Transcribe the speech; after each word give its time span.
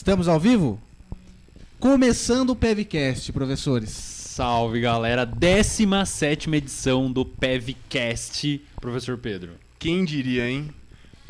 Estamos 0.00 0.28
ao 0.28 0.40
vivo? 0.40 0.80
Começando 1.78 2.48
o 2.48 2.56
PevCast, 2.56 3.30
professores. 3.34 3.90
Salve 3.90 4.80
galera, 4.80 5.26
17 5.26 6.48
edição 6.54 7.12
do 7.12 7.22
PevCast, 7.22 8.62
professor 8.80 9.18
Pedro. 9.18 9.50
Quem 9.78 10.02
diria, 10.06 10.48
hein? 10.48 10.70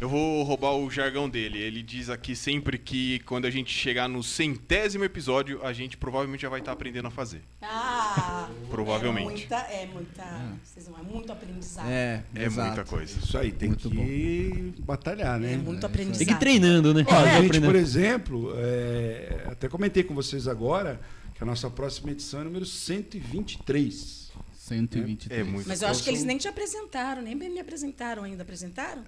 Eu 0.01 0.09
vou 0.09 0.43
roubar 0.45 0.73
o 0.77 0.91
jargão 0.91 1.29
dele. 1.29 1.59
Ele 1.59 1.83
diz 1.83 2.09
aqui 2.09 2.35
sempre 2.35 2.79
que 2.79 3.19
quando 3.21 3.45
a 3.45 3.51
gente 3.51 3.71
chegar 3.71 4.09
no 4.09 4.23
centésimo 4.23 5.05
episódio, 5.05 5.63
a 5.63 5.75
gente 5.75 5.97
provavelmente 5.99 6.41
já 6.41 6.49
vai 6.49 6.61
estar 6.61 6.73
aprendendo 6.73 7.09
a 7.09 7.11
fazer. 7.11 7.43
Ah! 7.61 8.49
Provavelmente. 8.71 9.27
É 9.27 9.27
muita, 9.27 9.57
é 9.57 9.87
muita, 9.87 10.59
vocês 10.65 10.89
vão, 10.89 10.99
é 10.99 11.03
muito 11.03 11.31
aprendizado. 11.31 11.91
É, 11.91 12.25
É 12.35 12.45
exato. 12.45 12.69
muita 12.69 12.85
coisa. 12.91 13.19
Isso 13.19 13.37
aí, 13.37 13.53
tem 13.53 13.69
Muito 13.69 13.91
que 13.91 14.75
batalhar, 14.79 15.39
né? 15.39 15.53
É 15.53 15.57
muito 15.59 15.85
É, 15.85 15.87
aprendizado. 15.87 16.19
Tem 16.19 16.27
que 16.29 16.33
ir 16.33 16.39
treinando, 16.39 16.95
né? 16.95 17.05
Ó, 17.07 17.15
a 17.15 17.43
gente, 17.43 17.61
por 17.61 17.77
exemplo, 17.77 18.55
é, 18.57 19.45
até 19.49 19.69
comentei 19.69 20.03
com 20.03 20.15
vocês 20.15 20.49
agora 20.49 20.99
que 21.35 21.43
a 21.43 21.47
nossa 21.47 21.69
próxima 21.69 22.11
edição 22.11 22.41
é 22.41 22.45
número 22.45 22.65
123. 22.65 24.31
123. 24.57 25.41
É 25.41 25.45
muito. 25.45 25.69
Mas 25.69 25.83
eu 25.83 25.89
acho 25.89 26.03
que 26.03 26.09
eles 26.09 26.25
nem 26.25 26.39
te 26.39 26.49
apresentaram, 26.49 27.21
nem 27.21 27.35
me 27.35 27.61
apresentaram 27.61 28.25
ainda. 28.25 28.43
Apresentaram? 28.43 29.03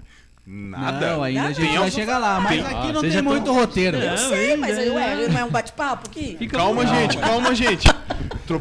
Nada. 0.44 1.12
Não, 1.14 1.22
ainda 1.22 1.38
a 1.38 1.42
Nada. 1.44 1.54
gente 1.54 1.68
Tem 1.68 1.78
vai 1.78 1.90
chegar 1.90 2.18
lá. 2.18 2.40
Mas 2.40 2.50
Tem- 2.52 2.60
aqui 2.62 2.74
Ah, 2.74 2.78
não 2.78 2.86
vocês 2.94 3.00
tem 3.02 3.10
já 3.12 3.22
muito 3.22 3.44
tão- 3.44 3.54
roteiro. 3.54 3.96
É. 3.98 4.12
Eu 4.12 4.18
sei, 4.18 4.56
mas 4.56 4.76
ué, 4.76 5.28
não 5.30 5.38
é 5.38 5.44
um 5.44 5.50
bate-papo 5.50 6.08
aqui? 6.08 6.34
Fica 6.36 6.56
Calma, 6.58 6.82
Não. 6.82 6.94
gente, 6.94 7.16
calma, 7.18 7.54
gente. 7.54 7.88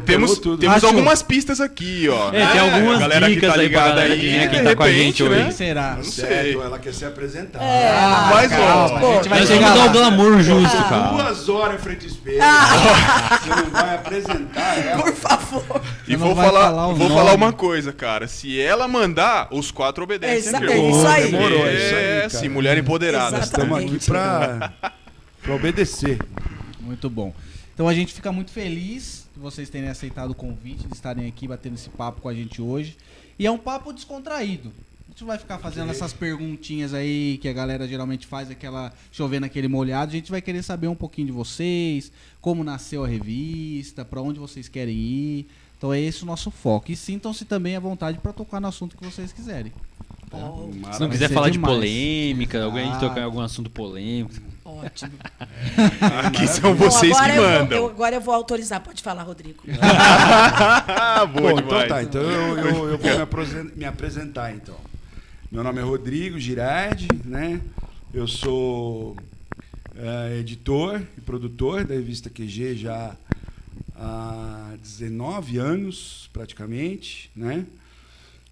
Temos, 0.06 0.38
tudo. 0.38 0.58
temos 0.58 0.76
Acho- 0.76 0.86
algumas 0.86 1.22
pistas 1.22 1.60
aqui, 1.60 2.08
ó. 2.08 2.28
É, 2.32 2.46
tem 2.46 2.60
algumas 2.60 2.96
a 2.96 3.00
galera 3.00 3.26
que 3.26 3.34
dicas 3.34 3.52
tá 3.52 3.60
aí 3.60 3.68
pra 3.68 3.82
ligada 3.88 4.00
aí, 4.00 4.20
que 4.20 4.26
vem 4.30 4.40
aqui 4.44 4.56
de 4.58 4.62
tá 4.62 4.76
com 4.76 4.82
a 4.84 4.90
gente 4.92 5.22
hoje. 5.22 5.34
né? 5.34 5.42
Quem 5.42 5.52
será? 5.52 5.94
Não 5.96 6.04
Certo, 6.04 6.30
sei. 6.42 6.54
ela 6.54 6.78
quer 6.78 6.94
se 6.94 7.04
apresentar. 7.04 7.62
É. 7.62 7.90
Ah, 7.90 8.30
Mas, 8.32 8.50
calma, 8.52 8.72
ó, 8.72 9.10
a 9.10 9.14
gente 9.16 9.28
vai 9.28 9.38
Nós 9.40 9.48
chegar 9.48 9.68
vamos 9.74 9.82
dar 9.82 9.86
o 9.88 9.92
glamour 9.92 10.40
justo, 10.40 10.76
Ah. 10.78 10.84
cara. 10.88 11.02
Duas 11.08 11.48
horas 11.48 11.74
em 11.74 11.78
frente 11.82 12.06
ao 12.06 12.10
espelho. 12.12 12.38
Ah. 12.40 13.38
Você 13.42 13.48
não 13.50 13.70
vai 13.70 13.94
apresentar 13.96 14.78
ela. 14.86 15.02
Por 15.02 15.12
favor. 15.14 15.82
E 16.08 16.16
vou 16.16 16.34
falar, 16.34 16.66
falar 16.66 16.86
vou 16.88 17.08
nome. 17.08 17.14
falar 17.14 17.34
uma 17.34 17.52
coisa, 17.52 17.92
cara. 17.92 18.26
Se 18.28 18.60
ela 18.60 18.88
mandar, 18.88 19.48
os 19.52 19.70
quatro 19.70 20.02
obedecem. 20.04 20.48
Exa- 20.48 20.58
ó. 20.60 20.64
é 20.64 20.90
isso 20.90 21.06
aí. 21.06 21.30
Demorou, 21.30 21.66
é 21.66 21.74
isso 21.74 21.94
aí, 21.94 22.04
É, 22.04 22.28
sim, 22.28 22.48
mulher 22.48 22.76
empoderada. 22.78 23.38
Estamos 23.38 23.78
aqui 23.78 23.98
pra, 24.04 24.72
pra 25.42 25.54
obedecer. 25.54 26.18
Muito 26.80 27.08
bom. 27.08 27.32
Então 27.74 27.88
a 27.88 27.94
gente 27.94 28.12
fica 28.12 28.30
muito 28.32 28.50
feliz 28.50 29.26
de 29.34 29.40
vocês 29.40 29.70
terem 29.70 29.88
aceitado 29.88 30.30
o 30.32 30.34
convite, 30.34 30.86
de 30.86 30.94
estarem 30.94 31.26
aqui 31.26 31.48
batendo 31.48 31.74
esse 31.74 31.88
papo 31.88 32.20
com 32.20 32.28
a 32.28 32.34
gente 32.34 32.60
hoje. 32.60 32.96
E 33.38 33.46
é 33.46 33.50
um 33.50 33.58
papo 33.58 33.92
descontraído. 33.92 34.70
A 35.08 35.10
gente 35.12 35.20
não 35.22 35.28
vai 35.28 35.38
ficar 35.38 35.58
fazendo 35.58 35.90
essas 35.90 36.12
perguntinhas 36.12 36.94
aí 36.94 37.38
que 37.40 37.48
a 37.48 37.52
galera 37.52 37.86
geralmente 37.86 38.26
faz, 38.26 38.50
aquela 38.50 38.92
chovendo 39.10 39.42
naquele 39.42 39.68
molhado. 39.68 40.10
A 40.10 40.14
gente 40.14 40.30
vai 40.30 40.40
querer 40.40 40.62
saber 40.62 40.86
um 40.88 40.94
pouquinho 40.94 41.26
de 41.26 41.32
vocês, 41.32 42.10
como 42.40 42.64
nasceu 42.64 43.04
a 43.04 43.08
revista, 43.08 44.04
pra 44.04 44.20
onde 44.22 44.38
vocês 44.38 44.68
querem 44.68 44.94
ir. 44.96 45.46
Então 45.82 45.92
é 45.92 46.00
esse 46.00 46.22
o 46.22 46.26
nosso 46.26 46.48
foco. 46.48 46.92
E 46.92 46.96
sintam-se 46.96 47.44
também 47.44 47.74
à 47.74 47.80
vontade 47.80 48.16
pra 48.18 48.32
tocar 48.32 48.60
no 48.60 48.68
assunto 48.68 48.96
que 48.96 49.04
vocês 49.04 49.32
quiserem. 49.32 49.72
Se 50.92 51.00
não 51.00 51.08
quiser 51.10 51.26
ser 51.26 51.34
falar 51.34 51.48
de 51.48 51.54
demais. 51.54 51.74
polêmica, 51.74 52.62
alguém 52.62 52.88
Ah. 52.92 52.96
tocar 52.98 53.20
em 53.20 53.24
algum 53.24 53.40
assunto 53.40 53.68
polêmico. 53.68 54.32
Ótimo. 54.64 55.10
Aqui 56.24 56.46
são 56.46 56.72
Bom, 56.76 56.88
vocês 56.88 57.12
agora 57.16 57.32
que 57.32 57.38
eu 57.38 57.42
vou- 57.42 57.52
mandam. 57.60 57.78
eu- 57.78 57.86
agora 57.88 58.14
eu 58.14 58.20
vou 58.20 58.32
autorizar. 58.32 58.80
Pode 58.80 59.02
falar, 59.02 59.24
Rodrigo. 59.24 59.58
Boa 59.66 61.26
Bom, 61.26 61.56
demais. 61.56 61.66
então 61.66 61.88
tá, 61.88 62.02
então 62.04 62.22
eu, 62.22 62.58
eu- 62.58 62.88
eu 62.90 62.98
vou 62.98 63.10
me, 63.16 63.20
apresen- 63.20 63.72
me 63.74 63.84
apresentar 63.84 64.54
então. 64.54 64.76
Meu 65.50 65.64
nome 65.64 65.80
é 65.80 65.82
Rodrigo 65.82 66.38
Girardi, 66.38 67.08
né? 67.24 67.60
Eu 68.14 68.28
sou 68.28 69.16
é, 69.96 70.38
editor 70.38 71.02
e 71.18 71.20
produtor 71.20 71.84
da 71.84 71.94
revista 71.94 72.30
QG 72.30 72.76
já 72.76 72.94
há 72.94 73.31
19 74.80 75.58
anos, 75.58 76.28
praticamente, 76.32 77.30
né? 77.34 77.66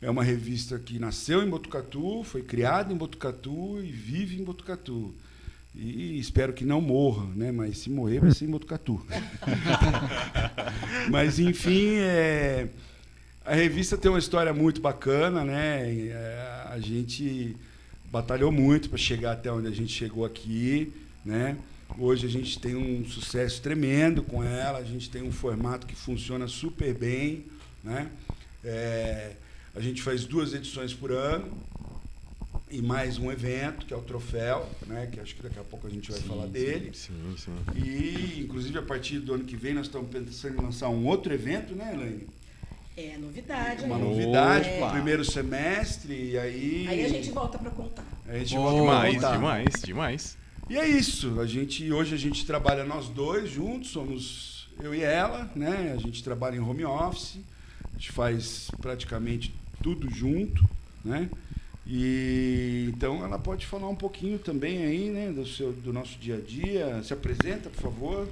É 0.03 0.09
uma 0.09 0.25
revista 0.25 0.79
que 0.79 0.99
nasceu 0.99 1.43
em 1.43 1.49
Botucatu, 1.49 2.25
foi 2.25 2.43
criada 2.43 2.93
em 2.93 2.97
Botucatu 2.97 3.83
e 3.83 3.91
vive 3.91 4.41
em 4.41 4.45
Botucatu. 4.45 5.15
E 5.75 6.19
espero 6.19 6.53
que 6.53 6.65
não 6.65 6.81
morra, 6.81 7.27
né? 7.37 7.53
Mas 7.53 7.79
se 7.79 7.91
morrer, 7.91 8.21
vai 8.21 8.33
ser 8.33 8.47
em 8.47 8.51
Botucatu. 8.51 9.05
Mas, 11.11 11.39
enfim, 11.39 11.97
é, 11.99 12.69
a 13.45 13.55
revista 13.55 13.97
tem 13.97 14.11
uma 14.11 14.19
história 14.19 14.53
muito 14.53 14.81
bacana, 14.81 15.45
né? 15.45 16.09
É, 16.09 16.67
a 16.71 16.79
gente 16.81 17.57
batalhou 18.11 18.51
muito 18.51 18.89
para 18.89 18.99
chegar 18.99 19.33
até 19.33 19.53
onde 19.53 19.69
a 19.69 19.71
gente 19.71 19.93
chegou 19.93 20.25
aqui, 20.25 20.93
né? 21.25 21.57
Hoje 22.03 22.27
a 22.27 22.31
gente 22.31 22.59
tem 22.59 22.75
um 22.75 23.05
sucesso 23.07 23.61
tremendo 23.61 24.23
com 24.23 24.43
ela, 24.43 24.79
a 24.79 24.83
gente 24.85 25.11
tem 25.11 25.23
um 25.23 25.31
formato 25.31 25.87
que 25.87 25.95
funciona 25.95 26.49
super 26.49 26.95
bem, 26.95 27.45
né? 27.85 28.09
É, 28.65 29.33
a 29.77 29.81
gente 29.81 30.01
faz 30.01 30.25
duas 30.25 30.55
edições 30.55 30.95
por 30.95 31.13
ano 31.13 31.53
e 32.71 32.81
mais 32.81 33.19
um 33.19 33.31
evento, 33.31 33.85
que 33.85 33.93
é 33.93 33.97
o 33.99 34.01
Troféu, 34.01 34.67
né? 34.87 35.11
Que 35.13 35.21
acho 35.21 35.35
que 35.35 35.43
daqui 35.43 35.59
a 35.59 35.63
pouco 35.63 35.87
a 35.87 35.91
gente 35.91 36.11
vai 36.11 36.19
falar 36.23 36.47
dele. 36.47 36.91
Sim, 36.95 37.35
sim. 37.37 37.53
E, 37.77 38.41
inclusive, 38.45 38.79
a 38.79 38.83
partir 38.83 39.19
do 39.19 39.35
ano 39.35 39.45
que 39.45 39.55
vem, 39.55 39.75
nós 39.75 39.85
estamos 39.85 40.09
pensando 40.11 40.59
em 40.59 40.63
lançar 40.63 40.89
um 40.89 41.05
outro 41.07 41.35
evento, 41.35 41.75
né, 41.75 41.93
Elaine? 41.93 42.27
É 42.97 43.19
novidade. 43.19 43.85
Uma 43.85 43.97
aí. 43.97 44.03
novidade 44.03 44.69
É. 44.71 44.79
para 44.79 44.89
o 44.89 44.93
primeiro 44.93 45.23
semestre, 45.23 46.31
e 46.31 46.39
aí... 46.39 46.87
Aí 46.89 47.05
a 47.05 47.09
gente 47.11 47.31
volta 47.31 47.59
pra 47.59 47.71
contar. 47.71 48.05
a 48.27 48.39
gente 48.39 48.55
Boa. 48.55 48.71
volta 48.71 48.81
Demais, 48.81 49.15
contar. 49.17 49.33
demais, 49.33 49.83
demais. 49.85 50.40
E 50.71 50.79
é 50.79 50.87
isso. 50.87 51.41
A 51.41 51.47
gente, 51.47 51.93
hoje 51.93 52.15
a 52.15 52.17
gente 52.17 52.47
trabalha 52.47 52.85
nós 52.85 53.09
dois 53.09 53.51
juntos, 53.51 53.91
somos 53.91 54.69
eu 54.81 54.95
e 54.95 55.03
ela, 55.03 55.51
né? 55.57 55.93
A 55.93 56.01
gente 56.01 56.23
trabalha 56.23 56.55
em 56.55 56.61
home 56.61 56.85
office, 56.85 57.39
a 57.91 57.93
gente 57.95 58.13
faz 58.13 58.71
praticamente 58.81 59.53
tudo 59.83 60.09
junto, 60.09 60.65
né? 61.05 61.29
E 61.85 62.89
então 62.95 63.25
ela 63.25 63.37
pode 63.37 63.67
falar 63.67 63.89
um 63.89 63.97
pouquinho 63.97 64.39
também 64.39 64.85
aí, 64.85 65.11
né, 65.11 65.33
do 65.33 65.45
seu 65.45 65.73
do 65.73 65.93
nosso 65.93 66.17
dia 66.21 66.37
a 66.37 66.41
dia. 66.41 67.03
Se 67.03 67.13
apresenta, 67.13 67.69
por 67.69 67.83
favor. 67.83 68.29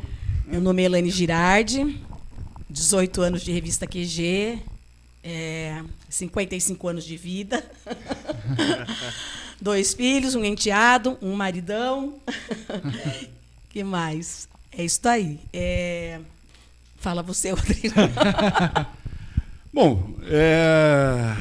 Meu 0.47 0.61
nome 0.61 0.83
é 0.83 0.85
Elaine 0.85 1.11
Girardi, 1.11 2.01
18 2.71 3.21
anos 3.21 3.43
de 3.43 3.51
revista 3.51 3.85
QG, 3.85 4.63
é, 5.25 5.83
55 6.09 6.87
anos 6.87 7.05
de 7.05 7.17
vida, 7.17 7.69
dois 9.61 9.95
filhos, 9.95 10.35
um 10.35 10.45
enteado, 10.45 11.17
um 11.23 11.35
maridão. 11.35 12.15
que 13.71 13.83
mais? 13.85 14.49
É 14.77 14.85
isso 14.85 15.07
aí. 15.09 15.41
É, 15.53 16.19
Fala 17.01 17.23
você, 17.23 17.51
Rodrigo. 17.55 17.95
Bom, 19.73 20.11
é, 20.25 21.37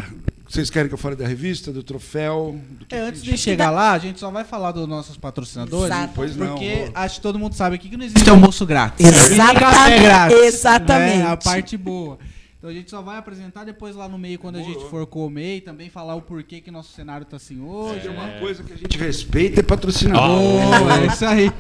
vocês 0.47 0.69
querem 0.69 0.87
que 0.87 0.93
eu 0.93 0.97
fale 0.97 1.15
da 1.15 1.27
revista, 1.27 1.71
do 1.71 1.81
troféu? 1.81 2.59
Do 2.71 2.85
que 2.85 2.93
É, 2.93 2.99
antes 2.99 3.23
de 3.23 3.37
chegar 3.37 3.71
lá, 3.71 3.93
a 3.93 3.97
gente 3.99 4.19
só 4.19 4.29
vai 4.29 4.43
falar 4.43 4.71
dos 4.71 4.87
nossos 4.87 5.17
patrocinadores. 5.17 5.85
Exato. 5.95 6.13
Pois 6.15 6.35
não, 6.35 6.49
Porque 6.49 6.75
vou- 6.85 6.91
acho 6.93 7.15
que 7.15 7.21
todo 7.21 7.39
mundo 7.39 7.55
sabe 7.55 7.75
aqui 7.75 7.89
que 7.89 7.97
não 7.97 8.05
existe 8.05 8.29
almoço 8.29 8.65
grátis. 8.65 9.05
Exatamente, 9.05 9.57
E 9.57 9.59
café 9.59 9.99
grátis. 9.99 10.37
exatamente. 10.37 11.17
né? 11.17 11.25
A 11.27 11.37
parte 11.37 11.75
boa. 11.77 12.19
Então 12.57 12.69
a 12.69 12.73
gente 12.73 12.89
só 12.89 13.01
vai 13.03 13.17
apresentar 13.17 13.63
depois 13.65 13.95
lá 13.95 14.09
no 14.09 14.17
meio 14.17 14.39
quando 14.39 14.55
a 14.55 14.63
gente 14.63 14.83
for 14.89 15.05
comer 15.05 15.57
e 15.57 15.61
também 15.61 15.89
falar 15.91 16.15
o 16.15 16.21
porquê 16.21 16.59
que 16.59 16.71
nosso 16.71 16.91
cenário 16.91 17.25
tá 17.25 17.37
assim 17.37 17.61
hoje. 17.61 18.01
Tem 18.01 18.09
uma 18.11 18.39
coisa 18.39 18.63
que 18.63 18.73
a 18.73 18.75
gente 18.75 18.97
respeita 18.97 19.59
é 19.59 19.63
patrocinador. 19.63 20.27
Boa, 20.27 21.01
é 21.01 21.05
isso 21.07 21.25
aí. 21.25 21.51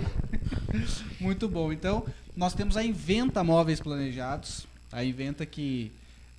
Muito 1.21 1.47
bom. 1.47 1.71
Então, 1.71 2.03
nós 2.35 2.53
temos 2.53 2.75
a 2.77 2.83
Inventa 2.83 3.43
Móveis 3.43 3.79
Planejados. 3.79 4.65
A 4.91 5.03
Inventa 5.03 5.45
que 5.45 5.91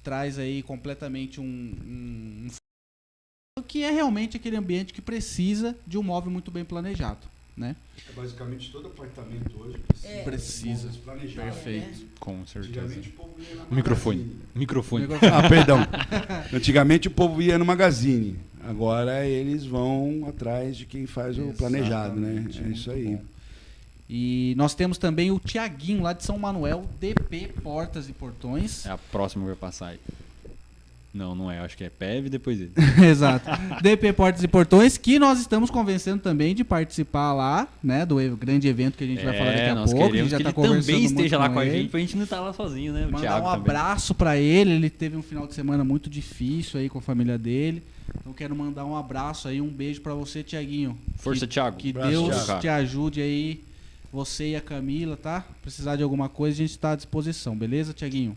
traz 0.03 0.39
aí 0.39 0.63
completamente 0.63 1.41
um, 1.41 1.45
um, 1.45 2.49
um- 3.59 3.63
que 3.63 3.83
é 3.85 3.91
realmente 3.91 4.37
aquele 4.37 4.57
ambiente 4.57 4.93
que 4.93 5.03
precisa 5.03 5.77
de 5.87 5.99
um 5.99 6.03
móvel 6.03 6.31
muito 6.31 6.51
bem 6.51 6.65
planejado, 6.65 7.19
né? 7.59 7.77
É 8.09 8.13
basicamente 8.13 8.71
todo 8.71 8.87
apartamento 8.87 9.59
hoje 9.61 9.79
precisa. 9.79 10.23
Precisa. 10.25 10.89
de 10.89 10.99
planejar. 10.99 11.43
Perfeito. 11.43 12.07
Com 12.21 12.47
certeza. 12.47 12.81
Antigamente 12.87 13.09
o 13.09 13.13
povo 13.13 13.35
ia 13.41 13.55
na 13.57 13.65
Microfone. 13.77 14.19
Magazine. 14.19 14.43
Microfone. 14.55 15.07
Ah, 15.33 15.49
perdão. 15.49 15.79
Antigamente 16.53 17.09
o 17.09 17.11
povo 17.11 17.43
ia 17.43 17.59
no 17.59 17.65
Magazine. 17.65 18.39
Agora 18.65 19.27
eles 19.27 19.65
vão 19.65 20.27
atrás 20.29 20.77
de 20.77 20.85
quem 20.87 21.07
faz 21.07 21.39
o 21.39 21.53
planejado, 21.55 22.19
né? 22.21 22.31
Exatamente, 22.33 22.59
É 22.59 22.63
muito 22.63 22.77
isso 22.79 22.91
aí. 22.91 23.17
bom. 23.17 23.23
E 24.11 24.55
nós 24.57 24.75
temos 24.75 24.97
também 24.97 25.31
o 25.31 25.39
Tiaguinho, 25.39 26.03
lá 26.03 26.15
de 26.15 26.25
São 26.25 26.39
Manuel, 26.39 26.87
DP 26.99 27.53
Portas 27.63 28.09
e 28.09 28.13
Portões. 28.13 28.87
É 28.87 28.91
a 28.91 28.97
próxima 28.99 29.43
que 29.45 29.49
vai 29.51 29.57
passar 29.57 29.89
aí. 29.89 30.01
Não, 31.13 31.35
não 31.35 31.51
é. 31.51 31.59
Acho 31.59 31.77
que 31.77 31.85
é 31.85 31.89
PEV 31.91 32.27
e 32.27 32.31
depois 32.31 32.61
ele. 32.61 32.71
Exato. 33.05 33.49
DP 33.83 34.13
Portas 34.13 34.43
e 34.43 34.49
Portões, 34.49 34.99
que 34.99 35.19
nós 35.19 35.41
estamos 35.41 35.71
convencendo 35.71 36.23
também 36.23 36.55
de 36.55 36.63
participar 36.63 37.33
lá, 37.33 37.67
né? 37.83 38.05
Do 38.05 38.17
grande 38.37 38.69
evento 38.69 38.97
que 38.99 39.05
a 39.05 39.07
gente 39.07 39.25
vai 39.25 39.37
falar 39.37 39.51
daqui 39.51 39.63
a 39.63 39.67
É, 39.69 39.75
nós 39.75 39.91
pouco. 39.93 40.05
A 40.05 40.07
gente 40.07 40.13
queremos 40.13 40.31
já 40.31 40.37
que 40.37 40.43
tá 40.45 40.49
ele 40.51 40.55
conversando 40.55 40.87
também 40.87 41.05
esteja 41.05 41.39
lá 41.39 41.49
com 41.49 41.59
a 41.59 41.67
ele. 41.67 41.79
gente, 41.79 41.91
pra 41.91 42.01
gente 42.01 42.17
não 42.17 42.25
estar 42.25 42.41
lá 42.41 42.53
sozinho, 42.53 42.93
né? 42.93 43.01
O 43.07 43.13
Mandar 43.13 43.21
Thiago 43.21 43.47
um 43.47 43.51
também. 43.51 43.61
abraço 43.61 44.15
pra 44.15 44.37
ele. 44.37 44.73
Ele 44.73 44.91
teve 44.91 45.17
um 45.17 45.23
final 45.23 45.47
de 45.47 45.55
semana 45.55 45.83
muito 45.83 46.11
difícil 46.11 46.79
aí 46.79 46.89
com 46.89 46.99
a 46.99 47.03
família 47.03 47.39
dele. 47.39 47.83
Então 48.21 48.33
quero 48.33 48.55
mandar 48.55 48.85
um 48.85 48.97
abraço 48.97 49.49
aí, 49.49 49.61
um 49.61 49.69
beijo 49.69 50.01
pra 50.03 50.15
você, 50.15 50.43
Tiaguinho. 50.43 50.97
Força, 51.19 51.47
que, 51.47 51.53
Thiago. 51.55 51.77
Que 51.77 51.91
Abraço, 51.91 52.11
Deus 52.11 52.45
Thiago. 52.45 52.61
te 52.61 52.69
ajude 52.69 53.21
aí 53.21 53.61
você 54.13 54.51
e 54.51 54.57
a 54.57 54.61
Camila, 54.61 55.17
tá? 55.17 55.45
Precisar 55.63 55.97
de 55.97 56.03
alguma 56.03 56.29
coisa, 56.29 56.55
a 56.57 56.59
gente 56.59 56.71
está 56.71 56.93
à 56.93 56.97
disposição, 56.97 57.57
beleza, 57.57 57.93
Tiaguinho? 57.93 58.37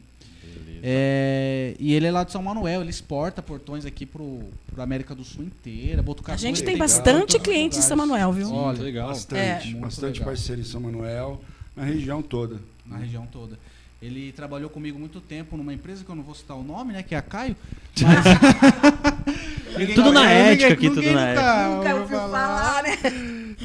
É, 0.84 1.76
e 1.80 1.94
ele 1.94 2.08
é 2.08 2.12
lá 2.12 2.24
de 2.24 2.32
São 2.32 2.42
Manuel, 2.42 2.82
ele 2.82 2.90
exporta 2.90 3.42
portões 3.42 3.86
aqui 3.86 4.06
pro, 4.06 4.40
pro 4.74 4.82
América 4.82 5.14
do 5.14 5.24
Sul 5.24 5.44
inteira. 5.44 6.02
Botucatu, 6.02 6.34
A 6.34 6.38
gente 6.38 6.58
ele 6.58 6.66
tem 6.66 6.74
legal. 6.76 6.88
bastante 6.88 7.40
cliente 7.40 7.78
em 7.78 7.82
São. 7.82 7.96
Manuel, 7.98 8.32
viu? 8.34 8.52
Olha, 8.52 8.68
Muito 8.68 8.84
legal. 8.84 9.08
Bastante, 9.10 9.70
É. 9.70 9.80
Bastante 9.80 10.14
legal. 10.20 10.26
parceiro 10.34 10.62
em 10.62 10.66
São 10.66 10.82
Manuel, 10.82 11.42
na 11.76 11.84
região 11.84 12.22
toda. 12.22 12.58
na 12.86 12.98
região 12.98 13.28
toda. 13.32 13.58
Ele 14.02 14.32
trabalhou 14.32 14.68
comigo 14.70 14.98
muito 14.98 15.22
tempo 15.22 15.56
numa 15.56 15.72
empresa 15.74 16.04
que 16.04 16.10
eu 16.10 16.16
não 16.16 16.24
vou 16.24 16.34
citar 16.34 16.58
o 16.58 16.64
nome, 16.64 16.92
né? 16.94 17.04
Que 17.04 17.14
é 17.14 17.20
a 17.20 17.22
Caio. 17.22 17.56
Mas... 18.02 18.26
Tudo 19.96 20.12
na 20.12 20.22
Ninguém- 20.24 20.38
ética 20.52 20.74
aqui, 20.74 20.90
tudo 20.90 21.02
na 21.14 21.28
nunca 21.30 21.68
Nunca 21.78 21.96
ouviu 21.96 22.18
falar, 22.18 22.84
né? 22.84 22.98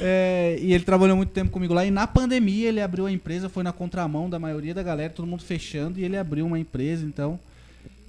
É, 0.01 0.59
e 0.61 0.73
ele 0.73 0.85
trabalhou 0.85 1.17
muito 1.17 1.31
tempo 1.31 1.51
comigo 1.51 1.73
lá. 1.73 1.85
E 1.85 1.91
na 1.91 2.07
pandemia 2.07 2.69
ele 2.69 2.81
abriu 2.81 3.07
a 3.07 3.13
empresa, 3.13 3.49
foi 3.49 3.63
na 3.63 3.73
contramão 3.73 4.29
da 4.29 4.39
maioria 4.39 4.75
da 4.75 4.83
galera, 4.83 5.13
todo 5.13 5.27
mundo 5.27 5.43
fechando, 5.43 5.99
e 5.99 6.05
ele 6.05 6.17
abriu 6.17 6.47
uma 6.47 6.59
empresa. 6.59 7.05
Então, 7.05 7.39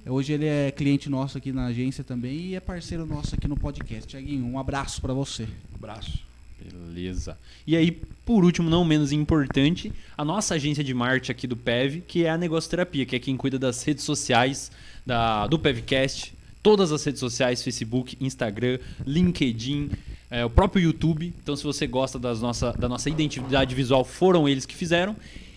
hoje 0.05 0.33
ele 0.33 0.45
é 0.45 0.71
cliente 0.71 1.09
nosso 1.09 1.37
aqui 1.37 1.51
na 1.51 1.67
agência 1.67 2.03
também 2.03 2.37
e 2.37 2.55
é 2.55 2.59
parceiro 2.59 3.05
nosso 3.05 3.35
aqui 3.35 3.47
no 3.47 3.57
podcast. 3.57 4.07
Tiaguinho, 4.07 4.45
um 4.45 4.59
abraço 4.59 5.01
pra 5.01 5.13
você. 5.13 5.47
Abraço. 5.75 6.27
Beleza. 6.59 7.37
E 7.65 7.75
aí, 7.75 7.91
por 8.25 8.43
último, 8.43 8.69
não 8.69 8.83
menos 8.83 9.11
importante, 9.11 9.93
a 10.17 10.25
nossa 10.25 10.55
agência 10.55 10.83
de 10.83 10.93
marketing 10.93 11.31
aqui 11.31 11.47
do 11.47 11.55
PEV, 11.55 12.01
que 12.01 12.25
é 12.25 12.29
a 12.29 12.37
Negocioterapia, 12.37 13.05
que 13.05 13.15
é 13.15 13.19
quem 13.19 13.37
cuida 13.37 13.59
das 13.59 13.83
redes 13.83 14.03
sociais 14.03 14.71
da, 15.05 15.47
do 15.47 15.59
PEVcast, 15.59 16.33
todas 16.61 16.91
as 16.91 17.03
redes 17.03 17.19
sociais, 17.19 17.63
Facebook, 17.63 18.17
Instagram, 18.19 18.79
LinkedIn, 19.05 19.91
é, 20.29 20.43
o 20.43 20.49
próprio 20.49 20.81
YouTube. 20.81 21.33
Então, 21.41 21.55
se 21.55 21.63
você 21.63 21.87
gosta 21.87 22.19
das 22.19 22.41
nossa, 22.41 22.71
da 22.73 22.89
nossa 22.89 23.09
identidade 23.09 23.73
visual, 23.73 24.03
foram 24.03 24.47
eles 24.47 24.65
que 24.65 24.75
fizeram. 24.75 25.15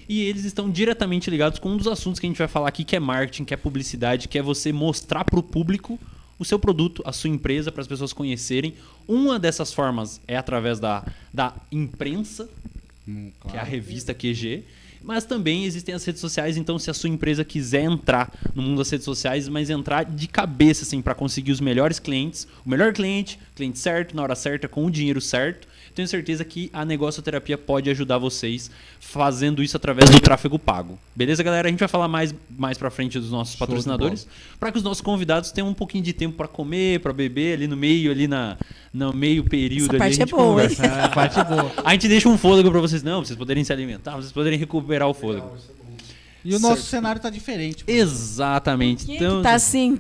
E 0.09 0.23
eles 0.23 0.45
estão 0.45 0.69
diretamente 0.69 1.31
ligados 1.31 1.59
com 1.59 1.71
um 1.71 1.77
dos 1.77 1.87
assuntos 1.87 2.19
que 2.19 2.27
a 2.27 2.29
gente 2.29 2.39
vai 2.39 2.49
falar 2.49 2.69
aqui, 2.69 2.83
que 2.83 2.97
é 2.97 3.01
marketing, 3.01 3.45
que 3.45 3.55
é 3.55 3.57
publicidade, 3.57 4.27
que 4.27 4.39
é 4.39 4.43
você 4.43 4.73
mostrar 4.73 5.25
para 5.25 5.39
o 5.39 5.43
público 5.43 5.99
o 6.37 6.45
seu 6.45 6.59
produto, 6.59 7.03
a 7.05 7.13
sua 7.13 7.31
empresa, 7.31 7.71
para 7.71 7.83
as 7.83 7.87
pessoas 7.87 8.13
conhecerem. 8.13 8.75
Uma 9.07 9.39
dessas 9.39 9.73
formas 9.73 10.21
é 10.27 10.37
através 10.37 10.81
da, 10.81 11.05
da 11.33 11.55
imprensa, 11.71 12.49
que 13.05 13.57
é 13.57 13.61
a 13.61 13.63
revista 13.63 14.15
QG. 14.15 14.65
Mas 15.03 15.25
também 15.25 15.65
existem 15.65 15.95
as 15.95 16.05
redes 16.05 16.21
sociais, 16.21 16.57
então 16.57 16.79
se 16.79 16.91
a 16.91 16.95
sua 16.95 17.09
empresa 17.09 17.45
quiser 17.45 17.83
entrar 17.83 18.31
no 18.55 18.63
mundo 18.63 18.79
das 18.79 18.91
redes 18.91 19.05
sociais, 19.05 19.49
mas 19.49 19.71
entrar 19.71 20.05
de 20.05 20.29
cabeça 20.29 20.85
assim 20.85 21.01
para 21.01 21.15
conseguir 21.15 21.53
os 21.53 21.61
melhores 21.61 21.99
clientes, 21.99 22.47
o 22.65 22.69
melhor 22.69 22.93
cliente, 22.93 23.39
cliente 23.55 23.79
certo, 23.79 24.15
na 24.15 24.23
hora 24.23 24.35
certa, 24.35 24.69
com 24.69 24.85
o 24.85 24.91
dinheiro 24.91 25.21
certo, 25.21 25.67
tenho 25.95 26.07
certeza 26.09 26.45
que 26.45 26.71
a 26.73 26.85
negocioterapia 26.85 27.59
pode 27.59 27.91
ajudar 27.91 28.19
vocês 28.19 28.71
fazendo 28.99 29.63
isso 29.63 29.77
através 29.77 30.09
do 30.11 30.21
tráfego 30.21 30.59
pago. 30.59 30.99
Beleza, 31.15 31.43
galera? 31.43 31.69
A 31.69 31.71
gente 31.71 31.81
vai 31.81 31.89
falar 31.89 32.09
mais 32.09 32.35
mais 32.49 32.79
para 32.79 32.91
frente 32.91 33.19
dos 33.19 33.31
nossos 33.31 33.55
Show 33.55 33.67
patrocinadores, 33.67 34.27
para 34.59 34.71
que 34.71 34.79
os 34.79 34.85
nossos 34.85 35.01
convidados 35.01 35.51
tenham 35.53 35.69
um 35.69 35.75
pouquinho 35.75 36.05
de 36.05 36.13
tempo 36.13 36.37
para 36.37 36.49
comer, 36.49 37.01
para 37.01 37.13
beber 37.13 37.55
ali 37.55 37.67
no 37.67 37.77
meio, 37.77 38.11
ali 38.11 38.27
na 38.29 38.57
no 38.93 39.13
meio 39.13 39.45
período 39.45 39.83
Essa 39.85 39.93
ali, 39.93 39.99
parte 39.99 40.13
a 40.13 40.23
é 40.23 40.27
gente 40.27 40.31
boa, 40.31 40.63
hein? 40.63 40.69
conversa. 40.69 40.87
É 40.87 41.05
a 41.05 41.09
parte 41.09 41.45
boa. 41.45 41.73
A 41.85 41.93
gente 41.93 42.09
deixa 42.09 42.29
um 42.29 42.37
fôlego 42.39 42.71
pra 42.71 42.81
vocês, 42.81 43.03
não, 43.03 43.19
pra 43.21 43.27
vocês 43.27 43.39
poderem 43.39 43.63
se 43.65 43.73
alimentar, 43.73 44.13
pra 44.13 44.21
vocês 44.21 44.33
poderem 44.33 44.59
recuperar 44.59 45.09
o 45.09 45.15
fôlego. 45.15 45.57
E 46.45 46.55
o 46.55 46.59
nosso 46.59 46.83
cenário 46.83 47.21
tá 47.21 47.29
diferente. 47.29 47.85
Exatamente. 47.87 49.05
Quem 49.07 49.15
é 49.15 49.19
Então, 49.19 49.37
que 49.39 49.43
tá 49.43 49.53
assim? 49.55 49.99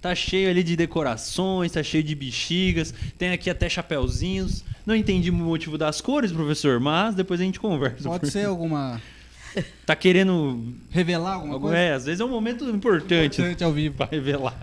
tá 0.00 0.14
cheio 0.14 0.50
ali 0.50 0.62
de 0.64 0.74
decorações, 0.74 1.70
tá 1.70 1.82
cheio 1.82 2.02
de 2.02 2.14
bexigas, 2.14 2.92
tem 3.16 3.30
aqui 3.30 3.48
até 3.48 3.68
chapéuzinhos. 3.68 4.64
Não 4.84 4.96
entendi 4.96 5.30
o 5.30 5.34
motivo 5.34 5.78
das 5.78 6.00
cores, 6.00 6.32
professor, 6.32 6.80
mas 6.80 7.14
depois 7.14 7.40
a 7.40 7.44
gente 7.44 7.60
conversa. 7.60 8.08
Pode 8.08 8.30
ser 8.30 8.46
alguma. 8.46 9.00
Tá 9.84 9.94
querendo. 9.94 10.74
Revelar 10.90 11.34
alguma 11.34 11.60
coisa? 11.60 11.76
É, 11.76 11.92
às 11.92 12.06
vezes 12.06 12.20
é 12.20 12.24
um 12.24 12.28
momento 12.28 12.64
importante 12.64 13.40
Importante 13.40 13.62
ao 13.62 13.72
vivo. 13.72 13.96
pra 13.96 14.06
revelar. 14.06 14.56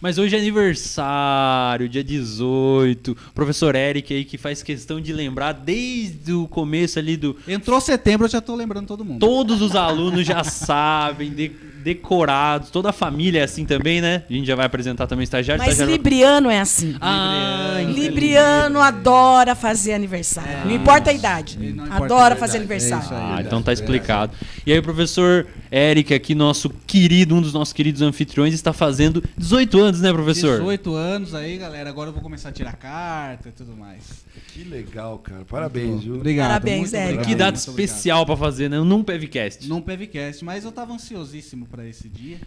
Mas 0.00 0.16
hoje 0.16 0.34
é 0.34 0.38
aniversário, 0.38 1.88
dia 1.88 2.02
18. 2.02 3.16
Professor 3.34 3.74
Eric 3.74 4.14
aí 4.14 4.24
que 4.24 4.38
faz 4.38 4.62
questão 4.62 5.00
de 5.00 5.12
lembrar 5.12 5.52
desde 5.52 6.32
o 6.32 6.48
começo 6.48 6.98
ali 6.98 7.16
do, 7.16 7.36
Entrou 7.46 7.80
setembro, 7.80 8.26
eu 8.26 8.30
já 8.30 8.40
tô 8.40 8.54
lembrando 8.54 8.86
todo 8.86 9.04
mundo. 9.04 9.20
Todos 9.20 9.60
os 9.60 9.76
alunos 9.76 10.26
já 10.26 10.42
sabem, 10.42 11.30
de- 11.30 11.52
decorados, 11.84 12.70
toda 12.70 12.90
a 12.90 12.92
família 12.92 13.40
é 13.40 13.42
assim 13.44 13.64
também, 13.64 14.00
né? 14.02 14.22
A 14.28 14.32
gente 14.32 14.46
já 14.46 14.54
vai 14.54 14.66
apresentar 14.66 15.06
também 15.06 15.22
o 15.22 15.24
estagiário. 15.24 15.62
Mas 15.62 15.72
estagiário... 15.72 15.94
Libriano 15.96 16.50
é 16.50 16.60
assim. 16.60 16.94
Ah, 17.00 17.78
entendi. 17.82 18.00
Libriano 18.00 18.80
adora 18.80 19.54
fazer 19.54 19.94
aniversário. 19.94 20.66
Não 20.66 20.72
importa 20.72 21.10
a 21.10 21.12
idade. 21.12 21.58
Importa 21.62 21.94
Adora 22.04 22.34
a 22.34 22.36
fazer 22.36 22.58
idade, 22.58 22.72
é 22.72 22.74
aniversário. 22.76 23.04
isso 23.04 23.14
aí. 23.14 23.18
Ah, 23.20 23.26
Verdade, 23.28 23.46
então 23.48 23.62
tá 23.62 23.70
verdade. 23.72 23.80
explicado. 23.80 24.32
E 24.66 24.72
aí 24.72 24.78
o 24.78 24.82
professor 24.82 25.46
Eric 25.72 26.12
aqui, 26.12 26.34
nosso 26.34 26.68
querido, 26.86 27.34
um 27.34 27.40
dos 27.40 27.52
nossos 27.54 27.72
queridos 27.72 28.02
anfitriões, 28.02 28.52
está 28.52 28.72
fazendo 28.74 29.24
18 29.38 29.78
anos, 29.80 29.89
né, 29.98 30.12
professor? 30.12 30.58
18 30.58 30.94
anos 30.94 31.34
aí, 31.34 31.56
galera. 31.56 31.90
Agora 31.90 32.10
eu 32.10 32.12
vou 32.12 32.22
começar 32.22 32.50
a 32.50 32.52
tirar 32.52 32.76
carta 32.76 33.48
e 33.48 33.52
tudo 33.52 33.76
mais. 33.76 34.24
Que 34.52 34.62
legal, 34.62 35.18
cara. 35.18 35.44
Parabéns, 35.44 36.04
viu? 36.04 36.16
Obrigado. 36.16 36.48
Parabéns, 36.48 36.92
Eric. 36.92 37.24
Que 37.24 37.34
data 37.34 37.58
especial 37.58 38.26
pra 38.26 38.36
fazer, 38.36 38.68
né? 38.68 38.78
Num 38.78 39.02
PevCast. 39.02 39.68
Num 39.68 39.80
PevCast, 39.80 40.44
mas 40.44 40.64
eu 40.64 40.70
tava 40.70 40.92
ansiosíssimo 40.92 41.66
pra 41.66 41.86
esse 41.88 42.08
dia. 42.08 42.38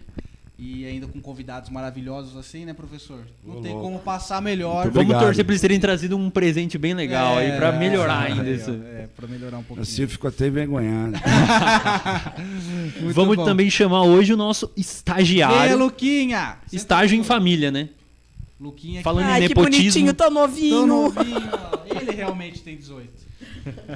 E 0.56 0.86
ainda 0.86 1.08
com 1.08 1.20
convidados 1.20 1.68
maravilhosos 1.68 2.36
assim, 2.36 2.64
né, 2.64 2.72
professor? 2.72 3.18
Não 3.44 3.56
Ô, 3.56 3.60
tem 3.60 3.72
louco. 3.72 3.86
como 3.88 3.98
passar 3.98 4.40
melhor. 4.40 4.84
Muito 4.84 4.92
Vamos 4.94 5.06
Obrigado. 5.08 5.22
torcer 5.24 5.44
pra 5.44 5.52
eles 5.52 5.60
terem 5.60 5.80
trazido 5.80 6.16
um 6.16 6.30
presente 6.30 6.78
bem 6.78 6.94
legal 6.94 7.38
aí, 7.38 7.56
pra 7.56 7.68
É, 7.74 7.78
melhorar 7.78 8.28
é, 8.28 8.32
ainda 8.32 8.48
é, 8.48 8.52
isso. 8.52 8.70
É, 8.70 9.08
pra 9.16 9.26
melhorar 9.26 9.58
um 9.58 9.64
pouquinho. 9.64 9.82
Assim 9.82 10.02
eu 10.02 10.08
fico 10.08 10.28
até 10.28 10.46
envergonhado. 10.46 11.14
Muito 13.00 13.14
Vamos 13.14 13.36
bom. 13.36 13.44
também 13.44 13.68
chamar 13.68 14.02
hoje 14.02 14.32
o 14.32 14.36
nosso 14.36 14.70
estagiário. 14.76 15.76
Luquinha! 15.76 16.56
Senta 16.66 16.76
Estágio 16.76 17.16
em 17.16 17.20
aqui. 17.20 17.28
família, 17.28 17.70
né? 17.72 17.88
Luquinha 18.60 19.00
aqui. 19.00 19.04
Falando 19.04 19.26
em 19.26 19.30
Ai, 19.32 19.42
que 19.42 19.48
nepotismo. 19.48 19.80
bonitinho, 19.82 20.14
tão 20.14 20.30
novinho. 20.30 20.76
Tão 20.76 20.86
novinho, 20.86 21.50
ó. 21.52 22.00
Ele 22.00 22.12
realmente 22.12 22.60
tem 22.60 22.76
18. 22.76 23.10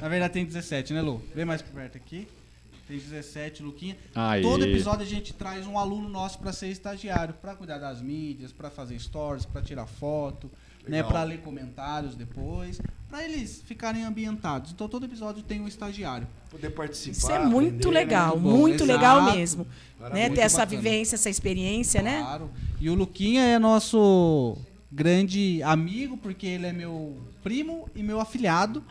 Na 0.03 0.09
verdade 0.09 0.33
tem 0.33 0.45
17, 0.45 0.93
né, 0.93 1.03
Lu? 1.03 1.23
Vem 1.35 1.45
mais 1.45 1.63
perto 1.63 1.97
aqui. 1.97 2.27
Tem 2.89 2.99
17, 2.99 3.63
Luquinha. 3.63 3.99
Aê. 4.15 4.41
Todo 4.41 4.65
episódio 4.65 5.03
a 5.03 5.09
gente 5.09 5.35
traz 5.35 5.67
um 5.67 5.79
aluno 5.79 6.09
nosso 6.09 6.39
pra 6.39 6.53
ser 6.53 6.69
estagiário, 6.69 7.35
pra 7.35 7.55
cuidar 7.55 7.77
das 7.77 8.01
mídias, 8.01 8.51
pra 8.51 8.71
fazer 8.71 8.99
stories, 8.99 9.45
pra 9.45 9.61
tirar 9.61 9.87
foto, 9.87 10.51
né, 10.89 11.03
para 11.03 11.23
ler 11.23 11.43
comentários 11.43 12.15
depois, 12.15 12.81
pra 13.07 13.23
eles 13.23 13.63
ficarem 13.67 14.05
ambientados. 14.05 14.73
Então 14.73 14.89
todo 14.89 15.05
episódio 15.05 15.43
tem 15.43 15.61
um 15.61 15.69
estagiário. 15.69 16.27
Poder 16.51 16.71
participar. 16.71 17.17
Isso 17.19 17.31
é 17.31 17.45
muito 17.45 17.89
aprender, 17.89 17.91
legal, 17.91 18.39
Muito 18.39 18.57
muito 18.59 18.85
legal 18.87 19.23
mesmo. 19.35 19.67
Né? 20.01 20.23
Muito 20.23 20.37
Ter 20.37 20.41
essa 20.41 20.65
bacana. 20.65 20.81
vivência, 20.81 21.17
essa 21.17 21.29
experiência, 21.29 22.01
né? 22.01 22.21
Claro. 22.21 22.51
E 22.81 22.89
o 22.89 22.95
Luquinha 22.95 23.43
é 23.43 23.59
nosso 23.59 24.57
grande 24.91 25.63
amigo, 25.63 26.17
porque 26.17 26.47
ele 26.47 26.67
é 26.67 26.73
meu 26.73 27.19
primo 27.43 27.87
e 27.95 28.03
meu 28.03 28.19
afilhado. 28.19 28.83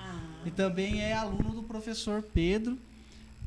E 0.45 0.51
também 0.51 1.01
é 1.01 1.13
aluno 1.13 1.49
do 1.49 1.63
professor 1.63 2.21
Pedro. 2.21 2.77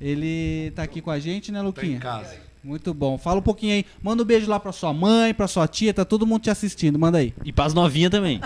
Ele 0.00 0.72
tá 0.74 0.82
aqui 0.82 1.00
com 1.00 1.10
a 1.10 1.18
gente, 1.18 1.52
né, 1.52 1.58
Tá 1.58 1.62
em 1.62 1.66
Luquinha? 1.66 1.98
casa. 2.00 2.36
Muito 2.62 2.92
bom. 2.92 3.16
Fala 3.18 3.38
um 3.38 3.42
pouquinho 3.42 3.74
aí. 3.74 3.86
Manda 4.02 4.22
um 4.22 4.26
beijo 4.26 4.48
lá 4.50 4.58
pra 4.60 4.72
sua 4.72 4.92
mãe, 4.92 5.32
pra 5.32 5.46
sua 5.48 5.66
tia. 5.66 5.92
Tá 5.94 6.04
todo 6.04 6.26
mundo 6.26 6.42
te 6.42 6.50
assistindo. 6.50 6.98
Manda 6.98 7.18
aí. 7.18 7.34
E 7.44 7.52
pras 7.52 7.72
novinhas 7.74 8.10
também. 8.10 8.40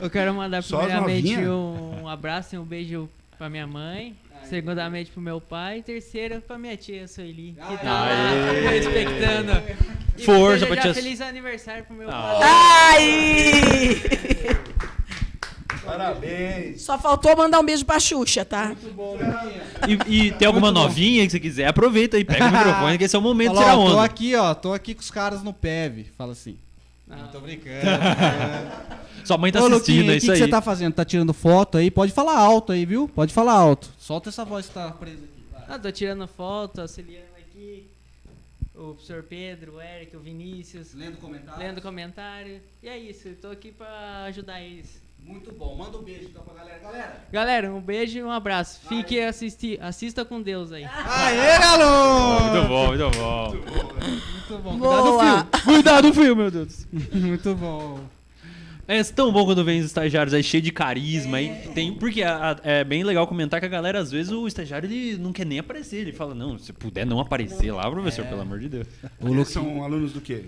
Eu 0.00 0.08
quero 0.08 0.32
mandar 0.34 0.62
Só 0.62 0.78
primeiramente 0.78 1.36
um 1.46 2.08
abraço 2.08 2.54
e 2.54 2.58
um 2.58 2.64
beijo 2.64 3.08
pra 3.36 3.50
minha 3.50 3.66
mãe. 3.66 4.14
Segundamente 4.44 5.10
pro 5.10 5.20
meu 5.20 5.40
pai. 5.40 5.78
E 5.78 5.82
terceira 5.82 6.40
pra 6.40 6.56
minha 6.58 6.74
tia 6.76 7.06
Sueli. 7.06 7.54
Que 7.68 7.76
tá 7.78 7.84
lá 7.84 8.30
Aê. 8.30 8.68
me 8.70 8.78
expectando. 8.78 9.52
E 10.16 10.24
Força 10.24 10.66
pra 10.66 10.76
tia 10.78 10.94
Feliz 10.94 11.20
aniversário 11.20 11.84
pro 11.84 11.94
meu 11.94 12.08
Ah. 12.10 12.38
pai. 12.40 12.98
Ai! 12.98 14.89
Parabéns. 15.84 16.82
Só 16.82 16.98
faltou 16.98 17.36
mandar 17.36 17.60
um 17.60 17.64
beijo 17.64 17.84
pra 17.84 17.98
Xuxa, 17.98 18.44
tá? 18.44 18.66
Muito 18.68 18.94
bom. 18.94 19.16
E, 20.08 20.26
e 20.26 20.32
tem 20.32 20.46
alguma 20.46 20.68
Muito 20.70 20.80
bom. 20.82 20.88
novinha 20.88 21.24
que 21.24 21.30
você 21.30 21.40
quiser, 21.40 21.66
aproveita 21.66 22.16
aí, 22.16 22.24
pega 22.24 22.46
o 22.46 22.52
microfone, 22.52 22.98
que 22.98 23.04
esse 23.04 23.16
é 23.16 23.18
o 23.18 23.22
momento 23.22 23.50
de 23.52 23.56
Fala, 23.56 23.66
tirar 23.70 23.78
ó, 23.78 23.86
tô 23.86 23.92
onda. 23.94 24.04
aqui, 24.04 24.34
ó. 24.34 24.54
Tô 24.54 24.72
aqui 24.72 24.94
com 24.94 25.00
os 25.00 25.10
caras 25.10 25.42
no 25.42 25.52
PEV. 25.52 26.06
Fala 26.16 26.32
assim. 26.32 26.56
Não. 27.06 27.16
Não, 27.18 27.28
tô 27.28 27.40
brincando. 27.40 27.80
Sua 29.24 29.36
mãe 29.36 29.52
tá 29.52 29.60
Ô, 29.62 29.66
assistindo, 29.66 29.96
Luquinha, 29.98 30.00
é 30.00 30.04
o 30.04 30.10
que, 30.12 30.16
isso 30.18 30.26
que 30.26 30.32
aí. 30.32 30.38
você 30.38 30.48
tá 30.48 30.60
fazendo? 30.62 30.94
Tá 30.94 31.04
tirando 31.04 31.32
foto 31.34 31.78
aí? 31.78 31.90
Pode 31.90 32.12
falar 32.12 32.38
alto 32.38 32.72
aí, 32.72 32.84
viu? 32.86 33.08
Pode 33.08 33.32
falar 33.34 33.52
alto. 33.52 33.90
Solta 33.98 34.28
essa 34.28 34.44
voz 34.44 34.66
que 34.66 34.74
tá 34.74 34.90
presa 34.92 35.16
aqui. 35.18 35.44
vai. 35.52 35.62
Ah, 35.68 35.78
tô 35.78 35.90
tirando 35.92 36.26
foto, 36.26 36.80
auxiliando 36.80 37.26
aqui. 37.38 37.86
O 38.74 38.94
professor 38.94 39.22
Pedro, 39.24 39.74
o 39.76 39.80
Eric, 39.82 40.16
o 40.16 40.20
Vinícius. 40.20 40.94
Lendo 40.94 41.18
comentário. 41.18 41.60
Lendo 41.60 41.82
comentário. 41.82 42.60
E 42.82 42.88
é 42.88 42.98
isso, 42.98 43.28
eu 43.28 43.36
tô 43.36 43.48
aqui 43.48 43.70
pra 43.72 44.24
ajudar 44.28 44.60
eles. 44.62 45.02
Muito 45.24 45.52
bom. 45.52 45.76
Manda 45.76 45.96
um 45.98 46.02
beijo 46.02 46.24
então 46.24 46.42
pra 46.42 46.54
galera. 46.54 46.78
Galera. 46.80 47.24
Galera, 47.32 47.72
um 47.74 47.80
beijo 47.80 48.18
e 48.18 48.22
um 48.22 48.30
abraço. 48.30 48.80
Fique 48.88 49.14
e 49.16 49.22
assisti, 49.24 49.78
assista 49.80 50.24
com 50.24 50.42
Deus 50.42 50.72
aí. 50.72 50.84
Aê, 50.84 51.58
galo! 51.58 52.40
Muito 52.50 52.68
bom, 52.68 52.86
muito 52.88 53.10
bom. 53.18 53.52
Muito 53.52 54.58
bom. 54.62 54.78
Boa. 54.78 55.44
Cuidado, 55.44 55.62
Cuidado, 55.64 56.14
fio, 56.14 56.34
meu 56.34 56.50
Deus. 56.50 56.86
Muito 57.12 57.54
bom. 57.54 58.00
É 58.88 59.04
tão 59.04 59.30
bom 59.32 59.44
quando 59.44 59.64
vem 59.64 59.78
os 59.78 59.86
estagiários 59.86 60.34
aí 60.34 60.42
cheio 60.42 60.60
de 60.60 60.72
carisma 60.72 61.36
aí. 61.36 61.68
Tem, 61.72 61.94
porque 61.94 62.24
a- 62.24 62.50
a- 62.52 62.56
é 62.68 62.82
bem 62.82 63.04
legal 63.04 63.24
comentar 63.28 63.60
que 63.60 63.66
a 63.66 63.68
galera, 63.68 64.00
às 64.00 64.10
vezes, 64.10 64.32
o 64.32 64.48
estagiário 64.48 64.90
ele 64.90 65.16
não 65.16 65.32
quer 65.32 65.46
nem 65.46 65.60
aparecer. 65.60 65.98
Ele 65.98 66.12
fala, 66.12 66.34
não, 66.34 66.58
se 66.58 66.72
puder 66.72 67.06
não 67.06 67.20
aparecer 67.20 67.70
lá, 67.70 67.88
professor, 67.88 68.24
pelo 68.26 68.40
amor 68.40 68.58
de 68.58 68.68
Deus. 68.68 68.88
O 69.20 69.26
Eles 69.28 69.36
Luque- 69.36 69.52
são 69.52 69.84
alunos 69.84 70.12
do 70.12 70.20
quê? 70.20 70.44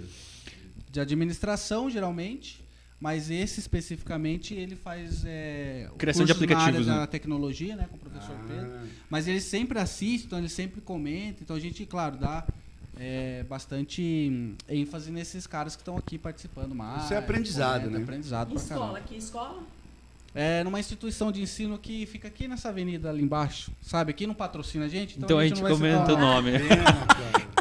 de 0.90 1.00
administração, 1.00 1.88
geralmente, 1.88 2.61
mas 3.02 3.32
esse 3.32 3.58
especificamente 3.58 4.54
ele 4.54 4.76
faz 4.76 5.24
é, 5.26 5.90
Criação 5.98 6.24
de 6.24 6.30
na 6.30 6.36
aplicativos, 6.36 6.86
área 6.86 6.94
né? 6.94 7.00
da 7.00 7.06
tecnologia, 7.08 7.74
né, 7.74 7.88
com 7.90 7.96
o 7.96 7.98
professor 7.98 8.36
Ah. 8.38 8.44
Pedro. 8.46 8.70
Mas 9.10 9.26
ele 9.26 9.40
sempre 9.40 9.76
assiste, 9.80 10.26
então 10.26 10.38
ele 10.38 10.48
sempre 10.48 10.80
comenta, 10.80 11.42
então 11.42 11.56
a 11.56 11.58
gente, 11.58 11.84
claro, 11.84 12.16
dá 12.16 12.46
é, 12.96 13.44
bastante 13.48 14.30
hum, 14.32 14.54
ênfase 14.68 15.10
nesses 15.10 15.48
caras 15.48 15.74
que 15.74 15.82
estão 15.82 15.96
aqui 15.96 16.16
participando 16.16 16.76
mais. 16.76 17.02
Isso 17.02 17.14
é 17.14 17.16
aprendizado, 17.16 17.80
comenta, 17.80 17.98
né? 17.98 18.04
Aprendizado 18.04 18.54
Escola, 18.54 18.80
caramba. 18.80 19.00
que 19.00 19.16
escola? 19.16 19.62
É 20.32 20.62
numa 20.62 20.78
instituição 20.78 21.32
de 21.32 21.42
ensino 21.42 21.78
que 21.78 22.06
fica 22.06 22.28
aqui 22.28 22.46
nessa 22.46 22.68
avenida 22.68 23.10
ali 23.10 23.20
embaixo, 23.20 23.72
sabe? 23.82 24.12
Aqui 24.12 24.28
não 24.28 24.34
patrocina 24.34 24.84
a 24.84 24.88
gente, 24.88 25.16
então, 25.16 25.26
Então 25.26 25.38
a 25.40 25.44
gente 25.44 25.56
não 25.56 25.62
vai 25.62 25.72
comenta 25.72 26.14
o 26.14 26.18
nome. 26.18 26.52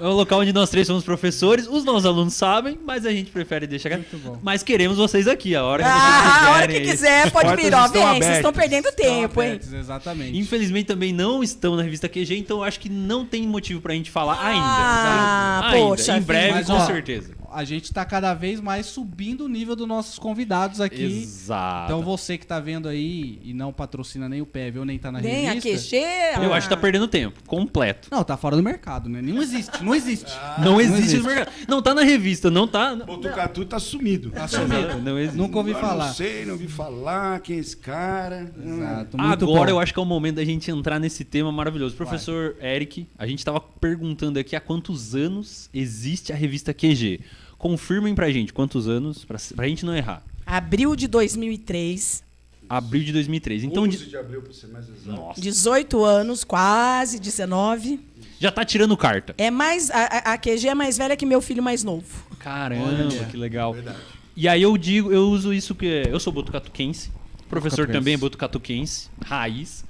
É 0.02 0.08
o 0.08 0.14
local 0.14 0.40
onde 0.40 0.52
nós 0.52 0.68
três 0.72 0.88
somos 0.88 1.04
professores, 1.04 1.68
os 1.68 1.84
nossos 1.84 2.08
alunos 2.08 2.34
sabem, 2.34 2.80
mas 2.84 3.06
a 3.06 3.12
gente 3.12 3.30
prefere 3.30 3.68
deixar. 3.68 3.92
Muito 3.92 4.18
bom. 4.18 4.40
Mas 4.42 4.64
queremos 4.64 4.98
vocês 4.98 5.28
aqui, 5.28 5.56
a 5.56 5.64
hora 5.64 5.84
que 5.84 5.90
Ah, 5.90 5.94
vocês 5.94 6.48
a 6.48 6.52
hora 6.52 6.68
que 6.68 6.82
quiser, 6.82 7.32
pode 7.32 7.56
vir, 7.56 7.72
ó. 7.72 7.86
estão 7.86 8.10
Vem, 8.12 8.22
vocês 8.22 8.36
estão 8.38 8.52
perdendo 8.52 8.88
Estão 8.88 9.06
tempo, 9.06 9.42
hein? 9.44 9.50
abertos, 9.50 9.74
Exatamente. 9.74 10.38
Infelizmente 10.40 10.88
também 10.88 11.14
não 11.14 11.44
estão 11.44 11.76
na 11.76 11.84
revista 11.84 12.10
QG, 12.10 12.36
então 12.36 12.64
acho 12.64 12.80
que 12.80 12.90
não 12.90 13.24
tem 13.24 13.44
motivo 13.48 13.80
pra 13.80 13.94
gente 13.94 14.10
falar 14.10 14.44
ainda. 14.44 14.66
Ah, 14.66 15.60
sabe? 15.62 15.76
Ainda. 15.76 15.88
poxa 15.88 16.18
Em 16.18 16.22
breve. 16.22 16.52
Mas, 16.54 16.66
com 16.68 16.74
ó, 16.74 16.86
certeza. 16.88 17.41
A 17.54 17.64
gente 17.64 17.94
tá 17.94 18.06
cada 18.06 18.34
vez 18.34 18.60
mais 18.60 18.86
subindo 18.86 19.46
o 19.46 19.48
nível 19.48 19.76
dos 19.76 19.88
nossos 19.88 20.18
convidados 20.18 20.80
aqui. 20.82 21.04
Exato. 21.04 21.86
Então 21.86 22.02
você 22.02 22.38
que 22.38 22.46
tá 22.46 22.60
vendo 22.60 22.88
aí 22.88 23.40
e 23.44 23.54
não 23.54 23.74
patrocina 23.74 24.28
nem 24.28 24.42
o 24.42 24.46
PEV 24.46 24.80
ou 24.80 24.86
nem 24.86 24.98
tá 24.98 25.12
na 25.12 25.20
Nem 25.20 25.50
a 25.50 25.54
revista... 25.54 25.98
QG. 25.98 26.44
eu 26.44 26.54
ah. 26.54 26.58
acho 26.58 26.68
que 26.68 26.76
tá 26.76 26.80
perdendo 26.80 27.08
tempo, 27.08 27.42
completo. 27.46 28.08
Não, 28.12 28.24
tá 28.24 28.38
fora 28.38 28.56
do 28.56 28.64
mercado, 28.64 29.10
né? 29.10 29.22
Não 29.22 29.42
existe, 29.42 29.84
não 29.84 29.96
existe. 29.96 30.32
não 30.60 30.80
existe 30.80 31.02
existe. 31.02 31.20
no 31.20 31.26
mercado. 31.26 31.52
Não 31.68 31.82
tá 31.82 31.94
na 31.94 32.04
revista, 32.04 32.50
não 32.50 32.68
tá. 32.68 32.96
Botucatu 32.96 33.66
tá 33.66 33.80
sumido. 33.80 34.32
Tá 34.32 34.48
sumido. 34.48 35.00
Não 35.02 35.20
existe. 35.20 35.38
Nunca 35.38 35.58
ouvi 35.58 35.74
falar. 35.74 36.08
Não 36.08 36.14
sei, 36.14 36.46
não 36.46 36.54
ouvi 36.54 36.68
falar 36.68 37.40
quem 37.40 37.58
é 37.58 37.60
esse 37.60 37.78
cara. 37.78 38.52
Exato, 38.64 39.18
muito 39.18 39.46
Agora 39.46 39.72
bom. 39.72 39.78
eu 39.78 39.80
acho 39.80 39.94
que 39.94 40.00
é 40.00 40.04
o 40.04 40.06
momento 40.06 40.36
da 40.36 40.46
gente 40.46 40.70
entrar 40.72 41.00
nesse 41.00 41.24
tema 41.24 41.52
maravilhoso. 41.52 41.96
Professor 41.96 42.56
Eric, 42.62 43.08
a 43.18 43.26
gente 43.26 43.44
tava 43.44 43.60
perguntando 43.60 44.40
aqui 44.40 44.56
há 44.56 44.62
quantos 44.62 45.16
anos 45.16 45.70
existe 45.74 46.32
a 46.32 46.36
revista 46.36 46.74
QG. 46.74 47.22
Confirmem 47.66 48.16
pra 48.16 48.32
gente 48.32 48.52
quantos 48.52 48.88
anos, 48.88 49.24
pra, 49.24 49.38
pra 49.56 49.68
gente 49.68 49.86
não 49.86 49.96
errar. 49.96 50.24
Abril 50.44 50.96
de 50.96 51.08
2003, 51.08 52.24
Abril 52.68 53.04
de 53.04 53.12
2003. 53.14 53.66
Então, 53.66 53.84
11 53.84 53.98
de- 53.98 54.10
de 54.10 54.18
abril, 54.18 54.42
pra 54.42 54.52
ser 54.52 54.66
mais 54.68 54.86
exato. 54.90 55.12
nossa, 55.12 55.40
18 55.40 56.04
anos, 56.04 56.44
quase 56.44 57.20
19. 57.20 58.00
já 58.40 58.52
tá 58.52 58.66
tirando 58.66 58.98
carta. 58.98 59.36
É 59.38 59.52
mais. 59.52 59.92
A, 59.92 60.06
a- 60.34 60.38
QG 60.40 60.70
é 60.70 60.74
mais 60.74 60.98
velha 60.98 61.16
que 61.16 61.24
meu 61.26 61.40
filho 61.40 61.62
mais 61.62 61.84
novo. 61.84 62.08
Caramba, 62.40 62.84
Olha. 62.88 63.26
que 63.26 63.38
legal. 63.38 63.74
Verdade. 63.74 64.00
E 64.36 64.48
aí 64.48 64.62
eu 64.64 64.76
digo, 64.76 65.12
eu 65.12 65.30
uso 65.30 65.54
isso 65.54 65.76
que 65.76 65.86
eu 65.86 66.20
sou 66.20 66.34
botucatuquense, 66.34 67.12
professor 67.48 67.88
também 67.88 68.16
é 68.16 68.18
botucatuquense, 68.18 69.10
raiz. 69.24 69.86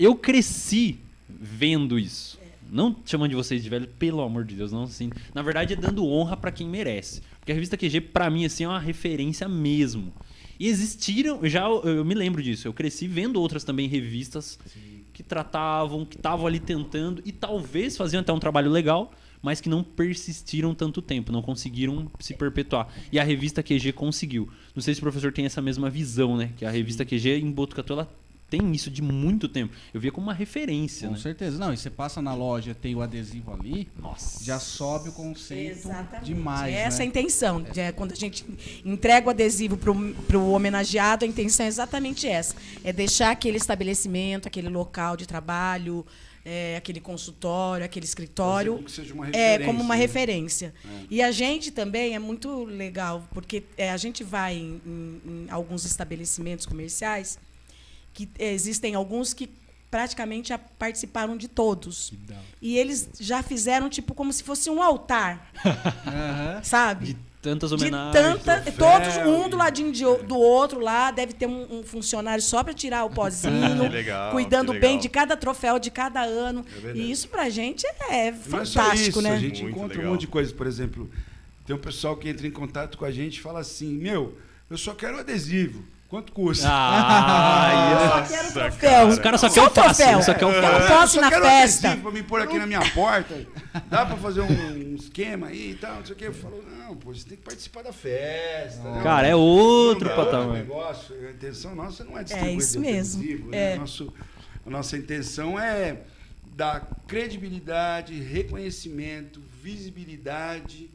Eu 0.00 0.16
cresci 0.16 0.98
vendo 1.28 1.96
isso. 1.98 2.37
Não 2.70 2.96
chamando 3.04 3.30
de 3.30 3.36
vocês 3.36 3.62
de 3.62 3.68
velho, 3.68 3.86
pelo 3.98 4.20
amor 4.22 4.44
de 4.44 4.54
Deus, 4.54 4.72
não 4.72 4.84
assim. 4.84 5.10
Na 5.34 5.42
verdade 5.42 5.72
é 5.72 5.76
dando 5.76 6.06
honra 6.06 6.36
pra 6.36 6.50
quem 6.50 6.68
merece. 6.68 7.22
Porque 7.38 7.52
a 7.52 7.54
revista 7.54 7.76
QG 7.76 8.00
pra 8.00 8.30
mim 8.30 8.44
assim 8.44 8.64
é 8.64 8.68
uma 8.68 8.78
referência 8.78 9.48
mesmo. 9.48 10.12
E 10.60 10.66
existiram, 10.66 11.40
já 11.44 11.64
eu, 11.64 11.82
eu 11.84 12.04
me 12.04 12.14
lembro 12.14 12.42
disso. 12.42 12.66
Eu 12.66 12.72
cresci 12.72 13.06
vendo 13.06 13.40
outras 13.40 13.64
também 13.64 13.88
revistas 13.88 14.58
que 15.12 15.22
tratavam, 15.22 16.04
que 16.04 16.16
estavam 16.16 16.46
ali 16.46 16.60
tentando 16.60 17.22
e 17.24 17.32
talvez 17.32 17.96
faziam 17.96 18.20
até 18.20 18.32
um 18.32 18.38
trabalho 18.38 18.70
legal, 18.70 19.12
mas 19.42 19.60
que 19.60 19.68
não 19.68 19.82
persistiram 19.82 20.74
tanto 20.74 21.00
tempo, 21.00 21.32
não 21.32 21.42
conseguiram 21.42 22.10
se 22.20 22.34
perpetuar. 22.34 22.88
E 23.10 23.18
a 23.18 23.24
revista 23.24 23.62
QG 23.62 23.92
conseguiu. 23.92 24.48
Não 24.74 24.82
sei 24.82 24.94
se 24.94 25.00
o 25.00 25.02
professor 25.02 25.32
tem 25.32 25.44
essa 25.44 25.62
mesma 25.62 25.88
visão, 25.88 26.36
né? 26.36 26.52
Que 26.56 26.64
a 26.64 26.70
revista 26.70 27.04
QG 27.04 27.40
em 27.40 27.50
Botucatu 27.50 27.92
ela 27.94 28.08
tem 28.50 28.72
isso 28.72 28.90
de 28.90 29.02
muito 29.02 29.48
tempo. 29.48 29.74
Eu 29.92 30.00
via 30.00 30.10
como 30.10 30.26
uma 30.26 30.32
referência, 30.34 31.06
Com 31.08 31.14
né? 31.14 31.20
certeza. 31.20 31.58
Não, 31.58 31.72
e 31.72 31.76
você 31.76 31.90
passa 31.90 32.22
na 32.22 32.34
loja, 32.34 32.74
tem 32.74 32.94
o 32.94 33.02
adesivo 33.02 33.52
ali, 33.52 33.88
Nossa. 33.98 34.42
já 34.44 34.58
sobe 34.58 35.10
o 35.10 35.12
conceito 35.12 35.88
demais, 36.22 36.74
Essa 36.74 36.98
é 36.98 37.02
a 37.02 37.04
né? 37.04 37.04
intenção. 37.06 37.64
É, 37.76 37.92
quando 37.92 38.12
a 38.12 38.16
gente 38.16 38.44
entrega 38.84 39.26
o 39.26 39.30
adesivo 39.30 39.76
para 39.76 40.38
o 40.38 40.52
homenageado, 40.52 41.24
a 41.24 41.28
intenção 41.28 41.66
é 41.66 41.68
exatamente 41.68 42.26
essa. 42.26 42.54
É 42.82 42.92
deixar 42.92 43.30
aquele 43.30 43.56
estabelecimento, 43.58 44.46
aquele 44.48 44.68
local 44.68 45.16
de 45.16 45.26
trabalho, 45.26 46.06
é, 46.44 46.76
aquele 46.78 47.00
consultório, 47.00 47.84
aquele 47.84 48.06
escritório. 48.06 48.72
Fazer 48.72 48.82
com 48.82 48.86
que 48.86 48.92
seja 48.92 49.14
uma 49.14 49.28
É, 49.30 49.58
como 49.58 49.82
uma 49.82 49.94
né? 49.94 50.00
referência. 50.00 50.72
E 51.10 51.20
a 51.20 51.30
gente 51.30 51.70
também 51.70 52.14
é 52.14 52.18
muito 52.18 52.64
legal, 52.64 53.28
porque 53.34 53.62
é, 53.76 53.90
a 53.90 53.96
gente 53.98 54.24
vai 54.24 54.56
em, 54.56 54.80
em- 54.86 55.20
em 55.26 55.46
alguns 55.50 55.84
estabelecimentos 55.84 56.64
comerciais, 56.64 57.38
que 58.26 58.28
é, 58.38 58.52
existem 58.52 58.94
alguns 58.96 59.32
que 59.32 59.48
praticamente 59.90 60.48
já 60.48 60.58
participaram 60.58 61.36
de 61.36 61.46
todos. 61.46 62.12
E 62.60 62.76
eles 62.76 63.08
já 63.20 63.42
fizeram, 63.42 63.88
tipo, 63.88 64.12
como 64.14 64.32
se 64.32 64.42
fosse 64.42 64.68
um 64.68 64.82
altar, 64.82 65.50
Aham. 66.06 66.60
sabe? 66.64 67.06
De 67.06 67.16
tantas 67.40 67.70
De 67.70 67.76
homenagens. 67.76 68.12
tanta, 68.44 68.60
troféu, 68.60 68.74
todos 68.76 69.16
um 69.44 69.48
do 69.48 69.56
ladinho 69.56 69.92
de 69.92 70.02
do 70.26 70.36
outro 70.36 70.80
lá, 70.80 71.12
deve 71.12 71.32
ter 71.32 71.46
um, 71.46 71.78
um 71.78 71.82
funcionário 71.84 72.42
só 72.42 72.64
para 72.64 72.74
tirar 72.74 73.04
o 73.04 73.10
pozinho, 73.10 73.82
Que 73.84 73.88
legal, 73.88 74.32
cuidando 74.32 74.72
que 74.72 74.80
bem 74.80 74.98
de 74.98 75.08
cada 75.08 75.36
troféu 75.36 75.78
de 75.78 75.90
cada 75.90 76.20
ano. 76.22 76.64
verdade. 76.64 76.98
e 76.98 77.10
isso 77.10 77.28
pra 77.28 77.48
gente 77.48 77.86
é 77.86 78.26
é 78.28 78.32
só 78.32 78.40
fantástico, 78.50 79.08
isso, 79.10 79.22
né? 79.22 79.30
a 79.30 79.38
gente 79.38 79.62
Muito 79.62 79.76
encontra 79.76 79.96
legal. 79.96 80.10
um 80.10 80.14
monte 80.14 80.22
de 80.22 80.26
coisa. 80.26 80.52
Por 80.52 80.66
exemplo, 80.66 81.08
tem 81.64 81.74
um 81.76 81.78
pessoal 81.78 82.16
que 82.16 82.28
entra 82.28 82.46
em 82.46 82.50
contato 82.50 82.98
com 82.98 83.04
a 83.04 83.10
gente 83.12 83.36
e 83.36 83.40
fala 83.40 83.60
assim: 83.60 83.94
Meu, 83.94 84.36
eu 84.68 84.76
só 84.76 84.92
quero 84.92 85.18
adesivo. 85.18 85.84
Quanto 86.08 86.32
custa? 86.32 86.66
Ah, 86.70 88.24
Só 88.26 88.34
quero 88.36 88.52
troféu. 88.52 88.90
cara. 88.90 89.06
Os 89.06 89.18
caras 89.18 89.40
só 89.42 89.48
Só 89.48 89.54
querem 89.54 89.68
o 89.68 89.70
troféu. 89.72 90.22
só 90.22 90.34
quer 90.34 90.46
o 90.46 90.50
Eu 90.52 90.62
fácil. 90.62 90.78
não 90.80 90.88
posso 90.88 91.12
ir 91.12 91.14
só 91.16 91.20
na 91.20 91.28
quero 91.30 91.44
festa. 91.44 91.96
pra 91.98 92.10
me 92.10 92.22
pôr 92.22 92.40
aqui 92.40 92.58
na 92.58 92.66
minha 92.66 92.90
porta. 92.92 93.46
Dá 93.90 94.06
pra 94.06 94.16
fazer 94.16 94.40
um 94.40 94.94
esquema 94.94 95.48
aí 95.48 95.72
e 95.72 95.74
tal, 95.74 95.96
não 95.96 96.06
sei 96.06 96.14
o 96.14 96.18
quê. 96.18 96.26
Eu 96.28 96.32
falo, 96.32 96.64
não, 96.78 96.96
pô, 96.96 97.12
você 97.14 97.28
tem 97.28 97.36
que 97.36 97.44
participar 97.44 97.82
da 97.82 97.92
festa. 97.92 98.82
né? 98.90 99.02
Cara, 99.02 99.26
é 99.26 99.36
outro 99.36 100.08
patamar. 100.10 100.48
o 100.48 100.52
negócio, 100.54 101.14
a 101.14 101.30
intenção 101.30 101.74
nossa 101.74 102.02
não 102.04 102.18
é 102.18 102.24
distribuir 102.24 102.56
isso 102.56 102.78
adesivo, 102.78 103.20
mesmo, 103.20 103.50
né? 103.50 103.72
é. 103.74 103.76
Nosso, 103.76 104.12
a 104.66 104.70
nossa 104.70 104.96
intenção 104.96 105.60
é 105.60 105.98
dar 106.56 106.88
credibilidade, 107.06 108.18
reconhecimento, 108.18 109.42
visibilidade 109.62 110.90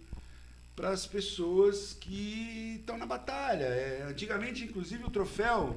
para 0.75 0.89
as 0.89 1.05
pessoas 1.05 1.95
que 1.99 2.77
estão 2.79 2.97
na 2.97 3.05
batalha. 3.05 3.65
É, 3.65 4.05
antigamente, 4.09 4.63
inclusive, 4.63 5.03
o 5.03 5.09
troféu, 5.09 5.75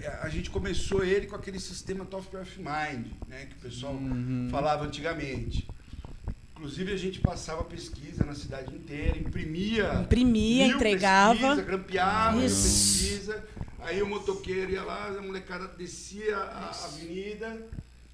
é, 0.00 0.08
a 0.22 0.28
gente 0.28 0.50
começou 0.50 1.04
ele 1.04 1.26
com 1.26 1.36
aquele 1.36 1.60
sistema 1.60 2.04
Top 2.04 2.36
of 2.36 2.58
Mind, 2.58 3.06
né, 3.28 3.46
que 3.46 3.54
o 3.54 3.58
pessoal 3.58 3.96
falava 4.50 4.84
antigamente. 4.84 5.66
Inclusive, 6.52 6.92
a 6.92 6.96
gente 6.96 7.20
passava 7.20 7.62
pesquisa 7.62 8.24
na 8.24 8.34
cidade 8.34 8.74
inteira, 8.74 9.16
imprimia. 9.16 10.00
Imprimia, 10.02 10.66
entregava. 10.66 11.34
Pesquisa, 11.34 11.62
grampeava 11.62 12.44
Isso. 12.44 13.04
pesquisa. 13.04 13.44
Aí 13.78 14.02
o 14.02 14.06
motoqueiro 14.08 14.72
ia 14.72 14.82
lá, 14.82 15.06
a 15.06 15.22
molecada 15.22 15.68
descia 15.68 16.36
a 16.36 16.70
avenida. 16.70 17.64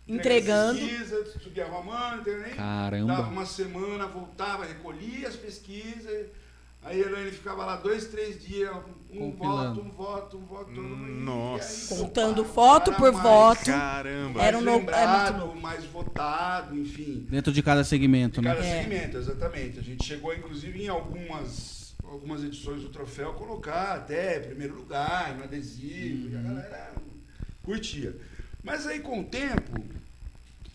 Entregando. 0.06 0.78
Pesquisa, 0.78 1.24
subia? 1.40 1.66
Caramba. 2.56 3.06
Dava 3.16 3.30
uma 3.30 3.46
semana, 3.46 4.06
voltava, 4.06 4.64
recolhia 4.64 5.28
as 5.28 5.36
pesquisas. 5.36 6.26
Aí 6.82 7.02
a 7.02 7.06
Elaine 7.06 7.30
ficava 7.30 7.64
lá 7.64 7.76
dois, 7.76 8.08
três 8.08 8.44
dias, 8.44 8.70
um 9.10 9.30
Compilando. 9.32 9.82
voto, 9.82 9.86
um 9.86 9.90
voto, 9.90 10.36
um 10.36 10.44
voto. 10.44 10.70
Nossa. 10.82 11.94
aí, 11.94 12.00
Contando 12.00 12.44
foto 12.44 12.92
por 12.92 13.10
mais, 13.10 13.22
voto. 13.22 13.64
Caramba. 13.64 14.34
Mais 14.34 14.48
Era 14.48 14.58
um 14.58 14.60
no- 14.60 14.70
é 14.70 14.76
lembrado, 14.76 15.54
mais 15.56 15.84
votado, 15.86 16.78
enfim. 16.78 17.26
Dentro 17.30 17.50
de 17.54 17.62
cada 17.62 17.82
segmento, 17.84 18.42
De 18.42 18.46
né? 18.48 18.54
cada 18.54 18.66
É. 18.66 18.82
segmento, 18.82 19.16
exatamente. 19.16 19.78
A 19.78 19.82
gente 19.82 20.04
chegou, 20.04 20.34
inclusive, 20.34 20.82
em 20.84 20.88
algumas, 20.88 21.94
algumas 22.04 22.44
edições 22.44 22.82
do 22.82 22.90
troféu, 22.90 23.32
colocar 23.32 23.94
até 23.94 24.38
primeiro 24.40 24.74
lugar, 24.74 25.34
no 25.38 25.44
adesivo, 25.44 26.28
e 26.30 26.36
a 26.36 26.42
galera 26.42 26.92
curtia. 27.62 28.14
Mas 28.64 28.86
aí, 28.86 28.98
com 29.00 29.20
o 29.20 29.24
tempo. 29.24 29.72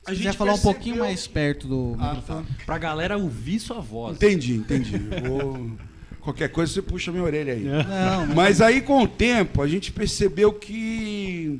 A 0.05 0.11
Se 0.11 0.15
gente 0.15 0.27
quiser 0.27 0.33
falar 0.37 0.51
um 0.51 0.53
percebeu- 0.53 0.73
pouquinho 0.73 0.97
mais 0.99 1.27
perto 1.27 1.67
do 1.67 1.95
Ah, 1.99 2.13
microfone. 2.15 2.47
Pra 2.65 2.77
galera 2.77 3.17
ouvir 3.17 3.59
sua 3.59 3.81
voz. 3.81 4.15
Entendi, 4.15 4.55
entendi. 4.55 4.97
Vou- 5.27 5.71
Qualquer 6.21 6.49
coisa 6.49 6.71
você 6.71 6.81
puxa 6.81 7.11
minha 7.11 7.23
orelha 7.23 7.53
aí. 7.53 7.63
Não, 7.63 8.27
não. 8.27 8.35
Mas 8.35 8.61
aí, 8.61 8.81
com 8.81 9.01
o 9.03 9.07
tempo, 9.07 9.61
a 9.61 9.67
gente 9.67 9.91
percebeu 9.91 10.53
que 10.53 11.59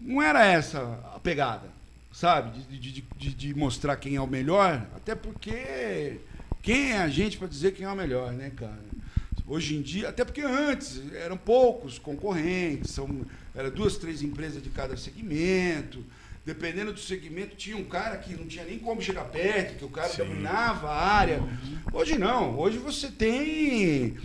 não 0.00 0.20
era 0.22 0.44
essa 0.44 0.80
a 1.14 1.20
pegada, 1.20 1.68
sabe? 2.12 2.58
De, 2.58 2.78
de- 2.78 2.92
de- 2.92 3.04
de- 3.18 3.34
de 3.34 3.54
mostrar 3.54 3.96
quem 3.96 4.16
é 4.16 4.20
o 4.20 4.26
melhor, 4.26 4.84
até 4.96 5.14
porque 5.14 6.18
quem 6.62 6.92
é 6.92 6.98
a 6.98 7.08
gente 7.08 7.36
para 7.38 7.46
dizer 7.48 7.72
quem 7.72 7.84
é 7.86 7.90
o 7.90 7.94
melhor, 7.96 8.32
né, 8.32 8.50
cara? 8.56 8.78
Hoje 9.46 9.76
em 9.76 9.82
dia, 9.82 10.08
até 10.08 10.24
porque 10.24 10.40
antes 10.40 11.00
eram 11.14 11.36
poucos 11.36 11.98
concorrentes, 11.98 12.90
são, 12.92 13.08
eram 13.56 13.70
duas, 13.70 13.96
três 13.96 14.22
empresas 14.22 14.62
de 14.62 14.68
cada 14.70 14.96
segmento. 14.96 16.04
Dependendo 16.44 16.92
do 16.92 17.00
segmento, 17.00 17.56
tinha 17.56 17.76
um 17.76 17.84
cara 17.84 18.16
que 18.18 18.34
não 18.36 18.46
tinha 18.46 18.64
nem 18.64 18.78
como 18.78 19.02
chegar 19.02 19.24
perto, 19.24 19.78
que 19.78 19.84
o 19.84 19.88
cara 19.88 20.08
Sim. 20.10 20.18
dominava 20.18 20.88
a 20.88 21.04
área. 21.04 21.42
Hoje 21.92 22.16
não, 22.16 22.56
hoje 22.56 22.78
você 22.78 23.08
tem 23.08 24.16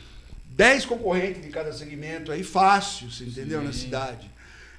10 0.49 0.85
concorrentes 0.85 1.41
de 1.41 1.49
cada 1.49 1.73
segmento 1.73 2.31
aí 2.31 2.43
fácil, 2.43 3.09
você 3.09 3.23
entendeu, 3.23 3.63
na 3.63 3.73
cidade. 3.73 4.29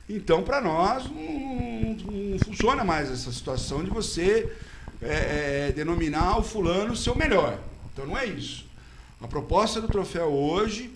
Então, 0.08 0.42
para 0.44 0.60
nós, 0.60 1.04
não, 1.06 1.14
não- 1.14 2.12
não 2.12 2.38
funciona 2.38 2.84
mais 2.84 3.10
essa 3.10 3.32
situação 3.32 3.82
de 3.82 3.90
você 3.90 4.52
é, 5.00 5.66
é, 5.68 5.72
denominar 5.72 6.38
o 6.38 6.44
fulano 6.44 6.94
seu 6.94 7.14
melhor. 7.16 7.58
Então, 7.92 8.06
não 8.06 8.16
é 8.16 8.24
isso. 8.26 8.66
A 9.20 9.26
proposta 9.26 9.80
do 9.80 9.88
troféu 9.88 10.26
hoje 10.32 10.92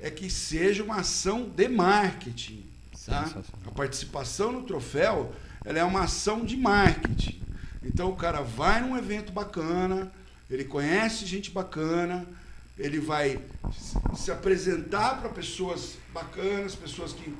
é 0.00 0.08
que 0.10 0.30
seja 0.30 0.82
uma 0.82 0.96
ação 1.00 1.46
de 1.48 1.68
marketing. 1.68 2.64
Tá? 3.10 3.28
A 3.66 3.70
participação 3.72 4.52
no 4.52 4.62
troféu 4.62 5.32
ela 5.64 5.78
é 5.78 5.84
uma 5.84 6.04
ação 6.04 6.44
de 6.44 6.56
marketing. 6.56 7.42
Então, 7.82 8.08
o 8.10 8.16
cara 8.16 8.40
vai 8.40 8.80
num 8.80 8.96
evento 8.96 9.32
bacana, 9.32 10.10
ele 10.48 10.64
conhece 10.64 11.26
gente 11.26 11.50
bacana, 11.50 12.24
ele 12.78 12.98
vai 13.00 13.40
se- 13.72 14.22
se 14.24 14.30
apresentar 14.30 15.20
para 15.20 15.28
pessoas 15.28 15.96
bacanas, 16.14 16.74
pessoas 16.74 17.12
que 17.12 17.34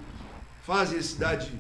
fazem 0.66 0.98
a 0.98 1.02
cidade 1.02 1.50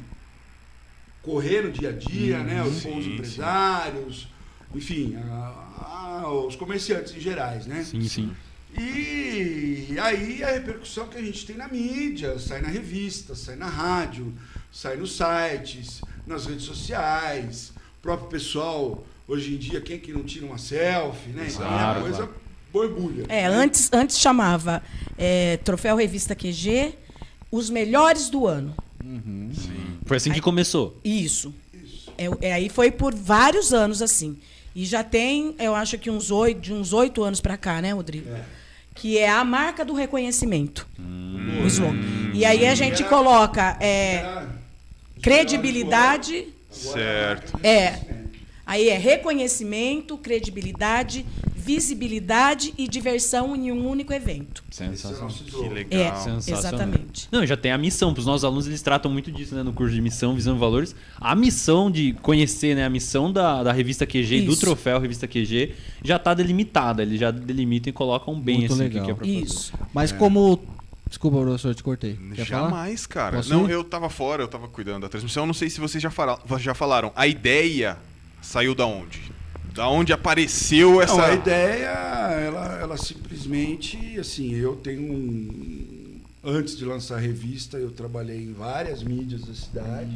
correr 1.22 1.62
no 1.62 1.70
dia 1.70 1.90
a 1.90 1.92
dia, 1.92 2.38
né? 2.42 2.62
Os 2.62 2.76
sim, 2.78 2.90
bons 2.90 3.04
sim. 3.04 3.14
empresários, 3.14 4.28
enfim, 4.74 5.16
a- 5.16 6.20
a- 6.24 6.30
os 6.46 6.56
comerciantes 6.56 7.14
em 7.14 7.20
gerais, 7.20 7.66
né? 7.66 7.82
Sim, 7.84 8.06
sim. 8.08 8.36
E 8.78 9.96
aí 9.98 10.42
a 10.42 10.52
repercussão 10.52 11.08
que 11.08 11.18
a 11.18 11.22
gente 11.22 11.44
tem 11.46 11.56
na 11.56 11.68
mídia, 11.68 12.38
sai 12.38 12.60
na 12.60 12.68
revista, 12.68 13.34
sai 13.34 13.56
na 13.56 13.66
rádio, 13.66 14.32
sai 14.72 14.96
nos 14.96 15.16
sites, 15.16 16.00
nas 16.26 16.46
redes 16.46 16.64
sociais, 16.64 17.72
o 17.98 18.02
próprio 18.02 18.28
pessoal, 18.28 19.04
hoje 19.26 19.54
em 19.54 19.58
dia, 19.58 19.80
quem 19.80 19.98
que 19.98 20.12
não 20.12 20.22
tira 20.22 20.46
uma 20.46 20.58
selfie, 20.58 21.30
né? 21.30 21.48
Então 21.48 21.66
Claro, 21.66 21.98
a 21.98 22.02
coisa 22.02 22.16
claro. 22.18 22.34
borbulha. 22.72 23.24
É, 23.28 23.48
né? 23.48 23.54
antes, 23.54 23.90
antes 23.92 24.18
chamava 24.18 24.82
é, 25.18 25.56
Troféu 25.58 25.96
Revista 25.96 26.34
QG, 26.34 26.94
os 27.50 27.68
melhores 27.68 28.30
do 28.30 28.46
ano. 28.46 28.74
Foi 30.06 30.16
assim 30.16 30.32
que 30.32 30.40
começou. 30.40 30.96
Isso. 31.04 31.52
É, 32.16 32.48
é, 32.48 32.52
aí 32.52 32.68
foi 32.68 32.90
por 32.90 33.14
vários 33.14 33.72
anos 33.72 34.02
assim. 34.02 34.36
E 34.74 34.84
já 34.84 35.02
tem, 35.02 35.54
eu 35.58 35.74
acho 35.74 35.98
que 35.98 36.10
uns 36.10 36.30
oito, 36.30 36.60
de 36.60 36.72
uns 36.72 36.92
oito 36.92 37.22
anos 37.22 37.40
para 37.40 37.56
cá, 37.56 37.82
né, 37.82 37.92
Rodrigo? 37.92 38.28
É. 38.30 38.44
Que 39.00 39.16
é 39.16 39.30
a 39.30 39.42
marca 39.42 39.82
do 39.82 39.94
reconhecimento. 39.94 40.86
Hum. 40.98 41.62
O 41.64 41.66
slogan. 41.66 41.98
E 42.34 42.44
aí 42.44 42.66
a 42.66 42.74
gente 42.74 43.02
coloca 43.04 43.78
é, 43.80 44.44
credibilidade. 45.22 46.48
Certo. 46.70 47.58
É. 47.64 47.98
Aí 48.66 48.90
é 48.90 48.98
reconhecimento, 48.98 50.18
credibilidade, 50.18 51.24
visibilidade 51.60 52.72
e 52.78 52.88
diversão 52.88 53.54
em 53.54 53.70
um 53.70 53.86
único 53.88 54.12
evento. 54.12 54.64
É 54.70 54.74
Sensacional. 54.74 55.22
nosso 55.22 55.44
Que 55.44 55.68
legal. 55.68 56.00
É, 56.00 56.14
Sensacional. 56.16 56.60
exatamente. 56.60 57.28
Não, 57.30 57.46
já 57.46 57.56
tem 57.56 57.72
a 57.72 57.78
missão. 57.78 58.12
Para 58.12 58.20
os 58.20 58.26
nossos 58.26 58.44
alunos, 58.44 58.66
eles 58.66 58.82
tratam 58.82 59.10
muito 59.10 59.30
disso, 59.30 59.54
né? 59.54 59.62
No 59.62 59.72
curso 59.72 59.94
de 59.94 60.00
missão, 60.00 60.34
visão 60.34 60.56
e 60.56 60.58
valores. 60.58 60.94
A 61.20 61.34
missão 61.34 61.90
de 61.90 62.12
conhecer, 62.22 62.74
né? 62.74 62.84
A 62.84 62.90
missão 62.90 63.32
da, 63.32 63.62
da 63.62 63.72
revista 63.72 64.06
QG 64.06 64.36
e 64.36 64.42
do 64.46 64.56
troféu 64.56 64.98
revista 64.98 65.26
QG 65.28 65.74
já 66.02 66.16
está 66.16 66.32
delimitada. 66.34 67.02
Eles 67.02 67.20
já 67.20 67.30
delimitam 67.30 67.90
e 67.90 67.92
colocam 67.92 68.38
bem 68.40 68.58
Muito 68.58 68.72
assim 68.72 68.82
legal. 68.82 69.00
que, 69.00 69.04
que 69.06 69.10
é 69.10 69.14
pra 69.14 69.24
fazer. 69.26 69.38
Isso. 69.40 69.72
Mas 69.92 70.12
como. 70.12 70.60
Desculpa, 71.08 71.40
professor, 71.40 71.74
te 71.74 71.82
cortei. 71.82 72.16
Quer 72.36 72.46
falar? 72.46 72.68
Jamais, 72.70 73.04
cara. 73.06 73.36
Posso 73.38 73.50
não, 73.50 73.68
ir? 73.68 73.72
eu 73.72 73.82
tava 73.82 74.08
fora, 74.08 74.44
eu 74.44 74.48
tava 74.48 74.68
cuidando 74.68 75.02
da 75.02 75.08
transmissão. 75.08 75.44
Não 75.44 75.52
sei 75.54 75.68
se 75.68 75.80
vocês 75.80 76.00
já, 76.00 76.08
fala- 76.10 76.38
já 76.58 76.72
falaram. 76.72 77.10
A 77.16 77.26
ideia 77.26 77.96
saiu 78.40 78.76
da 78.76 78.86
onde? 78.86 79.20
Da 79.74 79.88
onde 79.88 80.12
apareceu 80.12 81.00
essa. 81.00 81.14
Não, 81.14 81.24
a 81.24 81.34
ideia, 81.34 81.88
ela, 81.88 82.78
ela 82.80 82.96
simplesmente, 82.96 84.18
assim, 84.18 84.54
eu 84.54 84.76
tenho 84.76 85.02
um... 85.02 86.20
Antes 86.42 86.76
de 86.76 86.84
lançar 86.84 87.16
a 87.16 87.20
revista, 87.20 87.76
eu 87.76 87.90
trabalhei 87.90 88.42
em 88.42 88.52
várias 88.52 89.02
mídias 89.02 89.42
da 89.42 89.54
cidade. 89.54 90.10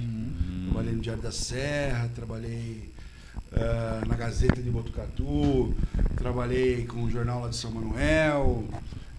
Trabalhei 0.71 0.95
no 0.95 1.01
Diário 1.01 1.23
da 1.23 1.31
Serra, 1.31 2.11
trabalhei 2.15 2.89
ah, 3.57 4.03
na 4.09 4.17
Gazeta 4.17 4.61
de 4.61 4.69
Botucatu, 4.69 5.73
trabalhei 6.17 6.87
com 6.87 7.05
o 7.05 7.11
Jornal 7.11 7.43
lá 7.43 7.49
de 7.49 7.57
São 7.57 7.71
Manuel, 7.71 8.65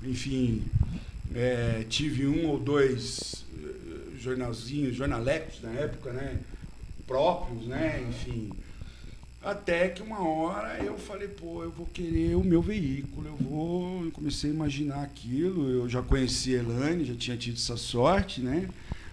enfim, 0.04 0.64
eh, 1.34 1.86
tive 1.88 2.28
um 2.28 2.48
ou 2.48 2.60
dois 2.60 3.46
eh, 3.58 4.18
jornalzinhos, 4.20 4.94
jornalecos 4.94 5.62
na 5.62 5.70
época, 5.72 6.12
né? 6.12 6.40
Próprios, 7.08 7.66
né? 7.66 8.04
Enfim. 8.10 8.52
Até 9.46 9.90
que 9.90 10.02
uma 10.02 10.28
hora 10.28 10.80
eu 10.84 10.98
falei, 10.98 11.28
pô, 11.28 11.62
eu 11.62 11.70
vou 11.70 11.86
querer 11.94 12.36
o 12.36 12.44
meu 12.44 12.64
veículo, 12.64 13.28
eu 13.28 13.36
vou. 13.36 14.04
Eu 14.06 14.12
comecei 14.12 14.50
a 14.50 14.54
imaginar 14.54 15.04
aquilo. 15.04 15.70
Eu 15.70 15.88
já 15.88 16.02
conheci 16.02 16.56
a 16.56 16.60
Elane, 16.60 17.06
já 17.06 17.14
tinha 17.14 17.38
tido 17.38 17.56
essa 17.58 17.78
sorte, 17.78 18.42
né? 18.42 18.68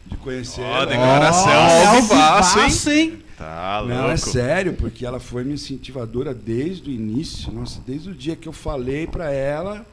De 0.06 0.16
conhecer 0.16 0.62
Ó, 0.62 0.76
ela. 0.76 0.86
declaração 0.86 1.52
Ó, 1.52 1.86
ao 1.96 2.02
vivaço, 2.02 2.90
hein? 2.90 2.98
hein? 2.98 3.22
Tá 3.36 3.84
Não, 3.86 4.10
é 4.10 4.16
sério, 4.16 4.72
porque 4.72 5.04
ela 5.04 5.20
foi 5.20 5.42
minha 5.44 5.54
incentivadora 5.54 6.32
desde 6.32 6.88
o 6.88 6.92
início. 6.92 7.52
Nossa, 7.52 7.78
desde 7.86 8.08
o 8.08 8.14
dia 8.14 8.34
que 8.34 8.48
eu 8.48 8.52
falei 8.54 9.06
pra 9.06 9.30
ela, 9.30 9.84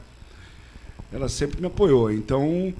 ela 1.12 1.28
sempre 1.28 1.60
me 1.60 1.66
apoiou. 1.66 2.10
Então, 2.10 2.72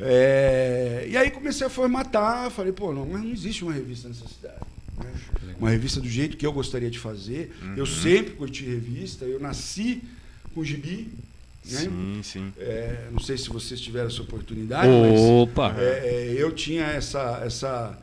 é, 0.00 1.06
e 1.10 1.16
aí 1.16 1.30
comecei 1.30 1.66
a 1.66 1.70
formatar. 1.70 2.50
Falei, 2.50 2.72
pô, 2.72 2.90
não, 2.90 3.04
mas 3.04 3.22
não 3.22 3.30
existe 3.30 3.64
uma 3.64 3.72
revista 3.74 4.08
nessa 4.08 4.26
cidade. 4.26 4.56
né? 4.98 5.12
Uma 5.62 5.70
revista 5.70 6.00
do 6.00 6.08
jeito 6.08 6.36
que 6.36 6.44
eu 6.44 6.52
gostaria 6.52 6.90
de 6.90 6.98
fazer. 6.98 7.54
Eu 7.76 7.86
sempre 7.86 8.32
curti 8.32 8.64
revista. 8.64 9.24
Eu 9.24 9.38
nasci 9.38 10.02
com 10.52 10.64
gibi. 10.64 11.08
Né? 11.64 11.78
Sim, 11.78 12.20
sim. 12.24 12.52
É, 12.58 13.06
não 13.12 13.20
sei 13.20 13.38
se 13.38 13.48
vocês 13.48 13.80
tiveram 13.80 14.08
essa 14.08 14.20
oportunidade, 14.22 14.88
mas 14.88 15.20
Opa! 15.20 15.72
é, 15.78 16.32
é, 16.32 16.34
eu 16.36 16.50
tinha 16.50 16.82
essa 16.86 17.40
essa 17.44 17.96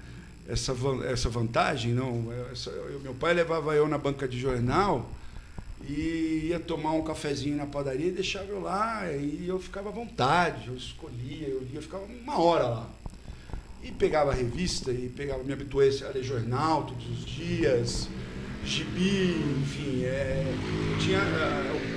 essa, 0.48 0.74
essa 1.12 1.28
vantagem, 1.30 1.92
não? 1.94 2.32
essa- 2.52 2.70
eu- 2.70 3.02
meu 3.02 3.14
pai 3.14 3.34
levava 3.34 3.76
eu 3.76 3.88
na 3.90 3.98
banca 3.98 4.26
de 4.26 4.40
jornal 4.40 5.12
e 5.88 6.46
ia 6.48 6.60
tomar 6.62 6.94
um 6.94 7.04
cafezinho 7.04 7.58
na 7.58 7.66
padaria 7.66 8.08
e 8.08 8.12
deixava 8.12 8.46
eu 8.48 8.62
lá 8.62 9.12
e 9.12 9.46
eu 9.48 9.60
ficava 9.60 9.90
à 9.90 9.92
vontade, 9.92 10.70
eu 10.70 10.76
escolhia, 10.78 11.48
eu 11.50 11.68
ia, 11.74 11.82
ficava 11.82 12.04
uma 12.06 12.40
hora 12.40 12.64
lá. 12.68 12.90
E 13.84 13.92
pegava 13.92 14.34
revista 14.34 14.92
e 14.92 15.10
pegava, 15.10 15.44
me 15.44 15.54
habituei 15.54 15.90
a 16.04 16.10
ler 16.10 16.24
jornal 16.24 16.84
todos 16.84 17.06
os 17.10 17.26
dias, 17.26 18.08
gibi, 18.66 19.36
enfim, 19.62 20.04
é, 20.04 20.44
tinha, 21.00 21.22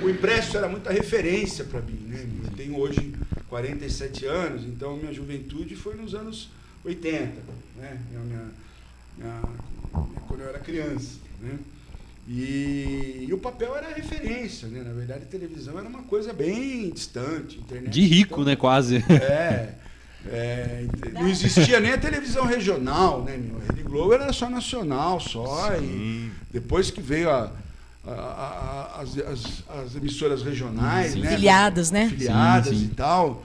o 0.01 0.09
impresso 0.09 0.57
era 0.57 0.67
muita 0.69 0.91
referência 0.91 1.65
para 1.65 1.81
mim, 1.81 1.99
né? 2.07 2.25
Eu 2.45 2.51
tenho 2.51 2.77
hoje 2.79 3.13
47 3.49 4.25
anos, 4.25 4.63
então 4.63 4.95
minha 4.95 5.13
juventude 5.13 5.75
foi 5.75 5.95
nos 5.95 6.15
anos 6.15 6.49
80, 6.85 7.33
né? 7.77 7.99
Minha- 8.11 8.45
minha- 9.17 9.41
quando 10.27 10.39
eu 10.41 10.49
era 10.49 10.59
criança, 10.59 11.17
né? 11.41 11.59
E, 12.27 13.25
e 13.27 13.33
o 13.33 13.37
papel 13.37 13.75
era 13.75 13.93
referência, 13.93 14.69
né? 14.69 14.81
Na 14.81 14.93
verdade, 14.93 15.23
a 15.23 15.27
televisão 15.27 15.77
era 15.77 15.87
uma 15.87 16.03
coisa 16.03 16.31
bem 16.31 16.89
distante, 16.89 17.59
internet. 17.59 17.91
De 17.91 18.01
rico, 18.05 18.35
então- 18.35 18.45
né? 18.45 18.55
Quase. 18.55 18.97
é, 19.09 19.75
é, 20.31 20.85
não 21.13 21.27
existia 21.27 21.79
nem 21.79 21.91
a 21.93 21.97
televisão 21.97 22.45
regional, 22.45 23.23
né, 23.23 23.37
meu? 23.37 23.57
A 23.57 23.71
Rede 23.73 23.83
Globo 23.83 24.13
era 24.13 24.31
só 24.33 24.49
nacional, 24.49 25.19
só. 25.19 25.73
E 25.75 25.79
Sim. 25.79 26.31
depois 26.51 26.89
que 26.89 27.01
veio 27.01 27.29
a- 27.29 27.51
a- 28.05 28.11
a- 28.11 29.01
as, 29.01 29.17
as- 29.17 29.63
as 29.85 29.95
emissoras 29.95 30.41
regionais, 30.43 31.13
Sim. 31.13 31.21
né? 31.21 31.31
Filiadas, 31.31 31.91
né? 31.91 32.09
Filiadas 32.09 32.69
Sim, 32.73 32.79
sim. 32.79 32.85
e 32.91 32.95
tal. 32.95 33.43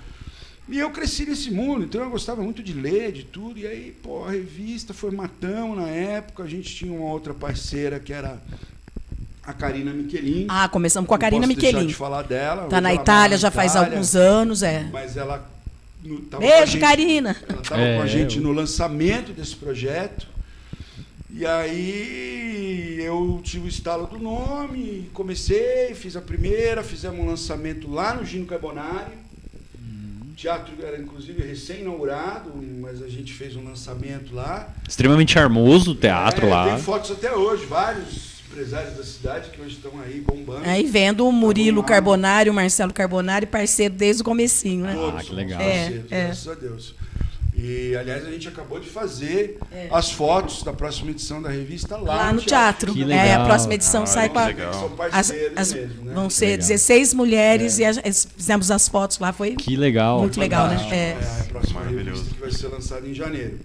E 0.69 0.79
eu 0.79 0.91
cresci 0.91 1.25
nesse 1.25 1.51
mundo, 1.51 1.85
então 1.85 2.03
eu 2.03 2.11
gostava 2.11 2.43
muito 2.43 2.63
de 2.63 2.75
ler, 2.75 3.11
de 3.13 3.23
tudo. 3.25 3.59
E 3.59 3.67
aí, 3.67 3.97
pô, 4.03 4.25
a 4.27 4.31
revista 4.33 4.93
formatão 4.93 5.75
na 5.75 5.89
época. 5.89 6.43
A 6.43 6.47
gente 6.47 6.75
tinha 6.75 6.93
uma 6.93 7.11
outra 7.11 7.33
parceira 7.33 7.99
que 7.99 8.13
era 8.13 8.39
a 9.43 9.53
Karina 9.55 9.93
Michelin. 9.95 10.45
Ah, 10.49 10.69
começamos 10.69 11.09
com 11.09 11.15
a 11.15 11.19
Karina 11.19 11.47
posso 11.47 11.55
deixar 11.59 11.69
Michelin. 11.73 11.89
de 11.89 11.95
falar 11.95 12.23
dela. 12.23 12.67
Tá 12.69 12.83
na 12.83 12.93
Itália 12.93 13.39
já 13.39 13.51
faz 13.51 13.73
Itália, 13.73 13.93
alguns 13.93 14.15
anos, 14.15 14.63
é. 14.63 14.87
Mas 14.93 15.17
ela 15.17 15.43
no, 16.03 16.19
Beijo, 16.39 16.73
gente- 16.73 16.81
Karina. 16.81 17.37
Ela 17.49 17.61
estava 17.61 17.81
É, 17.83 17.97
com 17.97 18.03
a 18.03 18.07
gente 18.07 18.37
eu- 18.37 18.43
no 18.43 18.53
lançamento 18.53 19.33
desse 19.33 19.57
projeto. 19.57 20.27
E 21.31 21.45
aí 21.47 23.01
eu 23.01 23.41
tive 23.45 23.67
o 23.67 23.69
estalo 23.69 24.07
do 24.07 24.19
nome, 24.19 25.09
comecei, 25.13 25.95
fiz 25.95 26.17
a 26.17 26.21
primeira, 26.21 26.83
fizemos 26.83 27.19
um 27.21 27.27
lançamento 27.27 27.91
lá 27.91 28.15
no 28.15 28.25
Gino 28.25 28.47
Carbonari. 28.47 29.13
O 30.31 30.35
teatro 30.35 30.73
era 30.85 30.97
inclusive 31.01 31.43
recém-inaugurado, 31.43 32.53
mas 32.81 33.03
a 33.03 33.09
gente 33.09 33.33
fez 33.33 33.57
um 33.57 33.65
lançamento 33.65 34.35
lá. 34.35 34.73
Extremamente 34.89 35.33
charmoso 35.33 35.91
o 35.93 35.95
teatro 35.97 36.47
É, 36.47 36.51
lá. 36.51 36.69
Tem 36.75 36.79
fotos 36.83 37.11
até 37.11 37.35
hoje, 37.35 37.67
vários 37.67 38.28
empresários 38.51 38.97
da 38.97 39.05
cidade 39.05 39.51
que 39.51 39.61
hoje 39.61 39.77
estão 39.77 39.93
aí 40.01 40.21
bombando. 40.21 40.63
Aí 40.69 40.85
vendo 40.85 41.27
o 41.27 41.33
Murilo 41.33 41.77
Vamos 41.77 41.83
lá. 41.91 41.97
Carbonari, 41.97 42.51
o 42.51 42.55
Marcelo 42.55 42.93
Carbonari, 42.93 43.47
parceiro 43.47 43.95
desde 43.95 44.23
o 44.23 44.25
comecinho, 44.25 44.85
né? 44.85 44.95
Todos 44.95 45.21
Ah, 45.21 45.25
que 45.25 45.35
legal. 45.35 45.59
parceiros, 45.61 46.13
É, 46.13 46.21
é. 46.21 46.25
graças 46.27 46.49
a 46.49 46.55
Deus. 46.55 46.95
E, 47.61 47.97
aliás, 47.97 48.25
a 48.25 48.31
gente 48.31 48.47
acabou 48.47 48.79
de 48.79 48.89
fazer 48.89 49.59
É. 49.73 49.89
as 49.91 50.13
fotos 50.13 50.63
da 50.63 50.73
próxima 50.73 51.11
edição 51.11 51.43
da 51.43 51.49
revista 51.51 51.97
lá, 51.97 52.15
Lá 52.15 52.33
no 52.33 52.41
teatro. 52.41 52.95
Que 52.95 53.03
É, 53.13 53.35
a 53.35 53.45
próxima 53.45 53.75
edição 53.75 54.05
Ah, 54.05 54.07
sai 54.07 54.29
que 54.29 54.35
com 54.35 54.39
a, 54.41 54.47
legal. 54.47 54.73
São 54.73 54.93
as, 55.11 55.33
as- 55.57 55.73
mesmo, 55.73 56.05
né? 56.05 56.15
vão 56.15 56.31
ser 56.31 56.47
Legal. 56.47 56.59
16 56.59 57.13
mulheres 57.13 57.81
É. 57.81 57.83
e 57.83 57.85
a- 57.87 57.91
es- 58.09 58.29
fizemos 58.37 58.71
as 58.71 58.87
fotos 58.89 59.19
lá, 59.19 59.33
foi 59.33 59.57
Que 59.57 59.77
legal. 59.77 60.21
muito 60.21 60.39
legal, 60.39 60.69
né? 60.69 60.77
É. 60.89 60.95
É, 60.95 61.19
a 61.41 61.45
próxima 61.47 61.81
Maravilhoso. 61.81 62.11
revista 62.23 62.35
que 62.37 62.41
vai 62.41 62.51
ser 62.53 62.69
lançada 62.69 63.09
em 63.09 63.15
janeiro. 63.15 63.59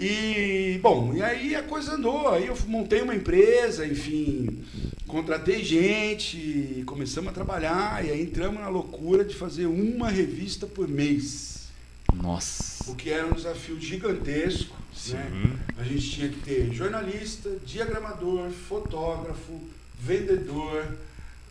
E, 0.00 0.78
bom, 0.82 1.12
e 1.14 1.22
aí 1.22 1.54
a 1.54 1.62
coisa 1.62 1.92
andou. 1.92 2.28
Aí 2.28 2.46
eu 2.46 2.56
montei 2.66 3.02
uma 3.02 3.14
empresa, 3.14 3.86
enfim, 3.86 4.64
contratei 5.06 5.62
gente, 5.62 6.82
começamos 6.86 7.30
a 7.30 7.34
trabalhar, 7.34 8.02
e 8.04 8.10
aí 8.10 8.22
entramos 8.22 8.60
na 8.60 8.68
loucura 8.68 9.24
de 9.24 9.34
fazer 9.34 9.66
uma 9.66 10.08
revista 10.08 10.66
por 10.66 10.88
mês. 10.88 11.68
Nossa. 12.14 12.90
O 12.90 12.94
que 12.96 13.10
era 13.10 13.26
um 13.26 13.32
desafio 13.32 13.78
gigantesco. 13.80 14.74
Né? 14.74 14.80
Sim. 14.94 15.52
A 15.78 15.84
gente 15.84 16.10
tinha 16.10 16.28
que 16.28 16.40
ter 16.40 16.72
jornalista, 16.72 17.50
diagramador, 17.64 18.50
fotógrafo, 18.50 19.60
vendedor. 19.98 20.96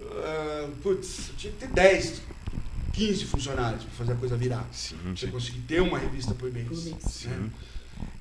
ah, 0.01 0.69
putz, 0.81 1.31
tinha 1.37 1.53
que 1.53 1.59
ter 1.59 1.67
10, 1.69 2.21
15 2.93 3.25
funcionários 3.25 3.83
para 3.83 3.91
fazer 3.93 4.11
a 4.13 4.15
coisa 4.15 4.35
virar. 4.35 4.67
Sim, 4.71 4.97
Pra 4.97 5.11
você 5.15 5.25
sim. 5.27 5.31
conseguir 5.31 5.59
ter 5.61 5.81
uma 5.81 5.97
revista 5.99 6.33
por 6.33 6.51
mês. 6.51 6.67
Por 6.67 6.83
mês. 6.83 7.25
né? 7.25 7.49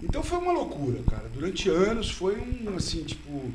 Então 0.02 0.22
foi 0.22 0.38
uma 0.38 0.52
loucura, 0.52 1.00
cara. 1.10 1.28
Durante 1.34 1.68
anos 1.68 2.10
foi 2.10 2.36
um, 2.36 2.74
assim, 2.76 3.02
tipo. 3.04 3.52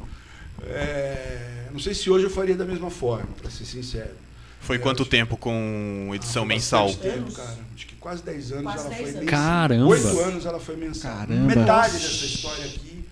é, 0.64 1.68
Não 1.72 1.80
sei 1.80 1.94
se 1.94 2.10
hoje 2.10 2.26
eu 2.26 2.30
faria 2.30 2.56
da 2.56 2.66
mesma 2.66 2.90
forma, 2.90 3.28
para 3.42 3.50
ser 3.50 3.66
sincero. 3.66 4.12
Foi 4.60 4.80
quanto 4.80 5.06
tempo 5.06 5.36
com 5.36 6.10
edição 6.14 6.44
Ah, 6.44 6.46
mensal? 6.46 6.94
Tempo, 6.96 7.32
cara. 7.34 7.58
Acho 7.76 7.86
que 7.88 7.96
quase 7.96 8.24
10 8.24 8.52
anos 8.54 8.64
Quase 8.64 8.80
ela 8.80 8.90
10 8.90 9.00
foi 9.02 9.10
anos. 9.10 9.20
mensal. 9.26 9.40
Caramba. 9.40 9.88
Oito 9.88 10.20
anos 10.20 10.46
ela 10.46 10.60
foi 10.60 10.76
mensal. 10.78 11.18
Caramba. 11.18 11.56
Metade 11.56 11.94
dessa 11.94 12.26
história 12.26 12.66
aqui. 12.66 13.04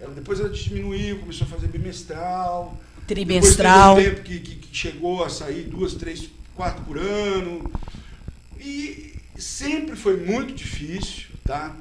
Ela, 0.00 0.14
depois 0.14 0.40
ela 0.40 0.48
diminuiu, 0.48 1.18
começou 1.20 1.46
a 1.46 1.50
fazer 1.50 1.68
bimestral. 1.68 2.76
trimestral. 3.06 3.94
Depois 3.96 4.14
teve 4.16 4.20
um 4.20 4.24
tempo 4.24 4.28
que, 4.28 4.56
que- 4.56 4.66
que 4.68 4.76
chegou 4.76 5.24
a 5.24 5.28
sair 5.30 5.62
duas, 5.64 5.94
três, 5.94 6.28
quatro 6.56 6.84
por 6.84 6.98
ano. 6.98 7.70
E 8.58 9.14
sempre 9.36 9.94
foi 9.96 10.16
muito 10.16 10.52
difícil, 10.52 11.26
tá? 11.44 11.76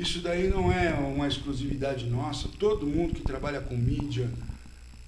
Isso 0.00 0.20
daí 0.20 0.48
não 0.48 0.72
é 0.72 0.94
uma 0.94 1.28
exclusividade 1.28 2.06
nossa. 2.06 2.48
Todo 2.58 2.86
mundo 2.86 3.12
que 3.12 3.20
trabalha 3.20 3.60
com 3.60 3.76
mídia 3.76 4.30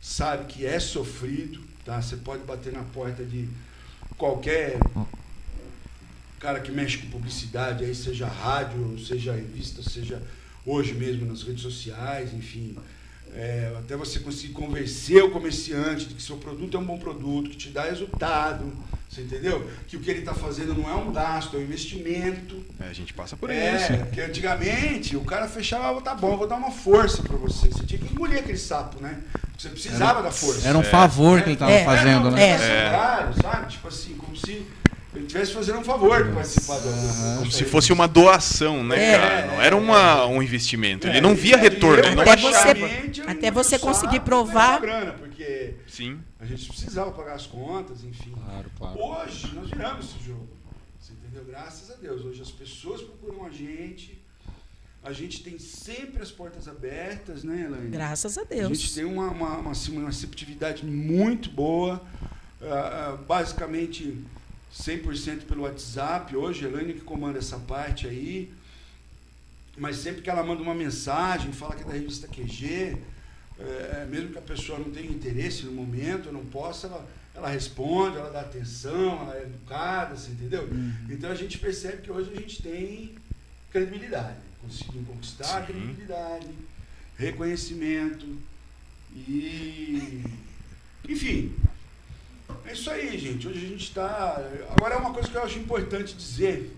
sabe 0.02 0.44
que 0.44 0.66
é 0.66 0.78
sofrido, 0.78 1.62
tá? 1.82 2.02
Você 2.02 2.18
pode 2.18 2.44
bater 2.44 2.74
na 2.74 2.82
porta 2.82 3.24
de 3.24 3.48
qualquer 4.18 4.78
cara 6.38 6.60
que 6.60 6.70
mexe 6.70 6.98
com 6.98 7.08
publicidade, 7.08 7.86
aí 7.86 7.94
seja 7.94 8.26
rádio, 8.26 8.98
seja 8.98 9.32
revista, 9.32 9.82
seja 9.82 10.22
hoje 10.66 10.92
mesmo 10.92 11.24
nas 11.24 11.42
redes 11.42 11.62
sociais, 11.62 12.34
enfim. 12.34 12.76
É, 13.34 13.74
até 13.78 13.96
você 13.96 14.18
conseguir 14.20 14.52
convencer 14.52 15.22
o 15.24 15.30
comerciante 15.30 16.04
de 16.06 16.14
que 16.14 16.22
seu 16.22 16.36
produto 16.36 16.76
é 16.76 16.80
um 16.80 16.84
bom 16.84 16.98
produto, 16.98 17.48
que 17.50 17.56
te 17.56 17.70
dá 17.70 17.84
resultado, 17.84 18.70
você 19.08 19.22
entendeu? 19.22 19.66
Que 19.88 19.96
o 19.96 20.00
que 20.00 20.10
ele 20.10 20.20
está 20.20 20.34
fazendo 20.34 20.74
não 20.74 20.88
é 20.88 20.94
um 20.94 21.10
gasto, 21.12 21.56
é 21.56 21.60
um 21.60 21.62
investimento. 21.62 22.62
É, 22.78 22.88
a 22.88 22.92
gente 22.92 23.14
passa 23.14 23.34
por 23.36 23.48
É, 23.50 23.76
isso. 23.76 23.96
porque 24.04 24.20
antigamente 24.20 25.16
o 25.16 25.24
cara 25.24 25.48
fechava, 25.48 26.00
tá 26.02 26.14
bom, 26.14 26.36
vou 26.36 26.46
dar 26.46 26.56
uma 26.56 26.70
força 26.70 27.22
para 27.22 27.36
você. 27.36 27.68
Você 27.68 27.84
tinha 27.84 27.98
que 27.98 28.12
engolir 28.12 28.38
aquele 28.38 28.58
sapo, 28.58 29.02
né? 29.02 29.18
Você 29.56 29.68
precisava 29.70 30.22
da 30.22 30.30
força. 30.30 30.68
Era 30.68 30.76
um 30.76 30.82
favor 30.82 31.40
que 31.42 31.50
ele 31.50 31.56
tava 31.56 31.72
É. 31.72 31.84
fazendo, 31.84 32.30
né? 32.30 32.42
É. 32.42 32.52
é. 32.54 33.32
Sabe? 33.40 33.70
Tipo 33.72 33.88
assim, 33.88 34.14
como 34.14 34.36
se 34.36 34.66
ele 35.14 35.24
estivesse 35.26 35.52
fazendo 35.52 35.78
um 35.78 35.84
favor 35.84 36.24
de 36.26 36.32
participar 36.32 36.78
da. 36.78 37.36
Como 37.38 37.50
se 37.52 37.64
fosse 37.64 37.92
uma 37.92 38.08
doação, 38.08 38.82
né, 38.82 39.12
É. 39.12 39.18
cara? 39.18 39.46
Não 39.46 39.60
era 39.62 39.76
uma, 39.76 40.26
um 40.26 40.42
investimento. 40.42 41.06
Ele 41.06 41.18
É, 41.18 41.20
não 41.20 41.34
via 41.34 41.56
retorno, 41.56 42.04
ele 42.04 42.14
não 42.14 42.22
Até 42.22 42.36
você- 42.36 43.20
até 43.26 43.50
você 43.50 43.78
conseguir 43.78 44.20
provar- 44.20 44.80
Grana, 44.80 45.12
porque 45.12 45.74
Sim. 45.86 46.18
a 46.40 46.46
gente 46.46 46.66
precisava 46.66 47.10
pagar 47.12 47.34
as 47.34 47.46
contas, 47.46 48.02
enfim. 48.04 48.32
Claro, 48.44 48.70
claro. 48.78 48.98
Hoje 48.98 49.52
nós 49.54 49.68
viramos 49.70 50.06
esse 50.06 50.24
jogo. 50.24 50.48
Você 50.98 51.12
entendeu? 51.12 51.44
Graças 51.44 51.90
a 51.90 51.94
Deus. 51.94 52.24
Hoje 52.24 52.40
as 52.40 52.50
pessoas 52.50 53.02
procuram 53.02 53.44
a 53.44 53.50
gente. 53.50 54.20
A 55.04 55.12
gente 55.12 55.42
tem 55.42 55.58
sempre 55.58 56.22
as 56.22 56.30
portas 56.30 56.68
abertas, 56.68 57.42
né, 57.42 57.64
Elaine? 57.66 57.88
Graças 57.90 58.38
a 58.38 58.42
A 58.42 58.44
Deus. 58.44 58.78
gente 58.78 58.94
tem 58.94 59.04
uma, 59.04 59.28
uma, 59.30 59.56
uma, 59.58 59.70
assim, 59.72 59.96
uma 59.96 60.06
receptividade 60.08 60.86
muito 60.86 61.50
boa. 61.50 62.00
ah, 62.64 63.18
basicamente 63.26 64.16
100% 64.72 65.42
pelo 65.42 65.62
WhatsApp. 65.62 66.34
Hoje, 66.34 66.64
a 66.64 66.68
Elaine 66.68 66.94
que 66.94 67.00
comanda 67.00 67.38
essa 67.38 67.58
parte 67.58 68.06
aí. 68.06 68.52
Mas 69.76 69.96
sempre 69.96 70.22
que 70.22 70.30
ela 70.30 70.42
manda 70.42 70.62
uma 70.62 70.74
mensagem, 70.74 71.52
fala 71.52 71.74
que 71.74 71.82
é 71.82 71.86
da 71.86 71.92
revista 71.92 72.28
QG, 72.28 72.96
é, 73.58 74.06
mesmo 74.10 74.30
que 74.30 74.38
a 74.38 74.42
pessoa 74.42 74.78
não 74.78 74.90
tenha 74.90 75.10
interesse 75.10 75.64
no 75.64 75.72
momento, 75.72 76.32
não 76.32 76.44
possa, 76.44 76.86
ela, 76.86 77.08
ela 77.34 77.48
responde, 77.48 78.18
ela 78.18 78.30
dá 78.30 78.40
atenção, 78.40 79.22
ela 79.22 79.36
é 79.36 79.42
educada, 79.42 80.14
você 80.14 80.30
entendeu? 80.30 80.68
Então 81.08 81.30
a 81.30 81.34
gente 81.34 81.58
percebe 81.58 82.02
que 82.02 82.10
hoje 82.10 82.30
a 82.34 82.40
gente 82.40 82.62
tem 82.62 83.14
credibilidade. 83.70 84.36
Conseguimos 84.60 85.08
conquistar 85.08 85.60
Sim. 85.60 85.72
credibilidade, 85.72 86.48
reconhecimento 87.16 88.26
e. 89.14 90.22
Enfim. 91.08 91.54
É 92.66 92.72
isso 92.72 92.90
aí, 92.90 93.18
gente. 93.18 93.46
Hoje 93.48 93.58
a 93.64 93.68
gente 93.68 93.84
está. 93.84 94.40
Agora 94.76 94.94
é 94.94 94.98
uma 94.98 95.12
coisa 95.12 95.28
que 95.28 95.36
eu 95.36 95.42
acho 95.42 95.58
importante 95.58 96.14
dizer, 96.14 96.76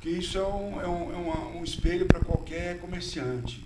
que 0.00 0.10
isso 0.10 0.36
é 0.38 0.46
um, 0.46 0.80
é 0.80 0.86
um, 0.88 1.12
é 1.12 1.16
uma- 1.16 1.48
um 1.58 1.64
espelho 1.64 2.06
para 2.06 2.20
qualquer 2.20 2.78
comerciante. 2.78 3.64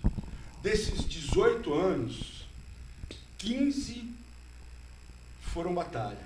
Desses 0.62 1.05
18 1.09 1.72
anos, 1.72 2.46
15 3.38 4.11
foram 5.52 5.74
batalha. 5.74 6.18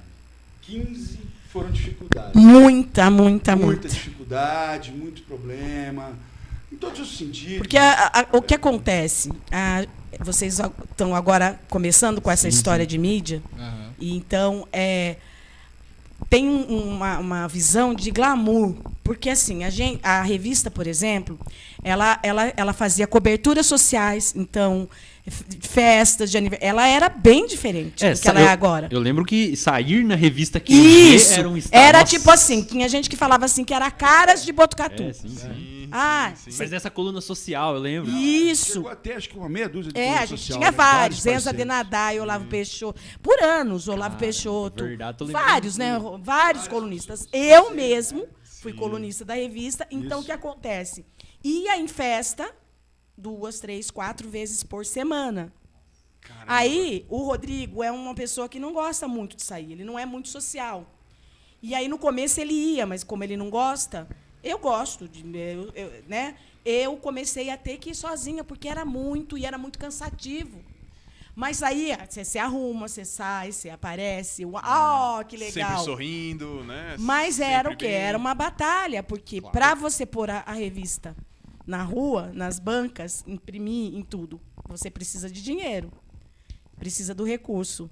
15 0.62 1.18
foram 1.52 1.70
dificuldade. 1.70 2.36
Muita, 2.36 3.10
muita, 3.10 3.54
muita 3.54 3.56
muita. 3.56 3.88
dificuldade, 3.88 4.90
muito 4.92 5.22
problema, 5.22 6.12
em 6.72 6.76
todos 6.76 7.00
os 7.00 7.16
sentidos. 7.16 7.58
Porque 7.58 7.76
a- 7.76 8.06
a- 8.20 8.26
o 8.36 8.42
que 8.42 8.54
acontece? 8.54 9.30
A- 9.52 9.86
vocês 10.20 10.58
estão 10.58 11.14
agora 11.14 11.58
começando 11.68 12.20
com 12.20 12.30
essa 12.30 12.48
história 12.48 12.86
de 12.86 12.98
mídia, 12.98 13.42
Aham. 13.58 13.89
E 14.00 14.16
então 14.16 14.66
é, 14.72 15.16
tem 16.28 16.48
um- 16.48 16.88
uma, 16.94 17.18
uma 17.18 17.48
visão 17.48 17.94
de 17.94 18.10
glamour. 18.10 18.74
Porque 19.02 19.28
assim, 19.30 19.64
a, 19.64 19.70
gente, 19.70 19.98
a 20.04 20.22
revista, 20.22 20.70
por 20.70 20.86
exemplo, 20.86 21.38
ela, 21.82 22.18
ela, 22.22 22.52
ela 22.56 22.72
fazia 22.72 23.06
coberturas 23.08 23.66
sociais, 23.66 24.32
então, 24.36 24.88
festas 25.62 26.30
de 26.30 26.38
aniversário. 26.38 26.70
Ela 26.70 26.86
era 26.86 27.08
bem 27.08 27.46
diferente 27.46 28.04
do 28.08 28.20
que 28.20 28.28
ela 28.28 28.40
eu, 28.40 28.46
é 28.46 28.48
agora. 28.48 28.88
Eu 28.90 29.00
lembro 29.00 29.24
que 29.24 29.56
sair 29.56 30.04
na 30.04 30.14
revista 30.14 30.62
Isso! 30.68 31.32
era 31.34 31.48
um 31.48 31.56
estado. 31.56 31.80
Era 31.80 32.00
Nossa. 32.00 32.10
tipo 32.16 32.30
assim, 32.30 32.62
tinha 32.62 32.88
gente 32.88 33.10
que 33.10 33.16
falava 33.16 33.44
assim 33.44 33.64
que 33.64 33.74
era 33.74 33.90
caras 33.90 34.44
de 34.44 34.52
Botucatu. 34.52 35.02
É, 35.02 35.12
sim, 35.12 35.28
sim. 35.28 35.79
Sim, 35.90 35.96
Ah, 35.96 36.32
sim, 36.36 36.50
sim. 36.50 36.58
Mas 36.58 36.70
nessa 36.70 36.90
coluna 36.90 37.20
social, 37.20 37.74
eu 37.74 37.80
lembro. 37.80 38.10
Isso. 38.10 38.74
Chegou 38.74 38.90
até 38.90 39.14
acho 39.16 39.28
que 39.28 39.36
uma 39.36 39.48
meia 39.48 39.68
dúzia 39.68 39.92
de 39.92 39.98
É, 40.00 40.18
a 40.18 40.26
gente 40.26 40.38
social, 40.40 40.58
tinha 40.58 40.70
né? 40.70 40.76
vários. 40.76 41.26
Enza. 41.26 41.52
Denadai, 41.52 42.18
Olavo 42.20 42.46
Peixoto. 42.46 43.00
Por 43.22 43.42
anos, 43.42 43.88
Olavo 43.88 44.10
Cara, 44.14 44.20
Peixoto. 44.20 44.84
verdade, 44.84 45.18
tô 45.18 45.24
lembrando 45.24 45.44
vários, 45.44 45.76
né? 45.76 45.98
tudo. 45.98 46.18
Vários 46.22 46.68
colunistas. 46.68 47.26
Eu 47.32 47.70
mesmo 47.72 48.26
fui 48.60 48.72
colunista 48.72 49.24
da 49.24 49.34
revista. 49.34 49.86
Então, 49.90 50.18
o 50.18 50.20
Isso. 50.20 50.26
que 50.26 50.32
acontece? 50.32 51.04
Ia 51.42 51.76
em 51.78 51.88
festa 51.88 52.50
duas, 53.16 53.60
três, 53.60 53.90
quatro 53.90 54.28
vezes 54.28 54.62
por 54.62 54.84
semana. 54.86 55.52
Aí, 56.46 57.04
o 57.08 57.22
Rodrigo 57.24 57.82
é 57.82 57.90
uma 57.90 58.14
pessoa 58.14 58.48
que 58.48 58.58
não 58.58 58.72
gosta 58.72 59.06
muito 59.08 59.36
de 59.36 59.42
sair. 59.42 59.72
Ele 59.72 59.84
não 59.84 59.98
é 59.98 60.04
muito 60.06 60.28
social. 60.28 60.86
E 61.62 61.74
aí, 61.74 61.88
no 61.88 61.98
começo, 61.98 62.40
ele 62.40 62.54
ia, 62.54 62.86
mas 62.86 63.04
como 63.04 63.22
ele 63.24 63.36
não 63.36 63.50
gosta, 63.50 64.08
eu 64.42 64.58
gosto. 64.58 65.08
De, 65.08 65.22
eu, 65.36 65.70
eu- 65.74 66.04
né? 66.08 66.36
eu 66.64 66.96
comecei 66.96 67.50
a 67.50 67.56
ter 67.56 67.78
que 67.78 67.90
ir 67.90 67.94
sozinha, 67.94 68.44
porque 68.44 68.68
era 68.68 68.84
muito, 68.84 69.36
e 69.38 69.44
era 69.46 69.56
muito 69.58 69.78
cansativo. 69.78 70.58
Mas 71.34 71.62
aí, 71.62 71.96
você 72.08 72.24
se 72.24 72.38
arruma, 72.38 72.86
você 72.88 73.04
sai, 73.04 73.52
você 73.52 73.70
aparece. 73.70 74.44
Uau, 74.44 75.24
que 75.24 75.36
legal. 75.36 75.70
Sempre 75.70 75.84
sorrindo, 75.84 76.64
né? 76.64 76.96
Mas 76.98 77.38
era 77.40 77.68
o 77.68 77.72
Sempre 77.72 77.86
quê? 77.86 77.92
bem- 77.92 78.02
Era 78.02 78.18
uma 78.18 78.34
batalha, 78.34 79.02
porque 79.02 79.40
Claro. 79.40 79.52
para 79.52 79.74
você 79.74 80.04
pôr 80.04 80.28
a, 80.28 80.40
a 80.40 80.52
revista 80.52 81.16
na 81.66 81.82
rua, 81.82 82.30
nas 82.34 82.58
bancas, 82.58 83.24
imprimir 83.26 83.94
em 83.94 84.02
tudo, 84.02 84.40
você 84.68 84.90
precisa 84.90 85.30
de 85.30 85.40
dinheiro. 85.40 85.90
Precisa 86.76 87.14
do 87.14 87.24
recurso, 87.24 87.88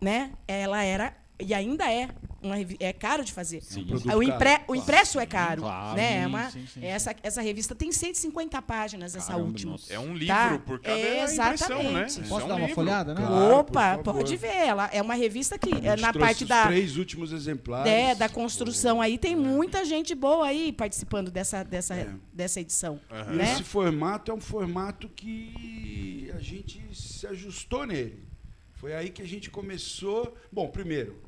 né? 0.00 0.32
Ela 0.48 0.82
era 0.82 1.16
e 1.40 1.52
ainda 1.54 1.90
é 1.90 2.08
uma 2.42 2.56
é 2.78 2.90
caro 2.92 3.22
de 3.22 3.34
fazer. 3.34 3.60
Sim. 3.62 3.86
O, 4.14 4.22
impre- 4.22 4.38
caro. 4.56 4.64
o 4.68 4.74
impresso 4.74 5.20
é 5.20 5.26
caro, 5.26 5.60
Claro. 5.60 5.94
né? 5.96 6.16
É 6.16 6.20
Sim, 6.22 6.26
uma- 6.26 6.50
sim, 6.50 6.66
sim, 6.72 6.84
essa, 6.86 7.14
essa 7.22 7.42
revista 7.42 7.74
tem 7.74 7.92
150 7.92 8.62
páginas, 8.62 9.14
essa 9.14 9.26
Caramba, 9.32 9.46
última. 9.46 9.72
nossa. 9.72 9.92
É 9.92 9.98
um 9.98 10.14
livro 10.14 10.26
Tá. 10.34 10.58
por 10.64 10.80
cada 10.80 10.98
É, 10.98 11.16
né? 11.18 11.22
exatamente. 11.24 12.08
Isso 12.12 12.22
Posso 12.22 12.40
é 12.40 12.44
um 12.44 12.48
dar 12.48 12.54
uma 12.54 12.60
livro. 12.60 12.74
folhada, 12.74 13.12
né? 13.14 13.20
Claro, 13.26 13.54
Opa, 13.56 13.98
pode 13.98 14.36
ver. 14.38 14.48
Ela 14.56 14.88
é 14.90 15.02
uma 15.02 15.12
revista 15.14 15.58
que 15.58 15.70
A 15.86 15.92
é, 15.92 15.96
na 15.96 16.14
parte 16.14 16.44
os 16.44 16.48
da, 16.48 16.66
três 16.66 16.96
últimos 16.96 17.30
exemplares. 17.30 17.92
é, 17.92 18.14
da 18.14 18.28
construção 18.28 19.02
aí 19.02 19.18
tem 19.18 19.36
muita 19.36 19.84
gente 19.84 20.14
boa 20.14 20.46
aí 20.46 20.72
participando 20.72 21.30
dessa, 21.30 21.62
dessa, 21.62 21.94
É. 21.94 22.08
dessa 22.32 22.58
edição. 22.58 22.98
Aham. 23.10 23.32
Né? 23.34 23.52
Esse 23.52 23.64
formato 23.64 24.30
é 24.30 24.34
um 24.34 24.40
formato 24.40 25.10
que 25.10 26.32
a 26.34 26.40
gente 26.40 26.82
se 26.94 27.26
ajustou 27.26 27.84
nele. 27.86 28.24
Foi 28.72 28.94
aí 28.94 29.10
que 29.10 29.20
a 29.20 29.26
gente 29.26 29.50
começou. 29.50 30.34
Bom, 30.50 30.68
primeiro, 30.68 31.20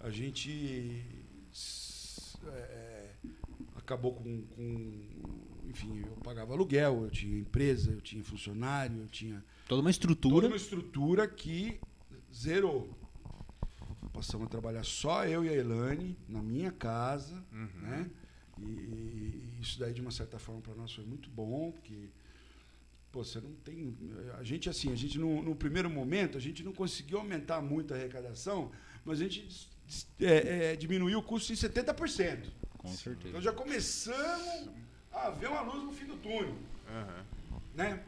a 0.00 0.10
gente 0.10 1.04
s- 1.52 2.38
é, 2.46 3.14
acabou 3.76 4.14
com, 4.14 4.42
com- 4.42 5.48
Enfim, 5.68 6.00
eu 6.00 6.12
pagava 6.24 6.54
aluguel, 6.54 7.04
eu 7.04 7.10
tinha 7.10 7.38
empresa, 7.38 7.90
eu 7.92 8.00
tinha 8.00 8.24
funcionário, 8.24 9.02
eu 9.02 9.08
tinha 9.08 9.44
Toda 9.68 9.80
uma 9.82 9.82
toda 9.82 9.90
estrutura. 9.90 10.46
uma 10.46 10.56
estrutura 10.56 11.28
que 11.28 11.78
zerou. 12.34 12.88
Passamos 14.12 14.46
a 14.46 14.50
trabalhar 14.50 14.82
só 14.84 15.26
eu 15.26 15.44
e 15.44 15.48
a 15.48 15.52
Elane 15.52 16.16
na 16.28 16.42
minha 16.42 16.72
casa, 16.72 17.44
né? 17.52 18.10
E, 18.58 18.62
e 18.64 19.58
isso 19.60 19.78
daí 19.78 19.92
de 19.92 20.00
uma 20.00 20.10
certa 20.10 20.38
forma 20.38 20.60
para 20.62 20.74
nós 20.74 20.92
foi 20.92 21.04
muito 21.04 21.28
bom, 21.30 21.70
porque 21.70 22.08
pô, 23.12 23.22
você 23.22 23.40
não 23.40 23.52
tem, 23.56 23.94
a 24.38 24.42
gente 24.42 24.68
assim, 24.68 24.90
a 24.90 24.96
gente 24.96 25.18
no, 25.18 25.42
no 25.42 25.54
primeiro 25.54 25.88
momento 25.90 26.36
a 26.36 26.40
gente 26.40 26.64
não 26.64 26.72
conseguiu 26.72 27.18
aumentar 27.18 27.60
muito 27.62 27.92
a 27.94 27.96
arrecadação, 27.96 28.72
mas 29.04 29.20
a 29.20 29.24
gente 29.24 29.68
é, 30.20 30.72
é, 30.72 30.76
diminuiu 30.76 31.18
o 31.18 31.22
custo 31.22 31.52
em 31.52 31.56
70%. 31.56 32.50
Com 32.78 32.88
certeza. 32.88 33.28
Então 33.28 33.40
já 33.40 33.52
começamos 33.52 34.70
a 35.12 35.30
ver 35.30 35.48
uma 35.48 35.62
luz 35.62 35.82
no 35.84 35.92
fim 35.92 36.06
do 36.06 36.16
túnel 36.16 36.54
Aham. 36.88 37.24
né? 37.74 38.02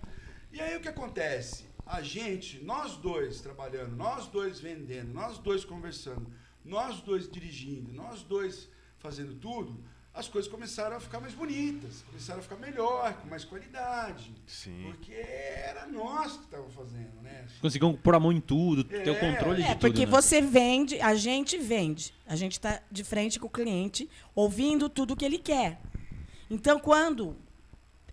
E 0.53 0.61
aí 0.61 0.77
o 0.77 0.81
que 0.81 0.89
acontece? 0.89 1.65
A 1.87 2.03
gente, 2.03 2.63
nós 2.63 2.97
dois 2.97 3.41
trabalhando, 3.41 3.97
nós 3.97 4.27
dois 4.29 4.61
vendendo, 4.61 5.13
nós 5.13 5.39
dois 5.39 5.65
conversando, 5.65 6.27
nós 6.65 7.01
dois 7.01 7.29
dirigindo, 7.29 7.93
nós 7.93 8.23
dois 8.23 8.69
fazendo 8.99 9.35
tudo, 9.35 9.83
as 10.21 10.29
coisas 10.29 10.51
começaram 10.51 10.97
a 10.97 11.01
ficar 11.01 11.19
mais 11.21 11.35
bonitas, 11.35 12.03
começaram 12.07 12.41
a 12.41 12.43
ficar 12.43 12.57
melhor, 12.57 13.15
com 13.15 13.29
mais 13.29 13.45
qualidade. 13.45 14.33
Sim. 14.47 14.83
Porque 14.85 15.13
era 15.13 15.87
nós 15.87 16.33
que 16.37 16.45
estávamos 16.45 16.75
fazendo, 16.75 17.21
né? 17.23 17.47
Conseguiam 17.61 17.95
pôr 17.95 18.15
a 18.15 18.21
mão 18.21 18.31
em 18.33 18.41
tudo, 18.41 18.85
ter 18.85 19.09
o 19.11 19.15
É, 19.15 19.19
controle 19.19 19.57
de 19.57 19.63
É, 19.63 19.69
tudo. 19.75 19.81
porque 19.81 20.07
né? 20.07 20.13
você 20.13 20.41
vende, 20.41 21.01
a 21.01 21.15
gente 21.15 21.59
vende. 21.59 22.15
A 22.27 22.37
gente 22.37 22.53
está 22.53 22.81
de 22.91 23.03
frente 23.03 23.41
com 23.41 23.47
o 23.47 23.51
cliente, 23.51 24.09
ouvindo 24.35 24.89
tudo 24.89 25.17
que 25.17 25.25
ele 25.25 25.39
quer. 25.39 25.81
Então, 26.49 26.79
quando 26.79 27.37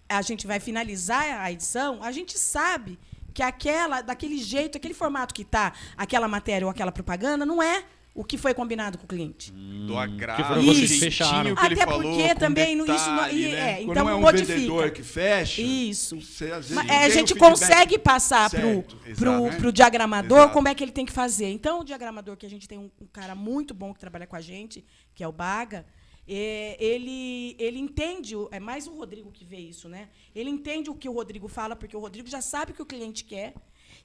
a 0.10 0.22
gente 0.22 0.48
vai 0.48 0.60
finalizar 0.60 1.42
a 1.42 1.52
edição, 1.52 2.02
a 2.02 2.12
gente 2.12 2.38
sabe 2.40 2.98
que 3.34 3.44
aquela, 3.44 4.02
daquele 4.02 4.38
jeito, 4.38 4.78
aquele 4.78 4.94
formato 4.94 5.34
que 5.34 5.44
tá, 5.44 5.74
aquela 5.96 6.28
matéria 6.28 6.66
ou 6.66 6.72
aquela 6.72 6.92
propaganda, 6.92 7.46
não 7.46 7.62
é 7.62 7.84
o 8.18 8.24
que 8.24 8.38
foi 8.38 8.54
combinado 8.54 8.98
com 8.98 9.06
o 9.06 9.08
cliente. 9.08 9.52
Do 9.52 9.94
que 9.94 10.00
agrado, 10.00 10.44
foram 10.48 10.62
vocês 10.64 10.78
jeitinho 10.90 11.00
fecharam. 11.00 11.56
que 11.56 11.66
ele 11.66 11.74
Até 11.76 11.86
falou, 11.86 12.02
porque 12.02 12.30
com 12.34 12.40
também 12.40 12.76
no- 12.76 12.84
isso 12.86 13.10
não- 13.10 13.16
detalhe, 13.16 13.46
e- 13.46 13.48
né? 13.52 13.72
é, 13.72 13.76
Quando 13.76 13.92
então 13.92 14.04
não 14.06 14.12
é 14.12 14.16
um 14.16 14.22
modifica. 14.22 14.54
vendedor 14.56 14.92
que 14.92 15.04
fecha, 15.04 15.62
Isso. 15.62 16.20
você, 16.20 16.52
às 16.52 16.70
vezes, 16.70 16.90
é, 16.90 17.06
a 17.06 17.08
o 17.08 17.12
gente 17.12 17.36
consegue 17.36 17.98
passar 18.00 18.50
pro, 18.50 18.60
exato, 18.70 18.98
pro, 19.16 19.58
pro 19.58 19.72
diagramador 19.72 20.40
Exato. 20.40 20.54
como 20.54 20.68
é 20.68 20.74
que 20.76 20.84
ele 20.84 20.92
tem 20.92 21.06
que 21.06 21.14
fazer. 21.14 21.48
Então, 21.52 21.80
o 21.82 21.84
diagramador, 21.84 22.36
que 22.36 22.46
a 22.46 22.50
gente 22.50 22.68
tem 22.68 22.80
um, 22.80 22.90
um 23.00 23.06
cara 23.06 23.36
muito 23.36 23.74
bom 23.74 23.94
que 23.94 24.00
trabalha 24.00 24.26
com 24.26 24.36
a 24.36 24.42
gente, 24.42 24.84
que 25.14 25.24
é 25.24 25.28
o 25.28 25.32
Baga, 25.32 25.86
é, 26.28 26.76
ele, 26.84 27.56
ele 27.60 27.78
entende, 27.80 28.36
o- 28.36 28.50
é 28.52 28.60
mais 28.60 28.88
o 28.88 28.92
Rodrigo 28.96 29.32
que 29.32 29.46
vê 29.46 29.58
isso, 29.60 29.88
né? 29.88 30.10
Ele 30.36 30.50
entende 30.50 30.90
o 30.90 30.96
que 30.96 31.08
o 31.08 31.14
Rodrigo 31.14 31.48
fala, 31.48 31.76
porque 31.76 31.96
o 31.96 32.00
Rodrigo 32.00 32.28
já 32.28 32.42
sabe 32.42 32.72
o 32.72 32.76
que 32.76 32.82
o 32.82 32.86
cliente 32.86 33.24
quer. 33.24 33.54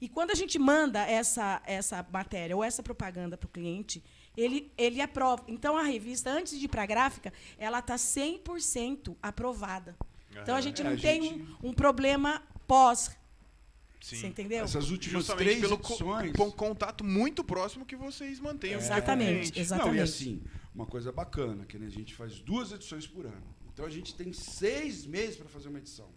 E 0.03 0.09
quando 0.09 0.33
a 0.33 0.35
gente 0.35 0.59
manda 0.59 0.99
essa, 1.07 1.62
essa 1.65 2.05
matéria 2.11 2.57
ou 2.57 2.65
essa 2.65 2.83
propaganda 2.83 3.37
para 3.38 3.47
o 3.47 3.51
cliente, 3.51 4.03
ele, 4.37 4.73
ele 4.77 5.01
aprova. 5.01 5.45
Então, 5.47 5.77
a 5.77 5.85
revista, 5.85 6.29
antes 6.29 6.59
de 6.59 6.65
ir 6.65 6.69
para 6.69 6.83
a 6.83 6.87
gráfica, 6.87 7.33
ela 7.57 7.79
está 7.79 7.95
100% 7.95 9.17
aprovada. 9.23 9.97
Então, 10.33 10.57
a 10.57 10.61
gente 10.61 10.81
É, 10.81 10.85
não 10.85 10.93
a 10.95 10.97
tem 10.97 11.23
gente- 11.23 11.43
um, 11.62 11.69
um 11.69 11.73
problema 11.73 12.43
pós. 12.67 13.17
Sim. 14.01 14.17
Você 14.17 14.27
entendeu? 14.27 14.65
Essas 14.65 14.91
últimas 14.91 15.27
Justamente 15.27 15.45
três 15.45 15.61
pelo 15.61 15.75
edições... 15.77 16.33
com 16.37 16.51
contato 16.51 17.05
muito 17.05 17.45
próximo 17.45 17.87
que 17.87 17.95
vocês 17.95 18.41
mantêm. 18.41 18.73
Exatamente, 18.73 19.21
diariamente. 19.53 19.61
exatamente. 19.61 19.95
Não, 19.95 20.01
e 20.01 20.01
assim, 20.01 20.43
uma 20.75 20.85
coisa 20.87 21.12
bacana, 21.12 21.65
que 21.65 21.79
né, 21.79 21.87
a 21.87 21.91
gente 21.91 22.12
faz 22.12 22.41
duas 22.41 22.73
edições 22.73 23.07
por 23.07 23.25
ano. 23.25 23.47
Então 23.73 23.87
a 23.87 23.91
gente 23.91 24.17
tem 24.17 24.33
seis 24.33 25.07
meses 25.07 25.37
para 25.37 25.49
fazer 25.49 25.69
uma 25.69 25.79
edição. 25.79 26.11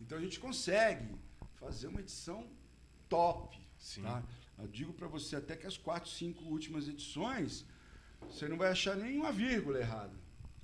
Então 0.00 0.18
a 0.18 0.20
gente 0.20 0.40
consegue 0.40 1.14
fazer 1.60 1.86
uma 1.86 2.00
edição 2.00 2.48
top. 3.08 3.58
Sim. 3.78 4.02
Tá? 4.02 4.22
Eu 4.58 4.68
digo 4.68 4.92
para 4.92 5.08
você 5.08 5.36
até 5.36 5.56
que 5.56 5.66
as 5.66 5.76
quatro, 5.76 6.08
cinco 6.10 6.44
últimas 6.44 6.88
edições, 6.88 7.64
você 8.28 8.46
não 8.48 8.56
vai 8.56 8.70
achar 8.70 8.96
nenhuma 8.96 9.32
vírgula 9.32 9.78
errada. 9.78 10.12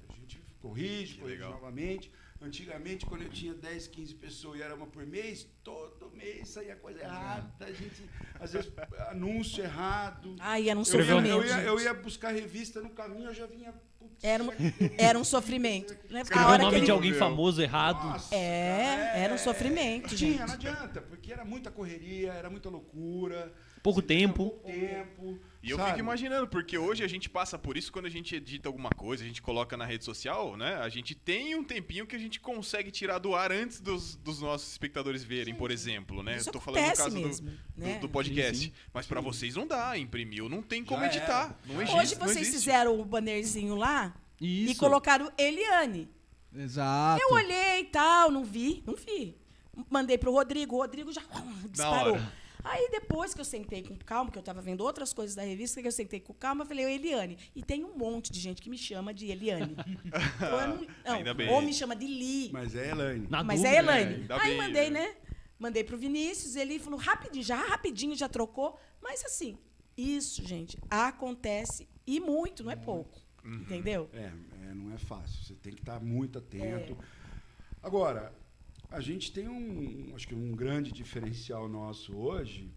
A 0.08 0.12
gente 0.14 0.40
corrige, 0.60 1.14
Que 1.14 1.20
corrige 1.20 1.36
legal. 1.38 1.52
novamente. 1.52 2.10
Antigamente, 2.42 3.04
quando 3.04 3.22
eu 3.22 3.28
tinha 3.28 3.52
10, 3.52 3.86
15 3.88 4.14
pessoas 4.14 4.58
e 4.58 4.62
era 4.62 4.74
uma 4.74 4.86
por 4.86 5.04
mês, 5.04 5.46
todo 5.62 6.10
mês 6.14 6.48
saía 6.48 6.74
coisa 6.74 7.00
errada. 7.00 7.52
A 7.66 7.70
gente, 7.70 8.02
às 8.40 8.52
vezes, 8.54 8.72
anúncio 9.10 9.62
errado. 9.62 10.36
Ai, 10.40 10.70
era 10.70 10.78
um 10.78 10.82
Eu 10.82 10.86
ia, 10.86 11.04
sofrimento. 11.04 11.28
eu, 11.28 11.44
ia, 11.44 11.62
eu 11.64 11.80
ia 11.80 11.92
buscar 11.92 12.32
revista 12.32 12.80
no 12.80 12.88
caminho, 12.90 13.26
eu 13.28 13.34
já 13.34 13.44
vinha. 13.46 13.74
putz, 13.98 14.24
Era, 14.24 14.42
um, 14.42 14.50
aqui- 14.50 14.72
era 14.96 15.18
um 15.18 15.24
sofrimento. 15.24 15.94
Né? 16.10 16.22
Escreveu 16.22 16.48
o 16.48 16.58
nome 16.58 16.70
que 16.70 16.76
de 16.78 16.84
ele- 16.86 16.90
alguém 16.92 17.12
famoso 17.12 17.60
errado. 17.60 18.02
Nossa, 18.06 18.34
É, 18.34 18.84
cara, 18.86 19.18
era 19.18 19.34
um 19.34 19.38
sofrimento, 19.38 20.16
Tinha, 20.16 20.32
gente. 20.32 20.46
não 20.46 20.54
adianta, 20.54 21.00
porque 21.02 21.30
era 21.32 21.44
muita 21.44 21.70
correria, 21.70 22.32
era 22.32 22.48
muita 22.48 22.70
loucura. 22.70 23.52
Pouco 23.82 24.00
tempo. 24.00 24.48
Pouco 24.50 24.66
tempo. 24.66 25.38
E 25.62 25.70
eu 25.70 25.76
sabe? 25.76 25.90
fico 25.90 26.00
imaginando, 26.00 26.48
porque 26.48 26.78
hoje 26.78 27.04
a 27.04 27.06
gente 27.08 27.28
passa 27.28 27.58
por 27.58 27.76
isso 27.76 27.92
quando 27.92 28.06
a 28.06 28.10
gente 28.10 28.34
edita 28.34 28.66
alguma 28.68 28.88
coisa, 28.90 29.22
a 29.22 29.26
gente 29.26 29.42
coloca 29.42 29.76
na 29.76 29.84
rede 29.84 30.04
social, 30.06 30.56
né? 30.56 30.76
A 30.76 30.88
gente 30.88 31.14
tem 31.14 31.54
um 31.54 31.62
tempinho 31.62 32.06
que 32.06 32.16
a 32.16 32.18
gente 32.18 32.40
consegue 32.40 32.90
tirar 32.90 33.18
do 33.18 33.34
ar 33.34 33.52
antes 33.52 33.78
dos, 33.78 34.16
dos 34.16 34.40
nossos 34.40 34.70
espectadores 34.72 35.22
verem, 35.22 35.54
por 35.54 35.70
exemplo, 35.70 36.22
né? 36.22 36.36
Isso 36.38 36.48
Eu 36.48 36.52
tô 36.54 36.60
falando 36.60 36.86
no 36.86 36.96
caso 36.96 37.14
do- 37.14 37.26
mesmo, 37.26 37.50
do, 37.50 37.58
né? 37.76 37.98
do 37.98 38.08
podcast. 38.08 38.56
Sim, 38.56 38.64
sim. 38.68 38.72
Mas 38.94 39.06
pra 39.06 39.20
vocês 39.20 39.54
não 39.54 39.66
dá, 39.66 39.98
imprimiu, 39.98 40.48
não 40.48 40.62
tem 40.62 40.82
como 40.82 41.00
Já 41.02 41.06
editar. 41.08 41.44
era. 41.44 41.58
Não 41.74 41.82
existe. 41.82 41.98
Hoje 41.98 42.14
não 42.18 42.26
vocês 42.26 42.38
existe. 42.48 42.58
fizeram 42.58 42.98
o 42.98 43.04
bannerzinho 43.04 43.74
lá 43.76 44.14
Isso. 44.40 44.72
e 44.72 44.74
colocaram 44.76 45.30
Eliane. 45.36 46.08
Exato. 46.56 47.22
Eu 47.22 47.34
olhei 47.34 47.80
e 47.80 47.84
tal, 47.84 48.30
não 48.30 48.44
vi, 48.44 48.82
não 48.86 48.94
vi. 48.96 49.36
Mandei 49.90 50.18
pro 50.18 50.32
Rodrigo, 50.32 50.76
o 50.76 50.78
Rodrigo 50.78 51.12
já 51.12 51.22
disparou. 51.68 52.18
Aí 52.64 52.88
depois 52.90 53.32
que 53.34 53.40
eu 53.40 53.44
sentei 53.44 53.82
com 53.82 53.96
calma, 53.96 54.30
que 54.30 54.38
eu 54.38 54.40
estava 54.40 54.60
vendo 54.60 54.82
outras 54.82 55.12
coisas 55.12 55.34
da 55.34 55.42
revista, 55.42 55.80
que 55.80 55.88
eu 55.88 55.92
sentei 55.92 56.20
com 56.20 56.32
calma, 56.34 56.62
eu 56.62 56.68
falei, 56.68 56.84
"Ô, 56.86 56.88
Eliane. 56.88 57.38
E 57.54 57.62
tem 57.62 57.84
um 57.84 57.96
monte 57.96 58.30
de 58.32 58.38
gente 58.40 58.60
que 58.62 58.68
me 58.70 58.76
chama 58.78 59.12
de 59.14 59.26
Eliane. 59.30 59.74
Eu 60.40 60.68
não- 60.68 60.86
não, 61.04 61.14
Ainda 61.14 61.34
bem. 61.34 61.48
Ou 61.50 61.60
me 61.62 61.72
chama 61.72 61.94
de 61.96 62.06
Li. 62.06 62.50
Mas 62.52 62.74
é 62.74 62.90
Elaine. 62.90 63.26
Na 63.30 63.42
Mas 63.42 63.60
dúvida, 63.60 63.76
é 63.76 63.78
Elaine. 63.78 64.14
ainda 64.14 64.34
Aí 64.36 64.48
bem, 64.50 64.56
mandei, 64.58 64.90
né? 64.90 65.00
né? 65.08 65.16
Mandei 65.58 65.84
pro 65.84 65.98
Vinícius, 65.98 66.56
ele 66.56 66.78
falou 66.78 66.98
rapidinho, 66.98 67.44
já 67.44 67.56
rapidinho, 67.56 68.14
já 68.16 68.28
trocou. 68.28 68.78
Mas 69.02 69.24
assim, 69.24 69.58
isso, 69.96 70.42
gente, 70.46 70.78
acontece 70.88 71.86
e 72.06 72.18
muito, 72.20 72.64
não 72.64 72.70
é 72.72 72.76
pouco. 72.76 73.18
Uhum. 73.44 73.54
Entendeu? 73.62 74.08
É, 74.12 74.32
é, 74.70 74.74
não 74.74 74.92
é 74.94 74.98
fácil. 74.98 75.42
Você 75.44 75.54
tem 75.54 75.72
que 75.74 75.80
estar 75.82 76.00
muito 76.00 76.38
atento. 76.38 76.96
Agora, 77.82 78.32
a 78.90 79.00
gente 79.00 79.32
tem 79.32 79.48
um, 79.48 80.14
acho 80.14 80.26
que 80.26 80.34
um 80.34 80.52
grande 80.52 80.90
diferencial 80.90 81.68
nosso 81.68 82.16
hoje 82.16 82.70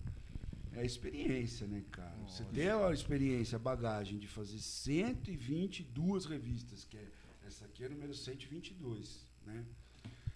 é 0.74 0.82
a 0.82 0.84
experiência, 0.84 1.68
né, 1.68 1.84
cara? 1.92 2.16
Você 2.28 2.44
ter 2.46 2.72
a 2.72 2.92
experiência, 2.92 3.56
a 3.56 3.60
bagagem 3.60 4.18
de 4.18 4.28
fazer 4.28 4.60
122 4.60 6.26
revistas, 6.26 6.84
que 6.84 6.98
é 6.98 7.08
essa 7.46 7.66
aqui 7.66 7.84
é 7.84 7.88
a 7.88 7.90
número 7.90 8.14
122, 8.14 9.26
né? 9.46 9.66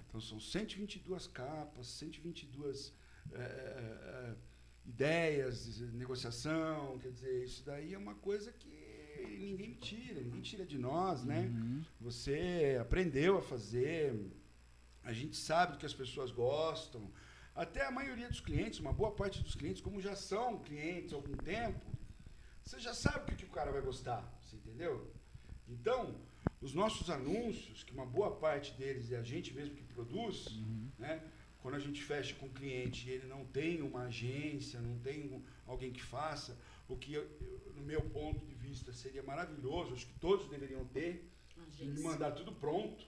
Então 0.07 0.19
são 0.19 0.39
122 0.39 1.27
capas, 1.27 1.87
122 1.87 2.93
é, 3.33 3.39
é, 3.39 4.35
ideias, 4.85 5.79
negociação, 5.93 6.97
quer 6.99 7.11
dizer, 7.11 7.43
isso 7.43 7.63
daí 7.65 7.93
é 7.93 7.97
uma 7.97 8.15
coisa 8.15 8.51
que 8.51 8.67
ninguém 9.39 9.73
tira, 9.73 10.21
ninguém 10.21 10.41
tira 10.41 10.65
de 10.65 10.77
nós, 10.77 11.23
né? 11.23 11.49
Você 11.99 12.77
aprendeu 12.79 13.37
a 13.37 13.41
fazer, 13.41 14.13
a 15.07 15.13
gente 15.13 15.37
sabe 15.37 15.71
do 15.73 15.77
que 15.79 15.85
as 15.85 15.93
pessoas 15.93 16.31
gostam. 16.31 17.09
Até 17.55 17.85
a 17.85 17.91
maioria 17.91 18.27
dos 18.29 18.41
clientes, 18.41 18.79
uma 18.79 18.91
boa 18.91 19.11
parte 19.11 19.41
dos 19.41 19.55
clientes, 19.55 19.81
como 19.81 20.01
já 20.01 20.15
são 20.15 20.59
clientes 20.59 21.13
há 21.13 21.15
algum 21.15 21.37
tempo, 21.39 21.87
você 22.61 22.77
já 22.87 22.93
sabe 22.93 23.19
o 23.19 23.25
que, 23.27 23.35
que 23.37 23.45
o 23.45 23.55
cara 23.57 23.71
vai 23.71 23.81
gostar, 23.81 24.21
você 24.41 24.57
entendeu? 24.57 24.93
Então, 25.65 26.19
os 26.59 26.73
nossos 26.73 27.09
anúncios, 27.09 27.83
que 27.85 27.93
uma 27.93 28.05
boa 28.05 28.31
parte 28.35 28.73
deles 28.73 29.09
é 29.13 29.17
a 29.17 29.23
gente 29.23 29.53
mesmo 29.53 29.75
que 29.75 29.83
produz, 29.83 30.35
né? 30.99 31.23
Quando 31.61 31.75
a 31.75 31.79
gente 31.79 32.03
fecha 32.03 32.35
com 32.35 32.47
o 32.47 32.51
cliente 32.59 33.07
e 33.07 33.11
ele 33.11 33.27
não 33.27 33.45
tem 33.45 33.81
uma 33.81 34.03
agência, 34.03 34.79
não 34.81 34.99
tem 34.99 35.33
um- 35.33 35.41
alguém 35.65 35.91
que 35.93 36.03
faça, 36.03 36.59
o 36.87 36.97
que, 36.97 37.13
eu- 37.13 37.23
eu- 37.41 37.73
no 37.75 37.81
meu 37.81 38.01
ponto 38.09 38.45
de 38.45 38.53
vista, 38.55 38.91
seria 38.91 39.23
maravilhoso, 39.23 39.93
acho 39.93 40.05
que 40.05 40.19
todos 40.19 40.49
deveriam 40.49 40.85
ter, 40.85 41.13
de 41.71 41.85
mandar 42.03 42.31
tudo 42.31 42.51
pronto, 42.51 43.05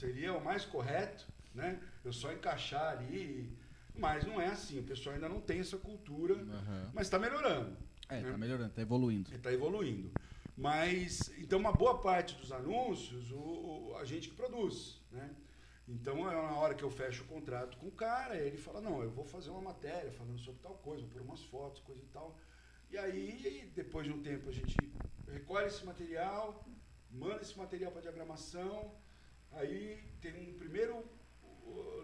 seria 0.00 0.32
o 0.32 0.42
mais 0.42 0.64
correto, 0.64 1.26
né? 1.54 1.78
Eu 2.02 2.12
só 2.12 2.32
encaixar 2.32 2.96
ali, 2.96 3.56
mas 3.94 4.24
não 4.24 4.40
é 4.40 4.46
assim, 4.46 4.80
o 4.80 4.84
pessoal 4.84 5.14
ainda 5.14 5.28
não 5.28 5.40
tem 5.40 5.60
essa 5.60 5.76
cultura, 5.76 6.34
Aham. 6.34 6.90
mas 6.94 7.06
está 7.06 7.18
melhorando. 7.18 7.76
É, 8.08 8.20
né? 8.22 8.30
tá 8.32 8.38
melhorando, 8.38 8.72
tá 8.72 8.82
evoluindo. 8.82 9.34
Está 9.34 9.52
evoluindo. 9.52 10.10
Mas, 10.56 11.30
então, 11.38 11.58
uma 11.58 11.72
boa 11.72 12.00
parte 12.00 12.34
dos 12.36 12.50
anúncios, 12.50 13.30
o, 13.30 13.36
o- 13.38 13.96
a 13.96 14.04
gente 14.04 14.28
que 14.30 14.34
produz, 14.34 15.00
né? 15.10 15.34
Então, 15.88 16.28
é 16.30 16.34
na 16.34 16.54
hora 16.56 16.74
que 16.74 16.82
eu 16.82 16.90
fecho 16.90 17.24
o 17.24 17.26
contrato 17.26 17.76
com 17.78 17.88
o 17.88 17.92
cara, 17.92 18.36
ele 18.36 18.56
fala, 18.56 18.80
não, 18.80 19.02
eu 19.02 19.10
vou 19.10 19.24
fazer 19.24 19.50
uma 19.50 19.60
matéria 19.62 20.12
falando 20.12 20.38
sobre 20.38 20.60
tal 20.60 20.74
coisa, 20.78 21.02
vou 21.02 21.10
pôr 21.10 21.22
umas 21.22 21.42
fotos, 21.44 21.80
coisa 21.82 22.02
e 22.02 22.06
tal. 22.08 22.38
E 22.90 22.96
aí, 22.98 23.72
depois 23.74 24.06
de 24.06 24.12
um 24.12 24.22
tempo, 24.22 24.48
a 24.48 24.52
gente 24.52 24.92
recolhe 25.28 25.66
esse 25.66 25.84
material, 25.84 26.64
manda 27.10 27.42
esse 27.42 27.56
material 27.58 27.90
para 27.92 28.02
diagramação, 28.02 28.94
aí 29.52 30.02
tem 30.20 30.32
um 30.50 30.58
primeiro 30.58 31.04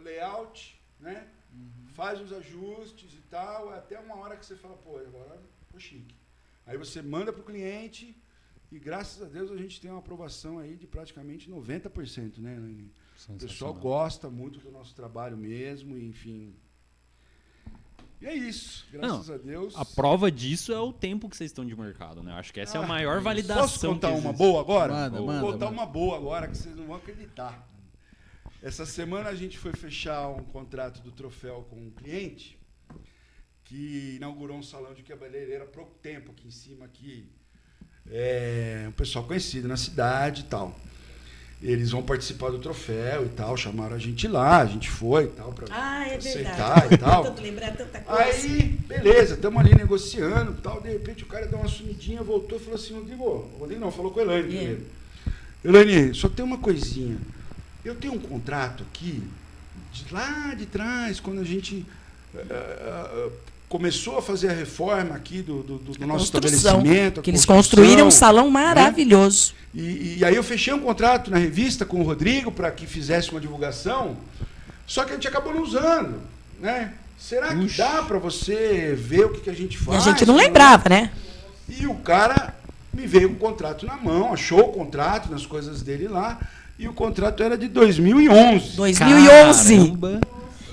layout, 0.03 0.81
né? 1.01 1.29
Faz 1.95 2.21
os 2.21 2.33
ajustes 2.33 3.15
e 3.15 3.23
tal, 3.23 3.71
até 3.71 3.99
uma 3.99 4.17
hora 4.17 4.37
que 4.37 4.45
você 4.45 4.57
fala, 4.57 4.77
pô, 4.77 4.99
agora 4.99 5.41
ficou 5.61 5.81
chique. 5.81 6.15
Aí 6.67 6.77
você 6.77 7.01
manda 7.01 7.33
para 7.33 7.43
o 7.43 7.45
cliente 7.45 8.21
e 8.71 8.79
graças 8.79 9.23
a 9.23 9.27
Deus 9.27 9.51
a 9.51 9.57
gente 9.57 9.81
tem 9.81 9.91
uma 9.91 10.01
aprovação 10.01 10.59
aí 10.59 10.77
de 10.77 10.87
praticamente 10.87 11.51
90%, 11.51 12.39
né? 12.39 12.59
O 13.29 13.39
pessoal 13.39 13.73
gosta 13.73 14.29
muito 14.29 14.59
do 14.59 14.71
nosso 14.71 14.95
trabalho 14.95 15.37
mesmo, 15.37 15.97
e, 15.97 16.07
enfim. 16.07 16.55
E 18.21 18.27
é 18.27 18.35
isso, 18.35 18.87
graças 18.91 19.31
a 19.31 19.37
Deus. 19.37 19.75
A 19.77 19.85
prova 19.85 20.31
disso 20.33 20.73
é 20.73 20.79
o 20.81 20.91
tempo 20.93 21.29
que 21.29 21.37
vocês 21.37 21.51
estão 21.51 21.67
de 21.67 21.77
mercado, 21.77 22.23
né? 22.23 22.33
Acho 22.33 22.53
que 22.53 22.61
essa 22.61 22.79
é 22.79 22.81
a 22.81 22.85
Ah, 22.85 22.87
maior 22.87 23.21
validação. 23.21 23.63
Posso 23.63 23.87
contar 23.87 24.13
que 24.13 24.19
uma 24.19 24.33
boa 24.33 24.61
agora? 24.61 24.93
Manda, 24.93 25.19
Vou 25.19 25.27
manda, 25.27 25.41
contar 25.41 25.67
manda. 25.67 25.71
uma 25.83 25.87
boa 25.87 26.17
agora 26.17 26.49
que 26.49 26.57
vocês 26.57 26.75
não 26.75 26.87
vão 26.87 26.97
acreditar. 26.97 27.69
Essa 28.63 28.87
semana 28.87 29.29
a 29.29 29.35
gente 29.35 29.59
foi 29.59 29.73
fechar 29.75 30.29
um 30.31 30.43
contrato 30.45 31.01
do 31.03 31.13
troféu 31.13 31.67
com 31.69 31.77
um 31.77 31.91
cliente 31.91 32.59
que 33.65 34.15
inaugurou 34.17 34.57
um 34.57 34.63
salão 34.63 34.95
de 34.95 35.03
cabeleireiro 35.03 35.65
há 35.65 35.67
pouco 35.67 35.95
tempo 35.97 36.31
aqui 36.33 36.49
em 36.49 36.51
cima 36.51 36.87
aqui. 36.87 37.29
É, 38.09 38.87
um 38.89 38.93
pessoal 38.93 39.27
conhecido 39.27 39.69
na 39.69 39.77
cidade 39.77 40.41
e 40.43 40.45
tal. 40.45 40.75
Eles 41.63 41.91
vão 41.91 42.03
participar 42.03 42.51
do 42.51 42.59
troféu 42.59 43.25
e 43.25 43.29
tal, 43.31 43.57
chamaram 43.57 43.97
a 43.97 43.99
gente 43.99 44.29
lá, 44.29 44.59
a 44.61 44.67
gente 44.67 44.91
foi 44.91 45.25
e 45.25 45.29
tal, 45.29 45.53
pra 45.53 45.67
Ah, 45.71 46.07
é 46.07 46.17
aceitar 46.17 46.93
e 46.93 46.99
tal. 46.99 47.25
Aí, 48.07 48.63
beleza, 48.87 49.35
estamos 49.35 49.59
ali 49.61 49.75
negociando 49.75 50.53
e 50.53 50.61
tal. 50.61 50.81
De 50.83 50.91
repente 50.91 51.23
o 51.25 51.27
cara 51.27 51.47
deu 51.47 51.59
uma 51.59 51.69
sumidinha, 51.69 52.23
voltou 52.23 52.59
e 52.59 52.61
falou 52.61 52.75
assim: 52.79 52.95
Rodrigo, 52.95 53.51
Rodrigo 53.59 53.81
não, 53.81 53.91
falou 53.91 54.11
com 54.13 54.21
a 54.21 54.23
Elaine 54.23 54.43
É. 54.45 54.49
primeiro. 54.49 54.87
Elaine, 55.65 56.15
só 56.15 56.29
tem 56.29 56.45
uma 56.45 56.59
coisinha. 56.59 57.17
Eu 57.85 57.95
tenho 57.95 58.13
um 58.15 58.19
contrato 58.19 58.85
aqui, 58.85 59.23
de 59.93 60.13
lá 60.13 60.55
de 60.55 60.67
trás, 60.67 61.21
quando 61.21 61.41
a 61.41 61.45
gente 61.45 61.87
eh, 62.35 62.45
eh, 62.51 63.31
começou 63.69 64.19
a 64.19 64.23
fazer 64.23 64.49
a 64.51 64.53
reforma 64.53 65.15
aqui 65.15 65.43
do, 65.43 65.63
do, 65.63 65.79
do 65.79 66.07
nosso 66.07 66.31
construção, 66.31 66.79
estabelecimento. 66.79 67.23
Que 67.23 67.31
eles 67.31 67.45
construíram 67.45 68.07
um 68.07 68.11
salão 68.11 68.47
né? 68.47 68.53
maravilhoso. 68.53 69.55
E, 69.75 70.19
e 70.19 70.25
aí 70.25 70.35
eu 70.35 70.43
fechei 70.43 70.73
um 70.73 70.81
contrato 70.81 71.31
na 71.31 71.39
revista 71.39 71.85
com 71.85 72.01
o 72.01 72.03
Rodrigo 72.03 72.51
para 72.53 72.71
que 72.71 72.87
fizesse 72.87 73.31
uma 73.31 73.41
divulgação, 73.41 74.17
só 74.87 75.05
que 75.05 75.11
a 75.11 75.15
gente 75.15 75.27
acabou 75.29 75.53
não 75.53 75.63
usando, 75.63 76.21
né? 76.61 76.93
Será 77.19 77.55
que 77.55 77.67
dá 77.77 78.03
para 78.03 78.19
você 78.19 78.95
ver 78.97 79.25
o 79.25 79.31
que, 79.31 79.41
que 79.41 79.51
a 79.51 79.55
gente 79.55 79.75
E 79.75 79.79
faz? 79.79 80.07
a 80.07 80.11
gente 80.11 80.27
não 80.27 80.37
lembrava, 80.37 80.89
né? 80.89 81.11
E 81.69 81.87
o 81.87 81.95
cara 81.95 82.55
me 82.93 83.07
veio 83.07 83.31
com 83.31 83.35
o 83.35 83.39
contrato 83.39 83.85
na 83.85 83.97
mão, 83.97 84.33
achou 84.33 84.61
o 84.61 84.73
contrato 84.73 85.31
nas 85.31 85.45
coisas 85.45 85.83
dele 85.83 86.09
lá, 86.09 86.39
e 86.79 86.87
o 86.87 86.93
contrato 86.93 87.43
era 87.43 87.57
de 87.57 87.69
2011. 87.69 88.77
2011. 88.77 89.77
Caramba. 89.77 90.21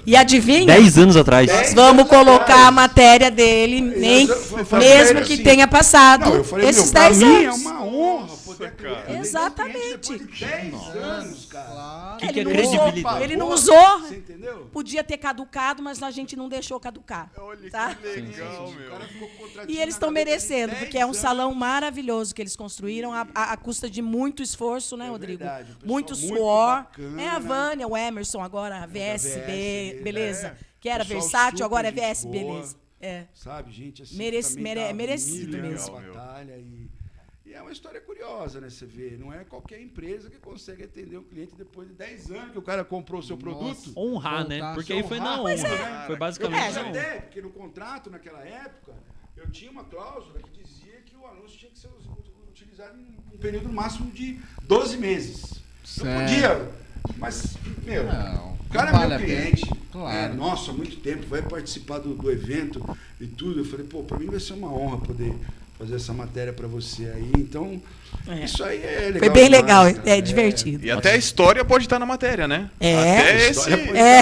E 0.05 0.15
adivinha? 0.15 0.65
10 0.65 0.97
anos 0.97 1.15
atrás. 1.17 1.47
Dez 1.47 1.73
Vamos 1.73 2.01
anos 2.01 2.09
colocar 2.09 2.43
atrás. 2.43 2.67
a 2.67 2.71
matéria 2.71 3.31
dele, 3.31 3.79
nem, 3.81 4.27
mesmo 4.27 5.21
que 5.21 5.33
assim, 5.33 5.43
tenha 5.43 5.67
passado 5.67 6.25
Não, 6.29 6.35
eu 6.35 6.43
falei, 6.43 6.67
esses 6.69 6.91
meu, 6.91 6.91
pra 6.91 7.01
10 7.09 7.17
mim 7.19 7.43
é 7.43 7.45
anos. 7.47 7.61
uma 7.61 7.83
honra 7.85 8.27
poder 8.57 8.75
cara. 8.75 9.17
Exatamente. 9.17 10.17
Depois 10.17 10.31
de 10.37 10.45
10 10.45 10.73
anos, 10.95 11.45
cara. 11.45 11.65
Claro. 11.71 12.17
Que 12.19 12.25
ele, 12.25 12.33
que 12.33 12.39
é 12.39 12.43
não 12.43 12.51
credibilidade? 12.51 12.99
usou, 13.01 13.21
ele 13.21 13.35
não 13.37 13.49
usou. 13.49 13.99
Você 14.01 14.15
entendeu? 14.17 14.69
Podia 14.71 15.03
ter 15.03 15.17
caducado, 15.17 15.81
mas 15.83 16.01
a 16.03 16.11
gente 16.11 16.35
não 16.35 16.47
deixou 16.49 16.79
caducar. 16.79 17.31
Olha 17.37 17.69
Tá? 17.69 17.95
que 17.95 18.05
legal, 18.07 18.67
O 18.67 18.71
meu. 18.73 18.93
E 19.67 19.79
eles 19.79 19.95
estão 19.95 20.11
merecendo, 20.11 20.69
10 20.73 20.79
porque 20.83 20.97
é 20.97 21.01
um 21.05 21.09
anos. 21.09 21.17
salão 21.17 21.53
maravilhoso 21.53 22.33
que 22.35 22.41
eles 22.41 22.55
construíram 22.55 23.13
a, 23.13 23.27
a- 23.33 23.53
a 23.53 23.57
custa 23.57 23.89
de 23.89 24.01
muito 24.01 24.41
esforço, 24.43 24.95
né, 24.97 25.07
É 25.07 25.09
Rodrigo? 25.09 25.39
verdade, 25.39 25.71
o 25.71 25.75
pessoal 25.75 25.87
muito 25.91 26.15
muito 26.17 26.27
suor. 26.37 26.75
bacana. 26.83 27.21
é 27.21 27.27
a 27.29 27.39
Vânia, 27.39 27.87
o 27.87 27.95
Emerson 27.97 28.41
agora, 28.41 28.79
a 28.79 28.83
É 28.83 28.87
VSB, 28.87 29.39
VSB, 29.39 30.01
beleza? 30.03 30.47
é. 30.47 30.55
Que 30.79 30.89
era 30.89 31.05
Pessoal 31.05 31.21
versátil, 31.21 31.65
agora 31.65 31.87
é 31.87 31.91
VS, 31.91 32.25
boa. 32.25 32.31
beleza. 32.33 32.75
É. 32.99 33.25
Sabe, 33.33 33.71
gente, 33.71 34.01
assim, 34.03 34.15
Merece- 34.15 34.49
também 34.55 34.63
mere- 34.63 34.87
dá 34.87 34.93
merecido 34.93 35.57
milha 35.57 35.61
mesmo. 35.69 35.95
batalha 35.95 36.57
e, 36.57 36.83
e 37.53 37.55
é 37.55 37.61
uma 37.61 37.71
história 37.71 38.01
curiosa, 38.01 38.59
né, 38.59 38.67
você 38.67 38.83
vê, 38.83 39.15
não 39.15 39.31
é 39.31 39.43
qualquer 39.43 39.79
empresa 39.79 40.27
que 40.27 40.37
consegue 40.39 40.85
atender 40.85 41.17
um 41.17 41.23
cliente 41.23 41.53
depois 41.55 41.87
de 41.87 41.93
10 41.93 42.31
anos 42.31 42.51
que 42.51 42.57
o 42.57 42.63
cara 42.63 42.83
comprou 42.83 43.19
o 43.19 43.23
seu 43.23 43.37
Nossa. 43.37 43.45
produto. 43.47 43.93
Honrar, 43.95 44.47
né? 44.47 44.73
Porque 44.73 44.91
aí 44.91 45.03
foi 45.03 45.19
na 45.19 45.39
honra. 45.39 45.51
É. 45.51 46.05
Foi 46.07 46.15
Eu 46.15 46.19
basicamente 46.19 46.79
honra. 46.79 46.89
até, 46.89 47.19
porque 47.21 47.41
no 47.43 47.51
contrato, 47.51 48.09
naquela 48.09 48.41
época, 48.43 48.93
eu 49.37 49.47
tinha 49.51 49.69
uma 49.69 49.83
cláusula 49.83 50.39
que 50.39 50.63
dizia 50.63 50.99
que 51.05 51.15
o 51.15 51.27
anúncio 51.27 51.59
tinha 51.59 51.69
que 51.71 51.77
ser 51.77 51.89
utilizado 52.49 52.97
em 52.99 53.15
um 53.31 53.37
período 53.37 53.71
máximo 53.71 54.09
de 54.09 54.39
12 54.63 54.97
meses. 54.97 55.61
Não 55.99 56.05
Certo. 56.05 56.21
podia, 56.21 56.71
mas, 57.17 57.55
meu, 57.85 58.03
Não, 58.05 58.53
o 58.53 58.69
cara 58.69 58.91
não 58.91 59.03
é 59.03 59.07
vale 59.09 59.27
meu 59.27 59.27
cliente. 59.27 59.69
Claro. 59.91 60.33
É, 60.33 60.35
nossa, 60.35 60.71
há 60.71 60.73
muito 60.73 60.99
tempo, 61.01 61.27
vai 61.27 61.43
participar 61.43 61.99
do, 61.99 62.15
do 62.15 62.31
evento 62.31 62.83
e 63.21 63.27
tudo. 63.27 63.59
Eu 63.59 63.65
falei, 63.65 63.85
pô, 63.85 64.01
pra 64.01 64.17
mim 64.17 64.25
vai 64.25 64.39
ser 64.39 64.53
uma 64.53 64.73
honra 64.73 64.97
poder 64.97 65.35
fazer 65.84 65.96
essa 65.96 66.13
matéria 66.13 66.54
pra 66.54 66.67
você 66.67 67.04
aí. 67.13 67.32
Então, 67.38 67.82
É. 68.28 68.46
isso 68.46 68.63
aí 68.63 68.82
é 68.82 69.00
legal. 69.13 69.19
Foi 69.19 69.30
bem 69.30 69.43
demais, 69.46 69.52
legal, 69.52 69.93
cara. 69.93 70.02
é 70.10 70.22
divertido. 70.22 70.86
E 70.86 70.89
até 70.91 71.12
a 71.12 71.17
história 71.17 71.63
pode 71.65 71.84
estar 71.86 72.00
na 72.00 72.06
matéria, 72.06 72.48
né? 72.48 72.69
É. 72.80 73.19
Até 73.19 73.50
esse, 73.50 73.69
estar 73.69 73.78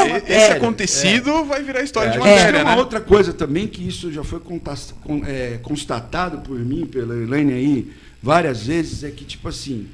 na 0.06 0.18
esse 0.18 0.52
acontecido 0.54 1.46
vai 1.46 1.62
virar 1.62 1.82
história 1.84 2.10
É, 2.10 2.14
de 2.14 2.18
matéria, 2.20 2.64
uma 2.64 2.72
né? 2.76 2.78
outra 2.78 3.00
coisa 3.00 3.32
também 3.32 3.68
que 3.68 3.88
isso 3.88 4.12
já 4.12 4.24
foi 4.24 4.42
é, 5.26 5.60
constatado 5.62 6.40
por 6.40 6.58
mim, 6.60 6.86
pela 6.86 7.16
Elaine 7.16 7.54
aí, 7.54 7.94
várias 8.22 8.66
vezes, 8.66 9.04
é 9.04 9.12
que, 9.12 9.24
tipo 9.24 9.48
assim, 9.48 9.88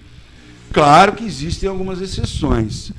claro 0.71 1.13
que 1.13 1.25
existem 1.25 1.67
algumas 1.67 1.99
exceções, 2.01 2.91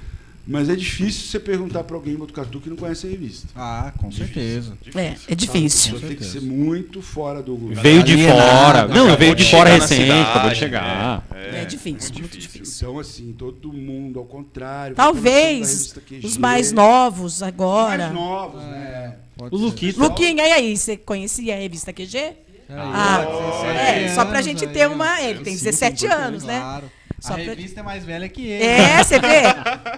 mas 0.48 0.68
é 0.70 0.74
difícil 0.74 1.28
você 1.28 1.38
perguntar 1.38 1.84
para 1.84 1.94
alguém 1.94 2.14
em 2.14 2.16
Botucatu 2.16 2.58
que 2.60 2.70
não 2.70 2.76
conhece 2.76 3.06
a 3.06 3.10
revista. 3.10 3.46
Ah, 3.54 3.92
com 3.98 4.10
certeza. 4.10 4.72
É, 4.94 5.14
é 5.28 5.34
difícil. 5.34 5.98
Você 5.98 6.06
tem 6.06 6.16
que 6.16 6.24
ser 6.24 6.40
muito 6.40 7.02
fora 7.02 7.42
do... 7.42 7.56
Veio 7.74 8.02
de 8.02 8.16
fora. 8.26 8.88
Não, 8.88 9.14
veio 9.16 9.34
de 9.34 9.44
de 9.44 9.50
fora 9.50 9.70
recente, 9.70 10.02
cidade, 10.04 10.30
acabou 10.30 10.50
de 10.50 10.56
chegar. 10.56 11.26
É, 11.34 11.60
É 11.60 11.64
difícil, 11.64 11.98
muito 12.12 12.20
muito 12.20 12.38
difícil. 12.38 12.88
Então, 12.88 12.98
assim, 12.98 13.34
todo 13.36 13.72
mundo, 13.72 14.18
ao 14.18 14.24
contrário. 14.24 14.96
Talvez 14.96 15.94
os 16.24 16.36
mais 16.38 16.72
novos 16.72 17.42
agora. 17.42 18.04
mais 18.04 18.14
novos, 18.14 18.62
né? 18.62 19.16
Pode 19.36 19.54
O. 19.54 19.58
Luquito. 19.58 20.00
Luquinha, 20.00 20.46
e 20.46 20.52
aí, 20.52 20.76
você 20.76 20.96
conhecia 20.96 21.54
a 21.54 21.58
revista 21.58 21.92
QG? 21.92 22.32
Ah, 22.70 23.24
ó, 23.26 23.64
é, 23.64 24.00
17 24.02 24.14
só 24.14 24.24
pra 24.24 24.34
anos 24.34 24.44
gente 24.44 24.66
ter 24.66 24.88
uma- 24.88 25.20
ele 25.22 25.40
tem 25.40 25.56
Sim, 25.56 25.64
17 25.64 26.04
importante, 26.04 26.26
anos, 26.26 26.44
né? 26.44 26.58
Claro. 26.60 26.90
Só 27.20 27.32
a 27.32 27.36
pra- 27.36 27.44
revista 27.44 27.80
é 27.80 27.82
mais 27.82 28.04
velha 28.04 28.28
que 28.28 28.46
ele. 28.46 28.64
É, 28.64 29.02
você 29.02 29.18
vê? 29.18 29.42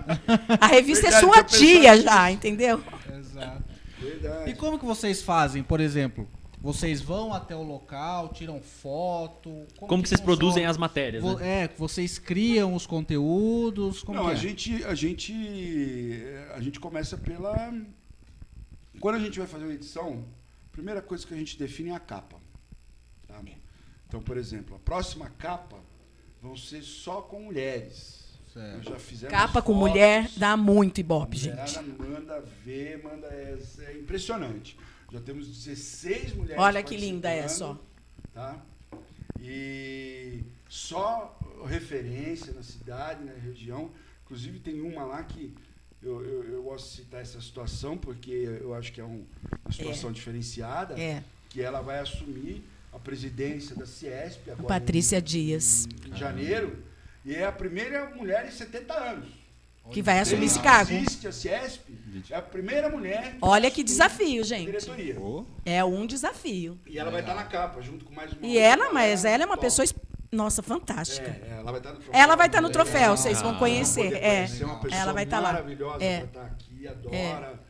A 0.61 0.67
revista 0.67 1.07
é 1.07 1.11
Verdade, 1.11 1.27
sua 1.27 1.37
eu 1.39 1.45
pensava 1.45 1.59
tia 1.65 1.93
nisso. 1.93 2.05
já, 2.05 2.31
entendeu? 2.31 2.83
Exato. 3.19 3.63
Verdade. 3.99 4.51
E 4.51 4.55
como 4.55 4.79
que 4.79 4.85
vocês 4.85 5.21
fazem, 5.23 5.63
por 5.63 5.81
exemplo? 5.81 6.27
Vocês 6.63 7.01
vão 7.01 7.33
até 7.33 7.55
o 7.57 7.63
local, 7.63 8.29
tiram 8.31 8.61
foto? 8.61 9.67
Como 9.79 10.03
que 10.03 10.09
vocês 10.09 10.21
produzem 10.21 10.67
as 10.67 10.77
matérias, 10.77 11.23
Vo- 11.23 11.39
né? 11.39 11.65
É, 11.65 11.71
vocês 11.77 12.19
criam 12.19 12.75
os 12.75 12.87
conteúdos? 12.87 14.03
Como 14.03 14.19
não, 14.19 14.27
que 14.27 14.31
a 14.33 14.35
é? 14.35 14.37
gente, 14.37 14.85
a 14.85 14.95
gente, 14.95 15.33
a 16.55 16.61
gente 16.61 16.79
começa 16.81 17.17
pela. 17.17 17.73
Quando 18.99 19.15
a 19.17 19.19
gente 19.19 19.39
vai 19.39 19.49
fazer 19.49 19.65
uma 19.65 19.73
edição, 19.75 20.25
a 20.69 20.73
primeira 20.73 21.01
coisa 21.01 21.27
que 21.27 21.33
a 21.33 21.37
gente 21.37 21.59
define 21.59 21.91
é 21.91 21.95
a 21.95 22.01
capa. 22.01 22.37
tá? 23.27 23.41
Então, 24.07 24.21
por 24.21 24.37
exemplo, 24.37 24.77
a 24.77 24.79
próxima 24.79 25.31
capa 25.39 25.77
vão 26.43 26.57
ser 26.57 26.83
só 26.83 27.21
com 27.23 27.41
mulheres. 27.43 28.21
Capa 29.29 29.63
com 29.63 29.73
fotos, 29.75 29.89
mulher 29.91 30.29
dá 30.37 30.57
muito 30.57 30.99
ibope, 30.99 31.37
a 31.37 31.67
gente. 31.67 31.81
manda 31.99 32.41
ver, 32.65 33.01
manda 33.03 33.29
é, 33.29 33.57
é 33.87 33.93
impressionante. 33.99 34.77
Já 35.13 35.21
temos 35.21 35.47
16 35.47 36.35
mulheres. 36.35 36.61
Olha 36.61 36.83
que 36.83 36.97
linda 36.97 37.31
é 37.31 37.47
só. 37.47 37.75
participando, 37.75 37.91
Tá? 38.35 38.63
E 39.41 40.43
só 40.69 41.37
referência 41.67 42.53
na 42.53 42.63
cidade, 42.63 43.25
na 43.25 43.33
região. 43.33 43.91
Inclusive 44.25 44.59
tem 44.59 44.81
uma 44.81 45.05
lá 45.05 45.23
que 45.23 45.55
eu, 46.03 46.25
eu, 46.25 46.45
eu 46.55 46.63
gosto 46.63 46.91
de 46.91 46.97
citar 46.97 47.21
essa 47.21 47.41
situação, 47.41 47.97
porque 47.97 48.31
eu 48.31 48.75
acho 48.75 48.93
que 48.93 49.01
é 49.01 49.05
um- 49.05 49.25
uma 49.65 49.73
situação 49.73 50.11
diferenciada, 50.13 50.99
É. 51.01 51.23
que 51.49 51.61
ela 51.63 51.81
vai 51.81 51.99
assumir 52.01 52.63
a 52.93 52.99
presidência 52.99 53.75
da 53.77 53.87
Ciesp. 53.87 54.51
Agora 54.51 54.67
Patrícia 54.69 55.21
Dias, 55.21 55.87
Em 56.07 56.17
janeiro. 56.17 56.83
E 57.25 57.35
é 57.35 57.45
a 57.47 57.53
primeira 57.53 58.07
mulher 58.17 58.47
em 58.47 58.51
70 58.51 58.95
anos. 58.95 59.29
que 59.93 60.03
vai 60.03 60.21
assumir 60.21 60.47
esse 60.47 60.61
cargo. 60.61 60.93
a 61.27 61.33
Ciesp. 61.33 61.81
É 62.31 62.37
a 62.37 62.43
primeira 62.43 62.89
mulher. 62.89 63.37
Olha 63.43 63.71
que 63.71 63.83
desafio, 63.83 64.45
gente. 64.45 64.67
Diretoria. 64.67 65.17
É 65.65 65.85
um 65.85 66.07
desafio. 66.07 66.79
E 66.87 66.99
ela 66.99 67.11
vai 67.11 67.21
estar 67.21 67.35
na 67.35 67.45
capa, 67.45 67.81
junto 67.83 68.05
com 68.05 68.15
mais 68.15 68.33
uma. 68.33 68.47
E 68.47 68.57
ela, 68.57 68.93
mas 68.93 69.25
ela 69.25 69.43
é 69.43 69.47
uma 69.47 69.57
Top. 69.57 69.67
pessoa, 69.67 69.85
es- 69.85 69.95
nossa, 70.31 70.63
fantástica. 70.63 71.29
É, 71.29 71.57
ela 71.59 71.73
vai 71.73 71.81
estar 71.81 71.91
no 71.93 71.99
troféu. 71.99 72.21
Ela 72.21 72.37
vai 72.37 72.47
estar 72.47 72.61
no 72.61 72.71
troféu, 72.71 73.17
vocês 73.17 73.41
vão 73.43 73.51
Vão 73.51 73.59
conhecer. 73.59 74.13
É, 74.15 74.47
ela 74.93 75.13
vai 75.13 75.25
estar 75.25 75.41
lá. 75.41 75.53
maravilhosa 75.55 76.05
É. 76.05 76.19
pra 76.21 76.27
estar 76.27 76.45
aqui, 76.47 76.87
adora. 76.89 77.17
É 77.17 77.70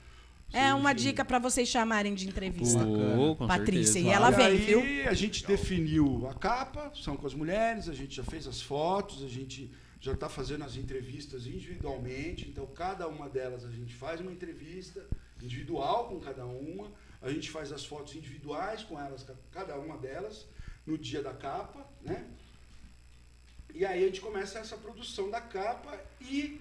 uma 0.74 0.92
Enfim. 0.92 1.02
dica 1.04 1.24
para 1.24 1.38
vocês 1.38 1.68
chamarem 1.68 2.14
de 2.14 2.26
entrevista. 2.28 2.80
Oh, 2.84 3.36
com 3.36 3.46
Patrícia, 3.46 3.94
certeza. 3.94 4.08
e 4.08 4.10
ela 4.10 4.30
e 4.30 4.34
vem, 4.34 4.46
aí, 4.46 4.56
viu? 4.58 5.08
a 5.08 5.14
gente 5.14 5.46
definiu 5.46 6.26
a 6.28 6.34
capa, 6.34 6.92
são 6.94 7.16
com 7.16 7.26
as 7.26 7.34
mulheres, 7.34 7.88
a 7.88 7.94
gente 7.94 8.16
já 8.16 8.24
fez 8.24 8.46
as 8.46 8.60
fotos, 8.60 9.22
a 9.22 9.28
gente 9.28 9.70
já 10.00 10.12
está 10.12 10.28
fazendo 10.28 10.64
as 10.64 10.76
entrevistas 10.76 11.46
individualmente, 11.46 12.48
então 12.48 12.66
cada 12.66 13.06
uma 13.06 13.28
delas 13.28 13.64
a 13.64 13.70
gente 13.70 13.94
faz 13.94 14.20
uma 14.20 14.32
entrevista 14.32 15.06
individual 15.42 16.08
com 16.08 16.18
cada 16.20 16.44
uma, 16.46 16.90
a 17.22 17.30
gente 17.30 17.50
faz 17.50 17.70
as 17.70 17.84
fotos 17.84 18.14
individuais 18.16 18.82
com 18.82 18.98
elas, 18.98 19.22
ca- 19.22 19.34
cada 19.52 19.78
uma 19.78 19.98
delas, 19.98 20.46
no 20.86 20.96
dia 20.98 21.22
da 21.22 21.32
capa, 21.34 21.86
né? 22.02 22.24
E 23.74 23.84
aí 23.84 24.02
a 24.02 24.06
gente 24.06 24.20
começa 24.20 24.58
essa 24.58 24.76
produção 24.76 25.30
da 25.30 25.40
capa 25.40 25.96
e, 26.20 26.60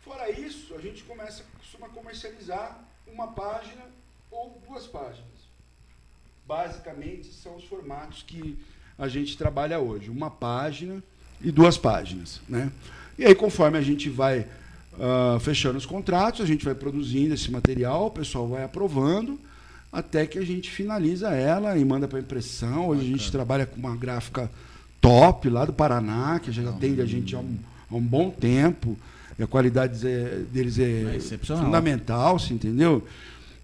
fora 0.00 0.30
isso, 0.30 0.74
a 0.74 0.80
gente 0.80 1.02
começa, 1.04 1.44
costuma 1.58 1.88
comercializar 1.88 2.82
uma 3.16 3.28
página 3.28 3.82
ou 4.30 4.60
duas 4.68 4.86
páginas 4.86 5.24
basicamente 6.46 7.32
são 7.32 7.56
os 7.56 7.64
formatos 7.64 8.22
que 8.22 8.58
a 8.98 9.08
gente 9.08 9.36
trabalha 9.36 9.80
hoje. 9.80 10.10
Uma 10.10 10.30
página 10.30 11.02
e 11.40 11.50
duas 11.50 11.76
páginas. 11.76 12.40
Né? 12.48 12.70
E 13.18 13.24
aí, 13.24 13.34
conforme 13.34 13.78
a 13.78 13.82
gente 13.82 14.08
vai 14.08 14.46
ah, 15.00 15.38
fechando 15.40 15.78
os 15.78 15.86
contratos, 15.86 16.42
a 16.42 16.46
gente 16.46 16.64
vai 16.64 16.74
produzindo 16.74 17.34
esse 17.34 17.50
material, 17.50 18.06
o 18.06 18.10
pessoal 18.10 18.46
vai 18.46 18.62
aprovando, 18.62 19.40
até 19.90 20.26
que 20.26 20.38
a 20.38 20.44
gente 20.44 20.70
finaliza 20.70 21.30
ela 21.30 21.76
e 21.76 21.84
manda 21.84 22.06
para 22.06 22.20
impressão. 22.20 22.88
Hoje 22.88 23.00
a 23.00 23.08
gente 23.08 23.32
trabalha 23.32 23.66
com 23.66 23.76
uma 23.76 23.96
gráfica 23.96 24.50
top 25.00 25.48
lá 25.48 25.64
do 25.64 25.72
Paraná, 25.72 26.38
que 26.38 26.52
já 26.52 26.68
atende 26.68 27.00
a 27.00 27.06
gente 27.06 27.34
há 27.34 27.38
um, 27.38 27.56
há 27.90 27.94
um 27.94 28.02
bom 28.02 28.30
tempo. 28.30 28.96
E 29.38 29.42
a 29.42 29.46
qualidade 29.46 30.06
é- 30.06 30.42
deles 30.52 30.78
é, 30.78 31.16
É 31.16 31.38
fundamental, 31.38 32.38
você 32.38 32.54
entendeu? 32.54 33.06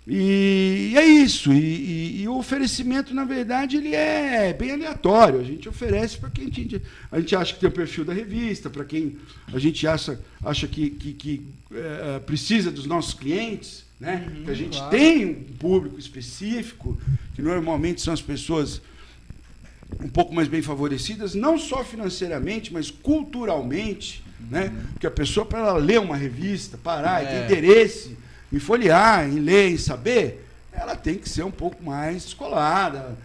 E, 0.07 0.91
e 0.93 0.99
é 0.99 1.05
isso. 1.07 1.53
E, 1.53 1.59
e- 1.59 2.23
e 2.23 2.29
o 2.29 2.37
oferecimento, 2.37 3.15
na 3.15 3.25
verdade, 3.25 3.77
ele 3.77 3.95
é 3.95 4.53
bem 4.53 4.73
aleatório. 4.73 5.41
A 5.41 5.45
gente 5.45 5.69
oferece 5.69 6.19
para 6.19 6.29
quem 6.29 6.47
a 6.47 6.51
gente, 6.51 6.83
a 7.11 7.21
gente 7.21 7.37
acha 7.37 7.55
que 7.55 7.61
tem 7.61 7.69
o 7.69 7.73
perfil 7.73 8.05
da 8.05 8.13
revista, 8.13 8.69
para 8.69 8.85
quem 8.85 9.17
a 9.53 9.59
gente 9.59 9.87
acha, 9.87 10.21
acha 10.45 10.67
que, 10.67 10.91
que, 10.91 11.13
que, 11.13 11.47
eh, 11.73 12.21
precisa 12.27 12.71
dos 12.71 12.85
nossos 12.85 13.15
clientes, 13.15 13.85
né? 14.01 14.27
que 14.45 14.51
a 14.51 14.55
gente 14.55 14.77
claro. 14.77 14.91
tem 14.91 15.25
um 15.27 15.35
público 15.59 15.99
específico, 15.99 17.01
que 17.35 17.41
normalmente 17.41 18.01
são 18.01 18.13
as 18.13 18.21
pessoas 18.21 18.83
um 20.01 20.09
pouco 20.09 20.35
mais 20.35 20.49
bem 20.49 20.63
favorecidas, 20.63 21.35
não 21.35 21.57
só 21.59 21.85
financeiramente, 21.85 22.73
mas 22.73 22.91
culturalmente, 22.91 24.22
né? 24.51 24.73
Porque 24.93 25.07
a 25.07 25.11
pessoa, 25.11 25.45
para 25.47 25.59
ela 25.61 25.79
ler 25.79 26.01
uma 26.01 26.17
revista, 26.17 26.79
parar 26.83 27.23
e 27.23 27.27
ter 27.27 27.33
É. 27.35 27.45
interesse 27.45 28.17
em 28.53 28.59
folhear, 28.59 29.27
em 29.29 29.39
ler, 29.41 29.71
em 29.73 29.79
saber, 29.79 30.47
ela 30.73 30.95
tem 30.97 31.15
que 31.17 31.29
ser 31.29 31.43
um 31.45 31.51
pouco 31.51 31.83
mais 31.83 32.25
descolada, 32.25 33.17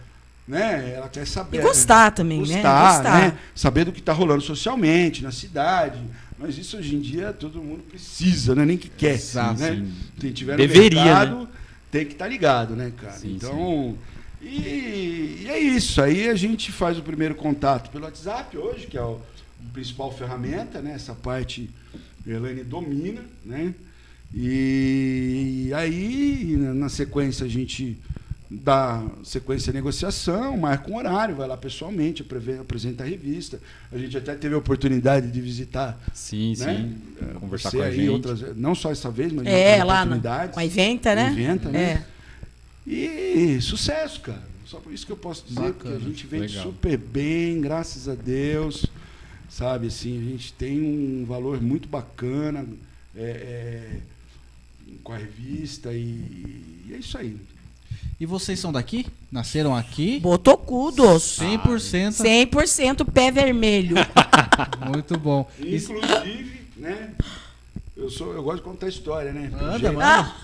né? 0.46 0.94
Ela 0.96 1.08
quer 1.08 1.26
saber. 1.26 1.58
E 1.58 1.62
gostar 1.62 2.10
também, 2.12 2.40
né? 2.40 2.54
Gostar, 2.56 2.94
Gostar. 2.96 3.20
né? 3.20 3.38
Saber 3.54 3.84
do 3.84 3.92
que 3.92 4.00
está 4.00 4.12
rolando 4.12 4.42
socialmente, 4.42 5.22
na 5.22 5.30
cidade. 5.32 5.98
Mas 6.38 6.56
isso 6.56 6.76
hoje 6.76 6.94
em 6.94 7.00
dia 7.00 7.32
todo 7.32 7.60
mundo 7.60 7.82
precisa, 7.82 8.54
né? 8.54 8.64
Nem 8.64 8.78
que 8.78 8.88
quer. 8.88 9.14
Exato, 9.14 9.60
né? 9.60 9.72
sim. 9.74 9.92
Quem 10.20 10.32
tiver 10.32 10.56
Deveria, 10.56 11.00
no 11.00 11.04
mercado, 11.06 11.48
tem 11.90 12.06
que 12.06 12.12
estar 12.12 12.28
ligado, 12.28 12.76
né, 12.76 12.92
cara? 12.96 13.12
Sim, 13.14 13.34
então, 13.34 13.96
E, 14.40 15.42
e 15.42 15.46
é 15.50 15.58
isso. 15.58 16.00
Aí 16.00 16.28
a 16.28 16.34
gente 16.36 16.70
faz 16.70 16.96
o 16.96 17.02
primeiro 17.02 17.34
contato 17.34 17.90
pelo 17.90 18.04
WhatsApp 18.04 18.56
hoje, 18.56 18.86
que 18.86 18.96
é 18.96 19.02
o 19.02 19.20
principal 19.78 20.10
ferramenta, 20.12 20.82
né? 20.82 20.92
Essa 20.94 21.14
parte 21.14 21.70
a 22.26 22.30
Elaine 22.30 22.64
domina, 22.64 23.22
né? 23.44 23.72
E 24.34 25.70
aí, 25.74 26.56
na 26.74 26.88
sequência, 26.88 27.46
a 27.46 27.48
gente 27.48 27.96
dá 28.50 29.06
sequência 29.24 29.70
à 29.70 29.74
negociação, 29.74 30.56
marca 30.56 30.90
um 30.90 30.96
horário, 30.96 31.36
vai 31.36 31.46
lá 31.46 31.56
pessoalmente, 31.56 32.24
apresenta 32.60 33.04
a 33.04 33.06
revista. 33.06 33.60
A 33.92 33.96
gente 33.96 34.16
até 34.16 34.34
teve 34.34 34.54
a 34.54 34.58
oportunidade 34.58 35.30
de 35.30 35.40
visitar 35.40 35.98
Sim, 36.12 36.54
né? 36.58 36.76
sim. 36.76 37.34
Conversar 37.38 37.70
você 37.70 37.76
com 37.78 37.82
a 37.84 37.90
gente. 37.90 38.08
outras, 38.08 38.56
não 38.56 38.74
só 38.74 38.90
essa 38.90 39.10
vez, 39.10 39.32
mas 39.32 39.46
em 39.46 39.50
É, 39.50 39.70
outras 39.70 39.86
lá 39.86 39.94
oportunidades. 40.02 40.54
com 40.54 40.60
a 40.60 40.64
Inventa, 40.64 41.14
né? 41.14 41.30
Inventa, 41.30 41.68
né? 41.68 41.80
É. 42.86 42.90
E 42.90 43.60
sucesso, 43.60 44.20
cara. 44.22 44.42
Só 44.66 44.78
por 44.80 44.92
isso 44.92 45.06
que 45.06 45.12
eu 45.12 45.16
posso 45.16 45.44
dizer, 45.46 45.60
Bacana, 45.60 45.74
porque 45.74 45.88
a 45.94 45.98
gente 45.98 46.26
vende 46.26 46.48
legal. 46.48 46.64
super 46.64 46.98
bem, 46.98 47.60
graças 47.60 48.06
a 48.08 48.14
Deus. 48.14 48.84
Sabe, 49.48 49.86
assim, 49.86 50.18
a 50.18 50.30
gente 50.30 50.52
tem 50.52 50.80
um 50.80 51.24
valor 51.26 51.60
muito 51.60 51.88
bacana 51.88 52.66
é, 53.16 53.20
é, 53.20 53.96
com 55.02 55.12
a 55.12 55.16
revista 55.16 55.92
e, 55.92 56.84
e 56.86 56.92
é 56.94 56.98
isso 56.98 57.16
aí. 57.16 57.36
E 58.20 58.26
vocês 58.26 58.58
são 58.58 58.72
daqui? 58.72 59.06
Nasceram 59.30 59.76
aqui? 59.76 60.18
Botocudos. 60.18 61.38
100%. 61.38 62.50
100% 62.50 63.10
pé 63.12 63.30
vermelho. 63.30 63.96
Muito 64.90 65.16
bom. 65.16 65.48
Inclusive, 65.58 66.62
né? 66.76 67.12
Eu, 67.96 68.10
sou, 68.10 68.32
eu 68.32 68.42
gosto 68.42 68.58
de 68.58 68.62
contar 68.62 68.88
história, 68.88 69.32
né? 69.32 69.50
Manda, 69.52 69.78
Gente, 69.78 69.92
manda. 69.92 70.34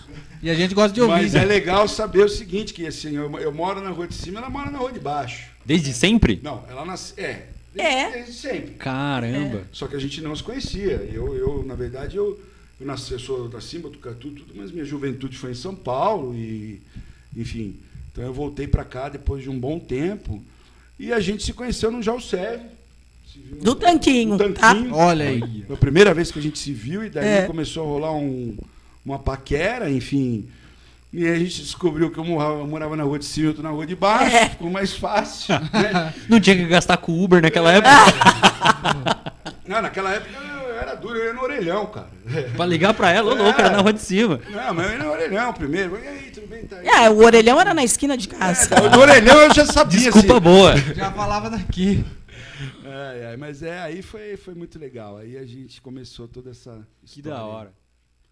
E 0.43 0.51
a 0.51 0.55
gente 0.55 0.75
gosta 0.75 0.93
de 0.93 1.01
ouvir. 1.01 1.13
Mas 1.15 1.33
né? 1.35 1.43
é 1.43 1.45
legal 1.45 1.89
saber 1.89 2.25
o 2.25 2.29
seguinte, 2.29 2.75
que 2.75 2.87
assim, 2.87 3.15
eu, 3.17 3.39
eu 3.39 3.53
moro 3.53 3.81
na 3.81 3.91
rua 3.91 4.07
de 4.07 4.15
cima, 4.15 4.41
ela 4.41 4.51
mora 4.51 4.71
na 4.71 4.79
rua 4.79 4.93
de 4.93 5.01
baixo. 5.01 5.49
Desde 5.65 5.93
sempre? 5.93 6.41
Não, 6.43 6.65
ela 6.69 6.85
nasceu. 6.85 7.25
É. 7.25 7.47
É. 7.77 8.11
Desde 8.11 8.33
sempre. 8.33 8.75
Caramba. 8.75 9.63
Só 9.73 9.87
que 9.87 9.97
a 9.97 9.99
gente 9.99 10.21
não 10.21 10.35
se 10.35 10.43
conhecia. 10.43 11.09
Eu, 11.13 11.35
eu 11.37 11.63
na 11.65 11.75
verdade, 11.75 12.17
eu, 12.17 12.41
eu 12.81 12.87
nasci, 12.87 13.13
eu 13.13 13.19
sou 13.19 13.49
da 13.49 13.61
Cima 13.61 13.89
do 13.89 13.99
Catu, 13.99 14.31
tudo, 14.31 14.53
mas 14.55 14.71
minha 14.71 14.85
juventude 14.85 15.37
foi 15.37 15.51
em 15.53 15.55
São 15.55 15.75
Paulo 15.75 16.35
e, 16.35 16.81
enfim. 17.37 17.77
Então 18.13 18.23
eu 18.25 18.33
voltei 18.33 18.67
para 18.67 18.85
cá 18.85 19.09
depois 19.09 19.43
de 19.43 19.51
um 19.51 19.59
bom 19.59 19.79
tempo 19.79 20.43
e 20.99 21.13
a 21.13 21.19
gente 21.21 21.43
se 21.43 21.53
conheceu 21.53 21.91
no. 21.91 22.01
Se 22.03 23.39
viu 23.39 23.59
Do 23.59 23.71
no- 23.71 23.75
tanquinho, 23.77 24.37
no 24.39 24.39
tá? 24.53 24.73
tanquinho. 24.75 24.95
Olha 24.95 25.29
aí. 25.29 25.65
Foi 25.67 25.75
a 25.75 25.79
primeira 25.79 26.15
vez 26.15 26.31
que 26.31 26.39
a 26.39 26.43
gente 26.43 26.59
se 26.59 26.73
viu 26.73 27.05
e 27.05 27.11
daí 27.11 27.27
É. 27.27 27.47
começou 27.47 27.83
a 27.85 27.87
rolar 27.87 28.13
um, 28.15 28.57
uma 29.05 29.19
paquera, 29.19 29.91
enfim. 29.91 30.49
E 31.17 31.25
aí 31.29 31.37
a 31.37 31.39
gente 31.39 31.63
descobriu 31.63 32.11
que 32.11 32.19
eu 32.19 32.25
morava, 32.25 32.91
eu 32.91 32.97
na 32.97 33.05
rua 33.05 33.21
de 33.21 33.25
cima 33.25 33.45
e 33.45 33.49
outro 33.49 33.63
na 33.63 33.71
rua 33.71 33.87
de 33.87 33.95
baixo, 33.95 34.35
É. 34.35 34.49
ficou 34.49 34.69
mais 34.69 34.93
fácil. 34.97 35.55
né? 35.73 36.13
Não 36.29 36.41
tinha 36.41 36.57
que 36.57 36.67
gastar 36.67 36.97
com 36.97 37.23
Uber 37.23 37.41
naquela 37.41 37.71
época 37.71 37.91
Não, 39.65 39.81
naquela 39.81 40.13
época 40.13 40.31
eu 40.37 40.75
era 40.77 40.97
duro, 40.97 41.17
eu 41.17 41.27
ia 41.27 41.33
no 41.33 41.43
orelhão, 41.43 41.87
cara. 41.87 42.09
pra 42.57 42.67
ligar 42.67 42.93
pra 42.95 43.13
ela, 43.13 43.33
ô 43.33 43.37
louco, 43.37 43.61
era 43.61 43.71
na 43.71 43.81
rua 43.81 43.93
de 43.93 44.01
cima. 44.03 44.41
Não, 44.51 44.75
mas 44.75 44.87
eu 44.87 44.93
ia 44.93 45.05
no 45.05 45.11
orelhão 45.13 45.53
primeiro. 45.53 45.97
E 46.03 46.09
aí, 46.09 46.31
tudo 46.33 46.49
bem? 46.49 46.65
Tá 46.67 46.77
aí. 46.79 46.87
É, 46.89 47.09
o 47.09 47.19
orelhão 47.25 47.61
era 47.61 47.73
na 47.73 47.85
esquina 47.85 48.17
de 48.17 48.27
casa. 48.27 48.75
É, 48.75 48.89
no 48.89 48.99
orelhão 49.01 49.37
eu 49.43 49.55
já 49.55 49.65
sabia. 49.67 50.01
Desculpa 50.01 50.33
assim. 50.33 50.41
boa. 50.43 50.77
Já 50.97 51.13
falava 51.13 51.49
daqui. 51.49 52.05
É, 52.85 53.33
é, 53.33 53.37
mas 53.37 53.63
é, 53.63 53.79
aí 53.81 54.03
foi, 54.03 54.37
foi 54.37 54.55
muito 54.55 54.79
legal. 54.81 55.17
Aí 55.19 55.37
a 55.39 55.47
gente 55.47 55.81
começou 55.81 56.27
toda 56.27 56.51
essa 56.51 56.87
Que 57.07 57.21
história. 57.21 57.39
da 57.39 57.45
hora. 57.45 57.73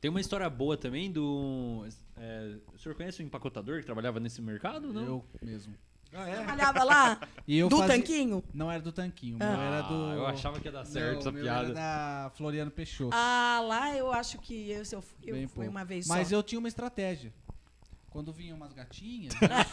Tem 0.00 0.10
uma 0.10 0.20
história 0.20 0.50
boa 0.50 0.76
também 0.76 1.10
do. 1.12 1.84
É, 2.16 2.56
o 2.74 2.78
senhor 2.78 2.94
conhece 2.94 3.22
o 3.22 3.24
empacotador 3.26 3.80
que 3.80 3.86
trabalhava 3.86 4.20
nesse 4.20 4.40
mercado? 4.42 4.92
Não? 4.92 5.02
Eu 5.04 5.24
mesmo. 5.42 5.74
Ah, 6.14 6.28
é? 6.28 6.34
Trabalhava 6.34 6.84
lá 6.84 7.20
E 7.48 7.56
eu 7.58 7.70
do 7.70 7.78
fazia- 7.78 7.94
tanquinho. 7.96 8.44
Não 8.52 8.70
era 8.70 8.82
do 8.82 8.92
Tanquinho, 8.92 9.38
Ah. 9.40 9.46
meu 9.50 9.60
era 9.60 9.80
do... 9.82 9.94
eu 10.12 10.26
achava 10.26 10.60
que 10.60 10.68
ia 10.68 10.72
dar 10.72 10.84
certo 10.84 11.12
Não, 11.12 11.18
essa 11.20 11.32
meu 11.32 11.42
piada. 11.42 11.64
Era 11.68 11.74
da 11.74 12.30
Floriano 12.34 12.70
Peixoto. 12.70 13.14
Ah, 13.16 13.60
lá 13.66 13.96
eu 13.96 14.12
acho 14.12 14.38
que 14.38 14.70
eu, 14.70 14.82
eu 15.22 15.34
Bem 15.34 15.46
fui 15.46 15.64
pouco. 15.64 15.70
uma 15.70 15.84
vez 15.86 16.06
Mas 16.06 16.28
só. 16.28 16.34
eu 16.34 16.42
tinha 16.42 16.58
uma 16.58 16.68
estratégia. 16.68 17.32
Quando 18.10 18.30
vinham 18.30 18.58
umas 18.58 18.74
gatinhas, 18.74 19.32
né, 19.40 19.64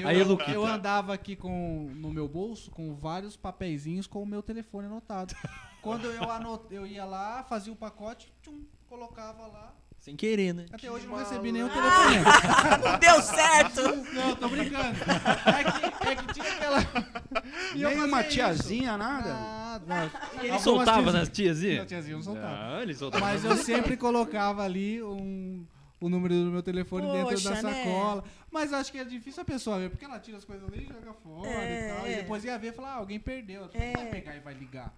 eu, 0.00 0.06
Aí, 0.06 0.20
eu 0.54 0.64
andava 0.64 1.12
aqui 1.12 1.34
com, 1.34 1.90
no 1.96 2.12
meu 2.12 2.28
bolso 2.28 2.70
com 2.70 2.94
vários 2.94 3.36
papeizinhos 3.36 4.06
com 4.06 4.22
o 4.22 4.26
meu 4.26 4.40
telefone 4.40 4.86
anotado. 4.86 5.34
Quando 5.82 6.04
eu, 6.06 6.30
anot, 6.30 6.64
eu 6.72 6.86
ia 6.86 7.04
lá, 7.04 7.42
fazia 7.42 7.72
o 7.72 7.76
pacote, 7.76 8.32
tchum, 8.40 8.64
colocava 8.88 9.48
lá. 9.48 9.74
Sem 10.02 10.16
querer, 10.16 10.52
né? 10.52 10.66
Até 10.72 10.90
hoje 10.90 11.04
eu 11.04 11.10
não 11.12 11.16
recebi 11.18 11.52
nenhum 11.52 11.68
telefonema. 11.68 12.24
Não 12.90 12.98
deu 12.98 13.22
certo. 13.22 13.82
Não, 14.12 14.34
tô 14.34 14.48
brincando. 14.48 14.98
É 14.98 15.64
que, 15.64 16.08
é 16.08 16.16
que 16.16 16.34
tinha 16.34 16.52
aquela. 16.52 16.78
E 17.76 17.82
eu 17.82 17.88
Nem 17.90 18.00
uma 18.04 18.20
isso. 18.22 18.30
tiazinha, 18.30 18.96
nada. 18.98 19.28
Nada, 19.32 19.84
não. 19.86 20.04
Ele 20.40 20.50
Algumas 20.50 20.62
soltava 20.62 20.92
tiazinhas- 21.02 21.14
nas 21.14 21.28
tiazinhas? 21.28 21.78
Não, 21.78 21.86
tiazinha 21.86 22.16
não 22.16 22.22
soltava. 22.22 22.76
Ah, 22.76 22.82
ele 22.82 22.94
soltava. 22.94 23.24
Mas 23.24 23.44
eu 23.44 23.56
sempre 23.56 23.96
colocava 23.96 24.64
ali 24.64 25.00
um, 25.02 25.64
o 26.00 26.08
número 26.08 26.34
do 26.34 26.50
meu 26.50 26.62
telefone 26.62 27.06
dentro 27.06 27.40
da 27.40 27.50
Poxa, 27.50 27.62
né? 27.62 27.84
sacola. 27.84 28.24
Mas 28.50 28.72
acho 28.72 28.90
que 28.90 28.98
é 28.98 29.04
difícil 29.04 29.40
a 29.42 29.44
pessoa 29.44 29.78
ver, 29.78 29.90
porque 29.90 30.04
ela 30.04 30.18
tira 30.18 30.36
as 30.38 30.44
coisas 30.44 30.66
ali 30.68 30.82
e 30.84 30.92
joga 30.92 31.12
fora 31.22 31.48
É, 31.48 31.88
e 31.88 31.94
tal. 31.94 32.06
E 32.08 32.12
é. 32.12 32.16
depois 32.16 32.44
ia 32.44 32.58
ver 32.58 32.68
e 32.68 32.72
falar, 32.72 32.90
ah, 32.94 32.96
alguém 32.96 33.20
perdeu. 33.20 33.66
Você 33.68 33.78
É. 33.78 33.86
não 33.86 34.02
vai 34.02 34.06
pegar 34.10 34.36
e 34.36 34.40
vai 34.40 34.54
ligar. 34.54 34.92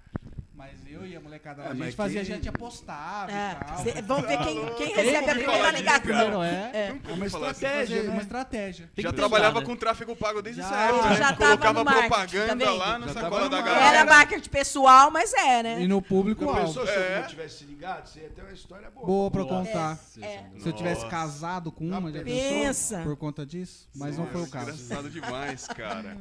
Mas 0.57 0.71
eu 0.89 1.05
e 1.05 1.17
a 1.17 1.21
molecada, 1.21 1.63
É, 1.65 1.69
a 1.71 1.75
gente 1.75 1.97
fazia, 1.97 2.21
a 2.23 2.25
quem- 2.25 2.35
gente 2.37 2.49
apostava 2.49 3.29
e 3.31 3.35
Ah, 3.35 3.57
tal. 3.67 3.79
cê- 3.83 4.01
vamos 4.03 4.29
ver 4.29 4.39
quem, 4.39 4.75
quem 4.77 4.95
recebe 4.95 5.31
a 5.31 5.35
primeira 5.35 5.71
ligação. 5.73 6.01
Primeiro 6.03 6.43
é. 6.45 6.71
É. 6.73 6.87
É 6.89 6.93
uma 7.13 7.27
assim, 7.27 7.37
estratégia, 7.37 7.81
Fazer 7.97 8.03
né? 8.05 8.13
uma 8.13 8.23
estratégia. 8.23 8.91
Já 8.97 9.13
trabalhava 9.13 9.59
né? 9.61 9.67
com 9.67 9.75
tráfego 9.75 10.15
pago 10.15 10.41
desde 10.41 10.63
Já, 10.63 10.69
essa 10.69 10.77
época. 10.77 11.03
já 11.03 11.09
a 11.09 11.15
gente 11.31 11.39
tava 11.39 11.59
colocava 11.59 11.85
propaganda 11.85 12.65
vendo? 12.67 12.77
lá 12.77 12.99
na 13.01 13.07
Já 13.09 13.13
sacola 13.15 13.49
da 13.51 13.61
galera. 13.63 13.85
Era 13.97 14.05
marketing 14.05 14.49
pessoal, 14.49 15.11
mas 15.11 15.35
é, 15.35 15.63
né? 15.65 15.83
E 15.83 15.89
no 15.89 15.97
Já 15.97 16.03
público-alvo. 16.03 16.61
pensou 16.61 16.87
se 16.87 16.93
É. 16.93 17.17
eu 17.17 17.21
não 17.23 17.29
tivesse 17.29 17.65
ligado? 17.65 18.07
Você 18.07 18.21
ia 18.21 18.31
ter 18.31 18.43
uma 18.43 18.53
história 18.53 18.91
boa. 18.93 19.07
Boa 19.07 19.31
pra 19.33 19.45
contar. 19.45 19.99
É. 20.23 20.45
Se 20.57 20.69
eu 20.69 20.73
tivesse 20.73 21.05
casado 21.07 21.73
com 21.73 21.85
uma, 21.85 22.13
já 22.13 22.23
pensou? 22.23 22.99
Por 23.03 23.17
conta 23.17 23.45
disso? 23.45 23.89
Mas 23.93 24.17
não 24.17 24.27
foi 24.29 24.41
o 24.43 24.47
caso. 24.47 24.71
Engraçado 24.71 25.11
demais, 25.11 25.67
cara. 25.67 26.17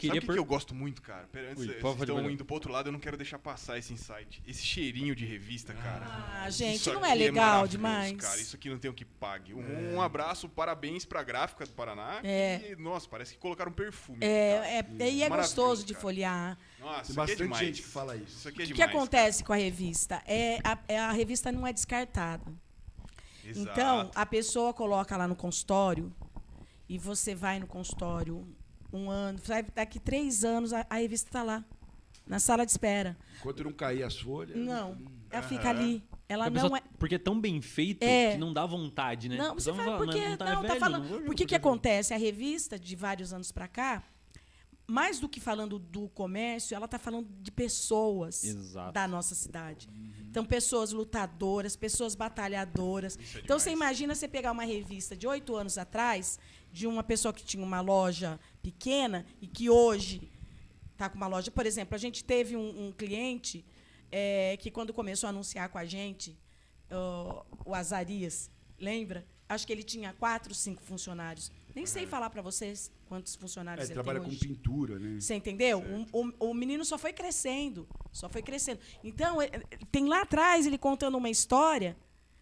Queria 0.00 0.14
Sabe 0.14 0.18
o 0.18 0.20
que, 0.22 0.26
per- 0.28 0.34
que 0.34 0.40
eu 0.40 0.44
gosto 0.44 0.74
muito, 0.74 1.02
cara? 1.02 1.28
Pera, 1.30 1.50
antes, 1.50 1.60
Ui, 1.60 1.66
vocês 1.66 1.82
pode- 1.82 2.00
estão 2.00 2.30
indo 2.30 2.44
pro 2.44 2.54
outro 2.54 2.72
lado, 2.72 2.88
eu 2.88 2.92
não 2.92 2.98
quero 2.98 3.16
deixar 3.18 3.38
passar 3.38 3.76
esse 3.78 3.92
insight. 3.92 4.42
Esse 4.46 4.64
cheirinho 4.64 5.14
de 5.14 5.26
revista, 5.26 5.74
cara. 5.74 6.06
Ah, 6.42 6.48
gente, 6.50 6.76
Isso 6.76 6.92
não 6.94 7.02
aqui 7.02 7.12
é 7.12 7.14
legal 7.14 7.44
maravilhoso, 7.44 7.70
demais? 7.70 8.16
Cara, 8.16 8.40
isso 8.40 8.56
aqui 8.56 8.70
não 8.70 8.78
tem 8.78 8.90
o 8.90 8.94
que 8.94 9.04
pague. 9.04 9.52
Um, 9.52 9.96
um 9.96 10.00
abraço, 10.00 10.48
parabéns 10.48 11.04
pra 11.04 11.22
gráfica 11.22 11.66
do 11.66 11.72
Paraná. 11.72 12.20
É. 12.24 12.72
E, 12.72 12.76
nossa, 12.76 13.06
parece 13.08 13.34
que 13.34 13.38
colocaram 13.38 13.70
perfume. 13.70 14.18
É, 14.22 14.78
é, 14.98 15.10
e 15.10 15.22
é 15.22 15.28
gostoso 15.28 15.84
de 15.84 15.92
cara. 15.92 16.02
folhear. 16.02 16.58
Nossa, 16.80 16.94
Tem 16.94 17.02
isso 17.02 17.10
aqui 17.12 17.12
é 17.12 17.16
bastante 17.22 17.42
demais. 17.42 17.66
gente 17.66 17.82
que 17.82 17.88
fala 17.88 18.16
isso. 18.16 18.36
Isso 18.38 18.48
aqui 18.48 18.62
é 18.62 18.64
O 18.64 18.66
que, 18.68 18.72
que 18.72 18.78
demais. 18.78 18.96
acontece 18.96 19.44
com 19.44 19.52
a 19.52 19.56
revista? 19.56 20.22
É 20.26 20.58
a, 20.64 20.78
é 20.88 20.98
a 20.98 21.12
revista 21.12 21.52
não 21.52 21.66
é 21.66 21.72
descartada. 21.74 22.42
cara. 22.42 22.56
Exato. 23.44 23.70
Então, 23.70 24.10
a 24.14 24.24
pessoa 24.24 24.72
coloca 24.72 25.16
lá 25.16 25.28
no 25.28 25.36
consultório 25.36 26.10
e 26.88 26.96
você 26.98 27.34
vai 27.34 27.58
no 27.60 27.66
consultório 27.66 28.46
um 28.92 29.08
ano, 29.10 29.38
daqui 29.74 29.98
três 30.00 30.44
anos 30.44 30.72
a, 30.72 30.86
a 30.88 30.96
revista 30.96 31.28
está 31.28 31.42
lá, 31.42 31.64
na 32.26 32.38
sala 32.38 32.64
de 32.64 32.72
espera. 32.72 33.16
Enquanto 33.38 33.64
não 33.64 33.72
cair 33.72 34.02
as 34.02 34.18
folhas. 34.18 34.56
Não, 34.56 34.96
ela 35.30 35.42
fica 35.42 35.68
ali. 35.70 36.02
Ela 36.28 36.46
A 36.46 36.50
não 36.50 36.62
pessoa- 36.62 36.78
é. 36.78 36.82
Porque 36.98 37.14
é 37.16 37.18
tão 37.18 37.40
bem 37.40 37.60
feito 37.60 38.04
É. 38.04 38.32
que 38.32 38.38
não 38.38 38.52
dá 38.52 38.64
vontade, 38.64 39.28
né? 39.28 39.36
Não, 39.36 39.54
você 39.54 39.72
fala, 39.72 39.96
porque 39.98 40.20
não, 40.20 40.28
não, 40.30 40.36
tá, 40.36 40.44
tá 40.46 40.60
velho, 40.60 40.78
falando. 40.80 41.02
não 41.02 41.08
vou 41.10 41.20
Por 41.22 41.34
que 41.34 41.44
que 41.44 41.54
acontece? 41.56 42.14
A 42.14 42.16
revista 42.16 42.78
de 42.78 42.94
vários 42.94 43.32
anos 43.32 43.50
para 43.50 43.66
cá, 43.66 44.04
mais 44.86 45.18
do 45.18 45.28
que 45.28 45.40
falando 45.40 45.76
do 45.78 46.08
comércio, 46.10 46.74
ela 46.76 46.84
está 46.84 46.98
falando 47.00 47.26
de 47.40 47.50
pessoas 47.50 48.44
Exato. 48.44 48.92
da 48.92 49.08
nossa 49.08 49.34
cidade. 49.34 49.88
Então, 50.28 50.44
pessoas 50.44 50.92
lutadoras, 50.92 51.74
pessoas 51.74 52.14
batalhadoras. 52.14 53.18
É 53.34 53.38
então, 53.40 53.58
você 53.58 53.70
imagina 53.72 54.14
você 54.14 54.28
pegar 54.28 54.52
uma 54.52 54.64
revista 54.64 55.16
de 55.16 55.26
oito 55.26 55.56
anos 55.56 55.78
atrás, 55.78 56.38
de 56.72 56.86
uma 56.86 57.02
pessoa 57.02 57.32
que 57.32 57.44
tinha 57.44 57.64
uma 57.64 57.80
loja 57.80 58.38
pequena 58.62 59.26
e 59.40 59.46
que 59.46 59.68
hoje 59.70 60.30
está 60.92 61.08
com 61.08 61.16
uma 61.16 61.26
loja. 61.26 61.50
Por 61.50 61.66
exemplo, 61.66 61.94
a 61.94 61.98
gente 61.98 62.22
teve 62.24 62.56
um, 62.56 62.86
um 62.88 62.92
cliente 62.92 63.64
eh, 64.12 64.56
que, 64.60 64.70
quando 64.70 64.92
começou 64.92 65.26
a 65.26 65.30
anunciar 65.30 65.68
com 65.68 65.78
a 65.78 65.84
gente, 65.84 66.38
ó, 66.90 67.44
o 67.64 67.74
Azarias, 67.74 68.50
lembra? 68.78 69.26
Acho 69.48 69.66
que 69.66 69.72
ele 69.72 69.82
tinha 69.82 70.12
quatro, 70.12 70.54
cinco 70.54 70.80
funcionários. 70.82 71.50
Nem 71.74 71.84
sei 71.86 72.06
falar 72.06 72.30
para 72.30 72.40
vocês 72.42 72.90
quantos 73.08 73.34
É, 73.34 73.38
funcionários 73.38 73.86
ele 73.86 73.94
trabalha 73.94 74.20
com 74.20 74.30
pintura, 74.30 74.98
né? 74.98 75.20
Você 75.20 75.34
entendeu? 75.34 75.82
O, 76.12 76.20
o- 76.28 76.50
o 76.50 76.54
menino 76.54 76.84
só 76.84 76.96
foi 76.98 77.12
crescendo, 77.12 77.88
só 78.12 78.28
foi 78.28 78.42
crescendo. 78.42 78.80
Então, 79.02 79.42
ele- 79.42 79.64
tem 79.90 80.06
lá 80.06 80.22
atrás 80.22 80.66
ele 80.66 80.78
contando 80.78 81.16
uma 81.16 81.30
história 81.30 81.96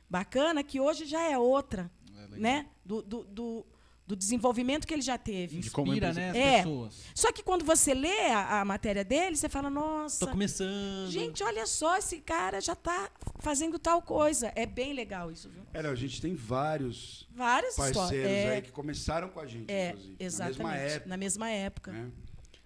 bacana 0.09 0.63
que 0.63 0.81
hoje 0.81 1.07
já 1.07 1.23
é 1.31 1.39
outra, 1.39 1.91
né? 2.39 2.69
Do, 2.85 3.01
do, 3.03 3.25
do, 3.25 3.67
do 4.09 4.17
desenvolvimento 4.17 4.87
que 4.87 4.95
ele 4.95 5.03
já 5.03 5.19
teve. 5.19 5.59
Inspira, 5.59 6.13
né, 6.15 6.31
as 6.31 6.37
É. 6.37 6.57
pessoas. 6.59 6.95
Só 7.15 7.31
que 7.31 7.43
quando 7.43 7.63
você 7.65 7.93
lê 7.93 8.29
a, 8.31 8.63
a 8.63 8.65
matéria 8.65 9.05
dele, 9.05 9.37
você 9.37 9.49
fala, 9.51 9.69
nossa, 9.69 10.25
Tô 10.25 10.33
começando. 10.33 11.11
gente, 11.11 11.45
olha 11.45 11.67
só, 11.67 11.97
esse 11.99 12.19
cara 12.19 12.59
já 12.61 12.73
está 12.73 13.11
fazendo 13.41 13.79
tal 13.79 14.01
coisa. 14.01 14.51
É 14.57 14.65
bem 14.65 14.95
legal 14.95 15.31
isso, 15.31 15.51
viu? 15.51 15.63
É, 15.75 15.83
não, 15.83 15.91
a 15.91 15.95
gente 15.95 16.21
tem 16.23 16.35
vários 16.35 17.29
Várias 17.35 17.77
parceiros. 17.77 18.27
É, 18.31 18.55
aí 18.57 18.63
que 18.63 18.73
começaram 18.73 19.29
com 19.29 19.39
a 19.41 19.47
gente, 19.47 19.71
é, 19.71 19.91
inclusive. 19.91 20.17
exatamente. 20.19 20.59
Na 20.59 20.67
mesma 20.67 20.79
época. 20.89 21.09
Na 21.09 21.17
mesma 21.17 21.51
época. 21.51 21.93
né? 21.93 22.11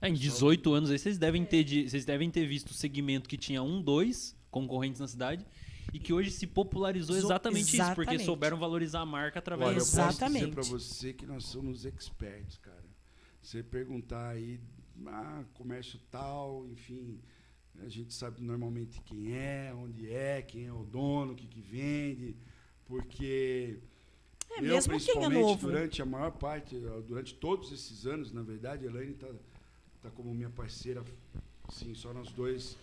É, 0.01 0.09
em 0.09 0.14
18 0.14 0.72
anos 0.72 0.90
aí 0.90 0.99
vocês 0.99 1.18
devem 1.18 1.45
ter 1.45 1.64
de- 1.64 1.88
vocês 1.90 2.05
devem 2.05 2.30
ter 2.30 2.47
visto 2.47 2.70
o 2.70 2.74
segmento 2.74 3.28
que 3.28 3.36
tinha 3.36 3.62
um, 3.62 3.82
dois 3.82 4.36
concorrentes 4.51 5.01
na 5.01 5.09
cidade 5.09 5.45
e 5.93 5.99
que 5.99 6.12
hoje 6.12 6.30
se 6.30 6.47
popularizou 6.47 7.16
Zo- 7.18 7.26
exatamente, 7.26 7.61
isso, 7.76 7.76
porque 7.95 8.03
exatamente. 8.03 8.24
souberam 8.24 8.59
valorizar 8.59 9.01
a 9.01 9.07
marca 9.07 9.39
através 9.39 9.68
Olha, 9.70 9.78
eu 9.78 9.85
do 9.85 9.85
posso 9.85 9.97
dizer 9.97 10.09
Exatamente. 10.09 10.53
pra 10.55 10.62
você 10.64 11.12
que 11.12 11.26
nós 11.26 11.45
somos 11.45 11.85
experts, 11.85 12.59
cara. 12.59 12.83
Você 13.43 13.62
perguntar 13.62 14.28
aí, 14.28 14.61
ah, 15.07 15.45
comércio 15.55 15.99
tal, 16.11 16.66
enfim, 16.68 17.18
a 17.80 17.89
gente 17.89 18.12
sabe 18.14 18.43
normalmente 18.43 19.01
quem 19.03 19.33
é, 19.35 19.72
onde 19.74 20.12
é, 20.12 20.43
quem 20.43 20.66
é 20.66 20.72
o 20.72 20.85
dono, 20.85 21.33
o 21.33 21.35
que, 21.35 21.47
que 21.47 21.61
vende, 21.61 22.37
porque 22.87 23.78
É, 24.51 24.59
eu, 24.59 24.62
mesmo 24.62 24.91
quem 24.93 24.95
é 24.95 24.99
principalmente, 24.99 25.41
novo. 25.41 25.66
durante 25.66 26.03
a 26.03 26.07
maior 26.07 26.30
parte, 26.33 26.76
durante 27.09 27.35
todos 27.35 27.72
esses 27.72 28.07
anos, 28.07 28.30
na 28.33 28.43
verdade, 28.43 28.87
a 28.87 28.91
Elaine 28.91 29.12
está 29.12 29.28
tá 30.03 30.11
como 30.11 30.33
minha 30.35 30.51
parceira, 30.51 31.03
sim, 31.70 31.95
só 31.95 32.12
nós 32.12 32.30
dois, 32.33 32.76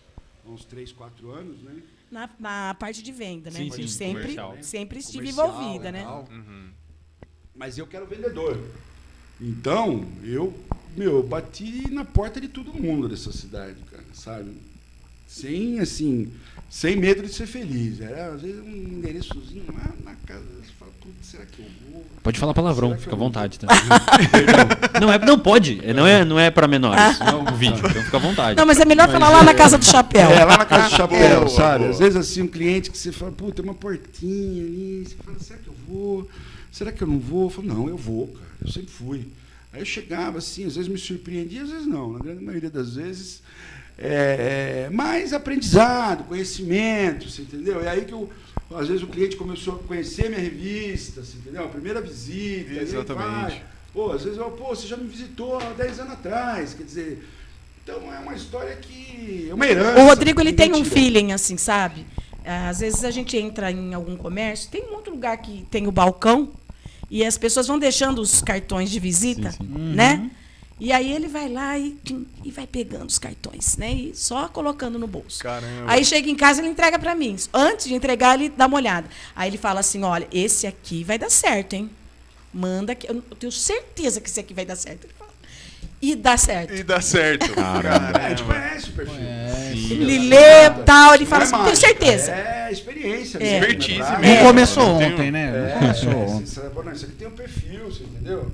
há 0.44 0.48
uns 0.50 0.64
três, 0.64 0.92
quatro 0.92 1.30
anos, 1.30 1.62
né? 1.62 1.82
Na, 2.10 2.28
na 2.38 2.74
parte 2.74 3.02
de 3.02 3.12
venda, 3.12 3.50
né? 3.50 3.60
Sim, 3.60 3.66
Eu 3.68 3.72
sim, 3.72 3.88
sempre, 3.88 4.22
comercial. 4.22 4.56
sempre 4.62 4.98
estive 4.98 5.32
Comercial 5.32 5.48
envolvida, 5.48 5.88
e 5.88 5.92
né? 5.92 6.06
Uhum. 6.06 6.70
Mas 7.54 7.78
eu 7.78 7.86
quero 7.86 8.06
vendedor. 8.06 8.58
Então, 9.40 10.06
eu, 10.24 10.52
meu, 10.96 11.22
bati 11.22 11.90
na 11.90 12.04
porta 12.04 12.40
de 12.40 12.48
todo 12.48 12.74
mundo 12.74 13.08
dessa 13.08 13.32
cidade, 13.32 13.76
cara, 13.90 14.04
sabe? 14.12 14.54
Sem, 15.26 15.78
assim, 15.78 16.32
sem 16.68 16.96
medo 16.96 17.22
de 17.22 17.32
ser 17.32 17.46
feliz. 17.46 18.00
Era, 18.00 18.34
às 18.34 18.42
vezes, 18.42 18.60
um 18.60 18.68
endereçozinho 18.68 19.72
lá 19.72 19.94
na 20.04 20.14
casa. 20.26 20.44
Será 21.22 21.44
que 21.46 21.60
eu 21.60 21.66
vou? 21.90 22.04
Pode 22.22 22.38
falar 22.38 22.52
palavrão, 22.52 22.96
fica 22.98 23.14
à 23.14 23.18
vontade. 23.18 23.58
Tá? 23.58 23.66
não, 25.00 25.12
é, 25.12 25.18
não 25.18 25.38
pode, 25.38 25.80
é, 25.82 25.94
não 25.94 26.06
é, 26.06 26.24
não 26.24 26.38
é 26.38 26.50
pra 26.50 26.68
menores 26.68 27.18
Não, 27.18 27.44
o 27.44 27.56
vídeo, 27.56 27.78
então 27.78 28.02
fica 28.02 28.16
à 28.16 28.20
vontade. 28.20 28.56
Não, 28.56 28.66
mas 28.66 28.78
é 28.78 28.84
melhor 28.84 29.08
falar 29.10 29.30
lá 29.30 29.42
na 29.42 29.54
casa 29.54 29.78
do 29.78 29.84
chapéu. 29.84 30.30
É, 30.30 30.44
lá 30.44 30.58
na 30.58 30.64
casa 30.66 30.88
do 30.88 30.96
chapéu, 30.96 31.48
sabe? 31.48 31.78
boa. 31.78 31.90
Às 31.90 31.98
vezes, 31.98 32.16
assim, 32.16 32.42
um 32.42 32.46
cliente 32.46 32.90
que 32.90 32.98
você 32.98 33.10
fala, 33.10 33.32
pô, 33.32 33.50
tem 33.50 33.64
uma 33.64 33.74
portinha 33.74 34.62
ali. 34.62 35.04
Você 35.06 35.14
fala, 35.24 35.38
será 35.38 35.58
que 35.58 35.68
eu 35.68 35.74
vou? 35.88 36.28
Será 36.70 36.92
que 36.92 37.02
eu 37.02 37.08
não 37.08 37.18
vou? 37.18 37.44
Eu 37.44 37.50
falo, 37.50 37.68
não, 37.68 37.88
eu 37.88 37.96
vou, 37.96 38.28
cara. 38.28 38.46
Eu 38.62 38.70
sempre 38.70 38.90
fui. 38.90 39.28
Aí 39.72 39.80
eu 39.80 39.86
chegava, 39.86 40.38
assim, 40.38 40.66
às 40.66 40.76
vezes 40.76 40.90
me 40.90 40.98
surpreendia, 40.98 41.62
às 41.62 41.70
vezes 41.70 41.86
não. 41.86 42.12
Na 42.12 42.18
grande 42.18 42.44
maioria 42.44 42.70
das 42.70 42.94
vezes. 42.96 43.42
É, 43.96 44.86
é, 44.86 44.90
mais 44.90 45.34
aprendizado, 45.34 46.24
conhecimento, 46.24 47.28
você 47.28 47.42
entendeu? 47.42 47.82
É 47.82 47.88
aí 47.90 48.06
que 48.06 48.14
eu, 48.14 48.30
às 48.76 48.88
vezes 48.88 49.02
o 49.02 49.06
cliente 49.06 49.36
começou 49.36 49.74
a 49.74 49.78
conhecer 49.78 50.28
minha 50.28 50.40
revista, 50.40 51.22
você 51.22 51.36
entendeu? 51.36 51.64
A 51.64 51.68
primeira 51.68 52.00
visita. 52.00 52.80
Exatamente. 52.80 53.62
Pô, 53.92 54.12
às 54.12 54.22
vezes 54.22 54.38
eu, 54.38 54.50
pô, 54.52 54.68
você 54.68 54.86
já 54.86 54.96
me 54.96 55.08
visitou 55.08 55.58
há 55.58 55.72
10 55.72 56.00
anos 56.00 56.12
atrás, 56.12 56.74
quer 56.74 56.84
dizer. 56.84 57.28
Então 57.82 58.14
é 58.14 58.18
uma 58.20 58.34
história 58.34 58.76
que. 58.76 59.48
É 59.50 59.54
uma 59.54 59.66
herança. 59.66 60.00
O 60.00 60.06
Rodrigo 60.06 60.40
ele 60.40 60.52
tem 60.52 60.72
um 60.74 60.84
feeling 60.84 61.32
assim, 61.32 61.56
sabe? 61.56 62.06
Às 62.44 62.80
vezes 62.80 63.04
a 63.04 63.10
gente 63.10 63.36
entra 63.36 63.70
em 63.70 63.92
algum 63.92 64.16
comércio, 64.16 64.70
tem 64.70 64.88
muito 64.90 65.10
lugar 65.10 65.36
que 65.38 65.66
tem 65.70 65.86
o 65.86 65.92
balcão 65.92 66.50
e 67.10 67.24
as 67.24 67.36
pessoas 67.36 67.66
vão 67.66 67.78
deixando 67.78 68.20
os 68.20 68.40
cartões 68.40 68.90
de 68.90 69.00
visita, 69.00 69.50
Sim, 69.50 69.58
sim. 69.64 69.94
né? 69.94 70.30
E 70.80 70.90
aí 70.92 71.12
ele 71.12 71.28
vai 71.28 71.46
lá 71.48 71.78
e, 71.78 71.94
e 72.42 72.50
vai 72.50 72.66
pegando 72.66 73.06
os 73.06 73.18
cartões, 73.18 73.76
né? 73.76 73.92
E 73.92 74.12
só 74.14 74.48
colocando 74.48 74.98
no 74.98 75.06
bolso. 75.06 75.40
Caramba. 75.42 75.84
Aí 75.86 76.02
chega 76.04 76.30
em 76.30 76.34
casa 76.34 76.62
ele 76.62 76.68
entrega 76.70 76.98
para 76.98 77.14
mim. 77.14 77.36
Antes 77.52 77.86
de 77.86 77.94
entregar 77.94 78.34
ele 78.34 78.48
dá 78.48 78.66
uma 78.66 78.76
olhada. 78.78 79.06
Aí 79.36 79.50
ele 79.50 79.58
fala 79.58 79.80
assim, 79.80 80.02
olha, 80.02 80.26
esse 80.32 80.66
aqui 80.66 81.04
vai 81.04 81.18
dar 81.18 81.30
certo, 81.30 81.74
hein? 81.74 81.90
Manda 82.52 82.94
que 82.94 83.08
eu 83.08 83.20
tenho 83.38 83.52
certeza 83.52 84.20
que 84.20 84.28
esse 84.30 84.40
aqui 84.40 84.54
vai 84.54 84.64
dar 84.64 84.74
certo. 84.76 85.04
Ele 85.04 85.12
fala. 85.18 85.30
E 86.02 86.14
dá 86.16 86.36
certo. 86.38 86.74
E 86.74 86.82
dá 86.82 87.00
certo. 87.02 87.52
Caramba. 87.52 88.18
É, 88.18 88.26
a 88.26 88.28
gente 88.30 88.42
Caramba. 88.42 88.68
conhece 88.70 88.88
o 88.88 88.92
perfil. 88.94 89.20
É. 89.20 89.72
Ele 89.74 90.18
lê 90.30 90.70
tal, 90.86 91.14
ele 91.14 91.26
fala 91.26 91.42
é 91.42 91.44
assim, 91.44 91.52
tenho 91.52 91.64
mágica, 91.66 91.86
certeza. 91.88 92.32
É 92.32 92.72
experiência. 92.72 93.36
É. 93.38 93.40
mesmo, 93.40 93.64
Expertise 93.66 93.98
né, 93.98 94.04
pra- 94.06 94.18
mesmo. 94.18 94.34
Não 94.36 94.46
começou 94.46 94.84
ontem, 94.84 95.30
né? 95.30 95.50
Não 95.52 95.66
É, 95.66 95.72
começou 95.78 96.12
é, 96.12 96.16
ontem. 96.16 96.44
isso 96.44 97.04
aqui 97.04 97.14
tem 97.18 97.28
um 97.28 97.32
perfil, 97.32 97.84
você 97.84 98.02
entendeu? 98.04 98.50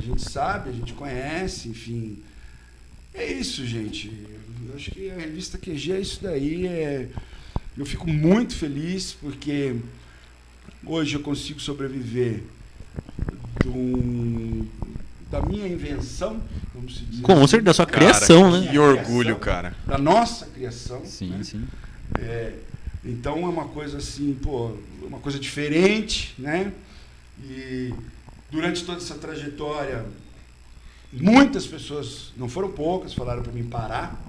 A 0.00 0.02
gente 0.02 0.22
sabe, 0.30 0.70
a 0.70 0.72
gente 0.72 0.94
conhece, 0.94 1.68
enfim. 1.68 2.18
É 3.12 3.30
isso, 3.30 3.66
gente. 3.66 4.10
Eu 4.66 4.74
acho 4.74 4.90
que 4.92 5.10
a 5.10 5.14
revista 5.14 5.58
QG 5.58 5.92
é 5.92 6.00
isso 6.00 6.20
daí. 6.22 6.66
É... 6.66 7.06
Eu 7.76 7.84
fico 7.84 8.08
muito 8.08 8.56
feliz 8.56 9.12
porque 9.12 9.76
hoje 10.86 11.16
eu 11.16 11.20
consigo 11.20 11.60
sobreviver 11.60 12.42
um- 13.66 14.66
da 15.30 15.42
minha 15.42 15.68
invenção, 15.68 16.42
vamos 16.74 16.96
se 16.96 17.04
dizer 17.04 17.22
Com 17.22 17.32
assim, 17.34 17.46
certeza, 17.48 17.64
da 17.64 17.74
sua 17.74 17.86
Cara, 17.86 17.98
criação, 17.98 18.58
né? 18.58 18.68
Que 18.70 18.78
orgulho, 18.78 19.36
cara. 19.36 19.76
da 19.86 19.98
nossa 19.98 20.46
criação. 20.46 21.04
Sim, 21.04 21.28
né? 21.30 21.44
sim. 21.44 21.64
É, 22.18 22.54
então 23.04 23.36
é 23.44 23.48
uma 23.48 23.66
coisa 23.68 23.98
assim, 23.98 24.34
pô, 24.42 24.76
uma 25.02 25.18
coisa 25.18 25.38
diferente, 25.38 26.34
né? 26.38 26.72
E 27.44 27.92
durante 28.50 28.84
toda 28.84 28.98
essa 28.98 29.14
trajetória, 29.14 30.04
muitas 31.12 31.66
pessoas, 31.66 32.32
não 32.36 32.48
foram 32.48 32.70
poucas, 32.72 33.14
falaram 33.14 33.42
para 33.42 33.52
mim 33.52 33.64
parar, 33.64 34.20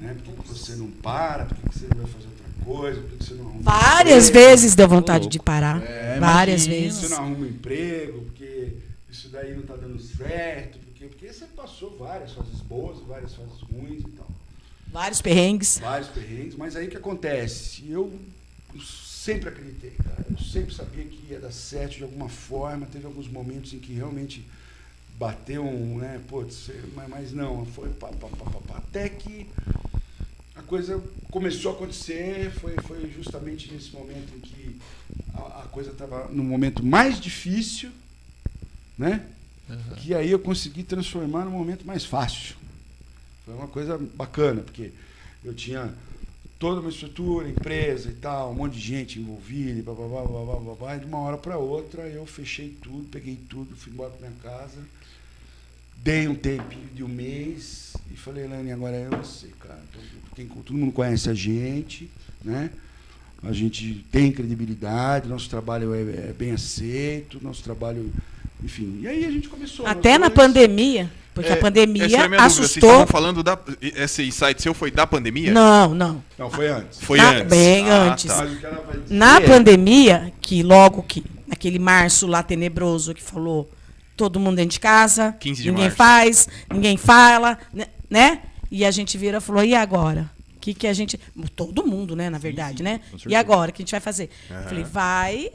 né? 0.00 0.14
Por 0.14 0.34
que 0.34 0.42
que 0.42 0.48
você 0.48 0.74
não 0.76 0.90
para? 0.90 1.46
Por 1.46 1.56
que 1.56 1.68
que 1.70 1.78
você 1.78 1.86
não 1.94 2.02
vai 2.02 2.12
fazer 2.12 2.26
outra 2.26 2.64
coisa? 2.64 3.00
Por 3.00 3.10
que 3.18 3.24
você 3.24 3.34
não 3.34 3.44
arruma 3.46 3.58
um 3.58 3.62
Várias 3.62 4.28
emprego? 4.28 4.48
vezes 4.48 4.74
deu 4.74 4.88
vontade 4.88 5.28
de 5.28 5.38
parar. 5.38 5.82
É, 5.82 6.18
Várias 6.18 6.66
imagino. 6.66 6.82
vezes. 6.84 7.00
Você 7.00 7.08
não 7.08 7.18
arruma 7.18 7.38
um 7.38 7.46
emprego, 7.46 8.22
porque 8.22 8.72
isso 9.10 9.28
daí 9.28 9.52
não 9.54 9.60
está 9.60 9.76
dando 9.76 10.00
certo, 10.00 10.78
porque, 10.78 11.06
porque 11.06 11.32
você 11.32 11.44
passou 11.46 11.96
várias 11.98 12.32
fases 12.32 12.60
boas, 12.60 12.98
várias 13.06 13.34
fases 13.34 13.60
ruins 13.72 14.00
e 14.00 14.08
tal. 14.10 14.28
Vários 14.92 15.22
perrengues. 15.22 15.78
Vários 15.78 16.08
perrengues, 16.10 16.54
mas 16.56 16.76
aí 16.76 16.86
o 16.86 16.90
que 16.90 16.96
acontece? 16.98 17.84
Eu 17.88 18.12
sempre 19.22 19.48
acreditei, 19.48 19.92
cara. 20.02 20.26
Eu 20.28 20.38
sempre 20.38 20.74
sabia 20.74 21.04
que 21.04 21.30
ia 21.30 21.38
dar 21.38 21.52
certo 21.52 21.98
de 21.98 22.02
alguma 22.02 22.28
forma. 22.28 22.86
Teve 22.86 23.06
alguns 23.06 23.28
momentos 23.28 23.72
em 23.72 23.78
que 23.78 23.92
realmente 23.92 24.44
bateu 25.16 25.64
um, 25.64 25.98
né? 25.98 26.20
Putz, 26.28 26.70
mas, 26.94 27.08
mas 27.08 27.32
não, 27.32 27.64
foi 27.64 27.88
pá, 27.90 28.08
pá, 28.08 28.26
pá, 28.28 28.50
pá, 28.50 28.60
pá. 28.66 28.76
Até 28.78 29.08
que 29.08 29.46
a 30.56 30.62
coisa 30.62 31.00
começou 31.30 31.70
a 31.70 31.74
acontecer, 31.76 32.50
foi, 32.50 32.74
foi 32.84 33.08
justamente 33.12 33.72
nesse 33.72 33.92
momento 33.92 34.34
em 34.34 34.40
que 34.40 34.76
a, 35.34 35.62
a 35.62 35.68
coisa 35.68 35.90
estava 35.90 36.26
no 36.28 36.42
momento 36.42 36.84
mais 36.84 37.20
difícil, 37.20 37.90
né? 38.98 39.24
Que 39.98 40.14
aí 40.14 40.30
eu 40.30 40.38
consegui 40.38 40.82
transformar 40.82 41.44
num 41.44 41.52
momento 41.52 41.86
mais 41.86 42.04
fácil. 42.04 42.56
Foi 43.44 43.54
uma 43.54 43.68
coisa 43.68 43.96
bacana, 43.96 44.62
porque 44.62 44.90
eu 45.44 45.54
tinha 45.54 45.94
toda 46.62 46.80
uma 46.80 46.90
estrutura, 46.90 47.48
empresa 47.48 48.08
e 48.08 48.12
tal, 48.12 48.52
um 48.52 48.54
monte 48.54 48.74
de 48.74 48.80
gente 48.80 49.18
envolvida, 49.18 49.80
e 49.80 49.82
blá, 49.82 49.94
blá, 49.94 50.06
blá, 50.06 50.22
blá, 50.22 50.56
blá, 50.60 50.74
blá, 50.76 50.96
e 50.96 51.00
de 51.00 51.06
uma 51.06 51.18
hora 51.18 51.36
para 51.36 51.58
outra 51.58 52.02
eu 52.02 52.24
fechei 52.24 52.68
tudo, 52.80 53.08
peguei 53.10 53.36
tudo, 53.48 53.74
fui 53.74 53.92
embora 53.92 54.10
para 54.10 54.28
minha 54.28 54.40
casa, 54.40 54.78
dei 55.96 56.28
um 56.28 56.36
tempinho 56.36 56.86
de 56.94 57.02
um 57.02 57.08
mês 57.08 57.94
e 58.12 58.16
falei, 58.16 58.46
Lani, 58.46 58.70
agora 58.70 58.94
é 58.94 59.08
você, 59.08 59.48
cara. 59.58 59.82
Quem, 60.36 60.46
todo 60.46 60.72
mundo 60.72 60.92
conhece 60.92 61.28
a 61.28 61.34
gente, 61.34 62.08
né? 62.44 62.70
A 63.42 63.52
gente 63.52 64.06
tem 64.12 64.30
credibilidade, 64.30 65.28
nosso 65.28 65.50
trabalho 65.50 65.92
é, 65.92 66.28
é 66.28 66.32
bem 66.32 66.52
aceito, 66.52 67.42
nosso 67.42 67.64
trabalho, 67.64 68.12
enfim. 68.64 68.98
E 69.02 69.08
aí 69.08 69.24
a 69.24 69.30
gente 69.30 69.48
começou. 69.48 69.86
Até 69.86 70.18
na 70.18 70.28
dois. 70.28 70.34
pandemia, 70.34 71.10
porque 71.34 71.50
É, 71.50 71.52
a 71.54 71.56
pandemia 71.56 72.04
essa 72.06 72.16
era 72.16 72.24
a 72.24 72.28
minha 72.28 72.38
dúvida. 72.40 72.54
Vocês 72.54 72.68
assustou. 72.70 72.90
estavam 72.90 73.06
falando 73.06 73.42
da. 73.42 73.58
Esse 73.80 74.30
site 74.32 74.62
seu 74.62 74.74
foi 74.74 74.90
da 74.90 75.06
pandemia? 75.06 75.52
Não, 75.52 75.94
não. 75.94 76.22
Não, 76.38 76.50
foi 76.50 76.68
antes. 76.68 77.00
Foi 77.00 77.18
Ah, 77.18 77.30
antes. 77.30 77.48
bem 77.48 77.90
Ah, 77.90 77.94
antes. 78.12 78.24
tá. 78.26 78.46
Na 79.08 79.36
é- 79.36 79.40
pandemia, 79.40 80.32
que 80.40 80.62
logo 80.62 81.02
que, 81.02 81.24
naquele 81.46 81.78
março 81.78 82.26
lá 82.26 82.42
tenebroso 82.42 83.14
que 83.14 83.22
falou 83.22 83.70
todo 84.16 84.38
mundo 84.38 84.56
dentro 84.56 84.72
de 84.72 84.80
casa, 84.80 85.32
15 85.40 85.62
de 85.62 85.68
ninguém 85.70 85.84
março. 85.84 85.96
faz, 85.96 86.48
ninguém 86.72 86.96
fala, 86.96 87.58
né- 87.72 87.86
né? 88.10 88.40
E 88.70 88.84
a 88.84 88.90
gente 88.90 89.18
vira 89.18 89.38
e 89.38 89.40
falou, 89.40 89.64
e 89.64 89.74
agora? 89.74 90.30
O 90.62 90.64
que, 90.64 90.74
que 90.74 90.86
a 90.86 90.92
gente. 90.92 91.18
Todo 91.56 91.84
mundo, 91.84 92.14
né, 92.14 92.30
na 92.30 92.38
verdade, 92.38 92.84
né? 92.84 93.00
com 93.10 93.28
E 93.28 93.34
agora? 93.34 93.70
O 93.72 93.74
que 93.74 93.82
a 93.82 93.84
gente 93.84 93.90
vai 93.90 94.00
fazer? 94.00 94.30
Aham. 94.48 94.62
Falei, 94.68 94.84
vai. 94.84 95.50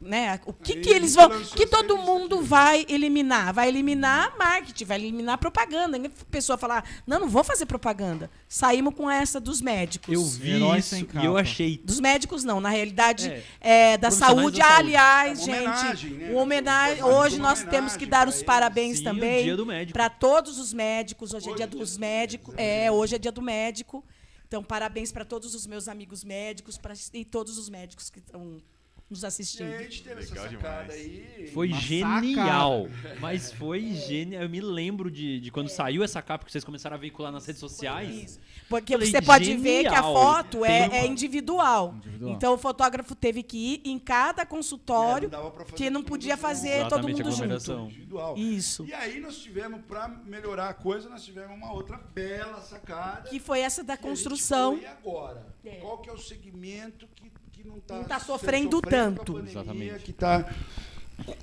Né? 0.00 0.38
O 0.46 0.52
que, 0.52 0.74
Aí 0.74 0.80
que 0.80 0.88
eles 0.90 1.16
a 1.16 1.26
vão. 1.26 1.40
que 1.42 1.66
todo 1.66 1.96
mundo 1.96 2.40
vai 2.42 2.86
eliminar? 2.88 3.52
Vai 3.52 3.68
eliminar 3.68 4.34
marketing, 4.38 4.84
vai 4.84 4.98
eliminar 4.98 5.36
propaganda. 5.36 5.98
Ninguém- 5.98 6.12
pessoa 6.30 6.56
falar, 6.56 6.84
não, 7.06 7.18
não 7.20 7.28
vou 7.28 7.42
fazer 7.42 7.66
propaganda. 7.66 8.30
Saímos 8.48 8.94
com 8.94 9.10
essa 9.10 9.40
dos 9.40 9.60
médicos. 9.60 10.14
Eu 10.14 10.24
vi 10.24 10.52
Herói 10.52 10.78
isso 10.78 10.94
e 10.96 11.24
eu 11.24 11.36
achei. 11.36 11.80
Dos 11.84 11.98
médicos, 11.98 12.44
não. 12.44 12.60
Na 12.60 12.68
realidade, 12.70 13.28
É. 13.60 13.92
é, 13.94 13.98
da 13.98 14.10
saúde. 14.10 14.58
da 14.58 14.64
saúde. 14.64 14.86
Aliás, 14.86 15.40
É 15.40 15.42
gente, 15.44 15.58
homenagem, 15.58 16.10
né? 16.12 16.32
homenagem. 16.34 17.02
Hoje 17.02 17.38
nós 17.38 17.58
homenagem 17.60 17.66
temos 17.70 17.96
que 17.96 18.06
dar 18.06 18.28
os 18.28 18.42
parabéns 18.42 18.98
Sim, 18.98 19.02
o 19.02 19.04
também 19.04 19.44
dia 19.44 19.56
do 19.56 19.66
médico. 19.66 19.92
para 19.92 20.08
todos 20.08 20.58
os 20.58 20.72
médicos. 20.72 21.34
Hoje 21.34 21.46
é 21.46 21.50
Hoje 21.50 21.56
dia 21.56 21.64
é 21.64 21.68
dia 21.68 21.78
dos 21.80 21.98
médicos. 21.98 22.54
médicos, 22.54 22.54
É, 22.58 22.90
hoje 22.92 23.14
é 23.16 23.18
dia 23.18 23.32
do 23.32 23.42
médico. 23.42 24.04
Então, 24.46 24.62
parabéns 24.62 25.10
para 25.10 25.24
todos 25.24 25.54
os 25.54 25.66
meus 25.66 25.88
amigos 25.88 26.22
médicos 26.22 26.78
pra, 26.78 26.94
e 27.12 27.24
todos 27.24 27.58
os 27.58 27.68
médicos 27.68 28.08
que 28.08 28.20
estão 28.20 28.62
nos 29.08 29.22
E 29.22 29.26
assistindo. 29.26 29.66
aí 29.68 29.74
a 29.76 29.82
gente 29.82 30.02
teve 30.02 30.20
Legal 30.20 30.44
essa 30.46 30.50
sacada 30.56 30.82
demais. 30.96 31.00
aí. 31.00 31.50
Foi 31.54 31.68
Uma 31.68 31.80
genial. 31.80 32.88
Mas 33.20 33.52
foi 33.52 33.92
genial. 33.92 34.42
Eu 34.42 34.48
me 34.48 34.60
lembro 34.60 35.10
de, 35.10 35.40
de 35.40 35.50
quando 35.50 35.68
saiu 35.68 36.02
essa 36.02 36.20
capa 36.20 36.44
que 36.44 36.50
vocês 36.50 36.64
começaram 36.64 36.96
a 36.96 36.98
veicular 36.98 37.30
nas 37.30 37.46
redes 37.46 37.60
sociais. 37.60 38.14
Isso. 38.24 38.40
Porque 38.68 38.94
Falei, 38.94 39.08
você 39.10 39.22
pode 39.22 39.56
ver 39.56 39.82
que 39.82 39.88
a 39.88 40.02
genial. 40.02 40.12
foto 40.14 40.64
é, 40.64 40.88
é 40.98 41.06
individual. 41.06 41.94
Individual. 41.98 42.32
Então 42.32 42.54
o 42.54 42.58
fotógrafo 42.58 43.14
teve 43.14 43.42
que 43.44 43.74
ir 43.74 43.82
em 43.84 43.96
cada 43.98 44.44
consultório, 44.44 45.28
É, 45.32 45.36
não 45.36 45.50
que 45.76 45.90
não 45.90 46.02
podia 46.02 46.32
junto. 46.34 46.42
fazer 46.42 46.88
todo 46.88 47.08
mundo 47.08 47.30
junto. 47.30 47.72
Individual. 47.84 48.36
Isso. 48.36 48.84
E 48.86 48.92
aí 48.92 49.20
nós 49.20 49.38
tivemos, 49.38 49.80
para 49.86 50.08
melhorar 50.08 50.70
a 50.70 50.74
coisa, 50.74 51.08
nós 51.08 51.24
tivemos 51.24 51.56
uma 51.56 51.72
outra 51.72 51.96
bela 51.96 52.60
sacada. 52.60 53.28
Que 53.30 53.38
foi 53.38 53.60
essa 53.60 53.84
da 53.84 53.96
construção. 53.96 54.78
E 54.78 54.86
agora? 54.86 55.46
É. 55.64 55.76
Qual 55.76 55.98
que 55.98 56.10
é 56.10 56.12
o 56.12 56.18
segmento 56.18 57.06
que, 57.14 57.30
que 57.56 57.66
não 57.66 57.76
está 57.78 57.96
Não 57.96 58.04
tá 58.04 58.18
sofrendo 58.20 58.80
tanto. 58.82 59.32
Com 59.32 59.38
a 59.38 59.42
pandemia, 59.42 59.50
Exatamente. 59.62 59.98
Que 60.04 60.10
está 60.10 60.44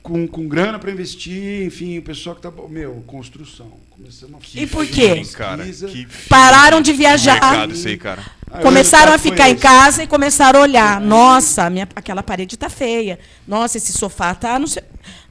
com, 0.04 0.28
com 0.28 0.48
grana 0.48 0.78
para 0.78 0.92
investir, 0.92 1.66
enfim, 1.66 1.98
o 1.98 2.04
pessoal 2.04 2.36
que 2.36 2.46
está... 2.48 2.68
Meu, 2.68 3.04
construção. 3.08 3.72
Começamos 3.90 4.36
a 4.56 4.60
E 4.60 4.68
por 4.68 4.86
quê? 4.86 5.24
Sim, 5.24 5.32
cara. 5.34 5.66
Que 5.66 6.08
Pararam 6.30 6.82
de 6.82 6.94
viajar. 6.94 7.34
mercado 7.42 7.74
isso 7.74 7.88
aí, 7.88 7.98
cara. 7.98 8.24
Começaram 8.62 9.14
a 9.14 9.18
ficar 9.18 9.50
em 9.50 9.56
casa 9.56 10.04
e 10.04 10.08
começaram 10.08 10.60
a 10.60 10.64
olhar. 10.64 11.02
Nossa, 11.02 11.70
minha, 11.72 11.90
aquela 11.96 12.22
parede 12.22 12.56
tá 12.56 12.70
feia. 12.70 13.18
Nossa, 13.48 13.78
esse 13.78 13.92
sofá 13.94 14.36
tá. 14.36 14.60
Não 14.60 14.68
sei, 14.68 14.84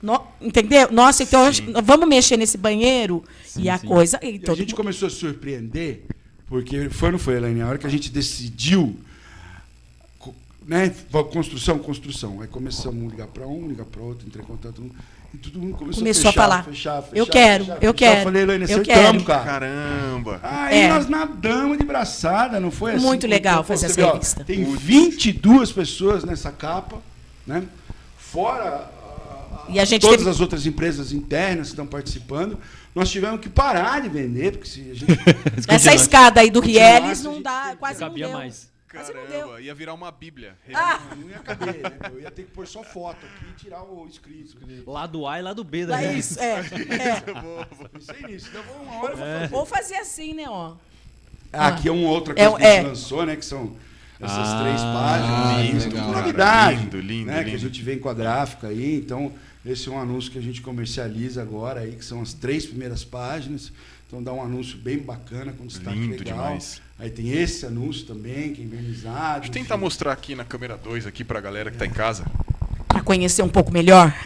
no- 0.02 0.24
entendeu? 0.40 0.90
Nossa, 0.90 1.22
então 1.22 1.44
acho- 1.44 1.62
vamos 1.84 2.08
mexer 2.08 2.36
nesse 2.36 2.58
banheiro. 2.58 3.22
e 3.56 3.68
a 3.70 3.78
sim. 3.78 3.86
coisa. 3.86 4.18
E 4.22 4.26
E 4.26 4.28
a 4.44 4.54
gente 4.54 4.58
mundo- 4.70 4.74
começou 4.74 5.06
a 5.06 5.10
se 5.10 5.16
surpreender, 5.18 6.02
porque 6.48 6.88
foi 6.90 7.08
ou 7.08 7.12
não 7.12 7.18
foi, 7.20 7.36
Elaine? 7.36 7.60
A 7.62 7.68
hora 7.68 7.78
que 7.78 7.86
a 7.86 7.90
gente 7.90 8.10
decidiu, 8.10 8.96
né? 10.66 10.92
Construção, 11.32 11.78
construção. 11.78 12.40
Aí 12.40 12.48
começamos 12.48 13.06
a 13.06 13.10
ligar 13.10 13.26
para 13.28 13.46
um, 13.46 13.68
ligar 13.68 13.84
para 13.86 14.02
outro, 14.02 14.26
entrar 14.26 14.42
em 14.42 14.46
contato. 14.46 14.82
E 15.34 15.38
todo 15.38 15.58
mundo 15.58 15.76
começou, 15.78 16.00
Começou 16.02 16.26
a 16.26 16.28
a 16.28 16.32
fechar, 16.32 16.42
falar. 16.42 16.64
Fechar, 16.64 17.02
fechar, 17.02 17.16
Eu 17.16 17.26
quero, 17.26 17.64
fechar, 17.64 17.74
eu 17.76 17.80
fechar. 17.80 17.94
quero, 17.94 18.22
falei, 18.24 18.42
Elaine, 18.42 18.64
eu 18.70 18.80
acertamos, 18.80 19.10
quero. 19.10 19.24
cara. 19.24 19.44
Caramba. 19.44 20.40
Aí 20.42 20.78
É. 20.80 20.88
nós 20.88 21.08
nadamos 21.08 21.78
de 21.78 21.84
braçada, 21.84 22.60
não 22.60 22.70
foi 22.70 22.92
assim? 22.94 23.04
Muito 23.06 23.26
legal 23.26 23.58
Pô, 23.58 23.68
fazer 23.68 23.86
essa 23.86 24.06
ó, 24.06 24.12
revista. 24.12 24.44
Tem 24.44 24.62
22 24.62 25.72
pessoas 25.72 26.22
nessa 26.22 26.52
capa, 26.52 26.98
né? 27.46 27.62
Fora 28.18 28.62
a- 28.62 29.66
a- 29.68 29.70
E 29.70 29.78
a 29.80 29.84
gente 29.86 30.02
todas 30.02 30.18
teve- 30.18 30.30
as 30.30 30.40
outras 30.40 30.66
empresas 30.66 31.12
internas 31.12 31.68
que 31.68 31.72
estão 31.72 31.86
participando. 31.86 32.58
Nós 32.94 33.10
tivemos 33.10 33.40
que 33.40 33.48
parar 33.48 34.02
de 34.02 34.10
vender, 34.10 34.52
porque 34.52 34.68
se 34.68 34.90
a 34.90 34.94
gente 34.94 35.06
Essa 35.66 35.94
escada 35.94 36.42
aí 36.42 36.50
do 36.50 36.60
Rieles 36.60 37.24
a 37.24 37.30
não 37.30 37.40
dá, 37.40 37.74
quase 37.78 38.00
não 38.00 38.08
Cabia 38.08 38.26
deu. 38.28 38.36
mais. 38.36 38.70
Caramba, 38.92 39.60
ia 39.60 39.74
virar 39.74 39.94
uma 39.94 40.10
bíblia. 40.10 40.56
Ah, 40.74 41.00
não 41.16 41.28
ia 41.28 41.38
caber, 41.38 41.74
né? 41.82 41.90
Eu 42.12 42.20
ia 42.20 42.30
ter 42.30 42.44
que 42.44 42.50
pôr 42.52 42.66
só 42.66 42.82
foto 42.82 43.24
aqui 43.24 43.44
e 43.50 43.54
tirar 43.54 43.82
o 43.82 44.06
escrito. 44.06 44.56
Lá 44.86 45.06
do 45.06 45.26
A 45.26 45.38
e 45.38 45.42
lá 45.42 45.52
do 45.52 45.64
B 45.64 45.86
da 45.86 45.96
dá 45.96 46.02
gente. 46.02 46.18
isso, 46.18 46.38
é, 46.40 46.58
é. 46.60 47.32
Vou- 47.40 47.66
vou- 47.76 47.88
Pensei 47.88 48.22
nisso. 48.26 48.48
Então, 48.50 48.62
uma 48.82 49.02
hora 49.02 49.12
eu 49.12 49.16
vou 49.16 49.26
fazer. 49.26 49.54
Ou 49.54 49.66
fazer 49.66 49.94
assim, 49.96 50.34
né, 50.34 50.44
ó. 50.48 50.74
Ah, 51.52 51.68
Aqui 51.68 51.88
é 51.88 51.92
uma 51.92 52.08
outra 52.08 52.34
É, 52.36 52.48
coisa 52.48 52.56
que 52.58 52.64
a 52.64 52.70
gente 52.76 52.84
é. 52.84 52.88
lançou, 52.88 53.26
né? 53.26 53.36
Que 53.36 53.44
são 53.44 53.76
essas 54.20 54.38
Ah, 54.48 54.60
três 54.62 54.80
páginas. 54.80 55.82
lindo, 55.84 55.84
é 55.96 56.00
legal. 56.00 56.12
novidade. 56.12 56.80
Lindo, 56.80 57.00
lindo, 57.00 57.26
né? 57.26 57.34
Que 57.34 57.40
a 57.40 57.44
lindo. 57.44 57.58
gente 57.58 57.82
vem 57.82 57.98
com 57.98 58.08
a 58.08 58.14
gráfica 58.14 58.68
aí. 58.68 58.96
Então, 58.96 59.32
esse 59.66 59.88
é 59.88 59.92
um 59.92 59.98
anúncio 60.00 60.30
que 60.30 60.38
a 60.38 60.42
gente 60.42 60.60
comercializa 60.62 61.42
agora 61.42 61.80
aí, 61.80 61.92
que 61.92 62.04
são 62.04 62.22
as 62.22 62.32
três 62.32 62.64
primeiras 62.66 63.04
páginas. 63.04 63.72
Então 64.06 64.22
dá 64.22 64.30
um 64.32 64.42
anúncio 64.42 64.76
bem 64.76 64.98
bacana, 64.98 65.52
com 65.52 65.66
destaque 65.66 65.96
Lindo 65.98 66.18
legal. 66.18 66.36
demais. 66.44 66.82
Aí 67.02 67.10
tem 67.10 67.32
esse 67.32 67.66
anúncio 67.66 68.06
também, 68.06 68.54
que 68.54 68.62
é 68.62 68.64
invernizado. 68.64 69.40
Deixa 69.40 69.48
eu 69.48 69.52
tentar 69.52 69.74
enfim. 69.74 69.82
mostrar 69.82 70.12
aqui 70.12 70.36
na 70.36 70.44
câmera 70.44 70.76
2 70.76 71.04
aqui 71.04 71.24
pra 71.24 71.40
galera 71.40 71.68
que 71.68 71.76
tá 71.76 71.84
em 71.84 71.90
casa. 71.90 72.24
Pra 72.86 73.02
conhecer 73.02 73.42
um 73.42 73.48
pouco 73.48 73.72
melhor. 73.72 74.14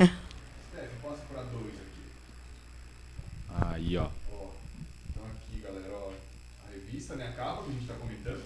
Passa 1.03 1.23
pra 1.33 1.43
dois 1.45 1.73
aqui. 1.73 2.03
Aí, 3.73 3.97
ó. 3.97 4.03
Ó, 4.03 4.09
então 5.09 5.23
aqui, 5.25 5.59
galera, 5.63 5.89
ó, 5.91 6.13
a 6.69 6.73
revista, 6.75 7.17
né, 7.17 7.29
a 7.29 7.33
capa 7.33 7.63
que 7.63 7.71
a 7.71 7.73
gente 7.73 7.87
tá 7.87 7.95
comentando. 7.95 8.43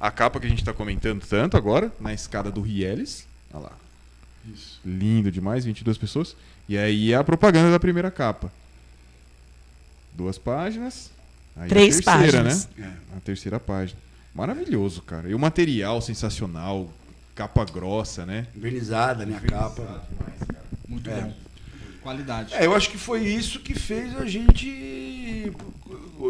A 0.00 0.10
capa 0.10 0.40
que 0.40 0.46
a 0.46 0.50
gente 0.50 0.64
tá 0.64 0.72
comentando 0.72 1.24
tanto 1.24 1.56
agora, 1.56 1.92
na 2.00 2.12
escada 2.12 2.50
do 2.50 2.62
Rieles. 2.62 3.24
Olha 3.54 3.66
lá. 3.66 3.72
Isso. 4.52 4.80
Lindo 4.84 5.30
demais, 5.30 5.64
22 5.64 5.96
pessoas. 5.96 6.34
E 6.68 6.76
aí 6.76 7.12
é 7.12 7.16
a 7.16 7.22
propaganda 7.22 7.70
da 7.70 7.78
primeira 7.78 8.10
capa. 8.10 8.52
Duas 10.12 10.38
páginas. 10.38 11.12
Aí 11.56 11.68
Três 11.68 11.98
a 11.98 12.02
terceira, 12.16 12.38
páginas. 12.38 12.68
né? 12.76 12.96
A 13.16 13.20
terceira 13.20 13.60
página. 13.60 13.98
Maravilhoso, 14.34 15.02
cara. 15.02 15.28
E 15.28 15.34
o 15.34 15.38
material 15.38 16.00
sensacional. 16.00 16.88
Capa 17.34 17.64
grossa, 17.64 18.26
né? 18.26 18.46
Invernizada, 18.54 19.24
né, 19.24 19.40
a 19.42 19.46
capa. 19.48 20.04
Muito 20.86 21.08
É. 21.08 21.20
bom. 21.22 21.32
Qualidade. 22.02 22.54
É, 22.54 22.66
eu 22.66 22.74
acho 22.74 22.90
que 22.90 22.98
foi 22.98 23.22
isso 23.26 23.60
que 23.60 23.74
fez 23.74 24.14
a 24.16 24.24
gente 24.26 25.52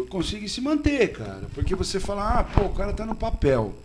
conseguir 0.09 0.47
se 0.49 0.61
manter, 0.61 1.11
cara. 1.13 1.47
Porque 1.53 1.75
você 1.75 1.99
fala, 1.99 2.39
ah, 2.39 2.43
pô, 2.43 2.65
o 2.65 2.73
cara 2.73 2.93
tá 2.93 3.05
no 3.05 3.15
papel. 3.15 3.75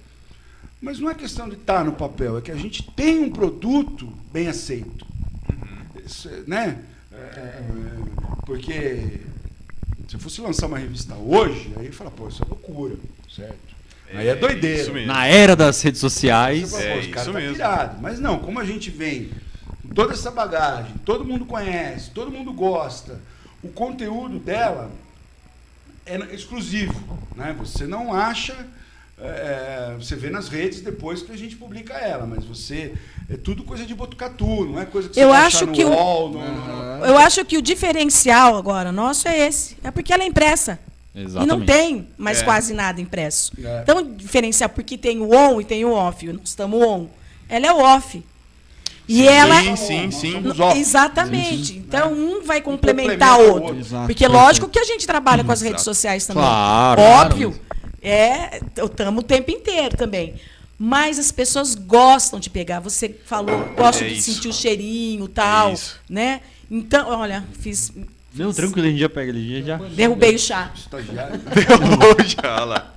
Mas 0.80 0.98
não 1.00 1.08
é 1.10 1.14
questão 1.14 1.48
de 1.48 1.54
estar 1.56 1.84
no 1.84 1.92
papel, 1.92 2.38
é 2.38 2.40
que 2.40 2.50
a 2.52 2.56
gente 2.56 2.82
tem 2.92 3.18
um 3.20 3.30
produto 3.30 4.12
bem 4.32 4.46
aceito. 4.48 5.06
Isso, 6.04 6.28
né? 6.46 6.80
É, 7.10 7.16
é, 7.16 7.62
porque 8.44 9.20
se 10.08 10.14
eu 10.14 10.20
fosse 10.20 10.40
lançar 10.40 10.66
uma 10.66 10.78
revista 10.78 11.14
hoje, 11.14 11.72
aí 11.76 11.90
fala, 11.90 12.10
pô, 12.10 12.28
isso 12.28 12.42
é 12.42 12.46
loucura, 12.48 12.94
certo? 13.34 13.58
aí 14.14 14.28
é 14.28 14.36
doideira. 14.36 14.82
isso 14.82 14.92
mesmo. 14.92 15.08
Na 15.08 15.26
era 15.26 15.56
das 15.56 15.82
redes 15.82 16.00
sociais. 16.00 16.70
fala, 16.70 16.82
É, 16.84 16.98
isso 17.00 17.10
tá 17.12 17.32
mesmo. 17.32 17.54
pirado. 17.54 18.00
Mas 18.00 18.20
não, 18.20 18.38
como 18.38 18.60
a 18.60 18.64
gente 18.64 18.88
vem 18.90 19.30
com 19.82 19.88
toda 19.94 20.12
essa 20.12 20.30
bagagem, 20.30 20.94
todo 21.04 21.24
mundo 21.24 21.44
conhece, 21.44 22.10
todo 22.10 22.30
mundo 22.30 22.52
gosta, 22.52 23.20
o 23.62 23.68
conteúdo 23.68 24.38
dela 24.38 24.90
é 26.04 26.16
exclusivo. 26.34 26.94
Né? 27.34 27.54
Você 27.58 27.86
não 27.86 28.14
acha. 28.14 28.54
É, 29.18 29.94
você 29.98 30.14
vê 30.14 30.28
nas 30.30 30.48
redes 30.48 30.80
depois 30.80 31.22
que 31.22 31.32
a 31.32 31.36
gente 31.38 31.56
publica 31.56 31.94
ela, 31.94 32.26
mas 32.26 32.44
você. 32.44 32.92
É 33.28 33.36
tudo 33.36 33.64
coisa 33.64 33.84
de 33.84 33.92
botucatu, 33.94 34.66
não 34.66 34.80
é 34.80 34.84
coisa 34.84 35.08
que 35.08 35.14
você 35.14 35.24
Eu 35.24 35.30
vai 35.30 35.46
acho 35.46 35.66
que 35.68 35.84
o- 35.84 35.88
UOL, 35.90 36.28
no- 36.30 36.38
no- 36.98 37.04
Eu 37.04 37.18
acho 37.18 37.44
que 37.44 37.56
o 37.58 37.62
diferencial 37.62 38.56
agora 38.56 38.92
nosso 38.92 39.26
é 39.26 39.46
esse. 39.48 39.76
É 39.82 39.90
porque 39.90 40.12
ela 40.12 40.22
é 40.22 40.26
impressa. 40.26 40.78
Exatamente. 41.14 41.44
E 41.54 41.58
não 41.58 41.64
tem 41.66 42.08
mais 42.18 42.42
É. 42.42 42.44
quase 42.44 42.72
nada 42.74 43.00
impresso. 43.00 43.52
É. 43.58 43.80
Então, 43.82 44.04
diferenciar 44.14 44.68
porque 44.68 44.96
tem 44.98 45.18
o 45.20 45.34
on 45.34 45.60
e 45.60 45.64
tem 45.64 45.84
o 45.84 45.90
off. 45.92 46.24
Nós 46.30 46.50
estamos 46.50 46.80
on. 46.80 47.06
Ela 47.48 47.66
é 47.66 47.72
o 47.72 47.78
off. 47.80 48.22
E 49.08 49.26
ela. 49.26 49.60
Sim, 49.62 49.76
sim, 49.76 50.10
sim. 50.10 50.42
Exatamente. 50.76 51.76
Então, 51.78 52.12
um 52.12 52.42
vai 52.44 52.60
complementar 52.60 53.36
complementa 53.36 53.36
o 53.36 53.54
outro. 53.62 53.76
outro. 53.78 54.06
Porque 54.06 54.26
lógico 54.28 54.68
que 54.68 54.78
a 54.78 54.84
gente 54.84 55.06
trabalha 55.06 55.42
com 55.42 55.52
as 55.52 55.62
redes 55.62 55.82
sociais 55.84 56.26
também. 56.26 56.42
Claro. 56.44 57.00
Óbvio. 57.00 57.60
É, 58.08 58.60
estamos 58.76 59.24
o 59.24 59.26
tempo 59.26 59.50
inteiro 59.50 59.96
também. 59.96 60.34
Mas 60.78 61.18
as 61.18 61.32
pessoas 61.32 61.74
gostam 61.74 62.38
de 62.38 62.48
pegar. 62.50 62.80
Você 62.80 63.08
falou, 63.24 63.64
gostam 63.76 64.06
É 64.06 64.10
de 64.10 64.18
isso. 64.18 64.32
sentir 64.32 64.48
o 64.48 64.52
cheirinho 64.52 65.24
e 65.24 65.28
tal, 65.28 65.70
É 65.70 65.72
isso. 65.72 65.98
né? 66.08 66.40
Então, 66.70 67.08
olha, 67.08 67.44
fiz 67.60 67.92
Não, 68.34 68.52
tranquilo, 68.52 68.86
a 68.86 68.90
gente 68.90 69.00
já 69.00 69.08
pega 69.08 69.30
ele 69.30 69.62
já. 69.64 69.76
derrubei 69.76 70.34
o 70.34 70.38
chá. 70.38 70.70
Estagiário. 70.74 71.40
Hoje, 72.20 72.36
olha 72.44 72.64
lá. 72.64 72.92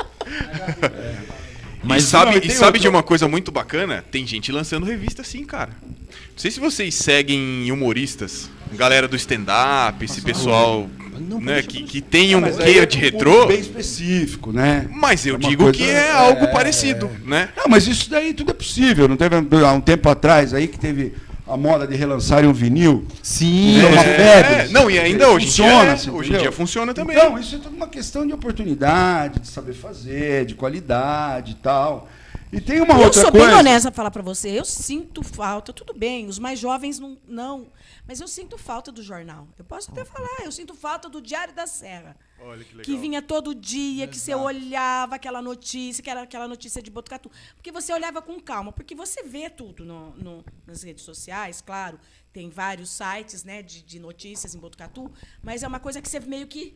Mas 1.81 2.03
e 2.03 2.07
sabe, 2.07 2.31
não, 2.31 2.37
e 2.43 2.49
sabe 2.51 2.65
outra- 2.65 2.79
de 2.81 2.87
uma 2.89 3.01
coisa 3.01 3.27
muito 3.27 3.51
bacana? 3.51 4.03
Tem 4.11 4.27
gente 4.27 4.51
lançando 4.51 4.85
revista 4.85 5.21
assim, 5.21 5.45
cara. 5.45 5.71
Não 5.81 6.35
sei 6.37 6.51
se 6.51 6.59
vocês 6.59 6.93
seguem 6.95 7.71
humoristas, 7.71 8.49
galera 8.73 9.07
do 9.07 9.15
stand-up, 9.15 10.03
esse 10.03 10.21
pessoal 10.21 10.89
né, 11.19 11.61
que, 11.61 11.83
que 11.83 12.01
tem 12.01 12.35
um 12.35 12.41
Mas 12.41 12.59
aí 12.59 12.73
quê 12.73 12.79
é 12.79 12.85
de 12.85 12.97
um 12.97 13.01
retrô. 13.01 13.45
bem 13.47 13.59
específico, 13.59 14.51
né? 14.51 14.87
Mas 14.91 15.25
eu 15.25 15.35
É 15.35 15.37
digo 15.37 15.63
coisa- 15.63 15.77
que 15.77 15.83
é 15.89 15.93
é, 16.07 16.11
algo 16.11 16.45
é, 16.45 16.47
parecido, 16.47 17.09
né? 17.25 17.49
Não, 17.55 17.65
mas 17.67 17.87
isso 17.87 18.09
daí 18.09 18.33
tudo 18.33 18.51
é 18.51 18.53
possível. 18.53 19.07
Não 19.07 19.17
teve 19.17 19.35
há 19.35 19.71
um 19.73 19.81
tempo 19.81 20.07
atrás 20.09 20.53
aí 20.53 20.67
que 20.67 20.77
teve 20.79 21.13
a 21.47 21.57
moda 21.57 21.87
de 21.87 21.95
relançarem 21.95 22.47
um 22.49 22.53
vinil? 22.53 23.05
Sim. 23.23 23.81
É 23.81 23.85
uma 23.87 24.03
febre. 24.03 24.53
É, 24.53 24.67
não, 24.69 24.89
e 24.89 24.99
ainda 24.99 25.29
hoje 25.29 25.47
em 25.47 25.49
dia, 25.49 25.65
Funciona, 25.65 25.89
é, 25.89 25.93
assim, 25.93 26.09
hoje 26.11 26.17
em 26.17 26.21
entendeu? 26.33 26.41
dia 26.41 26.51
funciona 26.51 26.93
também. 26.93 27.17
Então, 27.17 27.39
isso 27.39 27.55
é 27.55 27.57
tudo 27.59 27.75
uma 27.75 27.87
questão 27.87 28.25
de 28.25 28.33
oportunidade, 28.33 29.39
de 29.39 29.47
saber 29.47 29.73
fazer, 29.73 30.45
de 30.45 30.53
qualidade 30.55 31.51
e 31.53 31.55
tal. 31.55 32.07
E 32.51 32.59
tem 32.59 32.81
uma 32.81 32.95
eu 32.95 33.01
outra 33.01 33.21
sou 33.21 33.31
coisa. 33.31 33.47
bem 33.47 33.55
honesta 33.55 33.91
falar 33.91 34.09
para 34.11 34.21
você. 34.23 34.49
Eu 34.49 34.65
sinto 34.65 35.21
falta, 35.23 35.71
tudo 35.73 35.93
bem, 35.93 36.27
os 36.27 36.39
mais 36.39 36.59
jovens 36.59 36.99
não, 36.99 37.15
não. 37.27 37.65
Mas 38.09 38.19
eu 38.19 38.27
sinto 38.27 38.57
falta 38.57 38.91
do 38.91 39.03
jornal. 39.03 39.47
Eu 39.55 39.63
posso 39.63 39.91
até 39.91 40.03
falar, 40.03 40.39
eu 40.43 40.51
sinto 40.51 40.73
falta 40.73 41.07
do 41.07 41.21
Diário 41.21 41.53
da 41.53 41.67
Serra. 41.67 42.17
Olha 42.39 42.63
que 42.63 42.71
legal. 42.75 42.83
Que 42.83 42.97
vinha 42.97 43.21
todo 43.21 43.53
dia, 43.53 44.07
que 44.07 44.17
você 44.17 44.33
olhava 44.33 45.13
aquela 45.13 45.43
notícia, 45.43 46.03
que 46.03 46.09
era 46.09 46.23
aquela 46.23 46.47
notícia 46.47 46.81
de 46.81 46.89
Botucatu. 46.89 47.29
Porque 47.53 47.71
você 47.71 47.93
olhava 47.93 48.19
com 48.19 48.39
calma, 48.39 48.71
porque 48.71 48.95
você 48.95 49.21
vê 49.21 49.47
tudo 49.47 49.85
no- 49.85 50.09
no- 50.15 50.45
nas 50.65 50.81
redes 50.81 51.03
sociais, 51.03 51.61
claro. 51.61 51.99
Tem 52.33 52.49
vários 52.49 52.89
sites 52.89 53.43
né, 53.43 53.61
de, 53.61 53.83
de 53.83 53.99
notícias 53.99 54.55
em 54.55 54.59
Botucatu, 54.59 55.11
mas 55.43 55.61
é 55.61 55.67
uma 55.67 55.79
coisa 55.79 56.01
que 56.01 56.09
você 56.09 56.19
meio 56.19 56.47
que 56.47 56.75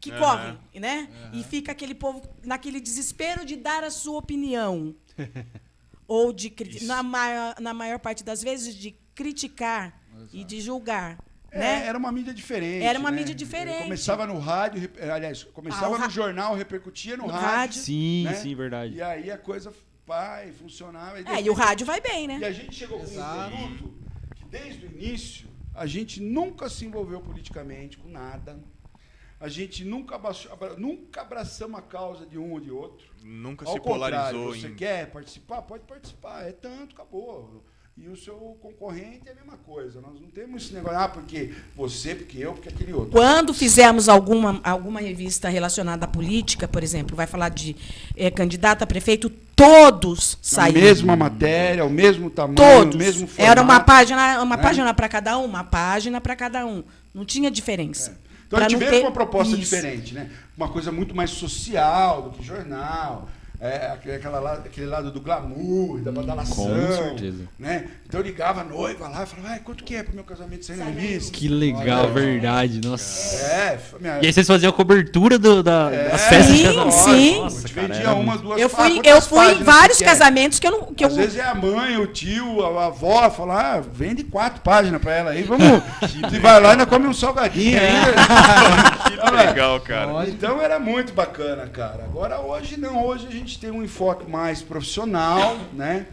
que 0.00 0.12
corre, 0.12 0.56
né? 0.78 1.08
E 1.32 1.42
fica 1.42 1.72
aquele 1.72 1.94
povo 1.94 2.22
naquele 2.44 2.78
desespero 2.80 3.44
de 3.44 3.56
dar 3.56 3.82
a 3.82 3.90
sua 3.90 4.18
opinião. 4.18 4.94
Ou 6.06 6.32
de, 6.32 6.54
na 6.84 7.02
maior, 7.02 7.60
na 7.60 7.74
maior 7.74 7.98
parte 7.98 8.22
das 8.22 8.40
vezes, 8.42 8.76
de 8.76 8.92
criticar 9.14 10.00
e 10.32 10.44
de 10.44 10.60
julgar. 10.60 11.18
É, 11.50 11.58
né? 11.58 11.86
Era 11.86 11.96
uma 11.96 12.10
mídia 12.12 12.34
diferente. 12.34 12.84
Era 12.84 12.98
uma 12.98 13.10
né? 13.10 13.18
mídia 13.18 13.34
diferente. 13.34 13.84
Começava 13.84 14.26
no 14.26 14.38
rádio, 14.38 14.80
rep- 14.80 14.98
aliás, 15.02 15.44
começava 15.44 15.96
Ah, 15.96 15.98
no 16.00 16.10
jornal, 16.10 16.54
repercutia 16.54 17.16
no, 17.16 17.24
No 17.26 17.32
rádio. 17.32 17.48
rádio. 17.48 17.80
Sim, 17.82 18.24
né? 18.24 18.34
sim, 18.34 18.54
verdade. 18.54 18.94
E 18.96 19.02
aí 19.02 19.30
a 19.30 19.38
coisa 19.38 19.72
vai, 20.06 20.52
funcionava. 20.52 21.18
É, 21.20 21.40
e 21.40 21.48
o 21.48 21.54
rádio 21.54 21.86
vai 21.86 22.00
bem, 22.00 22.26
né? 22.28 22.38
E 22.40 22.44
a 22.44 22.52
gente 22.52 22.74
chegou 22.74 22.98
com 22.98 23.06
um 23.06 23.08
produto 23.08 23.94
que 24.34 24.44
desde 24.46 24.86
o 24.86 24.90
início 24.90 25.48
a 25.74 25.86
gente 25.86 26.20
nunca 26.22 26.68
se 26.68 26.84
envolveu 26.84 27.20
politicamente 27.20 27.96
com 27.96 28.08
nada. 28.08 28.58
A 29.38 29.48
gente 29.48 29.84
nunca, 29.84 30.14
abaixou- 30.16 30.50
abra- 30.52 30.76
nunca 30.76 31.20
abraçamos 31.20 31.78
a 31.78 31.82
causa 31.82 32.24
de 32.26 32.38
um 32.38 32.52
ou 32.52 32.60
de 32.60 32.70
outro. 32.70 33.06
Nunca 33.22 33.66
Ao 33.66 33.72
se 33.74 33.80
polarizou 33.80 34.54
você 34.54 34.68
em. 34.68 34.74
quer 34.74 35.10
participar? 35.10 35.60
Pode 35.62 35.84
participar. 35.84 36.42
É 36.48 36.52
tanto, 36.52 36.94
acabou. 36.94 37.62
E 37.98 38.08
o 38.08 38.16
seu 38.16 38.34
concorrente 38.60 39.22
é 39.26 39.32
a 39.32 39.34
mesma 39.34 39.56
coisa. 39.64 40.02
Nós 40.02 40.20
não 40.20 40.28
temos 40.28 40.64
esse 40.64 40.74
negócio, 40.74 40.98
ah, 40.98 41.08
porque 41.08 41.54
você, 41.74 42.14
porque 42.14 42.36
eu, 42.38 42.52
porque 42.52 42.68
aquele 42.68 42.92
outro. 42.92 43.10
Quando 43.12 43.54
fizemos 43.54 44.06
alguma, 44.06 44.60
alguma 44.62 45.00
revista 45.00 45.48
relacionada 45.48 46.04
à 46.04 46.08
política, 46.08 46.68
por 46.68 46.82
exemplo, 46.82 47.16
vai 47.16 47.26
falar 47.26 47.48
de 47.48 47.74
eh, 48.14 48.30
candidato 48.30 48.82
a 48.82 48.86
prefeito, 48.86 49.30
todos 49.30 50.34
A 50.34 50.38
saíram. 50.42 50.80
mesma 50.82 51.16
matéria, 51.16 51.86
o 51.86 51.90
mesmo 51.90 52.28
tamanho, 52.28 52.56
Todos. 52.56 52.94
o 52.94 52.98
mesmo 52.98 53.26
formato. 53.26 53.50
Era 53.50 53.62
uma 53.62 53.80
página, 53.80 54.42
uma 54.42 54.56
né? 54.58 54.62
página 54.62 54.92
para 54.92 55.08
cada 55.08 55.38
um, 55.38 55.44
uma 55.46 55.64
página 55.64 56.20
para 56.20 56.36
cada 56.36 56.66
um. 56.66 56.84
Não 57.14 57.24
tinha 57.24 57.50
diferença. 57.50 58.18
Então 58.46 58.58
a 58.58 58.68
gente 58.68 58.76
veio 58.76 59.00
com 59.00 59.06
uma 59.06 59.12
proposta 59.12 59.54
isso. 59.54 59.62
diferente, 59.62 60.12
né? 60.12 60.30
Uma 60.54 60.68
coisa 60.68 60.92
muito 60.92 61.14
mais 61.14 61.30
social 61.30 62.22
do 62.22 62.30
que 62.30 62.44
jornal. 62.44 63.26
É, 63.60 63.90
aquele, 63.92 64.16
aquela 64.16 64.38
la- 64.38 64.52
aquele 64.54 64.86
lado 64.86 65.10
do 65.10 65.20
glamour, 65.20 65.98
da 66.00 66.12
badalação. 66.12 66.54
Com 66.66 66.92
certeza. 66.92 67.44
Né? 67.58 67.86
Então 68.06 68.20
eu 68.20 68.26
ligava 68.26 68.60
a 68.60 68.64
noiva 68.64 69.08
lá 69.08 69.22
e 69.22 69.26
falava, 69.26 69.48
ai, 69.54 69.60
quanto 69.64 69.82
que 69.82 69.94
é 69.96 70.02
pro 70.02 70.14
meu 70.14 70.24
casamento 70.24 70.64
sair 70.66 70.76
na 70.76 70.84
revista? 70.84 71.32
Que 71.32 71.48
legal, 71.48 72.08
verdade. 72.12 72.80
Nossa. 72.84 73.36
É, 73.46 73.78
minha, 74.00 74.18
E 74.22 74.26
aí 74.26 74.32
vocês 74.32 74.46
faziam 74.46 74.70
a 74.70 74.72
cobertura 74.72 75.38
do- 75.38 75.62
da, 75.62 75.90
É, 75.92 76.08
das 76.10 76.22
festas 76.26 76.54
de 76.54 76.58
sim, 76.58 76.64
casamento. 76.64 76.92
sim. 76.92 77.34
a 77.38 77.42
Nossa, 77.42 77.60
gente 77.62 77.74
cara, 77.74 77.88
vendia 77.88 78.12
umas, 78.12 78.24
muito- 78.26 78.42
duas 78.42 78.60
Eu 78.60 78.66
ah, 78.66 78.70
fui, 78.70 79.00
eu 79.04 79.22
fui 79.22 79.52
em 79.52 79.62
vários 79.62 79.98
quer? 79.98 80.04
casamentos 80.04 80.58
que 80.58 80.66
eu 80.66 80.70
não. 80.72 80.82
Que 80.94 81.04
eu, 81.04 81.08
Às 81.08 81.16
vezes 81.16 81.36
é 81.38 81.42
a 81.44 81.54
mãe, 81.54 81.96
o 81.96 82.06
tio, 82.06 82.62
a, 82.64 82.82
a 82.82 82.86
avó, 82.86 83.30
fala, 83.30 83.76
ah, 83.76 83.80
vende 83.80 84.22
quatro 84.24 84.60
páginas 84.60 85.00
pra 85.00 85.14
ela 85.14 85.30
aí, 85.30 85.42
vamos. 85.42 85.66
Você 86.30 86.38
vai 86.40 86.60
lá 86.60 86.68
e 86.68 86.72
ainda 86.72 86.86
come 86.86 87.06
um 87.06 87.14
salgadinho 87.14 87.78
aí. 87.80 87.86
Que 89.26 89.30
legal, 89.34 89.80
cara. 89.80 90.28
Então 90.28 90.60
era 90.60 90.78
muito 90.78 91.12
bacana, 91.12 91.66
cara. 91.66 92.04
Agora 92.04 92.38
hoje 92.40 92.76
não, 92.78 93.04
hoje 93.04 93.26
a 93.26 93.30
gente 93.30 93.45
tem 93.54 93.70
um 93.70 93.82
enfoque 93.84 94.28
mais 94.28 94.62
profissional, 94.62 95.56
né? 95.72 96.06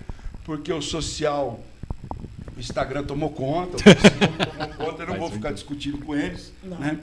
Porque 0.46 0.72
o 0.72 0.82
social, 0.82 1.60
o 2.56 2.60
Instagram 2.60 3.04
tomou 3.06 3.30
conta, 3.32 3.78
o 3.78 3.80
Facebook 3.82 4.38
tomou 4.46 4.74
conta, 4.76 5.04
eu 5.04 5.08
não 5.08 5.18
vou 5.18 5.32
ficar 5.32 5.52
discutindo 5.54 5.98
com 6.00 6.14
eles, 6.16 6.52
Não. 6.62 6.78
né? 6.78 7.00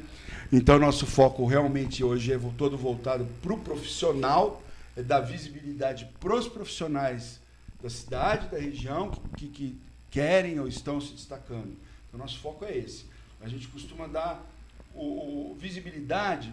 Então 0.53 0.79
nosso 0.79 1.07
foco 1.07 1.47
realmente 1.47 2.03
hoje 2.05 2.33
é 2.33 2.39
todo 2.59 2.77
voltado 2.77 3.27
para 3.41 3.53
o 3.53 3.59
profissional, 3.59 4.63
é 4.97 5.03
dar 5.03 5.21
visibilidade 5.21 6.09
para 6.21 6.35
os 6.35 6.49
profissionais 6.49 7.41
da 7.83 7.89
cidade, 7.89 8.49
da 8.49 8.59
região, 8.59 9.11
que, 9.11 9.47
que- 9.47 9.47
que 9.49 9.77
querem 10.11 10.59
ou 10.61 10.67
estão 10.69 11.01
se 11.01 11.13
destacando. 11.13 11.73
Então 12.09 12.19
nosso 12.19 12.39
foco 12.41 12.65
é 12.65 12.77
esse. 12.77 13.05
A 13.41 13.49
gente 13.49 13.69
costuma 13.69 14.07
dar 14.09 14.45
o, 14.93 15.53
o- 15.53 15.57
visibilidade 15.59 16.53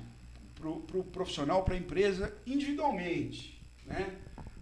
para 0.60 0.70
o 0.70 0.76
pro 0.80 1.04
profissional, 1.04 1.64
para 1.64 1.74
a 1.74 1.78
empresa 1.78 2.32
individualmente. 2.46 3.57
Né? 3.88 4.16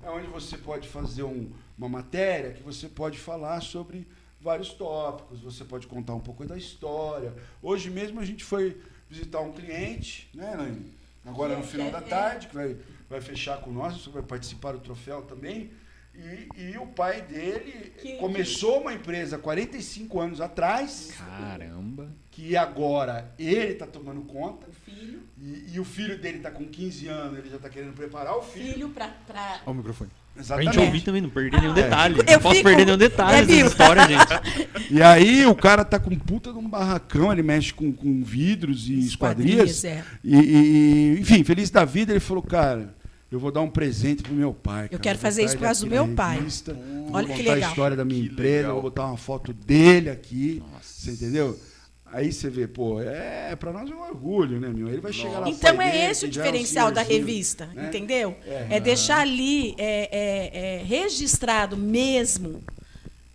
É 0.03 0.09
onde 0.09 0.27
você 0.27 0.57
pode 0.57 0.87
fazer 0.87 1.23
um- 1.23 1.51
uma 1.77 1.89
matéria 1.89 2.53
que 2.53 2.61
você 2.63 2.87
pode 2.87 3.17
falar 3.17 3.59
sobre 3.61 4.07
vários 4.39 4.69
tópicos, 4.69 5.41
você 5.41 5.63
pode 5.65 5.87
contar 5.87 6.13
um 6.13 6.19
pouco 6.19 6.45
da 6.45 6.55
história. 6.55 7.33
Hoje 7.61 7.89
mesmo 7.89 8.19
a 8.19 8.25
gente 8.25 8.43
foi 8.43 8.79
visitar 9.09 9.39
um 9.41 9.51
cliente, 9.51 10.29
né, 10.33 10.53
Elaine? 10.53 10.93
Agora 11.25 11.57
no 11.57 11.63
final 11.63 11.89
da 11.89 12.01
tarde, 12.01 12.47
que 12.47 12.53
vai, 12.55 12.77
vai 13.09 13.19
fechar 13.19 13.59
com 13.61 13.71
nós, 13.71 13.99
você 13.99 14.09
vai 14.11 14.21
participar 14.21 14.73
do 14.73 14.79
troféu 14.79 15.23
também. 15.23 15.71
E, 16.17 16.71
e 16.71 16.77
o 16.77 16.85
pai 16.87 17.21
dele 17.21 17.91
Que- 18.01 18.13
começou 18.17 18.81
uma 18.81 18.93
empresa 18.93 19.37
45 19.37 20.19
anos 20.19 20.39
atrás 20.41 21.11
Caramba. 21.17 22.07
que 22.31 22.55
agora 22.55 23.31
ele 23.37 23.73
está 23.73 23.85
tomando 23.85 24.21
conta 24.21 24.65
filho, 24.85 25.19
e, 25.41 25.73
e 25.73 25.79
o 25.79 25.83
filho 25.83 26.17
dele 26.17 26.37
está 26.37 26.49
com 26.51 26.65
15 26.65 27.07
anos, 27.07 27.37
ele 27.37 27.49
já 27.49 27.57
está 27.57 27.69
querendo 27.69 27.93
preparar 27.93 28.37
o 28.37 28.41
filho. 28.41 28.73
filho 28.73 28.89
para. 28.89 29.07
Pra... 29.27 29.59
Ó 29.65 29.71
o 29.71 29.73
microfone. 29.73 30.09
Pra 30.33 30.41
Exatamente. 30.41 30.73
gente 30.73 30.85
ouvir 30.85 31.01
também, 31.01 31.21
não 31.21 31.29
perder 31.29 31.61
nenhum 31.61 31.71
É. 31.73 31.81
detalhe. 31.83 32.19
Eu 32.19 32.25
não 32.25 32.39
posso 32.41 32.55
fico- 32.55 32.67
perder 32.69 32.85
nenhum 32.85 32.97
detalhe 32.97 33.37
É, 33.37 33.45
dessa 33.45 33.67
história, 33.67 34.07
gente. 34.07 34.65
E 34.91 35.01
aí 35.01 35.45
o 35.45 35.55
cara 35.55 35.83
tá 35.83 35.97
com 35.99 36.11
um 36.13 36.19
puta 36.19 36.51
de 36.51 36.57
um 36.59 36.67
barracão, 36.69 37.31
ele 37.31 37.41
mexe 37.41 37.73
com, 37.73 37.91
com 37.91 38.21
vidros 38.23 38.87
e 38.87 38.99
esquadrias. 38.99 39.71
Esquadrias, 39.83 39.83
é. 39.85 40.03
E- 40.23 41.15
e, 41.15 41.19
enfim, 41.21 41.43
feliz 41.43 41.69
da 41.69 41.83
vida, 41.85 42.11
ele 42.13 42.19
falou, 42.19 42.43
cara, 42.43 42.93
eu 43.31 43.39
vou 43.39 43.51
dar 43.51 43.61
um 43.61 43.69
presente 43.69 44.23
pro 44.23 44.33
meu 44.33 44.53
pai. 44.53 44.89
cara. 44.89 45.01
quero 45.01 45.17
Vou 45.17 45.21
fazer 45.23 45.43
isso 45.43 45.57
por 45.57 45.63
causa 45.63 45.81
do 45.83 45.89
meu 45.89 46.07
pai. 46.15 46.37
revista, 46.37 46.73
vou 46.73 47.09
Olha 47.13 47.27
que 47.27 47.37
contar 47.39 47.51
a 47.51 47.55
legal. 47.55 47.69
história 47.69 47.97
da 47.97 48.05
minha 48.05 48.21
Que 48.25 48.31
empresa, 48.33 48.57
legal. 48.59 48.73
vou 48.73 48.81
botar 48.83 49.05
uma 49.07 49.17
foto 49.17 49.51
dele 49.53 50.09
aqui. 50.09 50.61
Você 50.81 51.11
entendeu? 51.11 51.59
Aí 52.05 52.31
você 52.31 52.49
vê, 52.49 52.65
pô, 52.67 53.01
é, 53.01 53.55
pra 53.57 53.73
nós 53.73 53.89
é 53.91 53.93
um 53.93 54.01
orgulho, 54.01 54.57
né, 54.59 54.69
meu? 54.69 54.87
Ele 54.87 55.01
vai 55.01 55.11
chegar 55.11 55.39
lá 55.39 55.49
Então 55.49 55.81
é 55.81 55.91
dele, 55.91 56.03
esse 56.11 56.25
o 56.25 56.29
que 56.29 56.35
já 56.35 56.41
um 56.41 56.45
diferencial 56.45 56.91
da 56.91 57.01
revista, 57.01 57.65
né? 57.73 57.87
entendeu? 57.87 58.37
É. 58.45 58.67
É, 58.71 58.79
deixar 58.79 59.19
ali 59.19 59.75
é, 59.77 60.09
é, 60.11 60.75
é, 60.79 60.83
registrado 60.83 61.75
mesmo 61.75 62.63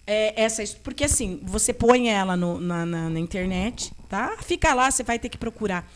é, 0.07 0.41
essa 0.43 0.62
porque 0.82 1.05
assim 1.05 1.41
você 1.43 1.72
põe 1.74 2.09
ela 2.09 2.36
no- 2.36 2.59
na, 2.61 2.86
na- 2.86 3.11
na 3.11 3.20
internet, 3.20 3.93
tá? 4.09 4.36
Fica 4.41 4.72
lá, 4.72 4.91
você 4.91 5.03
vai 5.03 5.18
ter 5.18 5.28
que 5.28 5.36
procurar. 5.36 5.86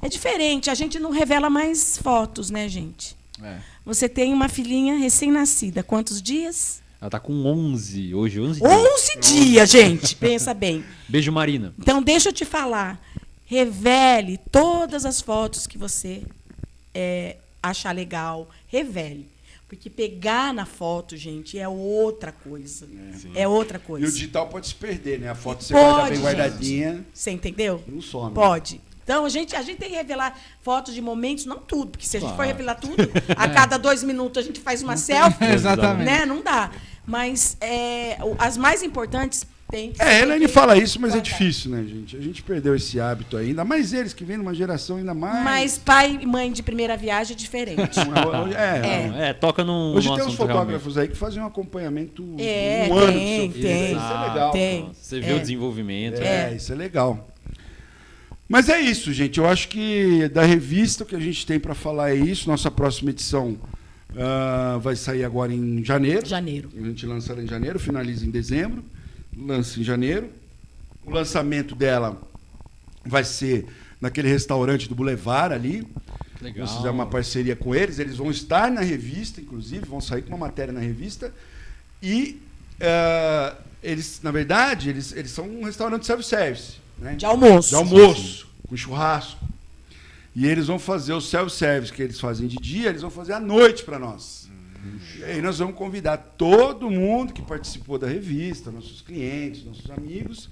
É 0.00 0.08
diferente, 0.08 0.70
a 0.70 0.74
gente 0.74 0.98
não 1.00 1.10
revela 1.10 1.50
mais 1.50 1.98
fotos, 1.98 2.50
né, 2.50 2.68
gente? 2.68 3.16
É. 3.42 3.58
Você 3.84 4.08
tem 4.08 4.32
uma 4.32 4.48
filhinha 4.48 4.96
recém-nascida, 4.96 5.82
quantos 5.82 6.20
dias? 6.20 6.80
Ela 7.00 7.10
tá 7.10 7.20
com 7.20 7.32
11, 7.46 8.12
hoje 8.14 8.40
11 8.40 8.60
dias. 8.60 8.72
11 8.72 9.20
dias, 9.20 9.70
gente. 9.70 10.16
Pensa 10.16 10.52
bem. 10.52 10.84
Beijo, 11.08 11.30
Marina. 11.30 11.72
Então, 11.78 12.02
deixa 12.02 12.30
eu 12.30 12.32
te 12.32 12.44
falar. 12.44 13.00
Revele 13.46 14.38
todas 14.50 15.06
as 15.06 15.20
fotos 15.20 15.66
que 15.66 15.78
você 15.78 16.22
é, 16.94 17.36
achar 17.62 17.92
legal. 17.94 18.48
Revele. 18.66 19.28
Porque 19.68 19.88
pegar 19.90 20.52
na 20.54 20.64
foto, 20.66 21.16
gente, 21.16 21.58
é 21.58 21.68
outra 21.68 22.32
coisa. 22.32 22.88
É, 23.34 23.46
outra 23.46 23.76
E 23.78 23.80
o 23.80 23.84
coisa. 23.86 24.10
digital 24.10 24.48
pode 24.48 24.66
se 24.68 24.74
perder, 24.74 25.20
né? 25.20 25.28
A 25.28 25.34
foto 25.34 25.62
você 25.62 25.74
Pode, 25.74 25.84
guarda 25.86 26.04
bem 26.08 26.16
gente. 26.16 26.24
guardadinha, 26.24 27.06
Você 27.12 27.30
entendeu? 27.30 27.84
não 27.86 28.00
some. 28.00 28.34
Pode. 28.34 28.80
Então, 29.08 29.24
a 29.24 29.28
gente, 29.30 29.56
a 29.56 29.62
gente 29.62 29.78
tem 29.78 29.88
que 29.88 29.96
revelar 29.96 30.38
fotos 30.60 30.92
de 30.92 31.00
momentos, 31.00 31.46
não 31.46 31.56
tudo, 31.56 31.92
porque 31.92 32.04
se 32.04 32.18
a 32.18 32.20
gente 32.20 32.28
for 32.28 32.36
Claro. 32.36 32.50
revelar 32.50 32.74
tudo, 32.74 32.94
a 33.34 33.48
cada 33.48 33.78
dois 33.78 34.02
minutos 34.04 34.36
a 34.42 34.46
gente 34.46 34.60
faz 34.60 34.82
uma 34.82 34.98
selfie. 34.98 35.46
Exatamente. 35.46 36.04
Né? 36.04 36.26
Não 36.26 36.42
dá. 36.42 36.70
Mas 37.06 37.56
é, 37.58 38.18
as 38.38 38.58
mais 38.58 38.82
importantes 38.82 39.46
tem 39.70 39.92
que 39.92 40.02
É, 40.02 40.04
a 40.04 40.08
ser 40.10 40.22
Elaine 40.24 40.46
fala 40.46 40.76
isso, 40.76 41.00
mas 41.00 41.12
é 41.12 41.14
guardar. 41.14 41.32
difícil, 41.38 41.70
né, 41.70 41.84
gente? 41.84 42.18
A 42.18 42.20
gente 42.20 42.42
perdeu 42.42 42.76
esse 42.76 43.00
hábito 43.00 43.38
ainda 43.38 43.64
mais 43.64 43.94
eles 43.94 44.12
que 44.12 44.24
vêm 44.24 44.36
numa 44.36 44.52
geração 44.54 44.98
ainda 44.98 45.14
mais. 45.14 45.42
Mas 45.42 45.78
pai 45.78 46.18
e 46.20 46.26
mãe 46.26 46.52
de 46.52 46.62
primeira 46.62 46.94
viagem 46.94 47.32
é 47.32 47.36
diferente. 47.36 47.98
É, 48.58 49.28
É, 49.30 49.32
toca 49.32 49.64
num, 49.64 49.94
Hoje 49.94 50.06
num 50.06 50.16
tem 50.16 50.24
uns 50.24 50.28
assunto 50.28 50.44
realmente. 50.46 50.58
fotógrafos 50.66 50.98
aí 50.98 51.08
que 51.08 51.16
fazem 51.16 51.42
um 51.42 51.46
acompanhamento 51.46 52.22
É, 52.38 52.88
um 52.90 52.94
ano 52.98 53.12
tem, 53.12 53.48
do 53.48 53.52
seu 53.54 53.62
filho. 53.62 53.68
tem. 53.68 53.92
Isso 53.96 54.12
é 54.12 54.28
legal. 54.28 54.50
Tem. 54.52 54.90
Você 54.92 55.20
vê 55.20 55.30
É. 55.30 55.34
o 55.34 55.40
desenvolvimento. 55.40 56.20
É, 56.20 56.52
isso 56.54 56.70
é 56.70 56.76
legal. 56.76 57.26
Mas 58.48 58.68
é 58.68 58.80
isso, 58.80 59.12
gente. 59.12 59.38
Eu 59.38 59.46
acho 59.46 59.68
que 59.68 60.28
da 60.30 60.42
revista 60.42 61.04
o 61.04 61.06
que 61.06 61.14
a 61.14 61.20
gente 61.20 61.44
tem 61.44 61.60
para 61.60 61.74
falar 61.74 62.10
é 62.10 62.14
isso. 62.14 62.48
Nossa 62.48 62.70
próxima 62.70 63.10
edição 63.10 63.58
ah, 64.16 64.78
vai 64.80 64.96
sair 64.96 65.24
agora 65.24 65.52
em 65.52 65.84
janeiro. 65.84 66.26
Janeiro. 66.26 66.70
A 66.76 66.80
gente 66.80 67.04
lança 67.04 67.32
ela 67.32 67.42
em 67.42 67.46
janeiro, 67.46 67.78
finaliza 67.78 68.24
em 68.24 68.30
dezembro, 68.30 68.82
lança 69.36 69.78
em 69.78 69.84
janeiro. 69.84 70.30
O 71.04 71.10
lançamento 71.10 71.74
dela 71.74 72.20
vai 73.04 73.22
ser 73.22 73.66
naquele 74.00 74.28
restaurante 74.28 74.88
do 74.88 74.94
Boulevard 74.94 75.54
ali. 75.54 75.86
Legal. 76.40 76.60
Nós 76.60 76.70
fizemos 76.70 76.94
uma 76.94 77.06
parceria 77.06 77.54
com 77.54 77.74
eles. 77.74 77.98
Eles 77.98 78.16
vão 78.16 78.30
estar 78.30 78.70
na 78.70 78.80
revista, 78.80 79.40
inclusive, 79.40 79.84
vão 79.84 80.00
sair 80.00 80.22
com 80.22 80.28
uma 80.28 80.38
matéria 80.38 80.72
na 80.72 80.80
revista. 80.80 81.34
E 82.02 82.40
eh, 82.78 83.54
eles, 83.82 84.20
na 84.22 84.30
verdade, 84.30 84.90
eles, 84.90 85.12
eles 85.12 85.32
são 85.32 85.48
um 85.48 85.64
restaurante 85.64 86.06
self-service. 86.06 86.74
Né? 86.98 87.14
De 87.14 87.24
almoço. 87.24 87.68
De 87.70 87.74
almoço, 87.74 88.48
com 88.68 88.76
churrasco. 88.76 89.46
E 90.34 90.46
eles 90.46 90.66
vão 90.66 90.78
fazer 90.78 91.12
o 91.12 91.20
self-service 91.20 91.92
que 91.92 92.02
eles 92.02 92.20
fazem 92.20 92.46
de 92.46 92.56
dia, 92.56 92.90
eles 92.90 93.02
vão 93.02 93.10
fazer 93.10 93.32
à 93.32 93.40
noite 93.40 93.84
para 93.84 93.98
nós. 93.98 94.48
E 95.18 95.24
aí 95.24 95.42
nós 95.42 95.58
vamos 95.58 95.74
convidar 95.74 96.16
todo 96.16 96.88
mundo 96.88 97.32
que 97.32 97.42
participou 97.42 97.98
da 97.98 98.06
revista, 98.06 98.70
nossos 98.70 99.00
clientes, 99.00 99.64
nossos 99.64 99.90
amigos, 99.90 100.48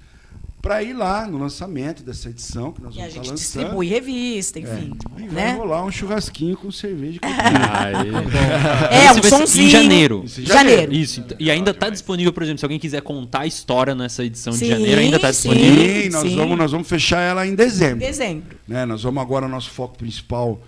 para 0.67 0.83
ir 0.83 0.93
lá 0.93 1.25
no 1.25 1.37
lançamento 1.37 2.03
dessa 2.03 2.29
edição 2.29 2.73
que 2.73 2.81
nós 2.81 2.93
E 2.93 2.97
a 2.99 3.07
vamos 3.07 3.07
estar 3.15 3.23
gente 3.23 3.31
lançando. 3.31 3.61
distribui 3.63 3.87
revista, 3.87 4.59
enfim. 4.59 4.93
E 5.17 5.21
vai 5.27 5.33
né? 5.33 5.53
rolar 5.53 5.85
um 5.85 5.91
churrasquinho 5.91 6.57
com 6.57 6.69
cerveja. 6.71 7.19
e. 7.23 7.25
Aê. 7.25 8.07
É, 8.91 9.05
Esse 9.05 9.19
um 9.19 9.23
sonzinho. 9.23 9.67
Em 9.67 9.69
janeiro. 9.69 10.21
Isso 10.25 10.41
em 10.41 10.45
Janeiro. 10.45 10.93
Isso, 10.93 11.19
ent- 11.21 11.35
e 11.39 11.49
ainda 11.49 11.73
tá 11.73 11.89
disponível, 11.89 12.33
por 12.33 12.43
exemplo, 12.43 12.59
se 12.59 12.65
alguém 12.65 12.79
quiser 12.79 13.01
contar 13.01 13.41
a 13.41 13.47
história 13.47 13.95
nessa 13.95 14.23
edição 14.25 14.51
de 14.53 14.59
Sim, 14.59 14.67
janeiro, 14.67 14.99
ainda 15.01 15.19
tá 15.19 15.31
sim. 15.31 15.49
disponível. 15.49 16.03
Sim, 16.03 16.09
nós, 16.09 16.21
sim. 16.29 16.35
Vamos, 16.35 16.57
nós 16.57 16.71
vamos 16.71 16.87
fechar 16.87 17.21
ela 17.21 17.47
em 17.47 17.55
dezembro. 17.55 17.99
Dezembro. 17.99 18.57
né? 18.67 18.85
Nós 18.85 19.03
vamos 19.03 19.21
agora, 19.21 19.45
o 19.45 19.49
nosso 19.49 19.69
foco 19.69 19.97
principal 19.97 20.59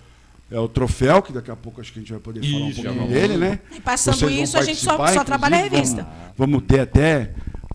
é 0.50 0.58
o 0.58 0.66
troféu, 0.66 1.20
que 1.22 1.32
daqui 1.32 1.50
a 1.50 1.56
pouco 1.56 1.80
acho 1.80 1.92
que 1.92 1.98
a 1.98 2.02
gente 2.02 2.10
vai 2.10 2.20
poder 2.20 2.40
falar 2.42 2.64
um 2.64 2.68
Isso, 2.70 2.82
já 2.82 2.90
pouquinho 2.90 3.12
dele, 3.12 3.36
né? 3.36 3.60
E 3.76 3.80
passando 3.80 4.30
isso, 4.30 4.58
a 4.58 4.62
gente 4.62 4.80
só, 4.80 5.06
só 5.08 5.22
trabalha 5.24 5.56
a 5.58 5.60
revista. 5.62 6.02
Vamos, 6.36 6.54
vamos 6.54 6.62
ter 6.66 6.80
até 6.80 7.32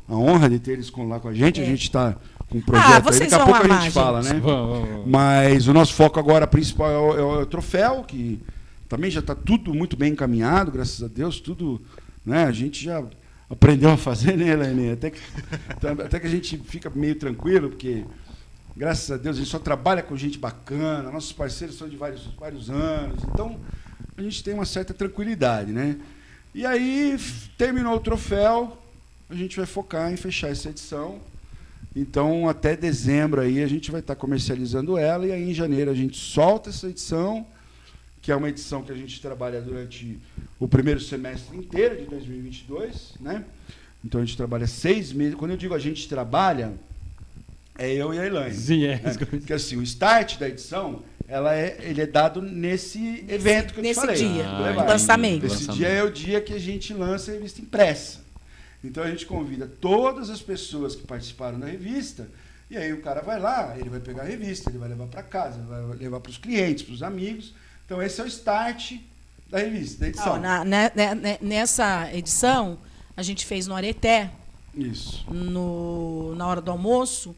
a 0.08 0.16
honra 0.16 0.50
de 0.50 0.60
ter 0.60 0.72
eles 0.74 0.92
lá 0.92 1.20
com 1.20 1.28
a 1.30 1.34
gente. 1.34 1.60
A 1.60 1.64
É. 1.64 1.68
gente 1.68 1.84
está 1.84 2.16
com 2.50 2.58
um 2.60 2.62
projeto 2.62 2.88
Ah, 2.92 2.96
aí, 2.98 3.02
vocês 3.02 3.32
daqui 3.32 3.42
a 3.42 3.46
pouco 3.46 3.62
a 3.62 3.66
amar, 3.66 3.82
gente 3.82 3.94
fala, 3.94 4.22
gente. 4.22 4.34
né? 4.36 4.40
Vamos, 4.40 4.70
vamos, 4.78 4.90
vamos. 4.90 5.08
Mas 5.08 5.68
o 5.68 5.74
nosso 5.74 5.94
foco 5.94 6.20
agora 6.20 6.46
principal 6.46 6.92
é 6.92 6.98
o, 7.24 7.40
é 7.40 7.42
o 7.42 7.46
troféu, 7.46 8.04
que 8.04 8.40
também 8.88 9.10
já 9.10 9.20
está 9.20 9.34
tudo 9.34 9.74
muito 9.74 9.98
bem 9.98 10.12
encaminhado, 10.12 10.72
graças 10.72 11.02
a 11.04 11.08
Deus, 11.08 11.40
tudo, 11.40 11.82
né? 12.26 12.44
A 12.46 12.52
gente 12.52 12.84
já 12.84 13.04
aprendeu 13.50 13.90
a 13.92 13.98
fazer, 13.98 14.38
né, 14.38 14.50
Elaine? 14.50 14.92
Até 14.92 15.10
que, 15.10 15.20
até 16.04 16.20
que 16.20 16.28
a 16.28 16.30
gente 16.30 16.58
fica 16.60 16.92
meio 16.94 17.16
tranquilo, 17.16 17.70
porque 17.70 18.06
graças 18.78 19.10
a 19.10 19.18
Deus 19.18 19.38
a 19.38 19.40
gente 19.40 19.50
só 19.50 19.58
trabalha 19.60 20.04
com 20.04 20.16
gente 20.16 20.38
bacana, 20.38 21.10
nossos 21.12 21.32
parceiros 21.34 21.78
são 21.78 21.90
de 21.90 21.96
vários, 21.98 22.28
vários 22.40 22.70
anos, 22.70 23.24
então 23.24 23.58
a 24.18 24.22
gente 24.22 24.44
tem 24.44 24.54
uma 24.54 24.66
certa 24.66 24.94
tranquilidade, 24.94 25.72
né? 25.72 25.98
E 26.54 26.66
aí 26.66 27.18
terminou 27.58 27.96
o 27.96 28.00
troféu, 28.00 28.78
a 29.30 29.36
gente 29.36 29.58
vai 29.58 29.66
focar 29.66 30.12
em 30.12 30.18
fechar 30.18 30.50
essa 30.50 30.70
edição. 30.70 31.20
Então, 31.96 32.50
até 32.50 32.76
dezembro 32.76 33.42
aí 33.42 33.64
a 33.64 33.68
gente 33.68 33.90
vai 33.92 34.02
estar 34.02 34.16
comercializando 34.16 34.98
ela 34.98 35.26
e 35.26 35.32
aí 35.32 35.50
em 35.50 35.54
janeiro 35.54 35.90
a 35.90 35.94
gente 35.96 36.18
solta 36.18 36.70
essa 36.70 36.88
edição, 36.90 37.46
que 38.22 38.32
é 38.32 38.36
uma 38.36 38.50
edição 38.50 38.84
que 38.84 38.92
a 38.92 38.96
gente 38.96 39.22
trabalha 39.22 39.62
durante 39.62 40.20
o 40.60 40.68
primeiro 40.68 41.00
semestre 41.00 41.56
inteiro 41.58 41.96
de 41.96 42.06
2022, 42.06 43.14
né? 43.22 43.46
Então 44.04 44.20
a 44.22 44.26
gente 44.26 44.36
trabalha 44.36 44.68
seis 44.68 45.14
meses. 45.14 45.36
Quando 45.36 45.52
eu 45.52 45.58
digo 45.58 45.74
a 45.74 45.80
gente 45.80 46.08
trabalha, 46.10 46.74
é 47.78 47.92
eu 47.94 48.14
e 48.14 48.20
a 48.20 48.26
Elaine. 48.26 48.54
Sim, 48.56 48.86
é. 48.86 49.02
É, 49.04 49.26
porque 49.26 49.54
assim, 49.54 49.78
o 49.78 49.82
start 49.84 50.38
da 50.38 50.50
edição, 50.50 51.02
ela 51.28 51.56
é, 51.56 51.78
ele 51.82 52.02
é 52.02 52.06
dado 52.08 52.42
nesse 52.42 53.24
evento 53.30 53.74
que 53.74 53.80
eu 53.80 53.84
Nesse 53.84 54.00
te 54.02 54.06
falei. 54.06 54.16
dia, 54.18 54.44
do 54.44 54.80
Ah, 54.82 54.84
lançamento. 54.86 55.46
Esse 55.46 55.68
dia 55.70 55.88
é 55.88 56.04
o 56.04 56.12
dia 56.12 56.42
que 56.42 56.54
a 56.54 56.60
gente 56.60 56.94
lança 56.94 57.32
a 57.32 57.36
revista 57.36 57.62
impressa. 57.62 58.25
Então 58.88 59.04
a 59.04 59.10
gente 59.10 59.26
convida 59.26 59.68
todas 59.68 60.30
as 60.30 60.42
pessoas 60.42 60.96
que 60.96 61.06
participaram 61.06 61.60
da 61.60 61.68
revista, 61.68 62.28
e 62.70 62.78
aí 62.78 62.92
o 62.94 63.02
cara 63.02 63.22
vai 63.22 63.40
lá, 63.40 63.76
ele 63.78 63.90
vai 63.90 64.00
pegar 64.00 64.24
a 64.24 64.26
revista, 64.26 64.70
ele 64.70 64.78
vai 64.78 64.90
levar 64.90 65.08
para 65.08 65.24
casa, 65.24 65.60
vai 65.62 65.98
levar 65.98 66.20
para 66.20 66.30
os 66.30 66.38
clientes, 66.38 66.84
para 66.84 66.94
os 66.94 67.04
amigos. 67.04 67.54
Então 67.86 68.02
esse 68.02 68.20
é 68.22 68.24
o 68.24 68.28
start 68.28 68.94
da 69.50 69.60
revista, 69.60 70.00
da 70.02 70.08
edição. 70.08 70.40
Na- 70.40 70.66
né- 70.66 70.92
né- 70.96 71.16
né- 71.16 71.38
nessa 71.42 72.12
edição, 72.14 72.78
a 73.16 73.22
gente 73.22 73.46
fez 73.46 73.68
no 73.68 73.76
Areté, 73.76 74.32
Isso. 74.76 75.26
no, 75.32 76.34
na 76.36 76.48
hora 76.48 76.62
do 76.62 76.72
almoço, 76.72 77.36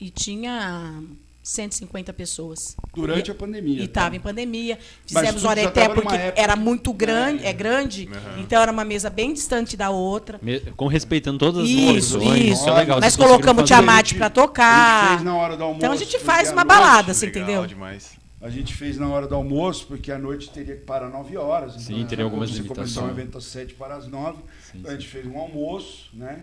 e 0.00 0.10
tinha 0.10 1.00
150 1.44 2.10
pessoas. 2.14 2.74
Durante 2.94 3.28
E- 3.28 3.30
a 3.30 3.34
pandemia. 3.34 3.74
E 3.74 3.78
tá? 3.80 4.00
estava 4.00 4.16
em 4.16 4.20
pandemia. 4.20 4.78
Fizemos 5.06 5.44
o 5.44 5.48
Areté 5.48 5.88
porque 5.90 6.14
época- 6.14 6.40
era 6.40 6.56
muito 6.56 6.90
grande, 6.92 7.44
É. 7.44 7.50
é, 7.50 7.52
grande, 7.52 8.08
Aham. 8.10 8.40
então 8.40 8.62
era 8.62 8.72
uma 8.72 8.84
mesa 8.84 9.10
bem 9.10 9.34
distante 9.34 9.76
da 9.76 9.90
outra. 9.90 10.40
Me- 10.42 10.60
Com 10.74 10.86
respeitando 10.86 11.38
todas 11.38 11.64
as 11.64 11.68
Isso, 11.68 12.16
opções, 12.16 12.58
isso. 12.58 12.68
é 12.68 12.72
legal. 12.72 12.98
Nós 12.98 13.14
colocamos. 13.14 13.64
Tiamat 13.64 14.06
gente- 14.08 14.16
pra 14.16 14.26
A 14.26 14.28
gente 14.30 14.34
tocar. 14.34 15.08
fez 15.10 15.22
na 15.22 15.36
hora 15.36 15.56
do 15.56 15.62
almoço. 15.64 15.78
Então 15.78 15.92
a 15.92 15.96
gente 15.96 16.18
faz 16.18 16.48
uma 16.48 16.64
noite- 16.64 16.66
balada, 16.68 17.12
você 17.14 17.26
Legal 17.26 17.42
entendeu? 17.42 17.66
demais. 17.66 18.12
A 18.40 18.48
gente 18.50 18.74
fez 18.74 18.96
na 18.98 19.08
hora 19.08 19.26
do 19.26 19.34
almoço, 19.34 19.86
porque 19.86 20.10
à 20.12 20.18
noite 20.18 20.50
teria 20.50 20.76
que 20.76 20.84
parar 20.84 21.08
9 21.10 21.36
horas. 21.36 21.72
Então, 21.74 21.96
Sim, 21.98 22.06
teria 22.06 22.24
algumas 22.24 22.50
Você 22.50 22.62
começar 22.62 22.72
um 23.00 23.04
limitações. 23.04 23.10
evento 23.18 23.38
às 23.38 23.44
7 23.44 23.74
para 23.74 23.94
as 23.96 24.06
9. 24.08 24.38
Sim, 24.70 24.78
Então 24.80 24.90
a 24.90 24.94
gente 24.94 25.08
fez 25.08 25.26
um 25.26 25.38
almoço, 25.38 26.08
né? 26.14 26.40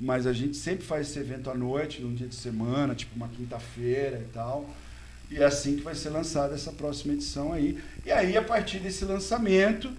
Mas 0.00 0.26
a 0.26 0.32
gente 0.32 0.56
sempre 0.56 0.84
faz 0.84 1.10
esse 1.10 1.18
evento 1.18 1.50
à 1.50 1.54
noite, 1.54 2.00
num 2.00 2.14
dia 2.14 2.26
de 2.26 2.34
semana, 2.34 2.94
tipo 2.94 3.14
uma 3.14 3.28
quinta-feira 3.28 4.18
e 4.18 4.32
tal. 4.32 4.68
E 5.30 5.36
é 5.36 5.44
assim 5.44 5.76
que 5.76 5.82
vai 5.82 5.94
ser 5.94 6.08
lançada 6.08 6.54
essa 6.54 6.72
próxima 6.72 7.12
edição 7.12 7.52
aí. 7.52 7.78
E 8.04 8.10
aí, 8.10 8.36
a 8.36 8.42
partir 8.42 8.78
desse 8.78 9.04
lançamento, 9.04 9.90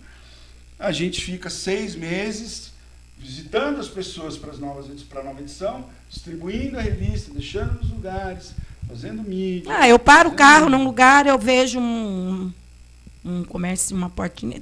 a 0.80 0.92
gente 0.92 1.24
fica 1.24 1.50
seis 1.50 1.96
meses 1.96 2.72
visitando 3.18 3.80
as 3.80 3.88
pessoas 3.88 4.36
para 4.36 4.52
as 4.52 4.58
novas 4.58 4.88
para 5.04 5.22
a 5.22 5.24
nova 5.24 5.40
edição, 5.40 5.86
distribuindo 6.10 6.78
a 6.78 6.82
revista, 6.82 7.32
deixando 7.32 7.80
nos 7.80 7.92
lugares, 7.92 8.54
fazendo 8.88 9.22
mídia. 9.22 9.72
Ah, 9.78 9.88
eu 9.88 10.00
paro 10.00 10.30
o 10.32 10.36
carro 10.36 10.66
mídia. 10.66 10.78
num 10.78 10.84
lugar, 10.84 11.28
eu 11.28 11.38
vejo 11.38 11.80
um, 11.80 12.52
um 13.24 13.44
comércio, 13.44 13.96
uma 13.96 14.10
portinha. 14.10 14.60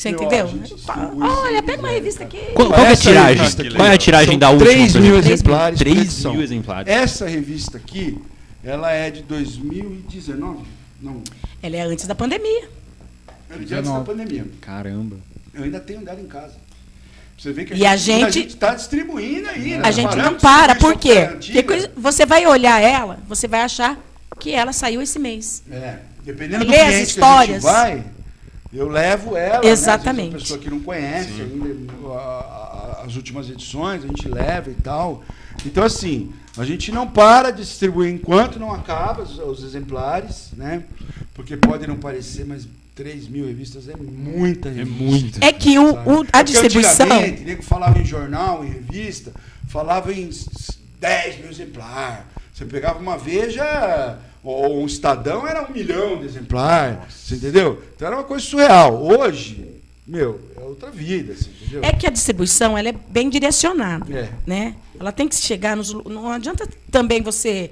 Você 0.00 0.08
entendeu? 0.08 0.46
Olha, 0.46 1.56
sempre, 1.56 1.62
pega 1.62 1.78
uma 1.82 1.90
revista 1.90 2.24
aqui. 2.24 2.38
Qual, 2.54 2.68
qual 2.68 2.86
é 2.86 2.92
a 2.92 2.96
tiragem? 2.96 3.46
Qual 3.76 3.86
é 3.86 3.92
a 3.92 3.98
tiragem 3.98 4.38
da 4.38 4.48
última? 4.48 4.70
3 4.70 4.92
por 4.92 5.00
mil 5.02 5.18
exemplares 5.18 5.78
por 5.78 5.84
3 5.84 5.98
edição. 5.98 6.32
mil 6.32 6.42
exemplares. 6.42 6.88
Essa 6.90 7.28
revista 7.28 7.76
aqui, 7.76 8.16
ela 8.64 8.90
é 8.90 9.10
de 9.10 9.20
2019? 9.24 10.64
Não. 11.02 11.22
Ela 11.62 11.76
é 11.76 11.80
antes 11.82 12.06
da 12.06 12.14
pandemia. 12.14 12.66
Antes 13.50 13.68
da 13.68 13.76
19. 13.76 14.06
pandemia. 14.06 14.46
Caramba. 14.62 15.16
Eu 15.52 15.64
ainda 15.64 15.78
tenho 15.80 16.00
dela 16.00 16.18
em 16.18 16.26
casa. 16.26 16.54
Você 17.36 17.52
vê 17.52 17.66
que 17.66 17.74
E 17.74 17.84
a 17.84 17.94
gente- 17.96 18.46
está 18.46 18.74
distribuindo 18.74 19.50
aí. 19.50 19.72
né? 19.76 19.80
A 19.84 19.90
gente 19.90 20.16
não 20.16 20.34
para, 20.34 20.76
por 20.76 20.96
quê? 20.98 21.28
Porque 21.62 21.90
você 21.94 22.24
vai 22.24 22.46
olhar 22.46 22.80
ela, 22.80 23.18
você 23.28 23.46
vai 23.46 23.60
achar 23.60 23.98
que 24.38 24.50
ela 24.54 24.72
saiu 24.72 25.02
esse 25.02 25.18
mês. 25.18 25.62
É, 25.70 25.96
dependendo 26.24 26.64
do 26.64 26.70
Lê 26.70 26.80
as 26.80 26.88
cliente 26.88 27.08
histórias. 27.10 27.62
que 27.62 27.68
a 27.68 27.86
gente 27.86 27.94
vai, 28.02 28.04
eu 28.72 28.88
levo 28.88 29.36
ela. 29.36 29.52
Né? 29.52 29.56
Às 29.56 29.62
vezes 29.64 29.82
Exatamente. 29.84 30.30
uma 30.30 30.38
pessoa 30.38 30.58
que 30.60 30.70
não 30.70 30.80
conhece 30.80 31.40
ainda 31.40 31.92
a- 32.12 33.00
a- 33.00 33.02
as 33.06 33.16
últimas 33.16 33.48
edições, 33.50 34.04
a 34.04 34.06
gente 34.06 34.28
leva 34.28 34.70
e 34.70 34.74
tal. 34.74 35.22
Então, 35.66 35.82
assim, 35.84 36.32
a 36.56 36.64
gente 36.64 36.90
não 36.92 37.06
para 37.06 37.50
de 37.50 37.62
distribuir 37.62 38.12
enquanto 38.12 38.58
não 38.58 38.72
acaba 38.72 39.22
os, 39.22 39.38
os 39.38 39.64
exemplares, 39.64 40.50
né? 40.56 40.84
Porque 41.34 41.56
pode 41.56 41.86
não 41.86 41.96
parecer, 41.96 42.44
mas 42.46 42.66
3 42.94 43.28
mil 43.28 43.46
revistas 43.46 43.88
é 43.88 43.94
muita 43.96 44.68
revista. 44.68 45.02
muito. 45.02 45.42
É 45.42 45.52
que 45.52 45.78
o, 45.78 45.92
o- 45.94 46.26
a 46.32 46.42
distribuição. 46.42 47.06
antigamente, 47.06 47.42
nego 47.44 47.62
falava 47.62 47.98
em 47.98 48.04
jornal, 48.04 48.64
em 48.64 48.68
revista, 48.68 49.32
falava 49.68 50.12
em 50.12 50.28
s- 50.28 50.46
10 51.00 51.38
mil 51.40 51.50
exemplares. 51.50 52.24
Você 52.52 52.64
pegava 52.66 52.98
uma 52.98 53.16
Veja 53.16 54.18
ou 54.42 54.82
um 54.82 54.86
Estadão, 54.86 55.46
era 55.46 55.66
um 55.68 55.72
milhão 55.72 56.18
de 56.18 56.26
exemplares. 56.26 56.98
Você 57.14 57.34
entendeu? 57.34 57.82
Então 57.94 58.06
era 58.08 58.16
uma 58.16 58.24
coisa 58.24 58.44
surreal. 58.44 59.02
Hoje, 59.02 59.66
meu, 60.06 60.40
é 60.56 60.60
outra 60.60 60.90
vida, 60.90 61.32
entendeu? 61.34 61.80
É 61.82 61.92
que 61.92 62.06
a 62.06 62.10
distribuição 62.10 62.76
ela 62.76 62.88
é 62.88 62.94
bem 63.08 63.28
direcionada, 63.28 64.06
É. 64.12 64.28
né? 64.46 64.74
Ela 64.98 65.12
tem 65.12 65.28
que 65.28 65.34
chegar 65.36 65.76
nos 65.76 65.92
não 65.92 66.30
adianta 66.30 66.68
também 66.90 67.20
você 67.22 67.70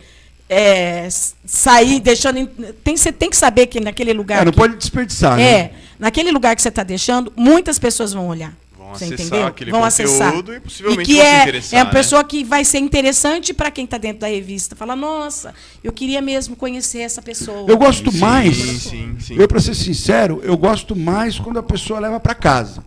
é, 0.50 1.06
sair 1.44 2.00
deixando 2.00 2.38
em- 2.38 2.46
tem 2.82 2.96
você 2.96 3.12
tem 3.12 3.28
que 3.28 3.36
saber 3.36 3.66
que 3.66 3.80
naquele 3.80 4.14
lugar 4.14 4.40
É, 4.42 4.44
não 4.46 4.52
que- 4.52 4.56
pode 4.58 4.76
desperdiçar, 4.76 5.38
é 5.38 5.62
né? 5.64 5.70
naquele 5.98 6.30
lugar 6.32 6.56
que 6.56 6.62
você 6.62 6.70
está 6.70 6.82
deixando 6.82 7.30
muitas 7.36 7.78
pessoas 7.78 8.14
vão 8.14 8.28
olhar 8.28 8.54
Vão 8.88 8.98
você 8.98 9.04
acessar 9.04 9.26
entendeu? 9.26 9.46
aquele 9.46 9.70
vão 9.70 9.80
conteúdo 9.80 10.52
acessar 10.52 10.56
e 10.56 10.60
possivelmente 10.60 11.04
que 11.04 11.14
vão 11.14 11.22
se 11.22 11.28
é, 11.28 11.42
interessar, 11.42 11.78
é 11.78 11.82
a 11.82 11.84
né? 11.84 11.90
pessoa 11.90 12.24
que 12.24 12.44
vai 12.44 12.64
ser 12.64 12.78
interessante 12.78 13.54
para 13.54 13.70
quem 13.70 13.84
está 13.84 13.98
dentro 13.98 14.20
da 14.20 14.28
revista 14.28 14.74
fala 14.74 14.96
nossa 14.96 15.54
eu 15.82 15.92
queria 15.92 16.20
mesmo 16.20 16.56
conhecer 16.56 16.98
essa 16.98 17.22
pessoa 17.22 17.68
Eu 17.68 17.76
gosto 17.76 18.10
Sim, 18.10 18.18
mais. 18.18 18.56
sim, 18.56 19.16
sim. 19.20 19.36
Eu, 19.36 19.46
para 19.46 19.60
ser 19.60 19.74
sincero, 19.74 20.40
eu 20.42 20.56
gosto 20.56 20.96
mais 20.96 21.38
quando 21.38 21.58
a 21.58 21.62
pessoa 21.62 22.00
leva 22.00 22.18
para 22.18 22.34
casa. 22.34 22.82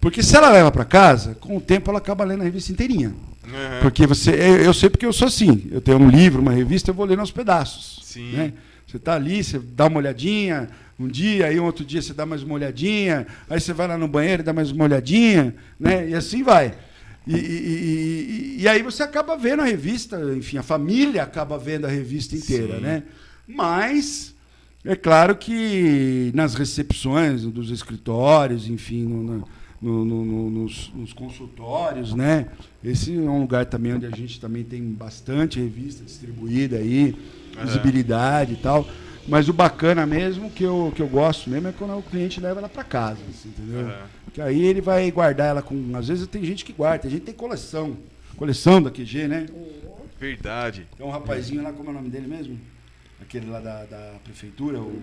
Porque 0.00 0.22
se 0.22 0.36
ela 0.36 0.48
leva 0.48 0.70
para 0.70 0.84
casa, 0.84 1.34
com 1.34 1.56
o 1.56 1.60
tempo 1.60 1.90
ela 1.90 1.98
acaba 1.98 2.24
lendo 2.24 2.40
a 2.40 2.44
revista 2.44 2.72
inteirinha. 2.72 3.14
Aham. 3.46 3.80
Porque 3.82 4.06
você, 4.06 4.30
eu, 4.30 4.56
eu 4.62 4.74
sei 4.74 4.88
porque 4.88 5.04
eu 5.04 5.12
sou 5.12 5.28
assim. 5.28 5.68
Eu 5.70 5.80
tenho 5.80 5.98
um 5.98 6.08
livro, 6.08 6.40
uma 6.40 6.52
revista, 6.52 6.90
eu 6.90 6.94
vou 6.94 7.04
lendo 7.04 7.20
aos 7.20 7.30
pedaços. 7.30 8.00
Sim. 8.04 8.32
Né? 8.32 8.52
Você 8.86 8.96
está 8.96 9.14
ali, 9.14 9.42
você 9.42 9.58
dá 9.58 9.86
uma 9.86 9.98
olhadinha, 9.98 10.68
um 11.04 11.08
dia, 11.08 11.46
aí 11.46 11.58
outro 11.58 11.84
dia 11.84 12.02
você 12.02 12.12
dá 12.12 12.26
mais 12.26 12.42
uma 12.42 12.54
olhadinha, 12.54 13.26
aí 13.48 13.60
você 13.60 13.72
vai 13.72 13.88
lá 13.88 13.96
no 13.96 14.06
banheiro 14.08 14.42
e 14.42 14.44
dá 14.44 14.52
mais 14.52 14.70
uma 14.70 14.84
olhadinha, 14.84 15.54
né? 15.78 16.08
E 16.10 16.14
assim 16.14 16.42
vai. 16.42 16.74
E, 17.26 17.34
e- 17.34 17.36
e- 17.36 18.62
e- 18.62 18.68
aí 18.68 18.82
você 18.82 19.02
acaba 19.02 19.36
vendo 19.36 19.60
a 19.60 19.64
revista, 19.64 20.18
enfim, 20.36 20.56
a 20.58 20.62
família 20.62 21.22
acaba 21.22 21.58
vendo 21.58 21.84
a 21.86 21.88
revista 21.88 22.34
inteira, 22.36 22.76
Sim. 22.76 22.82
né? 22.82 23.02
Mas 23.46 24.34
é 24.84 24.96
claro 24.96 25.36
que 25.36 26.30
nas 26.34 26.54
recepções 26.54 27.42
dos 27.44 27.70
escritórios, 27.70 28.68
enfim, 28.68 29.04
no- 29.04 29.22
no- 29.22 29.48
no- 29.82 30.04
no- 30.04 30.24
no- 30.24 30.50
nos, 30.50 30.92
nos 30.94 31.12
consultórios, 31.12 32.14
né? 32.14 32.46
Esse 32.84 33.14
é 33.16 33.20
um 33.20 33.40
lugar 33.40 33.64
também 33.66 33.94
onde 33.94 34.06
a 34.06 34.10
gente 34.10 34.38
também 34.40 34.62
tem 34.64 34.82
bastante 34.82 35.58
revista 35.58 36.04
distribuída 36.04 36.76
aí, 36.76 37.14
Aham. 37.56 37.66
visibilidade 37.66 38.54
e 38.54 38.56
tal. 38.56 38.86
Mas 39.28 39.48
o 39.48 39.52
bacana 39.52 40.06
mesmo, 40.06 40.50
que 40.50 40.64
eu, 40.64 40.92
que 40.96 41.00
eu 41.02 41.06
gosto 41.08 41.48
mesmo, 41.50 41.68
é 41.68 41.72
quando 41.72 41.96
o 41.96 42.02
cliente 42.02 42.40
leva 42.40 42.60
ela 42.60 42.68
para 42.68 42.82
casa, 42.82 43.20
assim, 43.28 43.48
entendeu? 43.50 43.80
Aham. 43.86 44.06
Porque 44.24 44.40
aí 44.40 44.64
ele 44.64 44.80
vai 44.80 45.10
guardar 45.10 45.48
ela 45.48 45.62
com. 45.62 45.96
Às 45.96 46.08
vezes 46.08 46.26
tem 46.26 46.44
gente 46.44 46.64
que 46.64 46.72
guarda, 46.72 47.02
tem 47.02 47.10
gente 47.10 47.20
que 47.20 47.26
tem 47.26 47.34
coleção. 47.34 47.96
Coleção 48.36 48.82
da 48.82 48.90
QG, 48.90 49.28
né? 49.28 49.46
Verdade. 50.18 50.86
Tem 50.96 51.04
um 51.06 51.10
rapazinho 51.10 51.62
lá, 51.62 51.72
como 51.72 51.88
é 51.88 51.92
o 51.92 51.94
nome 51.94 52.08
dele 52.10 52.26
mesmo? 52.26 52.58
Aquele 53.20 53.46
lá 53.50 53.60
da, 53.60 53.84
da 53.84 54.14
prefeitura, 54.24 54.78
o. 54.80 55.02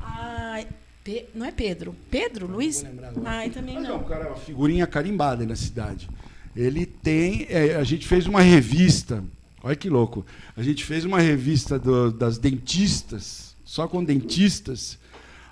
Ai, 0.00 0.66
Pe- 1.02 1.26
não 1.34 1.46
é 1.46 1.50
Pedro 1.50 1.94
Pedro 2.10 2.46
Luiz 2.46 2.82
lembrar 2.82 3.08
agora. 3.08 3.28
Ai 3.30 3.50
também 3.50 3.74
Mas 3.76 3.84
é 3.84 3.88
não 3.88 3.96
um 3.98 4.04
cara, 4.04 4.28
uma 4.28 4.36
figurinha 4.36 4.86
carimbada 4.86 5.42
aí 5.42 5.46
na 5.48 5.56
cidade. 5.56 6.08
Ele 6.54 6.84
tem. 6.84 7.46
é, 7.48 7.76
a 7.76 7.84
gente 7.84 8.06
fez 8.06 8.26
uma 8.26 8.40
revista. 8.40 9.24
Olha 9.62 9.76
que 9.76 9.88
louco. 9.88 10.24
A 10.56 10.62
gente 10.62 10.84
fez 10.84 11.04
uma 11.04 11.20
revista 11.20 11.78
do- 11.78 12.10
das 12.10 12.38
dentistas, 12.38 13.54
só 13.64 13.86
com 13.86 14.02
dentistas, 14.02 14.98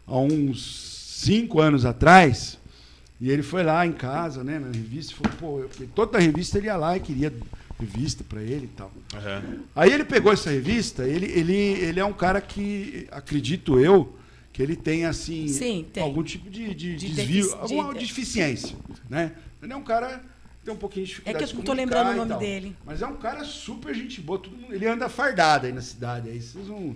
há 0.07 0.19
uns 0.19 0.97
cinco 1.19 1.61
anos 1.61 1.85
atrás. 1.85 2.59
E 3.21 3.31
ele 3.31 3.43
foi 3.43 3.63
lá 3.65 3.85
em 3.85 3.93
casa, 3.93 4.45
né, 4.45 4.59
na 4.61 4.69
revista, 4.71 5.13
e 5.13 5.17
falou, 5.17 5.37
pô, 5.39 5.61
eu- 5.61 5.89
toda 5.95 6.19
revista 6.21 6.57
ele 6.59 6.69
ia 6.69 6.77
lá 6.77 6.97
e 6.97 7.01
queria 7.01 7.33
revista 7.79 8.25
para 8.25 8.41
ele 8.43 8.65
e 8.65 8.77
tal. 8.77 8.93
Aham. 9.15 9.43
Aí 9.75 9.93
ele 9.93 10.05
pegou 10.05 10.33
essa 10.33 10.51
revista, 10.51 11.05
ele, 11.05 11.27
ele, 11.27 11.55
ele 11.55 12.01
é 12.01 12.05
um 12.05 12.13
cara 12.13 12.41
que, 12.41 13.07
acredito 13.11 13.79
eu, 13.79 14.17
que 14.53 14.63
ele 14.63 14.75
tem, 14.77 15.05
assim, 15.05 15.47
Sim, 15.49 15.85
tem. 15.93 16.03
algum 16.03 16.23
tipo 16.23 16.49
de, 16.51 16.75
de, 16.75 16.97
De 16.97 17.09
desvio, 17.09 17.43
defici- 17.45 17.57
alguma 17.61 17.93
de- 17.93 18.01
deficiência, 18.01 18.77
né? 19.11 19.33
Ele 19.63 19.73
é 19.73 19.77
um 19.77 19.83
cara 19.83 20.21
tem 20.69 20.75
um 20.75 20.79
pouquinho 20.79 21.07
de 21.07 21.13
dificuldade 21.13 21.45
É 21.45 21.47
que 21.47 21.53
eu 21.53 21.57
não 21.57 21.65
tô 21.65 21.73
lembrando 21.73 22.11
o 22.11 22.25
nome 22.25 22.39
dele. 22.39 22.77
Mas 22.85 23.01
é 23.01 23.07
um 23.07 23.17
cara 23.17 23.43
super 23.45 23.95
gente 23.95 24.21
boa, 24.21 24.39
todo 24.39 24.57
mundo, 24.57 24.75
ele 24.75 24.87
anda 24.87 25.09
fardado 25.09 25.67
aí 25.67 25.73
na 25.73 25.81
cidade, 25.81 26.29
aí 26.29 26.41
vocês 26.41 26.67
vão... 26.67 26.95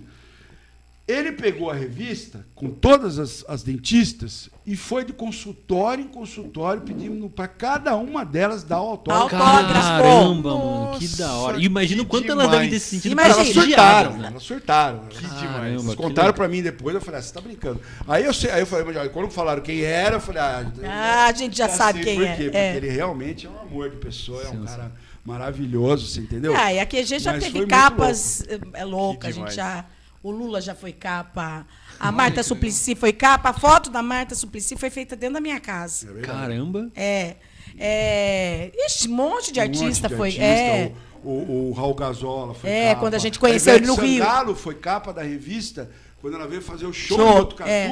Ele 1.05 1.33
pegou 1.33 1.69
a 1.69 1.73
revista 1.73 2.45
com 2.55 2.69
todas 2.69 3.19
as, 3.19 3.43
as 3.49 3.61
dentistas 3.61 4.49
e 4.65 4.73
foi 4.77 5.03
de 5.03 5.11
consultório 5.11 6.01
em 6.05 6.07
consultório 6.07 6.81
pedindo 6.81 7.29
para 7.29 7.45
cada 7.45 7.93
uma 7.97 8.23
delas 8.23 8.63
dar 8.63 8.81
o 8.81 8.87
autógrafo. 8.91 9.35
Autógrafo. 9.35 9.73
Caramba, 9.73 10.57
mano, 10.57 10.97
que 10.97 11.07
da 11.09 11.33
hora. 11.33 11.57
E 11.59 11.65
imagina 11.65 12.03
o 12.03 12.05
quanto 12.05 12.31
elas 12.31 12.49
devem 12.49 12.69
ter 12.69 12.75
demais. 12.77 12.83
se 12.83 12.89
sentido 12.89 13.11
Imagina. 13.11 13.35
Elas 13.35 13.49
prestigiadas, 13.49 13.83
surtaram, 14.13 14.17
né? 14.17 14.27
elas 14.29 14.43
surtaram. 14.43 14.99
Que 15.09 15.27
demais. 15.27 15.83
Eles 15.83 15.95
contaram 15.95 16.33
pra 16.33 16.47
mim 16.47 16.61
depois, 16.63 16.95
eu 16.95 17.01
falei, 17.01 17.19
ah, 17.19 17.23
você 17.23 17.33
tá 17.33 17.41
brincando. 17.41 17.81
Aí 18.07 18.23
eu, 18.23 18.33
sei, 18.33 18.51
aí 18.51 18.61
eu 18.61 18.65
falei, 18.65 18.85
mas 18.85 19.11
quando 19.11 19.29
falaram 19.29 19.61
quem 19.61 19.81
era, 19.81 20.15
eu 20.15 20.21
falei, 20.21 20.41
ah, 20.41 20.71
Ah, 20.85 21.25
a 21.25 21.33
gente 21.33 21.57
já 21.57 21.67
sabe 21.67 22.01
quem 22.01 22.15
por 22.15 22.25
é. 22.25 22.35
quê, 22.37 22.43
Porque 22.45 22.57
É. 22.57 22.77
ele 22.77 22.87
realmente 22.89 23.45
é 23.45 23.49
um 23.49 23.59
amor 23.59 23.89
de 23.89 23.97
pessoa, 23.97 24.41
é 24.41 24.47
um 24.51 24.61
Sim, 24.61 24.63
cara 24.65 24.89
maravilhoso, 25.25 26.07
você 26.07 26.19
entendeu? 26.21 26.55
Ah, 26.55 26.73
e 26.73 26.79
a 26.79 26.85
QG 26.85 27.19
já 27.19 27.33
Mas 27.33 27.43
teve 27.43 27.65
capas 27.65 28.45
é, 28.47 28.59
é 28.81 28.85
louca, 28.85 29.27
a 29.27 29.31
gente 29.31 29.51
demais. 29.51 29.55
já 29.55 29.85
o 30.23 30.31
Lula 30.31 30.61
já 30.61 30.73
foi 30.73 30.93
capa, 30.93 31.67
a 31.99 32.11
Marta 32.11 32.41
Suplicy 32.41 32.95
foi 32.95 33.11
capa, 33.13 33.49
a 33.49 33.53
foto 33.53 33.89
da 33.89 34.01
Marta 34.01 34.33
Suplicy 34.33 34.75
foi 34.77 34.89
feita 34.89 35.15
dentro 35.15 35.35
da 35.35 35.41
minha 35.41 35.59
casa. 35.59 36.09
É. 36.17 36.21
Caramba. 36.21 36.89
É. 36.95 37.35
É, 37.77 38.71
ixi, 38.85 39.07
um 39.09 39.13
monte 39.15 39.51
de 39.51 39.59
Um 39.59 39.63
monte 39.65 39.83
artista 39.83 40.07
de 40.07 40.15
foi. 40.15 40.27
artista, 40.29 40.43
é. 40.45 40.91
O, 41.23 41.29
o, 41.29 41.69
o 41.69 41.73
Raul 41.73 41.93
Gazola 41.95 42.53
foi 42.53 42.69
É, 42.69 42.89
capa. 42.89 42.99
quando 43.01 43.13
a 43.15 43.17
gente 43.17 43.39
conheceu 43.39 43.75
ele 43.75 43.85
no 43.85 43.93
Ivete 43.93 44.07
Rio. 44.07 44.23
Sangalo 44.23 44.55
foi 44.55 44.75
capa 44.75 45.11
da 45.13 45.21
revista, 45.23 45.89
quando 46.21 46.35
ela 46.35 46.47
veio 46.47 46.61
fazer 46.61 46.85
o 46.85 46.93
show, 46.93 47.17
Show, 47.17 47.27
no 47.27 47.33
Botucatu, 47.35 47.69
é. 47.69 47.89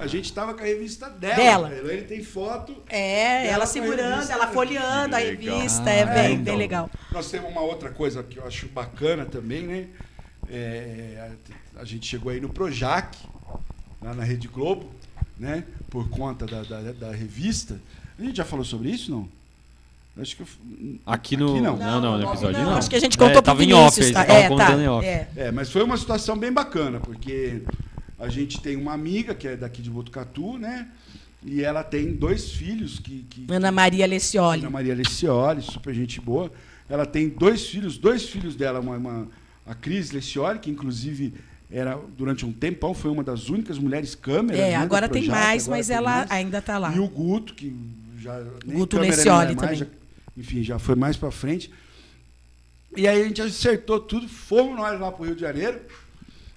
a 0.00 0.06
gente 0.06 0.32
tava 0.32 0.54
com 0.54 0.60
a 0.60 0.64
revista 0.64 1.08
dela. 1.08 1.36
Dela. 1.36 1.68
A 1.68 1.76
Elaine 1.76 2.02
tem 2.06 2.22
foto. 2.22 2.82
É, 2.88 3.46
Ela 3.48 3.64
a 3.64 3.66
segurando, 3.66 4.12
revista. 4.14 4.32
ela 4.32 4.48
folheando 4.48 5.14
a 5.16 5.18
revista, 5.18 5.88
é 5.90 6.02
Ah, 6.02 6.06
bem, 6.06 6.32
então, 6.32 6.44
bem 6.44 6.56
legal. 6.56 6.90
Nós 7.12 7.30
temos 7.30 7.50
uma 7.50 7.60
outra 7.60 7.90
coisa 7.90 8.22
que 8.22 8.38
eu 8.38 8.46
acho 8.46 8.66
bacana 8.68 9.24
também, 9.26 9.62
né? 9.62 9.86
É, 10.50 11.30
a, 11.76 11.80
a 11.80 11.84
gente 11.84 12.06
chegou 12.06 12.30
aí 12.30 12.40
no 12.40 12.48
Projac, 12.48 13.16
lá 14.00 14.14
na 14.14 14.24
Rede 14.24 14.48
Globo, 14.48 14.90
né? 15.38 15.64
Por 15.90 16.08
conta 16.08 16.46
da, 16.46 16.62
da, 16.62 16.92
da 16.92 17.12
revista. 17.12 17.80
A 18.18 18.22
gente 18.22 18.36
já 18.36 18.44
falou 18.44 18.64
sobre 18.64 18.90
isso, 18.90 19.10
não? 19.10 19.28
Acho 20.18 20.36
que 20.36 20.42
eu, 20.42 20.48
Aqui 21.04 21.36
no. 21.36 21.60
não. 21.60 21.76
não, 21.76 22.00
não, 22.00 22.18
no 22.18 22.28
episódio 22.30 22.62
não. 22.62 22.76
Acho 22.76 22.88
que 22.88 22.96
a 22.96 23.00
gente 23.00 23.18
contou 23.18 23.32
é, 23.32 23.34
pro 23.34 23.42
tava 23.42 23.62
em 23.62 23.72
off, 23.74 24.00
Vinícius, 24.00 24.10
tá? 24.12 24.32
É, 24.32 24.48
contando 24.48 24.76
tá. 24.76 24.82
em 24.82 24.88
off. 24.88 25.06
É. 25.06 25.28
É, 25.36 25.52
mas 25.52 25.70
foi 25.70 25.82
uma 25.82 25.96
situação 25.96 26.38
bem 26.38 26.50
bacana, 26.50 27.00
porque 27.00 27.62
a 28.18 28.28
gente 28.28 28.60
tem 28.60 28.76
uma 28.76 28.94
amiga 28.94 29.34
que 29.34 29.46
é 29.46 29.56
daqui 29.56 29.82
de 29.82 29.90
Botucatu, 29.90 30.56
né? 30.56 30.88
E 31.44 31.62
ela 31.62 31.84
tem 31.84 32.14
dois 32.14 32.50
filhos 32.50 32.98
que. 32.98 33.26
que 33.28 33.46
Ana 33.50 33.70
Maria 33.70 34.06
Lecioli. 34.06 34.60
Ana 34.60 34.70
Maria 34.70 34.94
Lecioli, 34.94 35.60
super 35.60 35.94
gente 35.94 36.18
boa. 36.18 36.50
Ela 36.88 37.04
tem 37.04 37.28
dois 37.28 37.66
filhos, 37.66 37.98
dois 37.98 38.26
filhos 38.26 38.56
dela, 38.56 38.80
uma, 38.80 38.96
uma- 38.96 39.28
a 39.66 39.74
Cris 39.74 40.10
Lecioli, 40.12 40.58
que 40.58 40.70
inclusive 40.70 41.34
era 41.70 41.98
durante 42.16 42.46
um 42.46 42.52
tempão 42.52 42.94
foi 42.94 43.10
uma 43.10 43.24
das 43.24 43.48
únicas 43.48 43.78
mulheres 43.78 44.14
câmeras. 44.14 44.60
É, 44.60 44.70
né, 44.70 44.76
agora 44.76 45.08
tem 45.08 45.26
mais, 45.26 45.64
agora 45.64 45.78
mas 45.78 45.86
tem 45.88 45.96
ela 45.96 46.10
mais. 46.18 46.30
ainda 46.30 46.58
está 46.58 46.78
lá. 46.78 46.94
E 46.94 47.00
o 47.00 47.08
Guto, 47.08 47.54
que 47.54 47.74
já. 48.18 48.40
nem 48.64 48.78
Guto 48.78 48.96
câmera 48.96 49.16
Lecioli 49.16 49.52
é 49.52 49.54
mais, 49.56 49.56
também. 49.58 49.76
já- 49.78 49.86
enfim, 50.36 50.62
já 50.62 50.78
foi 50.78 50.94
mais 50.94 51.16
pra 51.16 51.30
frente. 51.30 51.70
E 52.96 53.06
aí 53.06 53.20
a 53.20 53.24
gente 53.24 53.42
acertou 53.42 53.98
tudo, 54.00 54.28
fomos 54.28 54.76
nós 54.76 54.98
lá 55.00 55.10
pro 55.12 55.24
Rio 55.24 55.34
de 55.34 55.40
Janeiro. 55.42 55.80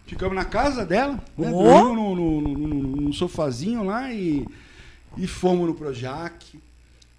Ficamos 0.06 0.36
na 0.36 0.46
casa 0.46 0.86
dela, 0.86 1.20
né? 1.38 1.52
Oh! 1.52 1.94
no, 1.94 2.16
no- 2.16 2.42
no- 2.42 2.96
no 3.02 3.14
sofazinho 3.14 3.84
lá 3.84 4.12
e, 4.14 4.46
e 5.18 5.28
fomos 5.28 5.68
no 5.68 5.74
Projac. 5.76 6.60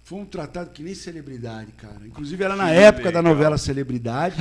Fomos 0.03 0.27
tratados 0.29 0.73
que 0.73 0.83
nem 0.83 0.93
celebridade, 0.93 1.71
cara. 1.77 2.01
Inclusive 2.05 2.43
era 2.43 2.55
na 2.55 2.67
Que 2.69 2.75
época 2.75 3.11
da 3.11 3.19
legal. 3.19 3.33
novela 3.33 3.57
Celebridade. 3.57 4.35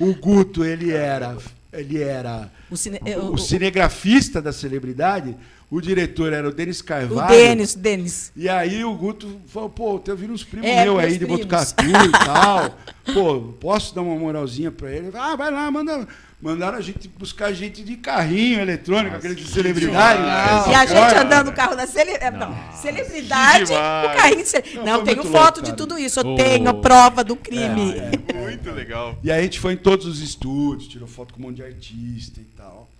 O 0.00 0.14
Guto, 0.14 0.64
ele 0.64 0.90
era, 0.90 1.36
ele 1.72 2.00
era 2.02 2.50
O 2.70 2.76
cine- 2.76 2.98
o, 3.02 3.08
é, 3.08 3.18
o- 3.18 3.32
o 3.34 3.38
cinegrafista 3.38 4.40
da 4.40 4.52
celebridade. 4.52 5.36
O 5.72 5.80
diretor 5.80 6.34
era 6.34 6.46
o 6.46 6.52
Denis 6.52 6.80
O 6.80 6.84
Carvalho. 6.84 7.34
Denis, 7.34 7.74
Denis. 7.74 8.30
E 8.36 8.46
aí 8.46 8.84
o 8.84 8.92
Guto 8.94 9.40
falou, 9.46 9.70
pô, 9.70 9.98
tem 9.98 10.14
vindo 10.14 10.34
uns 10.34 10.44
primos 10.44 10.68
É, 10.68 10.84
meus 10.84 10.98
aí 10.98 11.16
de. 11.16 11.24
Botucatu 11.24 11.82
e 11.86 12.12
tal. 12.26 12.76
Pô, 13.14 13.40
posso 13.58 13.94
dar 13.94 14.02
uma 14.02 14.14
moralzinha 14.14 14.70
pra 14.70 14.92
ele? 14.92 15.10
Ah, 15.14 15.34
vai 15.34 15.50
lá, 15.50 15.70
manda. 15.70 16.06
Mandaram 16.42 16.76
a 16.76 16.80
gente 16.82 17.08
buscar 17.08 17.52
gente 17.54 17.82
de 17.82 17.96
carrinho 17.96 18.60
eletrônico, 18.60 19.16
aquele 19.16 19.34
de 19.34 19.46
celebridade. 19.46 20.18
demais. 20.20 20.66
E 20.66 20.74
a 20.74 20.84
gente 20.84 21.14
andando 21.16 21.46
no 21.46 21.52
carro 21.52 21.74
da 21.74 21.86
cele... 21.86 22.10
é, 22.20 22.30
não, 22.32 22.54
celebridade, 22.74 23.66
que 23.66 23.72
o 23.72 24.16
carrinho 24.16 24.42
de 24.42 24.48
cele... 24.48 24.74
Não, 24.74 24.84
Não, 24.84 25.04
tenho 25.04 25.22
foto 25.22 25.58
louco, 25.58 25.62
de 25.62 25.72
tudo 25.76 25.98
isso. 25.98 26.20
Eu 26.20 26.26
Oh. 26.26 26.36
tenho 26.36 26.68
a 26.68 26.74
prova 26.74 27.24
do 27.24 27.34
crime. 27.36 27.94
É, 27.96 28.34
Muito 28.40 28.70
legal. 28.72 29.16
E 29.22 29.30
aí 29.32 29.38
a 29.40 29.42
gente 29.42 29.58
foi 29.58 29.72
em 29.72 29.76
todos 29.78 30.04
os 30.04 30.20
estúdios, 30.20 30.88
tirou 30.88 31.08
foto 31.08 31.32
com 31.32 31.40
um 31.40 31.44
monte 31.46 31.56
de 31.56 31.62
artista 31.62 32.40
e 32.40 32.44
tal. 32.56 32.90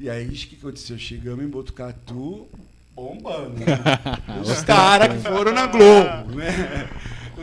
E 0.00 0.08
aí, 0.08 0.26
o 0.26 0.30
que 0.30 0.56
aconteceu? 0.56 0.96
Chegamos 0.96 1.44
em 1.44 1.48
Botucatu 1.48 2.48
bombando. 2.94 3.56
Né? 3.60 4.40
Os 4.40 4.62
caras 4.62 5.14
que 5.14 5.28
foram 5.28 5.52
na 5.52 5.66
Globo, 5.66 6.36
né? 6.36 6.88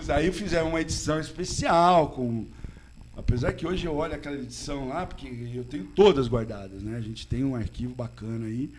Aí 0.09 0.31
fizeram 0.31 0.69
uma 0.69 0.81
edição 0.81 1.19
especial 1.19 2.09
com... 2.09 2.47
Apesar 3.15 3.53
que 3.53 3.67
hoje 3.67 3.85
eu 3.85 3.95
olho 3.95 4.15
aquela 4.15 4.35
edição 4.35 4.87
lá, 4.87 5.05
porque 5.05 5.27
eu 5.53 5.63
tenho 5.65 5.85
todas 5.85 6.27
guardadas, 6.27 6.81
né? 6.81 6.97
A 6.97 7.01
gente 7.01 7.27
tem 7.27 7.43
um 7.43 7.55
arquivo 7.55 7.93
bacana 7.93 8.47
aí. 8.47 8.71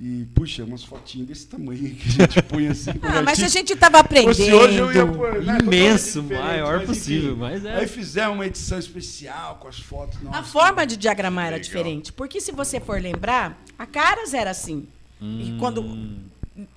E, 0.00 0.26
puxa, 0.34 0.64
umas 0.64 0.82
fotinhas 0.82 1.28
desse 1.28 1.46
tamanho 1.46 1.94
que 1.94 2.08
a 2.08 2.26
gente 2.26 2.42
põe 2.48 2.66
assim. 2.66 2.92
com 2.94 3.06
Ah, 3.06 3.22
mas 3.22 3.38
se 3.38 3.44
a 3.44 3.48
gente 3.48 3.76
tava 3.76 4.00
aprendendo. 4.00 4.34
Fosse 4.34 4.52
hoje 4.52 4.76
eu 4.76 4.92
ia 4.92 5.06
pôr, 5.06 5.40
né, 5.40 5.58
Imenso, 5.62 6.22
maior 6.24 6.78
mas, 6.78 6.86
possível, 6.88 7.30
enfim. 7.30 7.40
mas 7.40 7.64
é. 7.64 7.76
Aí 7.76 7.86
fizeram 7.86 8.32
uma 8.34 8.44
edição 8.46 8.78
especial 8.78 9.56
com 9.60 9.68
as 9.68 9.78
fotos. 9.78 10.18
A 10.22 10.24
nossa, 10.24 10.42
forma 10.42 10.84
de 10.84 10.96
diagramar 10.96 11.46
era 11.46 11.56
Legal. 11.56 11.64
diferente. 11.64 12.12
Porque 12.12 12.40
se 12.40 12.50
você 12.50 12.80
for 12.80 13.00
lembrar, 13.00 13.62
a 13.78 13.86
Caras 13.86 14.34
era 14.34 14.50
assim. 14.50 14.88
Hum. 15.22 15.40
E 15.40 15.58
quando. 15.60 15.82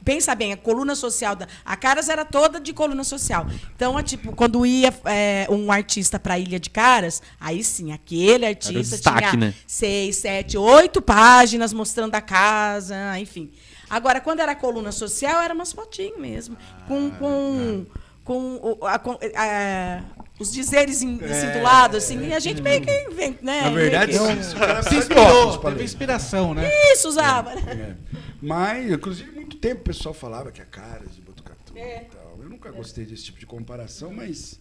Pensa 0.04 0.34
bem, 0.34 0.54
a 0.54 0.58
coluna 0.58 0.96
social 0.96 1.36
da. 1.36 1.48
A 1.64 1.76
Caras 1.76 2.10
era 2.10 2.26
toda 2.26 2.60
de 2.60 2.74
coluna 2.74 3.04
social. 3.04 3.46
Então, 3.76 3.98
é 3.98 4.02
tipo, 4.02 4.36
quando 4.36 4.66
ia 4.66 4.92
é, 5.06 5.46
um 5.52 5.72
artista 5.72 6.20
para 6.20 6.40
Ilha 6.40 6.60
de 6.60 6.70
Caras, 6.72 7.22
aí 7.40 7.64
sim, 7.64 7.92
aquele 7.92 8.46
artista 8.48 8.96
destaque, 8.96 9.30
tinha 9.30 9.40
né? 9.40 9.54
seis, 9.68 10.16
sete, 10.16 10.58
oito 10.58 11.00
páginas 11.02 11.74
mostrando 11.74 12.16
a 12.16 12.22
casa, 12.22 13.20
enfim. 13.20 13.52
Agora, 13.88 14.20
quando 14.20 14.40
era 14.40 14.56
coluna 14.56 14.92
social, 14.92 15.42
era 15.42 15.54
umas 15.54 15.72
fotinhos 15.72 16.18
mesmo. 16.20 16.58
Com. 16.88 17.12
com 17.12 17.86
com, 18.24 18.56
o- 18.82 18.86
a- 18.86 19.00
com, 19.00 19.12
a- 19.38 20.02
os 20.38 20.52
dizeres 20.52 21.02
em- 21.02 21.18
assim 21.24 21.50
do 21.54 21.62
lado, 21.62 21.96
assim, 21.96 22.28
e 22.28 22.34
a 22.34 22.40
gente 22.42 22.62
meio 22.62 22.82
que 22.82 22.92
inventa, 23.10 23.40
né? 23.42 23.62
Na 23.62 23.70
verdade, 23.70 24.12
que- 24.12 24.90
Se 24.90 24.96
inspirou, 24.98 25.58
teve 25.60 25.84
inspiração, 25.86 26.54
né? 26.54 26.70
isso 26.92 27.08
usava, 27.08 27.56
né? 27.56 27.96
É. 28.12 28.18
Mas, 28.42 28.92
inclusive, 28.92 29.32
muito 29.32 29.58
tempo 29.58 29.82
o 29.82 29.84
pessoal 29.84 30.14
falava 30.14 30.52
que 30.52 30.62
a 30.62 30.66
Caras 30.66 31.16
de 31.16 31.22
Botucatu 31.22 31.74
É. 31.76 32.04
e 32.04 32.06
tal. 32.06 32.38
Eu 32.42 32.50
nunca 32.50 32.72
gostei 32.72 33.06
desse 33.06 33.24
tipo 33.26 33.40
de 33.40 33.46
comparação, 33.46 34.14
mas, 34.14 34.60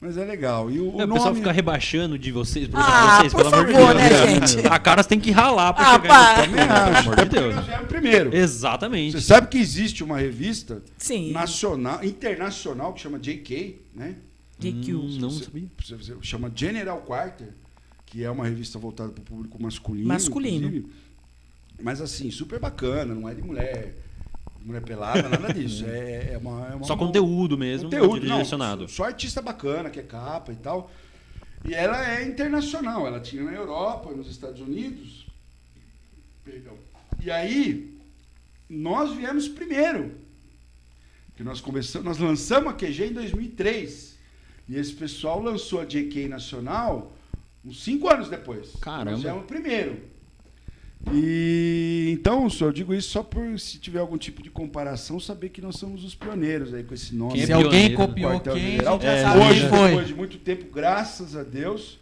mas 0.00 0.16
é 0.16 0.24
legal. 0.24 0.70
E 0.70 0.80
o, 0.80 0.96
o 0.96 1.00
É, 1.00 1.04
o 1.04 1.08
pessoal 1.08 1.26
nome... 1.28 1.36
fica 1.36 1.52
rebaixando 1.52 2.18
de 2.18 2.32
vocês, 2.32 2.66
por 2.68 2.80
Ah, 2.80 3.18
vocês, 3.20 3.32
por 3.32 3.42
pelo 3.44 3.54
amor 3.54 3.66
de 3.66 3.72
favor, 3.72 3.94
Deus. 3.94 4.10
né, 4.10 4.46
gente? 4.56 4.66
A 4.66 4.78
caras 4.78 5.06
tem 5.06 5.20
que 5.20 5.30
ralar 5.30 5.72
pra 5.72 5.86
Ah, 5.86 5.92
chegar 5.92 6.08
pá. 6.08 6.36
no 6.36 6.42
Também 6.44 6.66
pelo 6.66 6.98
amor 6.98 7.16
de 7.16 7.24
Deus. 7.26 7.54
nós 7.54 7.66
viemos 7.66 7.86
primeiro. 7.88 8.34
Exatamente. 8.36 9.12
Você 9.12 9.20
sabe 9.20 9.46
que 9.48 9.58
existe 9.58 10.02
uma 10.02 10.18
revista 10.18 10.82
Sim. 10.98 11.30
nacional, 11.32 12.04
internacional, 12.04 12.92
que 12.92 13.00
chama 13.00 13.18
JK, 13.18 13.80
né? 13.94 14.16
GQ. 14.58 14.94
Hum, 14.94 15.18
não 15.20 15.30
Você- 15.30 15.44
sabia. 15.44 15.68
você- 15.80 15.96
você 15.96 16.14
chama 16.22 16.50
General 16.54 16.98
Quarter, 17.02 17.48
que 18.06 18.22
é 18.24 18.30
uma 18.30 18.44
revista 18.46 18.78
voltada 18.78 19.10
para 19.10 19.20
o 19.22 19.24
público 19.24 19.60
masculino. 19.62 20.06
Masculino. 20.08 20.66
inclusive. 20.68 20.92
Mas 21.82 22.00
assim, 22.00 22.30
super 22.30 22.58
bacana, 22.58 23.14
não 23.14 23.28
é 23.28 23.34
de 23.34 23.42
mulher, 23.42 23.94
mulher 24.64 24.82
pelada, 24.82 25.28
nada 25.28 25.52
disso. 25.52 25.84
É, 25.86 26.32
é 26.34 26.38
uma, 26.38 26.68
é 26.68 26.74
uma- 26.76 26.84
Só 26.86 26.96
conteúdo 26.96 27.58
mesmo, 27.58 27.90
conteúdo, 27.90 28.24
não, 28.26 28.36
direcionado. 28.36 28.88
Só 28.88 29.04
artista 29.04 29.42
bacana, 29.42 29.90
que 29.90 29.98
é 30.00 30.02
capa 30.02 30.52
e 30.52 30.56
tal. 30.56 30.90
E 31.64 31.74
ela 31.74 32.18
é 32.18 32.24
internacional, 32.26 33.06
ela 33.06 33.20
tinha 33.20 33.42
na 33.42 33.52
Europa, 33.52 34.10
nos 34.12 34.28
Estados 34.28 34.60
Unidos. 34.60 35.26
Perdão. 36.44 36.74
E 37.20 37.30
aí, 37.30 37.96
nós 38.68 39.12
viemos 39.14 39.48
primeiro. 39.48 40.12
Que 41.36 41.42
nós 41.44 41.60
começamos, 41.60 42.04
nós 42.06 42.18
lançamos 42.18 42.72
a 42.72 42.74
QG 42.76 43.06
em 43.06 43.12
2003. 43.12 44.16
E 44.68 44.76
esse 44.76 44.92
pessoal 44.92 45.40
lançou 45.40 45.80
a 45.80 45.84
JK 45.84 46.28
Nacional 46.28 47.12
uns 47.64 47.82
cinco 47.84 48.08
anos 48.08 48.28
depois. 48.28 48.72
Caramba. 48.80 49.12
Nós 49.12 49.22
viemos 49.22 49.46
primeiro. 49.46 50.11
E 51.12 52.10
então, 52.12 52.48
só 52.48 52.66
eu 52.66 52.72
digo 52.72 52.94
isso 52.94 53.10
só 53.10 53.22
por 53.22 53.58
se 53.58 53.78
tiver 53.78 53.98
algum 53.98 54.16
tipo 54.16 54.42
de 54.42 54.50
comparação, 54.50 55.18
saber 55.18 55.48
que 55.48 55.60
nós 55.60 55.76
somos 55.76 56.04
os 56.04 56.14
pioneiros 56.14 56.72
aí 56.72 56.84
com 56.84 56.94
esse 56.94 57.14
nome. 57.14 57.32
Quem 57.34 57.42
é 57.42 57.46
Se 57.46 57.52
alguém 57.52 57.94
copiou 57.94 58.38
quem, 58.40 58.54
General. 58.54 58.98
É, 59.02 59.22
sabe 59.22 59.38
Hoje, 59.40 59.60
quem 59.60 59.68
foi. 59.68 59.88
depois 59.88 60.06
de 60.08 60.14
muito 60.14 60.38
tempo, 60.38 60.66
graças 60.72 61.34
a 61.36 61.42
Deus, 61.42 61.98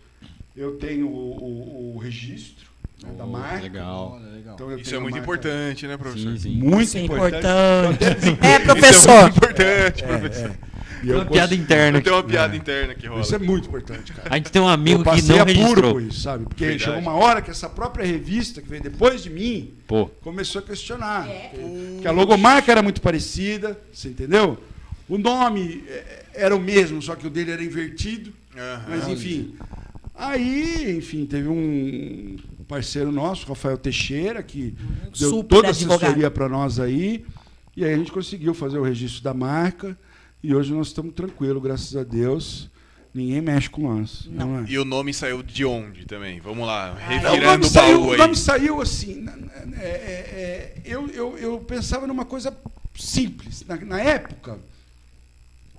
eu 0.57 0.77
tenho 0.77 1.07
o, 1.09 1.37
o- 1.39 1.95
o 1.97 1.99
registro 1.99 2.69
né, 3.03 3.11
da 3.17 3.25
Oh, 3.25 3.29
marca. 3.29 3.63
Legal. 3.63 4.19
Olha, 4.21 4.31
legal. 4.33 4.55
Então, 4.55 4.71
eu 4.71 4.79
Isso 4.79 4.95
é 4.95 4.99
muito 4.99 5.13
marca 5.15 5.25
importante, 5.25 5.87
né, 5.87 5.97
professor? 5.97 6.33
Sim, 6.33 6.39
sim. 6.39 6.57
Muito 6.57 6.83
Isso 6.83 6.99
é 6.99 7.01
importante. 7.03 7.39
importante. 7.47 8.01
É, 8.11 8.19
Isso 8.19 8.45
é 8.45 8.59
professor. 8.61 9.23
muito 9.23 9.37
importante, 9.39 10.03
professor. 10.05 10.51
É, 10.51 10.53
é. 10.67 10.70
E 11.03 11.13
Uma 11.13 11.25
piada 11.25 11.55
interna. 11.55 12.01
Tem 12.01 12.13
uma 12.13 12.23
piada 12.23 12.57
interna 12.57 12.95
que 12.95 13.07
rola. 13.07 13.23
Isso 13.23 13.35
é 13.35 13.39
muito 13.39 13.69
importante, 13.69 14.13
cara. 14.13 14.29
A 14.31 14.37
gente 14.37 14.53
tem 14.53 14.61
um 14.61 14.69
amigo 14.69 15.03
que 15.03 15.23
não 15.23 15.45
registrou. 15.45 15.95
com 15.95 16.01
isso, 16.01 16.21
sabe? 16.21 16.45
Porque 16.45 16.65
Verdade. 16.65 16.85
chegou 16.85 17.01
uma 17.01 17.15
hora 17.15 17.41
que 17.41 17.51
essa 17.51 17.69
própria 17.69 18.05
revista, 18.05 18.61
que 18.61 18.69
veio 18.69 18.83
depois 18.83 19.23
de 19.23 19.31
mim, 19.31 19.73
Pô, 19.87 20.07
começou 20.21 20.61
a 20.61 20.63
questionar. 20.63 21.29
É. 21.29 21.53
Que 22.01 22.07
a 22.07 22.11
logomarca 22.11 22.71
era 22.71 22.83
muito 22.83 23.01
parecida, 23.01 23.79
você 23.93 24.09
entendeu? 24.09 24.59
O 25.09 25.19
nome 25.19 25.83
eh, 25.89 26.25
era 26.35 26.55
o 26.55 26.61
mesmo, 26.61 27.01
só 27.03 27.17
que 27.17 27.27
o 27.27 27.31
dele 27.31 27.51
era 27.51 27.65
invertido. 27.65 28.33
Aham. 28.57 28.85
Mas 28.89 29.09
enfim. 29.09 29.55
Aí, 30.15 30.99
enfim, 30.99 31.25
teve 31.25 31.49
um 31.49 32.37
parceiro 32.69 33.11
nosso, 33.11 33.47
Rafael 33.47 33.79
Teixeira, 33.79 34.43
que 34.43 34.75
deu 35.19 35.31
Super 35.31 35.49
toda 35.49 35.69
a 35.69 35.71
assessoria 35.71 36.31
para 36.31 36.49
nós 36.49 36.79
aí. 36.79 37.25
E 37.77 37.85
aí 37.85 37.95
a 37.95 37.97
gente 37.97 38.13
conseguiu 38.13 38.53
fazer 38.53 38.79
o 38.79 38.83
registro 38.83 39.23
da 39.23 39.33
marca. 39.33 39.97
E 40.43 40.55
hoje 40.55 40.73
nós 40.73 40.87
estamos 40.87 41.15
tranquilos, 41.15 41.63
graças 41.63 41.95
a 41.95 42.03
Deus. 42.03 42.71
Ninguém 43.13 43.43
mexe 43.43 43.69
com 43.69 43.83
nós. 43.83 44.27
Não. 44.31 44.61
é? 44.61 44.65
E 44.69 44.79
o 44.79 44.85
nome 44.85 45.13
saiu 45.13 45.43
de 45.43 45.65
onde 45.65 46.07
também? 46.07 46.41
Vamos 46.41 46.67
lá, 46.67 46.93
o, 46.93 47.09
revirando 47.09 47.45
nome 47.45 47.65
o 47.65 47.69
saiu, 47.69 47.99
baú 47.99 48.09
o 48.09 48.13
aí. 48.13 48.19
nome 48.19 48.37
saiu 48.37 48.81
assim. 48.81 49.27
é, 49.79 49.85
é, 49.85 49.87
é, 49.87 50.75
eu, 50.85 51.09
eu, 51.09 51.37
eu 51.37 51.59
pensava 51.59 52.07
numa 52.07 52.25
coisa 52.25 52.57
simples. 52.95 53.65
Na, 53.67 53.77
na 53.77 54.01
época, 54.01 54.59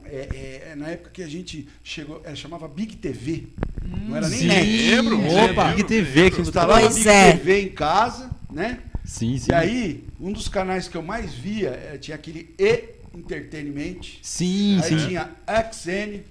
é, 0.06 0.72
é, 0.72 0.76
na 0.76 0.90
época 0.90 1.10
que 1.12 1.24
a 1.24 1.28
gente 1.28 1.68
chegou, 1.84 2.22
é, 2.24 2.36
chamava 2.36 2.68
Big 2.68 2.98
TV. 2.98 3.48
não 3.84 4.16
era 4.16 4.30
nem 4.30 4.40
sim. 4.40 4.48
net. 4.48 4.96
Lembro, 4.96 5.18
Opa, 5.20 5.34
lembro, 5.34 5.76
Big 5.78 5.84
TV 5.86 6.30
no 6.30 6.42
Instalava 6.42 6.82
Pois 6.82 6.96
Big 6.96 7.10
é. 7.10 7.32
TV 7.32 7.62
em 7.62 7.70
casa, 7.70 8.30
né? 8.52 8.80
Sim, 9.06 9.38
sim. 9.40 9.52
E 9.52 9.56
aí, 9.56 10.04
um 10.20 10.32
dos 10.32 10.48
canais 10.48 10.88
que 10.88 10.98
eu 10.98 11.02
mais 11.02 11.34
via 11.34 11.98
tinha 12.00 12.14
aquele 12.14 12.54
E 12.60 13.01
Entertainment. 13.14 14.20
Sim, 14.22 14.80
aí 14.82 14.90
sim. 15.00 15.08
tinha 15.08 15.30
XN, 15.72 16.22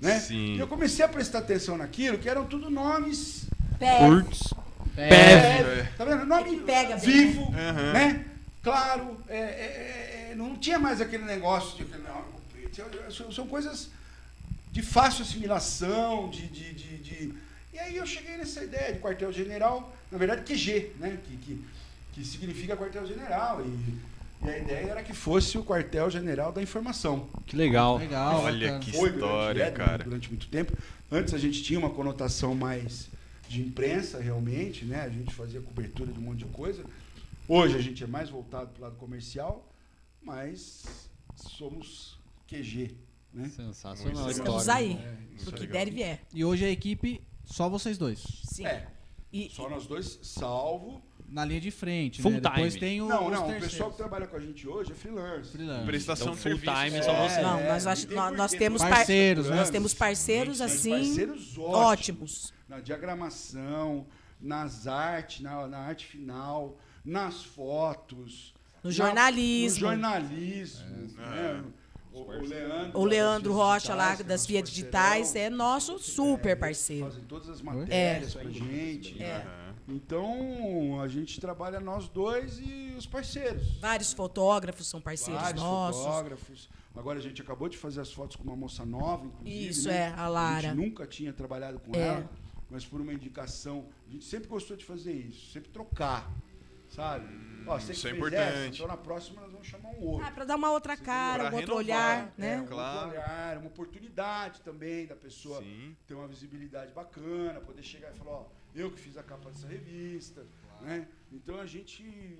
né? 0.00 0.18
Sim. 0.20 0.54
E 0.56 0.58
eu 0.58 0.66
comecei 0.66 1.04
a 1.04 1.08
prestar 1.08 1.38
atenção 1.40 1.76
naquilo, 1.76 2.18
que 2.18 2.28
eram 2.28 2.46
tudo 2.46 2.70
nomes 2.70 3.46
Curtos. 3.98 4.54
É, 4.96 5.08
É, 5.08 5.92
tá 5.96 6.04
vendo? 6.04 6.24
Nome 6.26 6.60
pega 6.60 6.96
vivo, 6.96 7.50
né? 7.50 8.24
Claro, 8.62 9.16
é, 9.28 9.38
é, 9.38 10.28
é, 10.30 10.34
não 10.36 10.56
tinha 10.56 10.78
mais 10.78 11.00
aquele 11.00 11.24
negócio 11.24 11.76
de 11.76 11.84
são 13.32 13.46
coisas 13.46 13.90
de 14.70 14.80
fácil 14.82 15.22
assimilação, 15.24 16.30
de, 16.30 16.46
de, 16.46 16.72
de, 16.72 16.96
de- 16.98 17.34
E 17.74 17.78
aí 17.78 17.96
eu 17.96 18.06
cheguei 18.06 18.36
nessa 18.36 18.62
ideia 18.64 18.92
de 18.94 19.00
quartel-general, 19.00 19.94
na 20.10 20.16
verdade 20.18 20.42
QG, 20.42 20.92
né? 20.98 21.18
Que, 21.26 21.36
que, 21.36 21.64
que 22.14 22.24
significa 22.24 22.76
quartel-general. 22.76 23.62
E, 23.66 23.94
e 24.44 24.48
a 24.50 24.58
ideia 24.58 24.86
era 24.90 25.02
que 25.02 25.12
fosse 25.12 25.56
o 25.56 25.64
quartel-general 25.64 26.52
da 26.52 26.62
informação. 26.62 27.28
Que 27.46 27.56
legal. 27.56 27.98
Legal. 27.98 28.42
Olha 28.42 28.72
bacana. 28.72 28.80
que 28.84 28.90
Foi 28.92 29.10
durante, 29.10 29.16
história, 29.24 29.62
é, 29.64 29.70
cara. 29.70 30.04
durante 30.04 30.28
muito 30.28 30.48
tempo. 30.48 30.76
Antes 31.10 31.32
a 31.34 31.38
gente 31.38 31.62
tinha 31.62 31.78
uma 31.78 31.90
conotação 31.90 32.54
mais 32.54 33.08
de 33.48 33.60
imprensa, 33.60 34.18
realmente, 34.20 34.84
né? 34.84 35.02
A 35.02 35.08
gente 35.10 35.32
fazia 35.34 35.60
cobertura 35.60 36.10
de 36.12 36.18
um 36.18 36.22
monte 36.22 36.38
de 36.38 36.44
coisa. 36.46 36.84
Hoje 37.46 37.76
a 37.76 37.80
gente 37.80 38.02
é 38.02 38.06
mais 38.06 38.30
voltado 38.30 38.70
para 38.70 38.78
o 38.80 38.82
lado 38.84 38.96
comercial, 38.96 39.68
mas 40.22 40.84
somos 41.36 42.18
QG, 42.48 42.96
né? 43.32 43.50
Sensacional. 43.54 44.30
Estamos 44.30 44.68
aí. 44.68 44.92
É, 44.94 45.44
Pro 45.44 45.50
é 45.50 45.52
que 45.54 45.60
legal. 45.66 45.72
der 45.72 45.88
e 45.88 45.90
vier. 45.90 46.20
E 46.32 46.44
hoje 46.44 46.64
a 46.64 46.70
equipe, 46.70 47.20
só 47.44 47.68
vocês 47.68 47.98
dois. 47.98 48.22
Sim. 48.44 48.66
É, 48.66 48.86
E, 49.32 49.50
só 49.50 49.68
nós 49.68 49.86
dois, 49.86 50.18
salvo. 50.22 51.02
Na 51.32 51.44
linha 51.46 51.60
de 51.60 51.70
frente. 51.70 52.20
Full 52.20 52.32
né? 52.32 52.40
Depois 52.40 52.74
time. 52.74 52.80
tem 52.86 53.00
o. 53.00 53.06
Não, 53.08 53.30
não, 53.30 53.48
o 53.48 53.60
pessoal 53.60 53.90
que 53.90 53.96
trabalha 53.96 54.26
com 54.26 54.36
a 54.36 54.40
gente 54.40 54.68
hoje 54.68 54.92
é 54.92 54.94
freelance. 54.94 55.50
Freelance. 55.52 55.86
Prestação 55.86 56.34
Então, 56.34 56.36
de 56.36 56.42
full 56.42 56.74
time 56.74 57.02
só 57.02 57.04
só 57.14 57.28
você. 57.28 57.40
não, 57.40 57.58
É, 57.58 57.68
nós, 57.68 57.86
acho- 57.86 58.12
nós, 58.14 58.36
nós 58.36 58.50
tem 58.50 58.58
temos 58.60 58.82
par- 58.82 58.90
parceiros, 58.90 59.48
né? 59.48 59.56
Nós 59.56 59.70
temos 59.70 59.94
parceiros 59.94 60.58
Tem 60.58 60.66
assim 60.66 60.90
parceiros 60.90 61.58
ótimos. 61.58 61.74
ótimos. 61.74 62.54
na 62.68 62.80
diagramação, 62.80 64.06
nas 64.40 64.86
artes, 64.86 65.40
na, 65.40 65.66
na 65.66 65.78
arte 65.78 66.06
final, 66.06 66.76
nas 67.04 67.42
fotos. 67.44 68.52
No 68.82 68.90
Na- 68.90 68.94
jornalismo. 68.96 69.80
No 69.80 69.86
jornalismo. 69.92 70.86
né? 71.16 71.64
O, 72.12 72.20
o 72.20 72.42
Leandro. 72.46 73.00
O 73.00 73.04
Leandro 73.06 73.52
Rocha, 73.54 73.94
lá 73.94 74.14
que 74.16 74.20
é 74.20 74.24
das 74.24 74.42
parceirão. 74.42 74.64
Digitais, 74.64 75.34
é 75.34 75.48
nosso 75.48 75.98
super 75.98 76.58
parceiro. 76.58 77.06
Fazem 77.06 77.24
todas 77.24 77.48
as 77.48 77.62
matérias 77.62 78.34
pra 78.34 78.50
gente. 78.50 79.22
É. 79.22 79.36
Aham. 79.36 79.61
Então, 79.88 81.00
a 81.00 81.08
gente 81.08 81.40
trabalha 81.40 81.80
nós 81.80 82.08
dois 82.08 82.58
e 82.60 82.94
os 82.96 83.06
parceiros. 83.06 83.78
Vários 83.80 84.12
fotógrafos 84.12 84.86
são 84.86 85.00
parceiros 85.00 85.42
Vários 85.42 85.62
nossos. 85.62 86.02
fotógrafos. 86.04 86.70
Agora 86.94 87.18
a 87.18 87.22
gente 87.22 87.40
acabou 87.42 87.68
de 87.68 87.76
fazer 87.78 88.00
as 88.00 88.12
fotos 88.12 88.36
com 88.36 88.44
uma 88.44 88.56
moça 88.56 88.84
nova, 88.84 89.24
inclusive. 89.26 89.68
Isso, 89.68 89.88
né? 89.88 90.12
é, 90.14 90.14
a 90.16 90.28
Lara. 90.28 90.56
A 90.58 90.60
gente 90.60 90.74
nunca 90.76 91.06
tinha 91.06 91.32
trabalhado 91.32 91.80
com 91.80 91.94
É. 91.96 92.06
ela, 92.08 92.30
mas 92.70 92.84
por 92.84 93.00
uma 93.00 93.12
indicação. 93.12 93.86
A 94.08 94.12
gente 94.12 94.24
sempre 94.24 94.48
gostou 94.48 94.76
de 94.76 94.84
fazer 94.84 95.12
isso, 95.12 95.50
sempre 95.52 95.70
trocar. 95.70 96.30
Sabe? 96.90 97.26
Ó, 97.66 97.78
você 97.78 97.92
isso 97.92 98.06
é 98.06 98.10
importante. 98.10 98.36
essa, 98.42 98.66
então 98.66 98.86
na 98.86 98.98
próxima 98.98 99.40
nós 99.40 99.50
vamos 99.50 99.66
chamar 99.66 99.88
um 99.92 100.04
outro. 100.08 100.26
Ah, 100.26 100.30
para 100.30 100.44
dar 100.44 100.56
uma 100.56 100.70
outra 100.70 100.94
cara, 100.94 101.44
Pra 101.44 101.52
um 101.54 101.56
outro 101.60 101.78
renovar, 101.78 102.18
olhar, 102.18 102.34
né? 102.36 102.54
É, 102.56 102.60
um 102.60 102.66
Claro. 102.66 102.98
outro 103.06 103.10
olhar, 103.18 103.56
uma 103.58 103.66
oportunidade 103.68 104.60
também 104.60 105.06
da 105.06 105.16
pessoa 105.16 105.62
Sim. 105.62 105.96
ter 106.06 106.12
uma 106.12 106.28
visibilidade 106.28 106.92
bacana, 106.92 107.60
poder 107.60 107.82
chegar 107.82 108.12
e 108.14 108.18
falar, 108.18 108.32
ó, 108.32 108.44
eu 108.74 108.90
que 108.90 108.98
fiz 109.00 109.16
a 109.16 109.22
capa 109.22 109.50
dessa 109.50 109.66
revista, 109.66 110.46
né? 110.80 111.06
Então 111.30 111.58
a 111.60 111.66
gente 111.66 112.38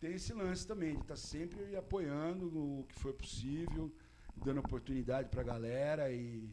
tem 0.00 0.14
esse 0.14 0.32
lance 0.32 0.66
também 0.66 0.94
de 0.94 1.02
estar 1.02 1.16
sempre 1.16 1.76
apoiando 1.76 2.46
o 2.46 2.84
que 2.88 2.94
for 3.00 3.12
possível, 3.12 3.92
dando 4.36 4.60
oportunidade 4.60 5.28
pra 5.28 5.42
galera 5.42 6.10
e 6.12 6.48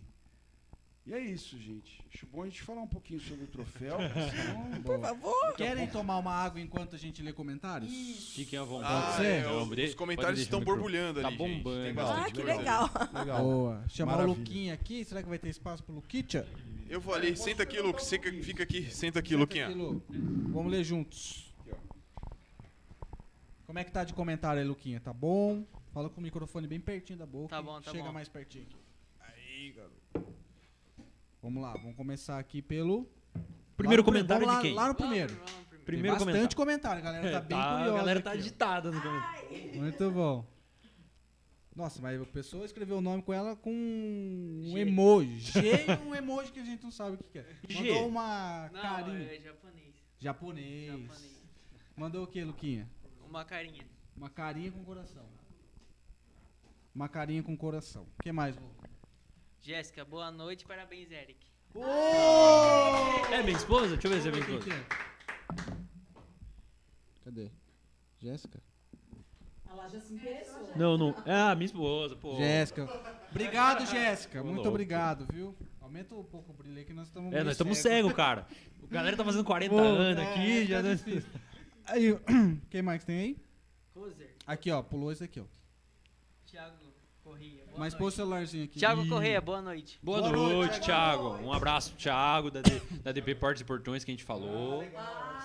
e 1.08 1.14
é 1.14 1.20
isso, 1.20 1.56
gente. 1.60 2.04
Acho 2.12 2.26
bom 2.26 2.42
a 2.42 2.46
gente 2.46 2.64
falar 2.64 2.82
um 2.82 2.88
pouquinho 2.88 3.20
sobre 3.20 3.44
o 3.44 3.48
troféu, 3.48 3.96
senão- 4.32 4.82
Por 4.82 5.00
favor. 5.00 5.54
Querem 5.56 5.86
tomar 5.88 6.18
uma 6.18 6.32
água 6.34 6.60
enquanto 6.60 6.96
a 6.96 6.98
gente 6.98 7.22
lê 7.22 7.32
comentários? 7.32 8.34
Fiquem 8.34 8.58
à 8.58 8.64
vontade. 8.64 9.22
Ah, 9.22 9.24
é, 9.24 9.48
os, 9.48 9.70
os 9.90 9.94
comentários 9.94 10.40
estão 10.40 10.62
borbulhando 10.62 11.22
Tá 11.22 11.28
ali, 11.28 11.38
gente. 11.38 11.58
bombando. 11.64 11.84
Tem 11.84 11.92
Ah, 11.92 11.94
bastante 11.94 12.28
Ah, 12.28 12.32
que 12.32 12.42
legal. 12.42 12.90
Legal. 13.14 13.44
Boa. 13.44 13.84
Chamar 13.88 14.14
Maravilha. 14.14 14.36
o 14.36 14.40
Luquinha 14.40 14.74
aqui. 14.74 15.06
Será 15.06 15.22
que 15.22 15.30
vai 15.30 15.38
ter 15.38 15.50
espaço 15.50 15.84
pro 15.84 15.94
Luquitia? 15.94 16.48
Eu 16.90 17.02
vou 17.02 17.14
ali. 17.16 17.36
Senta 17.36 17.64
aqui, 17.64 17.80
Luke. 17.80 18.04
Fica, 18.06 18.32
fica 18.32 18.64
aqui. 18.64 18.84
Senta 18.92 19.20
aqui, 19.20 19.36
Luquinha. 19.36 19.70
Vamos 20.50 20.72
ler 20.72 20.84
juntos. 20.84 21.54
Como 23.66 23.80
é 23.80 23.84
que 23.84 23.92
tá 23.92 24.04
de 24.04 24.14
comentário 24.14 24.62
aí, 24.62 24.68
Luquinha? 24.68 25.00
Tá 25.00 25.12
bom? 25.12 25.66
Fala 25.92 26.10
com 26.10 26.20
o 26.20 26.24
microfone 26.24 26.68
bem 26.68 26.80
pertinho 26.80 27.18
da 27.20 27.26
boca. 27.26 27.50
Tá 27.50 27.62
bom, 27.62 27.82
tá 27.82 27.92
Chega 27.92 28.04
bom. 28.06 28.12
mais 28.14 28.30
pertinho 28.30 28.66
aqui. 28.66 28.76
Aí, 29.22 29.72
garoto. 29.72 30.34
Vamos 31.42 31.62
lá, 31.62 31.74
vamos 31.74 31.96
começar 31.96 32.38
aqui 32.40 32.62
pelo. 32.62 33.08
Primeiro 33.78 34.02
lá 34.02 34.06
no 34.06 34.12
comentário 34.14 34.46
vamos 34.46 34.62
de 34.62 34.68
lá, 34.68 34.70
quem? 34.70 34.74
Lá 34.76 34.88
no 34.88 34.96
primeiro. 34.96 35.34
Vamos, 35.34 35.52
vamos 35.52 35.84
primeiro. 35.86 36.18
Tem 36.18 36.26
bastante 36.28 36.56
comentário, 36.56 37.00
a 37.02 37.04
galera 37.04 37.32
tá 37.32 37.38
É, 37.38 37.42
bem 37.42 37.58
tá, 37.58 37.72
curiosa. 37.78 37.94
a 37.94 37.98
galera 37.98 38.22
tá 38.22 38.30
aqui, 38.32 38.40
agitada 38.40 38.92
no 38.92 39.02
comentário. 39.02 39.76
Muito 39.82 40.12
bom. 40.12 40.46
Nossa, 41.76 42.02
mas 42.02 42.22
a 42.22 42.26
pessoa 42.26 42.64
escreveu 42.66 42.98
o 42.98 43.02
nome 43.02 43.22
com 43.22 43.34
ela 43.34 43.56
com 43.56 43.70
um 43.72 44.64
G. 44.72 44.80
emoji. 44.80 45.40
G 45.52 45.60
e 45.60 46.08
um 46.08 46.16
emoji 46.16 46.52
que 46.52 46.60
a 46.60 46.64
gente 46.64 46.82
não 46.82 46.92
sabe 46.92 47.16
o 47.16 47.18
que 47.18 47.40
é. 47.40 47.46
G. 47.68 47.82
Mandou 47.92 48.08
uma 48.08 48.70
Não, 48.72 48.82
carinha. 48.82 49.34
é 49.34 49.40
japonês. 49.42 49.96
Japonês. 50.18 50.88
Japonês. 50.88 51.44
Mandou 51.98 52.24
o 52.24 52.28
que, 52.28 52.44
Luquinha? 52.44 52.90
Uma 53.28 53.44
carinha. 53.44 53.86
Uma 54.16 54.30
carinha 54.30 54.72
com 54.72 54.84
coração. 54.86 55.26
Uma 56.94 57.10
carinha 57.10 57.44
com 57.44 57.58
coração. 57.58 58.04
O 58.20 58.24
que 58.24 58.32
mais, 58.32 58.56
Lu? 58.56 58.74
Jéssica, 59.62 60.06
boa 60.06 60.32
noite, 60.32 60.66
parabéns, 60.66 61.12
Eric. 61.12 61.46
É 63.34 63.44
minha 63.44 63.58
esposa? 63.58 63.98
Deixa 63.98 64.08
eu 64.08 64.12
ver 64.12 64.22
se 64.22 64.28
é 64.30 64.32
minha 64.32 64.44
esposa. 64.60 64.86
Cadê? 67.26 67.52
Jéssica? 68.20 68.64
Ela 69.78 69.90
já 69.90 70.00
se 70.00 70.14
interessou. 70.14 70.70
Não, 70.76 70.98
não. 70.98 71.16
Ah, 71.26 71.54
minha 71.56 71.66
esposa, 71.66 72.16
pô. 72.16 72.36
Jéssica. 72.38 72.88
Obrigado, 73.30 73.86
Jéssica. 73.86 74.42
Muito 74.42 74.56
louco. 74.56 74.70
obrigado, 74.70 75.28
viu? 75.32 75.56
Aumenta 75.82 76.16
um 76.16 76.24
pouco 76.24 76.52
o 76.52 76.54
brilho 76.56 76.78
aí 76.78 76.86
que 76.86 76.94
nós 76.94 77.08
estamos 77.08 77.34
É, 77.34 77.44
nós 77.44 77.52
estamos 77.54 77.78
cego. 77.78 77.96
cegos, 78.10 78.14
cara. 78.14 78.48
A 78.84 78.94
galera 78.94 79.18
tá 79.18 79.24
fazendo 79.26 79.44
40 79.44 79.70
Pô, 79.74 79.80
anos 79.80 80.18
é, 80.18 80.24
aqui, 80.32 80.60
tá 80.62 80.66
já. 80.66 80.82
difícil. 80.82 81.30
Aí, 81.86 82.18
quem 82.70 82.82
mais 82.82 83.04
tem 83.04 83.20
aí? 83.20 83.38
Roser, 83.96 84.36
Aqui, 84.48 84.72
ó. 84.72 84.82
Pulou 84.82 85.12
esse 85.12 85.24
aqui, 85.24 85.40
ó. 85.40 85.44
Thiago 86.46 86.76
Corrêa. 87.24 87.65
Mas 87.78 87.94
pôs 87.94 88.14
o 88.14 88.18
celularzinho 88.18 88.64
aqui. 88.66 88.80
Thiago. 88.80 89.08
Correia, 89.08 89.42
boa 89.42 89.62
noite. 89.62 90.00
Boa, 90.02 90.20
Boa 90.22 90.32
noite, 90.32 90.54
noite, 90.54 90.82
Thiago. 90.82 91.30
Um 91.44 91.52
abraço, 91.52 91.92
pro 91.92 92.00
Thiago, 92.00 92.50
da, 92.52 92.62
D- 92.62 92.82
da 93.04 93.12
DP 93.12 93.36
Portos 93.36 93.62
e 93.62 93.66
Portões 93.66 94.04
que 94.04 94.12
a 94.12 94.14
gente 94.14 94.24
falou. 94.24 94.84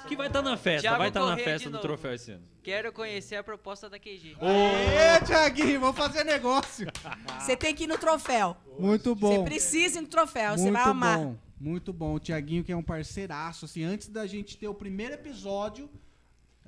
que 0.06 0.16
vai 0.16 0.28
estar 0.28 0.40
na 0.42 0.56
festa, 0.56 0.82
Thiago 0.82 0.98
vai 0.98 1.08
estar 1.08 1.20
na 1.20 1.30
Corrêa 1.30 1.44
festa 1.44 1.70
do 1.70 1.78
troféu 1.78 2.14
esse 2.14 2.30
ano. 2.32 2.44
Quero 2.62 2.92
conhecer 2.92 3.36
a 3.36 3.42
proposta 3.42 3.88
da 3.90 3.98
QG. 3.98 4.36
Ê, 4.40 5.24
Thiaguinho, 5.26 5.80
vamos 5.80 5.96
fazer 5.96 6.24
negócio. 6.24 6.86
Você 7.40 7.56
tem 7.56 7.74
que 7.74 7.84
ir 7.84 7.86
no 7.88 7.98
troféu. 7.98 8.56
Muito 8.78 9.14
Você 9.14 9.20
bom. 9.38 9.44
precisa 9.44 9.98
ir 9.98 10.02
no 10.02 10.08
troféu, 10.08 10.52
você 10.52 10.62
Muito 10.64 10.72
vai 10.74 10.82
amar. 10.84 11.18
bom. 11.18 11.36
Muito 11.60 11.92
bom. 11.92 12.14
O 12.14 12.20
Thiaguinho, 12.20 12.64
que 12.64 12.72
é 12.72 12.76
um 12.76 12.82
parceiraço, 12.82 13.66
assim, 13.66 13.82
antes 13.84 14.08
da 14.08 14.26
gente 14.26 14.56
ter 14.56 14.68
o 14.68 14.74
primeiro 14.74 15.12
episódio, 15.14 15.90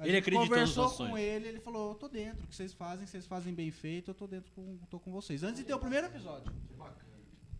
a 0.02 0.08
Ele 0.08 0.16
acreditou 0.16 0.58
nossos 0.58 0.96
com 0.96 1.16
ele, 1.16 1.48
ele 1.48 1.60
falou, 1.60 1.90
eu 1.90 1.94
tô 1.94 2.08
dentro, 2.08 2.42
o 2.44 2.46
que 2.48 2.56
vocês 2.56 2.72
fazem, 2.72 3.06
vocês 3.06 3.24
fazem 3.24 3.54
bem 3.54 3.70
feito, 3.70 4.10
eu 4.10 4.14
tô 4.14 4.26
dentro, 4.26 4.50
com, 4.52 4.76
tô 4.90 4.98
com 4.98 5.12
vocês. 5.12 5.42
Antes 5.44 5.58
de 5.58 5.64
ter 5.64 5.74
o 5.74 5.78
primeiro 5.78 6.06
episódio. 6.08 6.52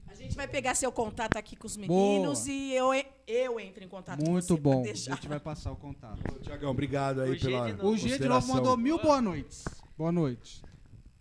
A 0.09 0.15
gente 0.15 0.37
vai 0.37 0.47
pegar 0.47 0.75
seu 0.75 0.93
contato 0.93 1.37
aqui 1.39 1.57
com 1.57 1.67
os 1.67 1.77
meninos 1.77 2.41
Boa. 2.45 2.51
e 2.51 2.75
eu, 2.75 2.89
eu 3.27 3.59
entro 3.59 3.83
em 3.83 3.89
contato 3.89 4.23
com 4.23 4.31
Muito 4.31 4.45
você. 4.47 4.55
pra 4.61 4.71
bom. 4.71 4.83
A 4.83 4.93
gente 4.93 5.29
vai 5.29 5.41
passar 5.41 5.73
o 5.73 5.77
contato. 5.77 6.21
Tiagão, 6.43 6.71
obrigado 6.71 7.23
aí 7.23 7.33
O 7.33 7.41
pela 7.41 7.67
de 7.71 7.73
novo. 7.77 7.89
O 7.89 7.97
G 7.97 8.19
de 8.19 8.29
novo 8.29 8.47
mandou 8.53 8.77
mil 8.77 8.99
boa 8.99 9.23
noites. 9.23 9.65
Boa 9.97 10.13
noite. 10.13 10.63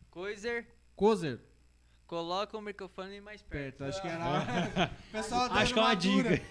Coiser, 0.10 0.68
Kozer, 0.96 1.40
coloca 2.06 2.58
o 2.58 2.62
microfone 2.62 3.22
mais 3.22 3.42
perto. 3.42 3.78
perto. 3.78 3.84
Acho 3.86 4.02
que 4.02 4.08
era. 4.10 4.92
Pessoal, 5.12 5.48
dando 5.48 5.58
Acho 5.60 5.74
que 5.74 5.80
é 5.80 5.84
uma 5.84 5.96
dica. 5.96 6.42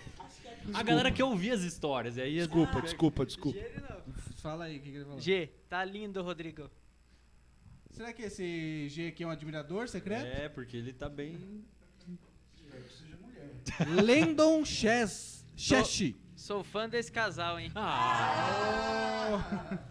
A 0.74 0.82
galera 0.82 1.10
quer 1.10 1.24
ouvir 1.24 1.52
as 1.52 1.62
histórias. 1.62 2.16
E 2.16 2.20
aí 2.22 2.34
Desculpa, 2.36 2.80
desculpa, 2.82 3.26
desculpa. 3.26 3.58
G 3.58 3.80
novo. 3.80 4.20
Fala 4.36 4.64
aí, 4.64 4.78
o 4.78 4.80
que, 4.80 4.90
que 4.90 4.96
ele 4.96 5.04
falou? 5.04 5.20
G, 5.20 5.50
tá 5.68 5.84
lindo, 5.84 6.22
Rodrigo. 6.22 6.70
Será 7.90 8.12
que 8.12 8.22
esse 8.22 8.88
G 8.88 9.08
aqui 9.08 9.22
é 9.22 9.26
um 9.26 9.30
admirador 9.30 9.88
secreto? 9.88 10.26
É, 10.26 10.48
porque 10.48 10.76
ele 10.76 10.92
tá 10.92 11.08
bem. 11.08 11.64
Lendon 14.02 14.64
Chess. 14.64 15.44
Cheshi. 15.56 16.16
Sou 16.34 16.64
fã 16.64 16.88
desse 16.88 17.12
casal, 17.12 17.60
hein? 17.60 17.70
Ah, 17.74 19.38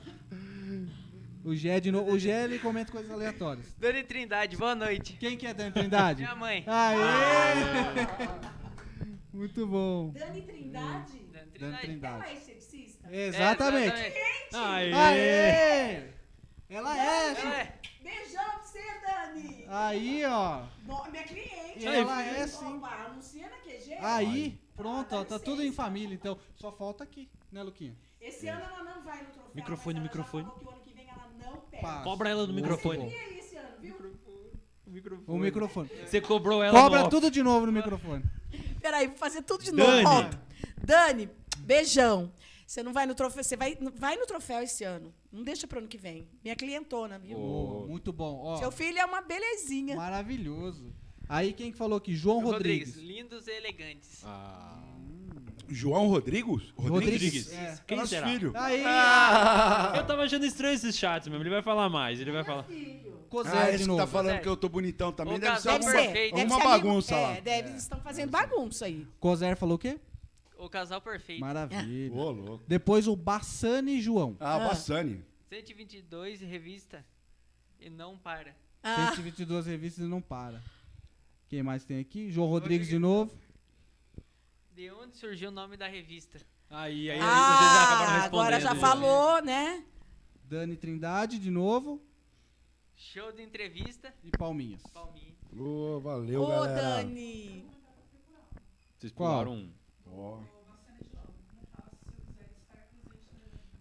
O 1.43 1.55
Gé 1.55 1.79
de 1.79 1.91
novo. 1.91 2.11
O 2.11 2.19
Gé 2.19 2.43
ele 2.43 2.59
comenta 2.59 2.91
coisas 2.91 3.09
aleatórias. 3.09 3.73
Dani 3.79 4.03
Trindade, 4.03 4.57
boa 4.57 4.75
noite. 4.75 5.13
Quem 5.19 5.37
que 5.37 5.47
é 5.47 5.53
Dani 5.53 5.71
Trindade? 5.71 6.23
Minha 6.23 6.35
mãe. 6.35 6.63
Aê! 6.67 8.49
Muito 9.39 9.65
bom. 9.65 10.09
Dani 10.11 10.41
Trindade? 10.41 11.13
Dani 11.13 11.29
Dani 11.31 11.51
Trindade. 11.51 11.81
Trindade. 11.81 12.15
Ela 12.23 12.29
é 12.29 12.33
esteticista? 12.33 13.07
Exatamente. 13.15 13.95
aê. 14.53 14.93
Aê! 14.93 16.09
Ela 16.69 16.99
é. 16.99 17.29
Ela 17.31 17.61
é. 17.61 17.79
Beijão 18.03 18.43
pra 18.43 18.59
você, 18.63 18.79
Dani. 18.99 19.65
Aí, 19.69 20.25
ó. 20.25 20.63
Minha 21.09 21.23
cliente. 21.23 21.85
Ela 21.87 22.21
é 22.25 22.47
sim. 22.47 22.65
Opa, 22.77 22.89
anuncia 23.05 23.49
na 23.49 23.57
QG. 23.59 23.93
Aí, 24.01 24.59
pronto, 24.75 25.15
ó, 25.15 25.23
tá 25.23 25.39
tudo 25.39 25.61
em 25.61 25.69
licença. 25.69 25.83
família, 25.83 26.13
então. 26.13 26.37
Só 26.57 26.69
falta 26.73 27.05
aqui, 27.05 27.29
né, 27.49 27.63
Luquinha? 27.63 27.95
Esse 28.19 28.45
ano 28.49 28.61
ela 28.61 28.83
não 28.83 29.01
vai 29.05 29.19
no 29.23 29.29
troféu. 29.29 29.51
Microfone, 29.55 29.99
microfone. 30.01 30.43
Já 30.43 30.51
que 30.51 30.65
o 30.65 30.69
ano 30.69 30.81
que 30.81 30.93
vem 30.93 31.07
ela 31.09 31.29
não 31.41 31.61
pega. 31.61 32.03
Cobra 32.03 32.27
ela 32.29 32.41
no 32.45 32.51
Muito 32.51 32.61
microfone. 32.65 32.97
bom. 33.05 33.05
Aí 33.05 33.39
esse 33.39 33.55
ano, 33.55 33.69
viu? 33.79 33.95
O 35.27 35.37
microfone. 35.37 35.89
Você 36.05 36.19
cobrou 36.19 36.61
ela 36.61 36.77
Cobra 36.77 37.03
no- 37.03 37.09
tudo 37.09 37.31
de 37.31 37.41
novo 37.41 37.65
no 37.67 37.71
microfone. 37.71 38.23
Peraí, 38.81 39.07
vou 39.07 39.17
fazer 39.17 39.41
tudo 39.43 39.63
de 39.63 39.71
Dani. 39.71 40.03
novo. 40.03 40.15
Volta. 40.21 40.41
Dani, 40.83 41.29
beijão. 41.59 42.31
Você 42.65 42.83
não 42.83 42.93
vai 42.93 43.05
no 43.07 43.15
troféu, 43.15 43.43
você 43.43 43.57
vai, 43.57 43.75
vai 43.95 44.15
no 44.15 44.25
troféu 44.27 44.61
esse 44.61 44.83
ano. 44.83 45.11
Não 45.31 45.43
deixa 45.43 45.65
pro 45.67 45.79
ano 45.79 45.87
que 45.87 45.97
vem. 45.97 46.27
Minha 46.43 46.55
clientona, 46.55 47.17
viu? 47.17 47.35
Boa, 47.37 47.87
muito 47.87 48.13
bom. 48.13 48.41
Ó, 48.43 48.57
Seu 48.57 48.71
filho 48.71 48.99
é 48.99 49.05
uma 49.05 49.21
belezinha. 49.21 49.95
maravilhoso. 49.95 50.93
Aí 51.27 51.51
quem 51.53 51.71
que 51.71 51.77
falou 51.77 51.97
aqui? 51.97 52.15
João 52.15 52.41
Rodrigues, 52.43 52.95
Rodrigues. 52.95 53.17
lindos 53.17 53.47
e 53.47 53.51
elegantes. 53.51 54.21
Ah, 54.23 54.83
João 55.67 56.07
Rodrigues? 56.07 56.71
Rodrigues. 56.75 57.51
É. 57.53 57.55
É 57.55 57.79
Quem 57.87 57.97
nosso 57.97 58.09
será? 58.09 58.27
filho. 58.27 58.51
Aí, 58.55 58.81
Eu 59.97 60.05
tava 60.07 60.23
achando 60.23 60.45
estranho 60.45 60.73
esses 60.73 60.95
chats 60.97 61.27
mesmo. 61.27 61.43
Ele 61.43 61.49
vai 61.51 61.61
falar 61.61 61.89
mais, 61.89 62.19
ele 62.19 62.31
vai 62.31 62.43
falar. 62.43 62.65
Cozé 63.29 63.51
Ah, 63.57 63.71
esse 63.71 63.87
que 63.87 63.95
tá 63.95 64.07
falando 64.07 64.41
que 64.41 64.47
eu 64.47 64.57
tô 64.57 64.67
bonitão 64.67 65.11
também. 65.11 65.35
O 65.35 65.39
Deve 65.39 65.57
ser 65.59 65.69
casal 65.69 65.79
Deve 65.79 65.85
alguma, 65.97 66.03
ser. 66.03 66.13
Deve 66.13 66.41
alguma 66.41 66.47
ser 66.61 66.67
amigo- 66.67 66.69
bagunça 66.87 67.15
é, 67.15 67.21
lá. 67.21 67.39
Deve, 67.39 67.69
estão 67.77 68.01
fazendo 68.01 68.29
bagunça 68.29 68.85
aí. 68.85 69.07
Cozer 69.19 69.55
falou 69.55 69.75
o 69.75 69.79
quê? 69.79 69.99
O 70.57 70.69
casal 70.69 70.99
perfeito. 71.01 71.39
Maravilha. 71.39 72.13
Ô, 72.13 72.31
louco. 72.31 72.63
Depois 72.67 73.07
o 73.07 73.15
Bassani 73.15 74.01
João. 74.01 74.35
Ah, 74.39 74.55
Ah. 74.55 74.67
Bassani. 74.67 75.23
122 75.49 76.41
revista 76.41 77.05
e 77.79 77.89
não 77.89 78.17
para. 78.17 78.55
Ah, 78.83 79.07
122 79.15 79.65
revistas 79.65 80.05
e 80.05 80.07
não 80.07 80.21
para. 80.21 80.61
Quem 81.47 81.63
mais 81.63 81.83
tem 81.85 81.99
aqui? 81.99 82.29
João 82.29 82.47
Rodrigues 82.49 82.87
de 82.87 82.99
novo. 82.99 83.31
De 84.75 84.89
onde 84.91 85.17
surgiu 85.17 85.49
o 85.49 85.51
nome 85.51 85.75
da 85.77 85.87
revista? 85.87 86.39
Aí, 86.69 87.09
aí, 87.09 87.11
aí 87.11 87.17
vocês 87.19 87.27
já 87.27 87.83
acabaram 87.83 88.11
ah 88.11 88.21
respondendo. 88.21 88.25
agora 88.39 88.59
já 88.59 88.75
falou, 88.75 89.41
né? 89.41 89.83
Dani 90.43 90.75
Trindade 90.77 91.39
de 91.39 91.49
novo 91.49 92.01
Show 92.99 93.31
de 93.31 93.41
entrevista. 93.41 94.13
e 94.23 94.29
Palminhas. 94.31 94.83
Palminha. 94.93 95.33
Ô, 95.57 95.99
valeu, 96.01 96.43
Ô, 96.43 96.47
galera. 96.47 96.81
Dani! 96.97 97.65
Vocês 98.97 99.13
pularam 99.13 99.53
um. 99.53 99.71
Ó, 100.05 100.39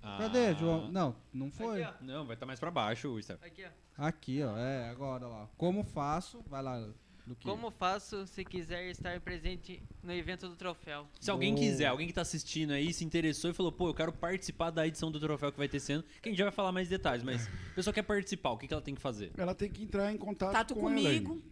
Ah. 0.00 0.16
Cadê, 0.20 0.54
João? 0.54 0.90
Não, 0.90 1.14
não 1.34 1.50
foi. 1.50 1.82
Aqui, 1.82 2.04
Não, 2.04 2.24
vai 2.24 2.34
estar 2.34 2.46
mais 2.46 2.58
pra 2.58 2.70
baixo, 2.70 3.12
o. 3.14 3.38
Aqui, 3.42 3.64
ó. 3.66 3.70
Aqui, 4.06 4.42
ó. 4.42 4.56
É, 4.56 4.88
agora 4.88 5.26
lá. 5.26 5.48
Como 5.58 5.82
faço? 5.82 6.42
Vai 6.46 6.62
lá. 6.62 6.88
Como 7.36 7.70
faço 7.70 8.26
se 8.26 8.44
quiser 8.44 8.90
estar 8.90 9.20
presente 9.20 9.82
no 10.02 10.12
evento 10.12 10.48
do 10.48 10.56
troféu? 10.56 11.06
Se 11.20 11.30
alguém 11.30 11.54
Boa. 11.54 11.66
quiser, 11.66 11.86
alguém 11.86 12.06
que 12.06 12.12
tá 12.12 12.22
assistindo 12.22 12.72
aí, 12.72 12.92
se 12.92 13.04
interessou 13.04 13.50
e 13.50 13.54
falou, 13.54 13.72
pô, 13.72 13.88
eu 13.88 13.94
quero 13.94 14.12
participar 14.12 14.70
da 14.70 14.86
edição 14.86 15.10
do 15.10 15.20
troféu 15.20 15.52
que 15.52 15.58
vai 15.58 15.68
ter 15.68 15.80
sendo, 15.80 16.04
que 16.22 16.28
a 16.28 16.32
gente 16.32 16.38
já 16.38 16.44
vai 16.44 16.52
falar 16.52 16.72
mais 16.72 16.88
detalhes, 16.88 17.22
mas 17.22 17.46
a 17.46 17.74
pessoa 17.74 17.94
quer 17.94 18.02
participar, 18.02 18.50
o 18.50 18.58
que, 18.58 18.66
que 18.66 18.74
ela 18.74 18.82
tem 18.82 18.94
que 18.94 19.00
fazer? 19.00 19.32
Ela 19.36 19.54
tem 19.54 19.70
que 19.70 19.82
entrar 19.82 20.12
em 20.12 20.16
contato 20.16 20.52
Tato 20.52 20.74
com 20.74 20.82
comigo. 20.82 21.42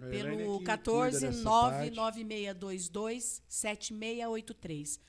A 0.00 0.06
é 0.06 0.10
pelo 0.10 0.58
cuida 0.58 0.64
14 0.64 1.20
dessa 1.20 1.42
parte. 1.42 1.90
99622 1.94 3.42
7683. 3.48 5.00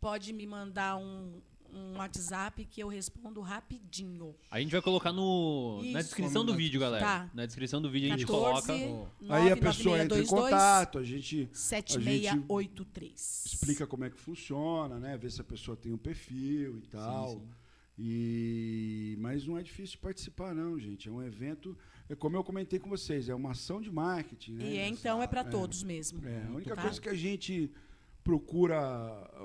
Pode 0.00 0.32
me 0.32 0.46
mandar 0.46 0.96
um, 0.96 1.42
um 1.72 1.96
WhatsApp 1.98 2.64
que 2.64 2.80
eu 2.80 2.88
respondo 2.88 3.40
rapidinho. 3.40 4.34
A 4.50 4.60
gente 4.60 4.72
vai 4.72 4.82
colocar 4.82 5.12
no, 5.12 5.82
na 5.92 6.00
descrição 6.02 6.44
do 6.44 6.54
vídeo, 6.54 6.80
galera. 6.80 7.04
Tá. 7.04 7.30
Na 7.34 7.46
descrição 7.46 7.80
do 7.80 7.90
vídeo 7.90 8.08
a 8.12 8.16
gente 8.16 8.26
14 8.26 8.66
coloca. 8.66 9.12
Aí 9.28 9.50
a 9.50 9.56
pessoa 9.56 10.02
entra 10.02 10.18
em 10.18 10.26
99622 10.26 10.28
contato, 10.28 10.98
a 10.98 11.04
gente 11.04 11.48
7683. 11.52 13.44
explica 13.46 13.86
como 13.86 14.04
é 14.04 14.10
que 14.10 14.18
funciona, 14.18 14.98
né? 14.98 15.16
Ver 15.16 15.30
se 15.30 15.40
a 15.40 15.44
pessoa 15.44 15.76
tem 15.76 15.92
um 15.92 15.98
perfil 15.98 16.78
e 16.78 16.82
tal. 16.82 17.42
E 17.98 19.16
mas 19.18 19.46
não 19.46 19.58
é 19.58 19.62
difícil 19.62 19.98
participar 20.00 20.54
não, 20.54 20.78
gente. 20.78 21.08
É 21.08 21.12
um 21.12 21.22
evento, 21.22 21.76
é 22.08 22.14
como 22.14 22.34
eu 22.36 22.42
comentei 22.42 22.78
com 22.78 22.88
vocês, 22.88 23.28
é 23.28 23.34
uma 23.34 23.50
ação 23.50 23.80
de 23.80 23.90
marketing, 23.90 24.54
né? 24.54 24.64
E 24.64 24.78
é, 24.78 24.88
então 24.88 25.22
é 25.22 25.26
para 25.26 25.44
todos 25.44 25.82
mesmo. 25.82 26.26
É, 26.26 26.46
a 26.46 26.50
única 26.50 26.74
Tá? 26.74 26.82
coisa 26.82 26.98
que 27.00 27.08
a 27.10 27.14
gente 27.14 27.70
procura 28.24 28.80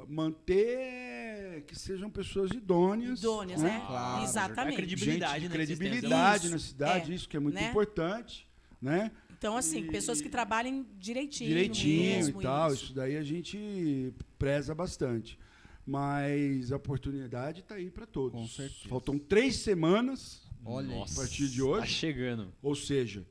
manter 0.07 1.24
é 1.57 1.61
que 1.61 1.77
sejam 1.77 2.09
pessoas 2.09 2.51
idôneas. 2.51 3.19
Idôneas, 3.19 3.61
né? 3.61 3.81
Claro. 3.87 4.23
Exatamente. 4.23 4.73
É 4.73 4.77
credibilidade, 4.77 5.33
Gente 5.33 5.41
de 5.43 5.47
né, 5.49 5.53
credibilidade 5.55 6.49
na 6.49 6.59
cidade, 6.59 7.11
é, 7.11 7.15
isso 7.15 7.27
que 7.29 7.37
é 7.37 7.39
muito 7.39 7.55
né? 7.55 7.69
importante, 7.69 8.47
né? 8.81 9.11
Então, 9.37 9.55
assim, 9.57 9.79
E- 9.79 9.87
pessoas 9.91 10.21
que 10.21 10.29
trabalhem 10.29 10.85
direitinho. 10.97 11.49
direitinho 11.49 12.01
mesmo, 12.17 12.41
e 12.41 12.43
tal. 12.43 12.73
isso. 12.73 12.83
Isso. 12.85 12.93
daí 12.93 13.17
a 13.17 13.23
gente 13.23 14.13
preza 14.39 14.73
bastante. 14.73 15.37
Mas 15.85 16.71
a 16.71 16.77
oportunidade 16.77 17.59
está 17.59 17.75
aí 17.75 17.91
para 17.91 18.07
todos. 18.07 18.39
Com 18.39 18.47
certeza. 18.47 18.89
Faltam 18.89 19.19
três 19.19 19.57
semanas, 19.57 20.41
Olha. 20.65 20.87
Nossa, 20.87 21.13
a 21.13 21.23
partir 21.23 21.47
de 21.47 21.59
Tá 21.59 21.63
hoje. 21.65 21.93
chegando. 21.93 22.51
ou 22.61 22.73
seja, 22.73 23.23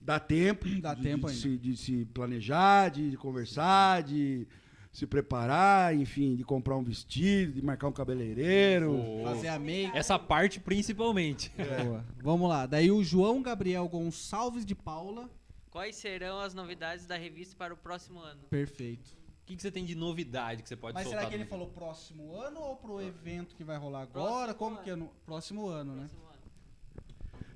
dá 0.00 0.20
tempo, 0.20 0.64
Dá 0.80 0.94
de, 0.94 1.02
tempo 1.02 1.26
de 1.26 1.32
ainda. 1.32 1.42
se, 1.42 1.58
de 1.58 1.76
se 1.76 2.04
planejar, 2.14 2.90
de 2.90 3.16
conversar, 3.16 4.04
de 4.04 4.46
se 4.92 5.06
preparar, 5.06 5.94
enfim, 5.94 6.34
de 6.34 6.42
comprar 6.44 6.76
um 6.76 6.82
vestido, 6.82 7.52
de 7.52 7.62
marcar 7.62 7.88
um 7.88 7.92
cabeleireiro. 7.92 8.96
Fazer 9.24 9.48
a 9.48 9.58
make. 9.58 9.96
Essa 9.96 10.18
parte 10.18 10.58
principalmente. 10.60 11.52
Boa. 11.84 12.04
Vamos 12.22 12.48
lá. 12.48 12.66
Daí 12.66 12.90
o 12.90 13.04
João 13.04 13.40
Gabriel 13.42 13.86
Gonçalves 13.88 14.64
de 14.66 14.74
Paula. 14.74 15.30
Quais 15.70 15.96
serão 15.96 16.40
as 16.40 16.54
novidades 16.54 17.06
da 17.06 17.16
revista 17.16 17.54
para 17.56 17.72
o 17.74 17.76
próximo 17.76 18.18
ano? 18.20 18.40
Perfeito. 18.50 19.16
O 19.42 19.46
que, 19.48 19.56
que 19.56 19.62
você 19.62 19.70
tem 19.70 19.84
de 19.84 19.94
novidade 19.94 20.62
que 20.62 20.68
você 20.68 20.76
pode 20.76 20.94
Mas 20.94 21.04
soltar? 21.04 21.20
será 21.20 21.30
que 21.30 21.36
ele 21.36 21.44
no- 21.44 21.50
falou 21.50 21.68
próximo 21.68 22.34
ano 22.34 22.60
ou 22.60 22.76
pro 22.76 23.00
evento 23.00 23.54
que 23.54 23.64
vai 23.64 23.76
rolar 23.78 24.02
agora? 24.02 24.52
Próximo 24.54 24.54
Como 24.58 24.74
ano. 24.76 24.84
que 24.84 24.90
é 24.90 24.96
no 24.96 25.06
próximo 25.24 25.66
ano, 25.68 25.92
né? 25.94 26.08
Próximo 26.08 26.22
ano. 26.28 26.38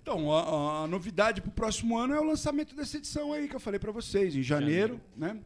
Então, 0.00 0.32
a, 0.32 0.84
a 0.84 0.86
novidade 0.86 1.40
para 1.40 1.48
o 1.50 1.52
próximo 1.52 1.98
ano 1.98 2.14
é 2.14 2.20
o 2.20 2.24
lançamento 2.24 2.74
dessa 2.74 2.96
edição 2.96 3.32
aí 3.32 3.46
que 3.48 3.54
eu 3.56 3.60
falei 3.60 3.78
para 3.78 3.92
vocês, 3.92 4.34
em 4.34 4.42
janeiro, 4.42 5.00
né? 5.16 5.38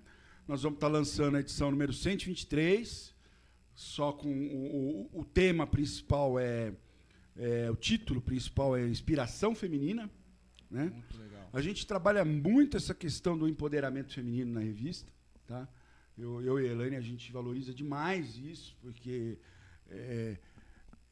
Nós 0.47 0.63
vamos 0.63 0.77
estar 0.77 0.89
lançando 0.89 1.37
a 1.37 1.41
edição 1.41 1.71
número 1.71 1.93
123, 1.93 3.15
só 3.75 4.13
com 4.13 4.29
o, 4.29 5.07
o- 5.15 5.21
o 5.21 5.25
tema 5.25 5.67
principal 5.67 6.39
é, 6.39 6.73
é- 7.37 7.71
o 7.71 7.77
título 7.77 8.21
principal 8.21 8.77
é 8.77 8.87
inspiração 8.87 9.55
feminina, 9.55 10.09
né? 10.71 10.85
Muito 10.93 11.19
legal. 11.19 11.49
A 11.53 11.61
gente 11.61 11.87
trabalha 11.87 12.25
muito 12.25 12.77
essa 12.77 12.95
questão 12.95 13.37
do 13.37 13.49
empoderamento 13.49 14.13
feminino 14.13 14.53
na 14.53 14.61
revista, 14.61 15.11
tá? 15.47 15.69
Eu, 16.17 16.41
eu 16.43 16.61
e 16.61 16.69
a 16.69 16.73
Elaine, 16.73 16.97
a 16.97 17.01
gente 17.01 17.31
valoriza 17.33 17.75
demais 17.75 18.37
isso, 18.39 18.77
porque 18.81 19.39
é, 19.91 20.39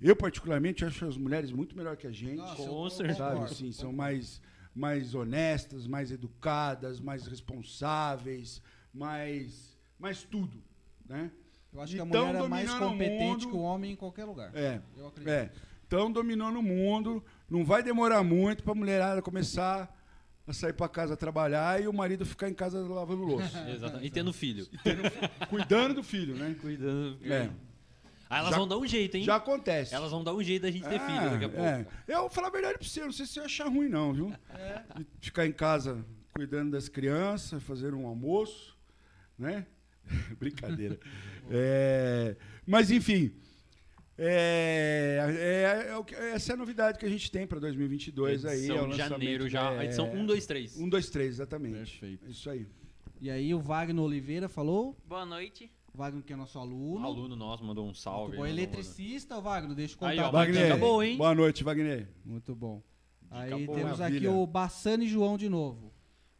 eu, 0.01 0.15
particularmente, 0.17 0.85
acho 0.85 1.05
as 1.07 1.17
mulheres 1.17 1.51
muito 1.51 1.77
melhor 1.77 1.97
que 1.97 2.07
a 2.07 2.11
gente. 2.13 2.37
Nossa, 2.37 2.57
Com 2.69 2.89
certeza. 2.91 3.33
Assim, 3.43 3.71
são 3.73 3.93
mais, 3.93 4.41
mais 4.75 5.15
honestas, 5.15 5.87
mais 5.87 6.11
educadas, 6.11 7.01
mais 7.01 7.27
responsáveis, 7.27 8.63
mais, 8.95 9.77
mais 9.99 10.23
tudo, 10.23 10.63
né? 11.07 11.31
Eu 11.73 11.81
acho 11.81 11.95
que 11.95 12.01
a 12.01 12.05
Então, 12.05 12.27
mulher 12.29 12.45
é 12.45 12.49
mais 12.49 12.73
competente 12.75 13.25
mundo- 13.47 13.49
que 13.51 13.57
o 13.57 13.61
homem 13.61 13.93
em 13.93 13.97
qualquer 13.97 14.25
lugar. 14.25 14.51
É, 14.55 14.81
Eu 14.97 15.09
acredito. 15.09 15.29
é. 15.31 15.51
Estão 15.83 16.11
dominando 16.11 16.59
o 16.59 16.63
mundo. 16.63 17.23
Não 17.51 17.65
vai 17.65 17.83
demorar 17.83 18.23
muito 18.23 18.63
para 18.63 18.73
a 18.73 18.77
mulherada 18.77 19.21
começar 19.21 19.93
a 20.47 20.53
sair 20.53 20.73
para 20.73 20.89
casa 20.89 21.17
trabalhar 21.17 21.83
e 21.83 21.89
o 21.89 21.93
marido 21.93 22.25
ficar 22.25 22.49
em 22.49 22.55
casa 22.55 22.81
lavando 22.81 23.23
louça. 23.25 23.59
Exatamente. 23.69 24.07
E 24.07 24.11
tendo 24.11 24.33
filho. 24.33 24.67
cuidando 25.51 25.95
do 25.95 26.03
filho, 26.03 26.35
né? 26.37 26.55
Cuidando. 26.61 27.19
É. 27.25 27.51
Ah, 28.31 28.39
elas 28.39 28.51
Já- 28.51 28.57
vão 28.57 28.67
dar 28.69 28.79
um 28.79 28.87
jeito, 28.87 29.17
hein? 29.17 29.25
Já 29.25 29.37
acontece. 29.37 29.95
Elas 29.95 30.11
vão 30.11 30.25
dar 30.25 30.35
um 30.35 30.43
jeito 30.43 30.63
da 30.63 30.71
gente 30.71 30.85
ter 30.89 30.95
É, 30.95 30.99
filho 31.07 31.31
daqui 31.31 31.45
a 31.45 31.49
pouco. 31.49 31.65
é. 31.65 31.87
Eu 32.09 32.21
vou 32.23 32.31
falar 32.31 32.49
a 32.49 32.51
verdade 32.51 32.79
pra 32.79 32.87
você, 32.87 33.01
não 33.01 33.13
sei 33.13 33.27
se 33.27 33.33
você 33.35 33.41
vai 33.41 33.47
achar 33.47 33.69
ruim, 33.69 33.89
não, 33.89 34.13
viu? 34.13 34.33
De 35.21 35.27
ficar 35.27 35.47
em 35.47 35.53
casa 35.53 36.05
cuidando 36.33 36.71
das 36.73 36.89
crianças, 36.89 37.63
fazer 37.63 37.95
um 37.95 38.07
almoço, 38.07 38.74
né? 39.39 39.67
Brincadeira. 40.39 40.99
É, 41.51 42.37
mas, 42.67 42.91
enfim. 42.91 43.33
É, 44.17 45.19
é- 45.89 45.91
é 45.91 45.97
o 45.99 46.05
essa 46.35 46.53
é 46.53 46.55
a 46.55 46.57
novidade 46.57 46.99
que 46.99 47.05
a 47.07 47.09
gente 47.09 47.31
tem 47.33 47.47
para 47.47 47.59
2022 47.59 48.45
aí. 48.45 48.69
É 48.69 48.81
o 48.83 48.93
janeiro 48.93 49.49
já. 49.49 49.73
é, 49.73 49.79
A 49.81 49.85
edição 49.85 50.11
1, 50.13 50.25
2, 50.27 50.47
3. 50.47 50.77
1, 50.79 50.89
2, 50.89 51.11
3, 51.11 51.29
exatamente. 51.35 51.75
Perfeito. 51.99 52.31
Isso 52.31 52.49
aí. 52.49 52.67
E 53.21 53.31
aí 53.31 53.53
o 53.55 53.59
Wagner 53.61 54.03
Oliveira 54.05 54.49
falou. 54.49 54.97
Boa 55.07 55.27
noite. 55.27 55.71
O 55.93 55.99
Wagner 55.99 56.23
que 56.23 56.33
é 56.33 56.37
nosso 56.37 56.59
Um 56.59 56.63
aluno. 56.63 57.07
aluno 57.07 57.37
nosso 57.37 57.65
mandou 57.65 57.89
um 57.89 57.95
salve. 57.95 58.37
Muito 58.37 58.39
bom. 58.39 58.45
aí, 58.45 58.51
mandou- 58.53 58.65
Eletricista, 58.65 59.39
o 59.39 59.43
Wagner, 59.43 59.75
deixa 59.77 59.97
eu 60.01 60.07
Aí, 60.07 60.17
contar. 60.17 60.29
ó, 60.29 60.31
pra 60.31 60.39
Wagner. 60.41 60.79
boa, 60.79 61.07
hein? 61.07 61.17
Boa 61.17 61.35
noite, 61.35 61.65
Wagner. 61.65 62.09
Muito 62.25 62.55
bom. 62.55 62.83
Dica 63.23 63.57
Aí 63.57 63.67
boa. 63.67 63.79
temos 63.79 63.99
Maravilha. 63.99 64.29
aqui 64.31 64.37
o 64.39 64.47
Bassani 64.47 65.09
João 65.09 65.37
de 65.39 65.49
novo. 65.49 65.93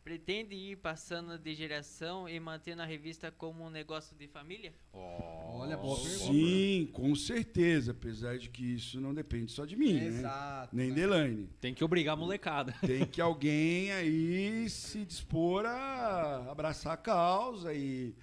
Pretende 0.05 0.55
ir 0.55 0.77
passando 0.77 1.39
de 1.39 1.55
geração 1.55 2.29
e 2.29 2.39
mantendo 2.39 2.83
a 2.83 2.85
revista 2.85 3.31
como 3.31 3.65
um 3.65 3.71
negócio 3.71 4.15
de 4.15 4.29
família? 4.29 4.75
Olha, 4.93 5.79
boa 5.79 5.97
pergunta. 5.97 6.31
Sim, 6.31 6.91
com 6.93 7.15
certeza. 7.15 7.93
Apesar 7.93 8.37
de 8.37 8.51
que 8.51 8.75
isso 8.75 9.01
não 9.01 9.15
depende 9.15 9.51
só 9.51 9.65
de 9.65 9.75
mim, 9.75 9.95
né? 9.95 10.07
Exato. 10.09 10.77
Nem 10.77 10.91
né? 10.91 10.95
de 10.95 11.01
Elaine. 11.01 11.49
Tem 11.59 11.73
que 11.73 11.83
obrigar 11.83 12.13
a 12.13 12.17
molecada. 12.17 12.75
Tem 12.87 13.07
que 13.07 13.19
alguém 13.19 13.93
aí 13.93 14.69
se 14.69 15.07
dispor 15.07 15.65
a 15.65 16.51
abraçar 16.51 16.93
a 16.93 16.99
causa 16.99 17.73
e, 17.73 18.15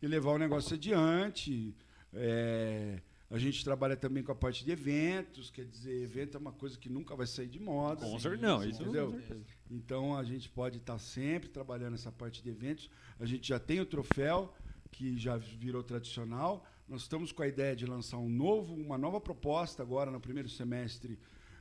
e 0.00 0.06
levar 0.06 0.30
o 0.30 0.38
negócio 0.38 0.76
adiante. 0.76 1.74
É, 2.12 3.02
a 3.28 3.38
gente 3.38 3.64
trabalha 3.64 3.96
também 3.96 4.22
com 4.22 4.30
a 4.30 4.36
parte 4.36 4.64
de 4.64 4.70
eventos, 4.70 5.50
quer 5.50 5.64
dizer, 5.64 6.00
evento 6.00 6.36
é 6.36 6.40
uma 6.40 6.52
coisa 6.52 6.78
que 6.78 6.88
nunca 6.88 7.16
vai 7.16 7.26
sair 7.26 7.48
de 7.48 7.58
moda. 7.58 8.06
Com 8.06 8.20
certeza. 8.20 8.46
Não, 8.46 8.62
isso 8.62 8.80
entendeu? 8.80 9.10
com 9.10 9.18
certeza. 9.18 9.44
Então 9.70 10.16
a 10.16 10.22
gente 10.24 10.48
pode 10.48 10.78
estar 10.78 10.98
sempre 10.98 11.48
trabalhando 11.48 11.94
essa 11.94 12.12
parte 12.12 12.42
de 12.42 12.50
eventos. 12.50 12.90
A 13.18 13.26
gente 13.26 13.48
já 13.48 13.58
tem 13.58 13.80
o 13.80 13.86
troféu, 13.86 14.54
que 14.90 15.18
já 15.18 15.36
virou 15.36 15.82
tradicional. 15.82 16.64
Nós 16.88 17.02
estamos 17.02 17.32
com 17.32 17.42
a 17.42 17.48
ideia 17.48 17.74
de 17.74 17.86
lançar 17.86 18.18
um 18.18 18.28
novo, 18.28 18.74
uma 18.74 18.98
nova 18.98 19.20
proposta 19.20 19.82
agora 19.82 20.10
no 20.10 20.20
primeiro 20.20 20.48
semestre 20.48 21.18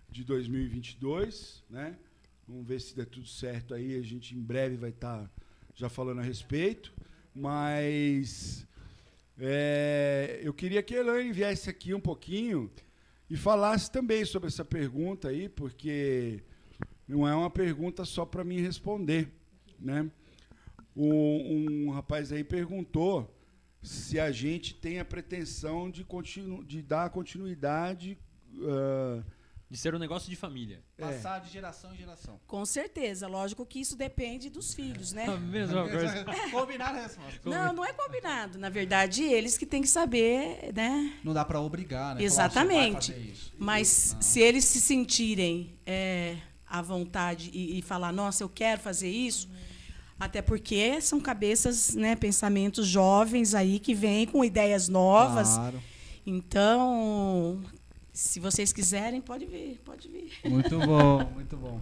de 0.10 0.24
2022, 0.24 1.64
né? 1.70 1.98
Vamos 2.48 2.68
ver 2.68 2.80
se 2.82 2.96
der 2.96 3.06
tudo 3.06 3.26
certo 3.26 3.74
aí. 3.74 3.96
A 3.96 4.02
gente 4.02 4.36
em 4.36 4.42
breve 4.42 4.76
vai 4.76 4.90
estar 4.90 5.32
já 5.74 5.90
falando 5.90 6.20
a 6.20 6.24
respeito. 6.24 6.94
Mas 7.34 8.68
é, 9.38 10.40
eu 10.44 10.54
queria 10.54 10.84
que 10.84 10.96
a 10.96 11.00
Elaine 11.00 11.32
viesse 11.32 11.70
aqui 11.70 11.94
um 11.94 12.00
pouquinho 12.00 12.70
e 13.30 13.36
falasse 13.36 13.90
também 13.90 14.24
sobre 14.26 14.48
essa 14.48 14.64
pergunta 14.64 15.30
aí, 15.30 15.50
porque 15.50 16.44
não 17.08 17.28
é 17.28 17.36
uma 17.36 17.50
pergunta 17.50 18.06
só 18.06 18.26
para 18.26 18.44
mim 18.44 18.60
responder, 18.62 19.32
né? 19.80 20.10
Um, 20.96 21.88
um 21.88 21.90
rapaz 21.92 22.32
aí 22.32 22.44
perguntou 22.44 23.36
se 23.82 24.20
a 24.20 24.32
gente 24.32 24.76
tem 24.76 25.00
a 25.00 25.06
pretensão 25.06 25.90
de, 25.90 26.04
continu, 26.04 26.64
de 26.64 26.82
dar 26.82 27.10
continuidade 27.10 28.18
ah, 28.62 29.24
De 29.70 29.78
ser 29.78 29.96
um 29.96 29.98
negócio 29.98 30.30
de 30.30 30.36
família. 30.36 30.84
Passar 30.96 31.40
de 31.40 31.50
geração 31.50 31.94
em 31.94 31.98
geração. 31.98 32.40
Com 32.46 32.64
certeza. 32.64 33.28
Lógico 33.28 33.66
que 33.66 33.80
isso 33.80 33.98
depende 33.98 34.50
dos 34.50 34.74
filhos, 34.74 35.12
né? 35.12 35.26
A 35.34 35.38
mesma 35.38 35.90
coisa. 35.90 36.26
Combinar 36.52 36.90
a 36.96 37.02
resposta. 37.02 37.50
Não, 37.50 37.74
não 37.74 37.84
é 37.84 37.92
combinado. 37.92 38.60
Na 38.60 38.70
verdade, 38.70 39.24
eles 39.24 39.58
que 39.58 39.66
têm 39.66 39.82
que 39.82 39.88
saber, 39.88 40.72
né? 40.76 41.20
Não 41.24 41.34
dá 41.34 41.44
pra 41.44 41.60
obrigar, 41.60 42.10
né? 42.16 42.22
Falar, 42.22 42.24
Exatamente. 42.24 43.08
"Você 43.08 43.12
vai 43.14 43.22
fazer 43.22 43.32
isso." 43.32 43.54
Mas 43.58 44.14
Não. 44.14 44.22
se 44.22 44.40
eles 44.40 44.66
se 44.66 44.80
sentirem 44.80 45.80
é, 45.88 46.38
à 46.74 46.82
vontade 46.82 47.52
e, 47.54 47.78
e 47.78 47.82
falar, 47.84 48.12
nossa, 48.12 48.44
eu 48.44 48.50
quero 48.50 48.82
fazer 48.82 49.08
isso, 49.10 49.48
até 50.20 50.42
porque 50.42 51.00
são 51.02 51.20
cabeças, 51.20 51.94
né, 51.94 52.16
pensamentos 52.16 52.88
jovens 52.88 53.54
aí 53.54 53.78
que 53.78 53.94
vêm 53.94 54.26
com 54.26 54.44
ideias 54.44 54.90
novas. 54.90 55.54
Claro. 55.56 55.80
Então, 56.26 57.62
se 58.12 58.40
vocês 58.40 58.74
quiserem, 58.74 59.22
pode 59.22 59.46
vir, 59.46 59.80
pode 59.86 60.08
vir. 60.10 60.32
Muito 60.50 60.80
bom, 60.80 61.24
muito 61.34 61.56
bom. 61.56 61.80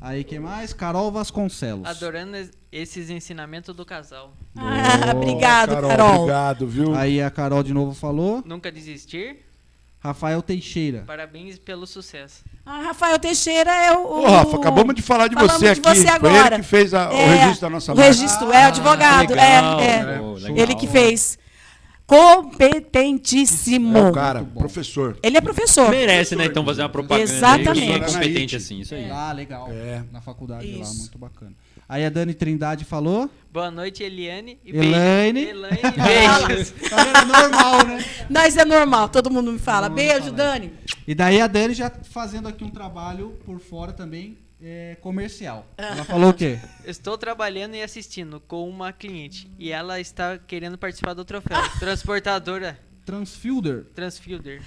Aí, 0.00 0.22
quem 0.22 0.38
mais? 0.38 0.72
Carol 0.72 1.10
Vasconcelos. 1.10 1.84
Adorando 1.88 2.36
es- 2.36 2.52
esses 2.70 3.10
ensinamentos 3.10 3.74
do 3.74 3.84
casal. 3.84 4.32
Ah, 4.56 5.12
obrigado, 5.16 5.70
Carol. 5.80 6.14
Obrigado, 6.22 6.66
viu? 6.68 6.94
Aí 6.94 7.20
a 7.20 7.30
Carol 7.30 7.62
de 7.64 7.74
novo 7.74 7.92
falou. 7.94 8.42
Nunca 8.46 8.70
desistir. 8.70 9.47
Rafael 10.00 10.40
Teixeira. 10.42 11.02
Parabéns 11.06 11.58
pelo 11.58 11.86
sucesso. 11.86 12.44
Ah, 12.64 12.82
Rafael 12.82 13.18
Teixeira 13.18 13.70
é 13.74 13.92
o. 13.92 14.20
Ô, 14.20 14.26
Rafa, 14.26 14.56
acabamos 14.56 14.94
de 14.94 15.02
falar 15.02 15.26
de 15.28 15.34
Falamos 15.34 15.54
você 15.54 15.64
de 15.74 15.80
aqui. 15.80 15.80
você 15.80 16.02
Foi 16.06 16.10
agora. 16.10 16.54
ele 16.54 16.62
que 16.62 16.68
fez 16.68 16.94
a- 16.94 17.10
o 17.10 17.12
É, 17.14 17.26
registro 17.36 17.60
da 17.62 17.70
nossa 17.70 17.92
O 17.92 17.96
marca. 17.96 18.08
registro, 18.12 18.52
é, 18.52 18.64
o 18.64 18.68
advogado. 18.68 19.30
legal, 19.30 19.80
é, 19.80 19.86
é. 19.86 20.04
né? 20.04 20.18
Pô, 20.18 20.32
legal. 20.34 20.56
Ele 20.56 20.74
que 20.76 20.86
fez. 20.86 21.38
Competentíssimo. 22.06 23.98
É 23.98 24.08
o 24.08 24.12
cara, 24.12 24.42
professor. 24.44 25.18
Ele 25.22 25.36
é 25.36 25.40
professor. 25.40 25.90
Merece, 25.90 26.34
né? 26.36 26.46
Então 26.46 26.64
fazer 26.64 26.82
uma 26.82 26.88
propaganda. 26.88 27.30
aí, 27.30 27.36
Exatamente. 27.36 27.80
que 27.86 27.92
é 27.92 27.98
competente 28.00 28.56
assim, 28.56 28.80
isso 28.80 28.94
aí. 28.94 29.10
Ah, 29.10 29.32
legal. 29.32 29.68
É. 29.70 30.02
Na 30.12 30.20
faculdade 30.20 30.66
lá, 30.74 30.82
Isso. 30.82 30.98
muito 31.00 31.18
bacana. 31.18 31.52
Aí 31.88 32.04
a 32.04 32.10
Dani 32.10 32.34
Trindade 32.34 32.84
falou. 32.84 33.30
Boa 33.50 33.70
noite, 33.70 34.02
Eliane. 34.02 34.58
E 34.62 34.76
Elaine. 34.76 35.46
beijos. 35.46 35.56
Elaine, 35.56 35.96
beijos. 36.48 36.70
Tá 36.90 36.96
vendo? 37.02 37.16
É 37.16 37.24
normal, 37.24 37.86
né? 37.86 38.04
Nós 38.28 38.56
é 38.58 38.64
normal, 38.66 39.08
todo 39.08 39.30
mundo 39.30 39.50
me 39.50 39.58
fala. 39.58 39.88
Mundo 39.88 39.96
Beijo, 39.96 40.24
fala 40.24 40.32
Dani. 40.32 40.72
E 41.06 41.14
daí 41.14 41.40
a 41.40 41.46
Dani 41.46 41.72
já 41.72 41.90
fazendo 41.90 42.46
aqui 42.46 42.62
um 42.62 42.68
trabalho 42.68 43.38
por 43.46 43.58
fora 43.58 43.90
também 43.90 44.36
é, 44.60 44.96
comercial. 45.00 45.64
Ela 45.78 46.04
falou 46.04 46.30
o 46.30 46.34
quê? 46.34 46.58
Estou 46.84 47.16
trabalhando 47.16 47.74
e 47.74 47.82
assistindo 47.82 48.38
com 48.40 48.68
uma 48.68 48.92
cliente. 48.92 49.50
E 49.58 49.70
ela 49.70 49.98
está 49.98 50.36
querendo 50.36 50.76
participar 50.76 51.14
do 51.14 51.24
troféu. 51.24 51.56
Transportadora 51.80 52.78
Transfielder. 53.12 53.86
Transfielder. 53.94 54.60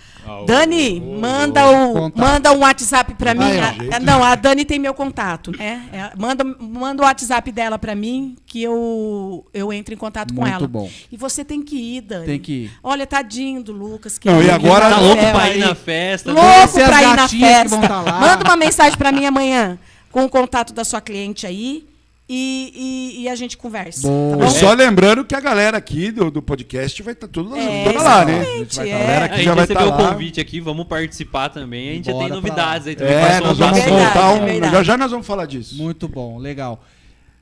Dani, 0.48 1.00
manda, 1.00 1.64
o, 1.70 1.94
Contato. 1.94 2.20
manda 2.20 2.52
um 2.52 2.60
WhatsApp 2.62 3.14
pra 3.14 3.36
mim. 3.36 3.44
Aí, 3.44 3.90
ó. 3.92 3.96
A- 3.96 4.00
não, 4.00 4.24
a 4.24 4.34
Dani 4.34 4.66
tem 4.66 4.80
meu 4.80 4.96
contato. 4.96 5.52
né? 5.56 5.88
É, 5.94 6.12
manda, 6.18 6.44
manda 6.44 7.04
o 7.04 7.06
WhatsApp 7.06 7.52
dela 7.52 7.78
pra 7.78 7.94
mim 7.94 8.36
que 8.48 8.64
eu, 8.64 9.46
eu 9.54 9.72
entro 9.72 9.94
em 9.94 9.98
contato 9.98 10.34
com 10.34 10.42
Muito 10.42 10.54
ela. 10.56 10.68
bom. 10.68 10.90
E 11.12 11.16
você 11.16 11.46
tem 11.46 11.62
que 11.62 11.76
ir, 11.76 12.02
Dani. 12.02 12.26
Tem 12.26 12.40
que 12.40 12.52
ir. 12.52 12.72
Olha, 12.82 13.06
tadinho 13.06 13.62
do 13.62 13.72
Lucas. 13.72 14.18
Que 14.18 14.28
Não, 14.28 14.42
e 14.42 14.50
agora- 14.50 14.86
Tá 14.90 14.96
tá 14.96 15.02
louco 15.02 15.22
aí. 15.38 15.58
ir 15.58 15.60
na 15.60 15.76
festa. 15.76 16.32
Louco 16.34 16.74
pra 16.74 17.04
ir 17.04 17.16
na 17.16 17.28
festa. 17.30 17.70
vão 17.78 17.82
tá 17.88 18.02
lá. 18.02 18.20
Manda 18.20 18.44
uma 18.44 18.58
mensagem 18.58 18.98
pra 18.98 19.12
mim 19.12 19.26
amanhã 19.26 19.78
com 20.12 20.26
o 20.26 20.30
contato 20.30 20.74
da 20.74 20.84
sua 20.84 21.00
cliente 21.00 21.46
aí 21.46 21.86
e, 22.34 22.72
e, 23.20 23.22
e 23.24 23.30
a 23.30 23.36
gente 23.36 23.58
conversa. 23.58 24.08
Tá 24.08 24.14
E 24.14 24.38
bom? 24.38 24.49
só 24.49 24.72
lembrando 24.74 25.26
que 25.26 25.36
a 25.36 25.40
galera 25.41 25.78
aqui 25.78 26.12
do, 26.12 26.32
do 26.32 26.41
podcast 26.41 27.03
vai 27.03 27.12
estar 27.14 27.28
tudo 27.28 27.53
É, 27.56 27.84
toda 27.84 28.02
lá, 28.02 28.24
né? 28.24 28.41
tá- 28.74 28.88
é. 28.88 28.94
A 28.94 28.98
galera 28.99 29.22
A 29.22 29.26
aqui 29.26 29.36
gente 29.36 29.45
já 29.45 29.53
vai 29.56 29.64
estar 29.66 29.86
o 29.86 29.90
lá. 29.90 30.12
convite 30.14 30.40
aqui, 30.40 30.62
vamos 30.62 30.88
participar 30.88 31.49
também. 31.49 31.90
A 31.90 31.94
gente 31.95 32.06
já 32.06 32.14
tem 32.18 32.30
novidades 32.30 32.86
lá. 32.86 32.90
aí 32.91 32.95
também. 32.95 33.14
É, 33.14 33.40
nós 33.41 33.58
vamos 33.58 33.86
montar 33.86 34.32
um. 34.32 34.45
verdade. 34.45 34.72
Já 34.74 34.84
já 34.84 34.98
nós 34.98 35.12
vamos 35.12 35.28
falar 35.28 35.45
disso. 35.45 35.76
Muito 35.76 36.08
bom, 36.08 36.38
legal. 36.38 36.82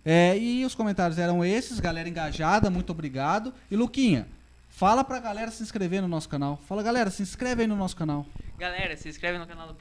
É, 0.04 0.36
e 0.38 0.66
os 0.66 0.74
comentários 0.74 1.20
eram 1.20 1.46
esses, 1.46 1.80
galera 1.80 2.10
engajada, 2.10 2.70
muito 2.72 2.90
obrigado. 2.92 3.54
E 3.70 3.76
Luquinha, 3.76 4.26
fala 4.70 5.04
pra 5.04 5.20
galera 5.20 5.52
se 5.52 5.62
inscrever 5.62 6.02
no 6.02 6.08
nosso 6.08 6.28
canal. 6.28 6.60
Fala, 6.68 6.82
galera, 6.82 7.12
se 7.12 7.22
inscreve 7.22 7.62
aí 7.64 7.68
no 7.68 7.76
nosso 7.76 7.96
canal. 7.96 8.26
Galera, 8.58 8.98
se 8.98 9.08
inscreve 9.08 9.38
no 9.38 9.46
canal 9.48 9.68
do 9.68 9.76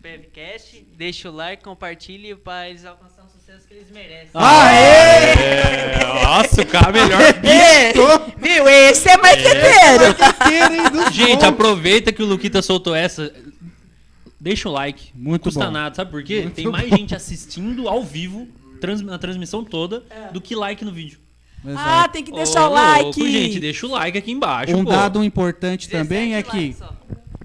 Pevcast, 0.00 0.86
deixa 0.96 1.28
o 1.28 1.32
like, 1.32 1.62
compartilhe 1.62 2.34
para 2.34 2.68
eles 2.70 2.84
alcançarem 2.84 3.13
sucesso 3.54 3.68
que 3.68 3.74
eles 3.74 3.90
merecem. 3.90 4.30
É, 4.34 5.98
nossa, 6.24 6.62
o 6.62 6.66
cara 6.66 6.92
melhor. 6.92 7.20
É, 7.20 7.92
viu? 7.92 8.68
Esse 8.68 9.08
é 9.08 9.16
marqueteiro. 9.16 10.14
Gente, 11.12 11.44
aproveita 11.44 12.12
que 12.12 12.22
o 12.22 12.26
Luquita 12.26 12.62
soltou 12.62 12.94
essa. 12.94 13.32
Deixa 14.40 14.68
o 14.68 14.72
like. 14.72 15.10
Muito 15.14 15.32
Não 15.32 15.38
custa 15.38 15.64
bom. 15.66 15.70
nada, 15.70 15.94
sabe 15.94 16.10
por 16.10 16.22
quê? 16.22 16.42
Muito 16.42 16.54
Tem 16.54 16.66
mais 16.66 16.88
bom. 16.90 16.96
gente 16.96 17.14
assistindo 17.14 17.88
ao 17.88 18.02
vivo, 18.04 18.46
trans- 18.80 19.00
na 19.00 19.16
transmissão 19.18 19.64
toda, 19.64 20.02
do 20.32 20.40
que 20.40 20.54
like 20.54 20.84
no 20.84 20.92
vídeo. 20.92 21.18
Ah, 21.76 22.06
tem 22.08 22.22
que 22.22 22.30
deixar 22.30 22.66
Ô, 22.66 22.70
o 22.70 22.74
like. 22.74 23.02
louco, 23.04 23.26
gente, 23.26 23.58
deixa 23.58 23.86
o 23.86 23.90
like 23.90 24.18
aqui 24.18 24.30
embaixo. 24.32 24.76
Um 24.76 24.84
pô. 24.84 24.90
dado 24.90 25.24
importante 25.24 25.88
17 25.88 25.90
também 26.08 26.34
é 26.34 26.42
que 26.42 26.56
likes 26.56 26.76
só. 26.76 26.94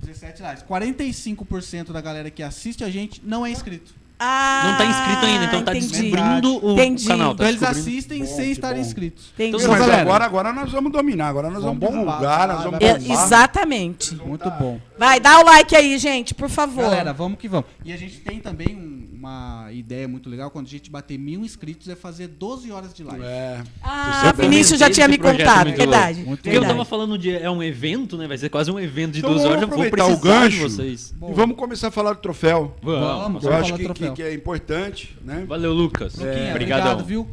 17 0.02 0.42
likes. 0.42 0.64
45% 0.64 1.92
da 1.94 2.02
galera 2.02 2.30
que 2.30 2.44
assiste 2.44 2.84
a 2.84 2.90
gente 2.90 3.22
não 3.24 3.46
é 3.46 3.52
inscrito. 3.52 3.94
Ah, 4.22 4.64
Não 4.66 4.78
tá 4.78 4.86
inscrito 4.86 5.26
ainda, 5.26 5.46
então 5.46 5.64
tá 5.64 5.72
entendi. 5.76 5.88
descobrindo 6.12 6.66
o 6.66 6.74
Entendi. 6.74 7.08
canal. 7.08 7.30
Tá 7.30 7.34
Então 7.36 7.48
eles 7.48 7.64
assistem 7.64 8.20
Bom, 8.20 8.26
sem 8.36 8.52
estarem 8.52 8.82
inscritos. 8.82 9.32
Entendi. 9.34 9.56
Então, 9.56 9.70
Mas 9.72 9.80
galera, 9.80 10.02
agora, 10.02 10.26
agora 10.26 10.52
nós 10.54 10.70
vamos 10.72 10.92
dominar, 10.92 11.30
agora 11.30 11.50
nós 11.50 11.64
vamos, 11.64 11.80
Vamos 11.80 12.00
divulgar, 12.06 12.48
nós 12.50 12.64
vamos 12.64 12.80
É, 12.82 12.98
bombar. 12.98 13.24
exatamente. 13.26 14.16
Muito 14.16 14.50
bom. 14.52 14.78
Vai, 14.98 15.22
dá 15.22 15.40
o 15.40 15.46
like 15.46 15.74
aí, 15.74 15.98
gente, 15.98 16.34
por 16.36 16.50
favor. 16.50 16.84
Galera, 16.84 17.14
vamos 17.14 17.40
que 17.40 17.48
vamos. 17.48 17.68
E 17.86 17.94
a 17.94 17.98
gente 17.98 18.18
tem 18.20 18.40
também 18.40 18.76
um- 18.76 19.19
uma 19.20 19.68
ideia 19.74 20.08
muito 20.08 20.30
legal. 20.30 20.50
Quando 20.50 20.66
a 20.66 20.70
gente 20.70 20.90
bater 20.90 21.18
mil 21.20 21.42
inscritos, 21.42 21.90
é 21.90 21.96
fazer 21.96 22.28
12 22.28 22.72
horas 22.72 22.94
de 22.94 23.04
live. 23.04 23.24
É. 23.24 23.62
ah, 23.84 24.34
Vinícius 24.36 24.80
já 24.80 24.90
tinha 24.90 25.08
me 25.08 25.16
é 25.16 25.18
contado, 25.18 25.68
muito 25.68 25.78
verdade. 25.78 26.20
muito 26.24 26.38
Porque 26.38 26.50
eu 26.50 26.54
verdade. 26.54 26.74
tava 26.74 26.86
falando 26.86 27.18
de. 27.18 27.32
É 27.36 27.50
um 27.52 27.62
evento, 27.62 28.18
né? 28.18 28.28
Vai 28.28 28.38
ser 28.38 28.50
quase 28.50 28.72
um 28.72 28.80
evento 28.80 29.12
de 29.14 29.20
Então 29.20 29.32
duas 29.32 29.44
vamos 29.44 29.58
horas. 29.58 29.70
Eu 29.70 29.76
vou 29.78 29.86
aproveitar 29.86 30.14
o 30.14 30.20
precisar 30.20 30.48
de 30.48 30.58
gancho. 30.58 30.70
vocês. 30.70 31.14
E 31.30 31.34
vamos 31.34 31.58
começar 31.58 31.90
a 31.90 31.92
falar 31.92 32.14
do 32.14 32.20
troféu. 32.22 32.76
Vamos, 32.82 33.44
Eu 33.44 33.52
vamos 33.52 33.66
acho 33.70 33.74
que, 33.76 33.94
que, 33.94 34.12
que 34.12 34.24
é 34.24 34.34
importante, 34.34 35.18
né? 35.24 35.44
Valeu, 35.48 35.74
Lucas. 35.74 36.16
Obrigadão. 36.16 36.52
obrigado, 36.52 37.04
viu? 37.06 37.28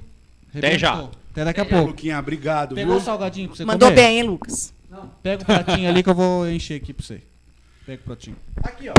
Até 0.55 0.77
já. 0.79 1.09
Até 1.33 1.45
daqui 1.45 1.61
a 1.61 1.65
já. 1.65 1.71
pouco. 1.71 1.89
Luquinha, 1.89 2.19
obrigado, 2.19 2.75
Pegou 2.75 2.97
o 2.97 3.01
salgadinho 3.01 3.49
pra 3.49 3.57
você 3.57 3.65
Mandou 3.65 3.91
comer? 3.91 4.01
bem, 4.03 4.17
hein, 4.19 4.23
Lucas? 4.25 4.73
Pega 5.23 5.43
o 5.43 5.47
pratinho 5.47 5.89
ali 5.89 6.03
que 6.03 6.09
eu 6.09 6.15
vou 6.15 6.49
encher 6.49 6.75
aqui 6.81 6.93
pra 6.95 7.05
você. 7.05 7.21
Pega 7.87 8.01
o 8.03 8.05
pratinho. 8.05 8.37
Aqui, 8.63 8.89
ó. 8.89 8.95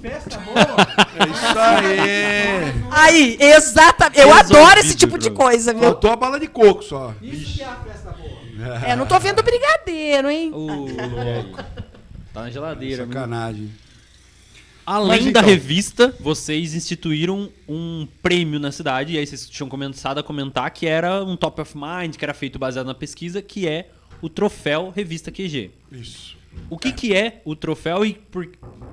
Festa 0.00 0.38
boa. 0.38 0.58
É 0.60 1.28
isso 1.28 1.58
aí. 1.58 2.74
Aí, 2.90 3.36
exatamente. 3.40 4.20
Eu 4.20 4.32
adoro 4.32 4.78
esse 4.78 4.96
tipo 4.96 5.18
de 5.18 5.30
coisa, 5.30 5.72
viu? 5.72 5.82
Faltou 5.82 6.12
a 6.12 6.16
bala 6.16 6.38
de 6.38 6.46
coco 6.46 6.82
só. 6.82 7.14
Isso 7.20 7.54
que 7.56 7.62
é 7.62 7.66
a 7.66 7.76
festa 7.76 8.10
boa. 8.12 8.38
É, 8.86 8.94
não 8.94 9.06
tô 9.06 9.18
vendo 9.18 9.42
brigadeiro, 9.42 10.30
hein? 10.30 10.52
Ô, 10.52 10.66
louco. 10.86 11.64
Tá 12.32 12.42
na 12.42 12.50
geladeira. 12.50 13.04
viu? 13.04 13.12
Sacanagem. 13.12 13.70
Além 14.86 15.08
Mas 15.08 15.24
da 15.24 15.40
então- 15.40 15.44
revista, 15.44 16.14
vocês 16.20 16.74
instituíram 16.74 17.50
um 17.68 18.06
prêmio 18.22 18.58
na 18.58 18.72
cidade, 18.72 19.12
e 19.14 19.18
aí 19.18 19.26
vocês 19.26 19.48
tinham 19.48 19.68
começado 19.68 20.18
a 20.18 20.22
comentar 20.22 20.70
que 20.70 20.86
era 20.86 21.22
um 21.24 21.36
top 21.36 21.60
of 21.60 21.74
mind, 21.76 22.16
que 22.16 22.24
era 22.24 22.32
feito 22.32 22.58
baseado 22.58 22.86
na 22.86 22.94
pesquisa, 22.94 23.42
que 23.42 23.68
é 23.68 23.90
o 24.22 24.28
troféu 24.30 24.90
Revista 24.94 25.30
QG. 25.30 25.70
Isso. 25.92 26.37
O 26.70 26.76
que, 26.78 26.92
que 26.92 27.14
é 27.14 27.40
o 27.44 27.54
troféu 27.56 28.04
e, 28.04 28.14
por, 28.14 28.48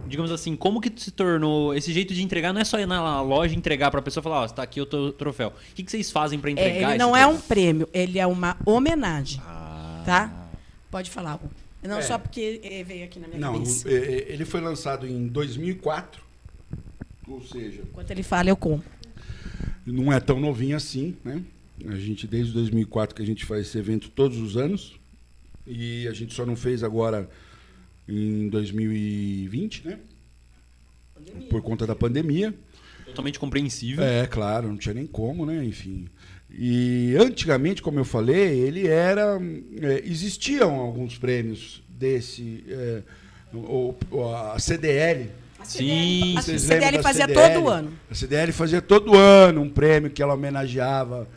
digamos 0.07 0.31
assim, 0.31 0.55
como 0.55 0.79
que 0.79 0.91
se 0.95 1.11
tornou 1.11 1.73
esse 1.73 1.91
jeito 1.91 2.13
de 2.13 2.21
entregar? 2.23 2.53
Não 2.53 2.61
é 2.61 2.63
só 2.63 2.79
ir 2.79 2.85
na 2.85 3.21
loja 3.21 3.53
e 3.53 3.57
entregar 3.57 3.91
pra 3.91 4.01
pessoa 4.01 4.21
e 4.21 4.23
falar, 4.23 4.41
ó, 4.43 4.47
tá 4.47 4.63
aqui 4.63 4.79
o 4.79 4.85
troféu. 5.11 5.49
O 5.49 5.75
que, 5.75 5.83
que 5.83 5.91
vocês 5.91 6.11
fazem 6.11 6.39
pra 6.39 6.49
É, 6.49 6.53
entregar 6.53 6.75
ele 6.77 6.85
esse 6.91 6.97
não 6.97 7.15
é 7.15 7.25
um 7.25 7.31
troféu? 7.31 7.47
prêmio, 7.47 7.89
ele 7.93 8.19
é 8.19 8.25
uma 8.27 8.55
homenagem, 8.65 9.41
Ah. 9.43 10.03
tá? 10.05 10.49
Pode 10.89 11.09
falar. 11.09 11.39
Não 11.83 11.97
É. 11.99 12.01
só 12.01 12.17
porque 12.17 12.61
eh, 12.63 12.83
veio 12.83 13.03
aqui 13.05 13.19
na 13.19 13.27
minha 13.27 13.39
Não, 13.39 13.53
cabeça. 13.53 13.89
é, 13.89 13.93
é, 13.93 14.31
ele 14.31 14.45
foi 14.45 14.61
lançado 14.61 15.05
em 15.07 15.27
2004. 15.27 16.23
Ou 17.27 17.41
seja, 17.43 17.81
Enquanto 17.83 18.11
ele 18.11 18.23
fala, 18.23 18.49
eu 18.49 18.55
como. 18.55 18.83
não 19.85 20.11
é 20.13 20.19
tão 20.19 20.39
novinho 20.39 20.75
assim, 20.77 21.15
né? 21.23 21.41
A 21.87 21.95
gente, 21.95 22.25
desde 22.25 22.53
2004 22.53 23.15
que 23.15 23.21
a 23.21 23.25
gente 23.25 23.43
faz 23.45 23.67
esse 23.67 23.77
evento 23.77 24.09
todos 24.09 24.37
os 24.39 24.55
anos. 24.55 24.97
E 25.67 26.07
a 26.07 26.13
gente 26.13 26.33
só 26.33 26.45
não 26.45 26.55
fez 26.55 26.83
agora 26.83 27.27
em 28.07 28.47
2020, 28.49 29.87
né? 29.87 29.99
Por 31.49 31.61
conta 31.61 31.87
da 31.87 31.95
pandemia. 31.95 32.53
Totalmente 33.05 33.39
compreensível. 33.39 34.03
É, 34.03 34.25
claro, 34.27 34.67
não 34.67 34.77
tinha 34.77 34.93
nem 34.93 35.07
como, 35.07 35.45
né? 35.45 35.63
Enfim. 35.63 36.07
E 36.51 37.15
antigamente, 37.19 37.81
como 37.81 37.99
eu 37.99 38.05
falei, 38.05 38.59
ele 38.59 38.87
era. 38.87 39.39
é, 39.81 40.01
existiam 40.05 40.75
alguns 40.75 41.17
prêmios 41.17 41.81
desse. 41.89 42.63
é, 42.67 43.01
o- 43.53 43.95
o- 44.11 44.35
a 44.35 44.59
CDL. 44.59 45.29
Sim, 45.63 46.37
A 46.37 46.41
CDL 46.43 47.01
fazia 47.01 47.25
CDL? 47.27 47.53
todo 47.55 47.69
ano. 47.69 47.91
A 48.11 48.13
CDL 48.13 48.51
fazia 48.51 48.81
todo 48.81 49.15
ano 49.15 49.61
um 49.61 49.69
prêmio 49.69 50.11
que 50.11 50.21
ela 50.21 50.33
homenageava 50.35 51.27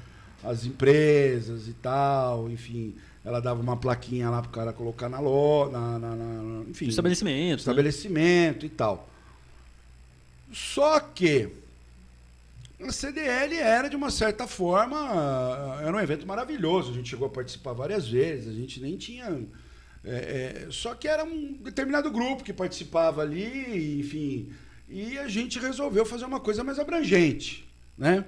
as 0.45 0.67
empresas 0.67 1.67
e 1.67 1.73
tal, 1.73 2.51
enfim. 2.51 2.95
Ela 3.29 3.41
dava 3.41 3.61
uma 3.61 3.77
plaquinha 3.77 4.31
lá 4.31 4.41
pro 4.41 4.51
cara 4.51 4.73
colocar 4.73 5.09
na 5.09 5.21
loja, 5.21 5.71
na, 5.73 5.99
na- 5.99 6.17
na- 6.17 6.63
enfim, 6.71 6.87
estabelecimento. 6.89 7.51
né? 7.51 7.55
estabelecimento 7.57 8.65
e 8.65 8.69
tal. 8.71 9.07
Só 10.53 10.99
que 11.01 11.49
a 12.81 12.91
CDL 12.91 13.55
era, 13.57 13.89
de 13.89 13.97
uma 13.97 14.11
certa 14.11 14.47
forma, 14.47 15.79
era 15.83 15.95
um 15.95 16.01
evento 16.01 16.27
maravilhoso. 16.27 16.91
A 16.91 16.95
gente 16.95 17.11
chegou 17.11 17.27
a 17.27 17.31
participar 17.31 17.73
várias 17.75 18.09
vezes, 18.09 18.49
a 18.49 18.53
gente 18.53 18.81
nem 18.81 18.97
tinha. 18.97 19.43
é, 20.05 20.65
é, 20.65 20.67
só 20.71 20.95
que 20.95 21.07
era 21.07 21.23
um 21.25 21.53
determinado 21.63 22.11
grupo 22.11 22.43
que 22.43 22.53
participava 22.53 23.21
ali, 23.23 24.01
enfim. 24.01 24.51
E 24.89 25.19
a 25.19 25.29
gente 25.29 25.59
resolveu 25.59 26.07
fazer 26.07 26.25
uma 26.25 26.41
coisa 26.41 26.65
mais 26.65 26.79
abrangente, 26.79 27.69
né? 27.97 28.25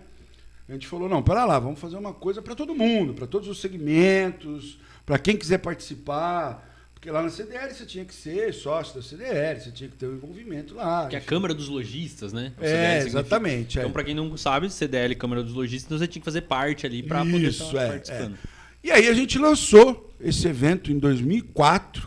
A 0.68 0.72
gente 0.72 0.86
falou, 0.86 1.08
não, 1.08 1.22
pera 1.22 1.44
lá, 1.46 1.58
vamos 1.58 1.80
fazer 1.80 1.96
uma 1.96 2.12
coisa 2.12 2.40
para 2.42 2.54
todo 2.54 2.74
mundo, 2.74 3.14
para 3.14 3.26
todos 3.26 3.48
os 3.48 3.60
segmentos, 3.60 4.78
para 5.04 5.18
quem 5.18 5.36
quiser 5.36 5.58
participar. 5.58 6.68
Porque 6.94 7.10
lá 7.10 7.22
na 7.22 7.30
CDL 7.30 7.72
você 7.72 7.86
tinha 7.86 8.04
que 8.04 8.14
ser 8.14 8.52
sócio 8.52 8.94
da 8.94 9.02
CDL, 9.02 9.58
você 9.58 9.70
tinha 9.70 9.88
que 9.88 9.96
ter 9.96 10.06
um 10.06 10.16
envolvimento 10.16 10.74
lá. 10.74 11.06
Que 11.06 11.16
é 11.16 11.18
a. 11.18 11.22
Câmara 11.22 11.54
dos 11.54 11.66
Lojistas, 11.66 12.30
né? 12.30 12.52
O 12.60 12.64
É, 12.64 12.98
exatamente. 12.98 13.78
é. 13.78 13.82
Então, 13.82 13.90
pra 13.90 14.04
quem 14.04 14.14
não 14.14 14.36
sabe, 14.36 14.68
CDL, 14.68 15.14
Câmara 15.14 15.42
dos 15.42 15.54
Lojistas, 15.54 15.86
então 15.86 15.98
você 15.98 16.06
tinha 16.06 16.20
que 16.20 16.26
fazer 16.26 16.42
parte 16.42 16.84
ali 16.84 17.02
pra 17.02 17.24
poder 17.24 17.48
estar 17.48 17.82
é, 17.82 17.88
participando. 17.88 18.36
E 18.84 18.90
aí 18.90 19.08
a 19.08 19.14
gente 19.14 19.38
lançou 19.38 20.12
esse 20.20 20.46
evento 20.46 20.92
em 20.92 20.98
2004. 20.98 22.06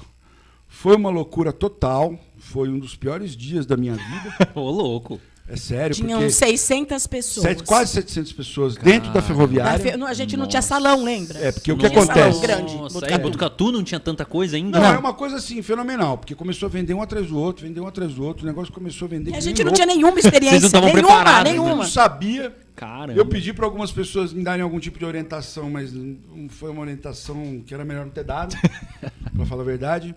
Foi 0.68 0.96
uma 0.96 1.10
loucura 1.10 1.52
total. 1.52 2.20
Foi 2.38 2.70
um 2.70 2.78
dos 2.78 2.96
piores 2.96 3.36
dias 3.36 3.66
da 3.66 3.76
minha 3.76 3.94
vida. 3.96 4.52
Ô, 4.54 4.70
louco. 4.70 5.20
É 5.46 5.58
sério, 5.58 5.94
Tinham 5.94 6.20
porque 6.22 6.34
600 6.34 7.06
pessoas. 7.06 7.46
sete- 7.46 7.64
quase 7.64 7.92
700 7.92 8.32
pessoas 8.32 8.76
dentro 8.78 9.12
da 9.12 9.22
ferroviária. 9.22 9.78
fe- 9.78 9.98
não, 9.98 10.08
A 10.08 10.14
gente 10.14 10.38
não 10.38 10.48
tinha 10.48 10.60
Nossa. 10.60 10.68
salão, 10.70 11.04
lembra? 11.04 11.38
É, 11.38 11.52
porque 11.52 11.70
o 11.70 11.76
que 11.78 11.84
Não 11.84 11.92
acontece? 11.92 12.18
salão 12.38 12.40
grande. 12.42 12.76
Nossa, 12.78 12.94
Botucatu. 12.94 13.14
aí, 13.14 13.20
Botucatu 13.20 13.72
não 13.74 13.84
tinha 13.84 14.00
tanta 14.00 14.24
coisa 14.24 14.56
ainda? 14.56 14.80
Não, 14.80 14.94
é 14.94 14.98
uma 14.98 15.14
coisa 15.14 15.36
assim, 15.36 15.62
fenomenal, 15.62 16.18
porque 16.18 16.34
começou 16.34 16.68
a 16.68 16.70
vender 16.70 16.94
um 16.94 17.02
atrás 17.02 17.28
do 17.28 17.38
outro, 17.38 17.68
vender 17.68 17.82
um 17.82 17.88
atrás 17.88 18.14
do 18.14 18.24
outro, 18.24 18.44
o 18.44 18.48
negócio 18.48 18.72
começou 18.72 19.06
a 19.06 19.10
vender. 19.10 19.32
E 19.32 19.34
a 19.34 19.38
que 19.38 19.42
gente 19.42 19.64
não 19.66 19.74
tinha 19.74 19.86
nenhuma 19.86 20.18
experiência. 20.18 20.60
Vocês 20.62 20.62
não 20.62 20.68
estavam 20.80 20.88
nenhuma, 20.94 21.08
preparados, 21.14 21.44
né? 21.44 21.50
nenhuma. 21.52 21.76
Não 21.76 21.84
sabia. 21.92 22.56
Caramba. 22.74 23.20
Eu 23.20 23.26
pedi 23.26 23.52
para 23.52 23.66
algumas 23.66 23.92
pessoas 23.92 24.32
me 24.32 24.44
darem 24.46 24.64
algum 24.64 24.80
tipo 24.80 24.98
de 24.98 25.04
orientação, 25.06 25.70
mas 25.70 25.92
não 25.94 26.48
foi 26.48 26.72
uma 26.72 26.80
orientação 26.82 27.62
que 27.68 27.74
era 27.74 27.84
melhor 27.84 28.06
não 28.06 28.12
ter 28.14 28.24
dado, 28.24 28.56
para 29.36 29.46
falar 29.46 29.62
a 29.64 29.66
verdade. 29.66 30.16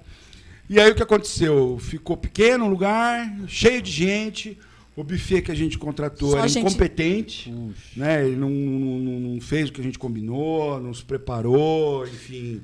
E 0.71 0.79
aí 0.81 0.91
o 0.91 0.95
que 0.95 1.03
aconteceu? 1.03 1.79
Ficou 1.81 2.17
pequeno 2.17 2.65
o 2.65 2.69
lugar, 2.69 3.29
cheio 3.49 3.83
de 3.83 3.91
gente. 3.91 4.57
O 4.97 5.05
buffet 5.05 5.43
que 5.43 5.53
a 5.53 5.55
gente 5.55 5.77
contratou 5.79 6.31
Só 6.31 6.39
era 6.39 6.49
gente- 6.49 6.67
incompetente, 6.67 7.53
né? 7.95 8.27
Ele 8.27 8.37
não, 8.37 8.49
não- 8.49 9.21
não- 9.21 9.41
fez 9.43 9.69
o 9.69 9.73
que 9.73 9.81
a 9.81 9.85
gente 9.85 9.99
combinou, 9.99 10.81
não 10.81 10.95
se 10.95 11.05
preparou, 11.05 12.07
enfim. 12.07 12.63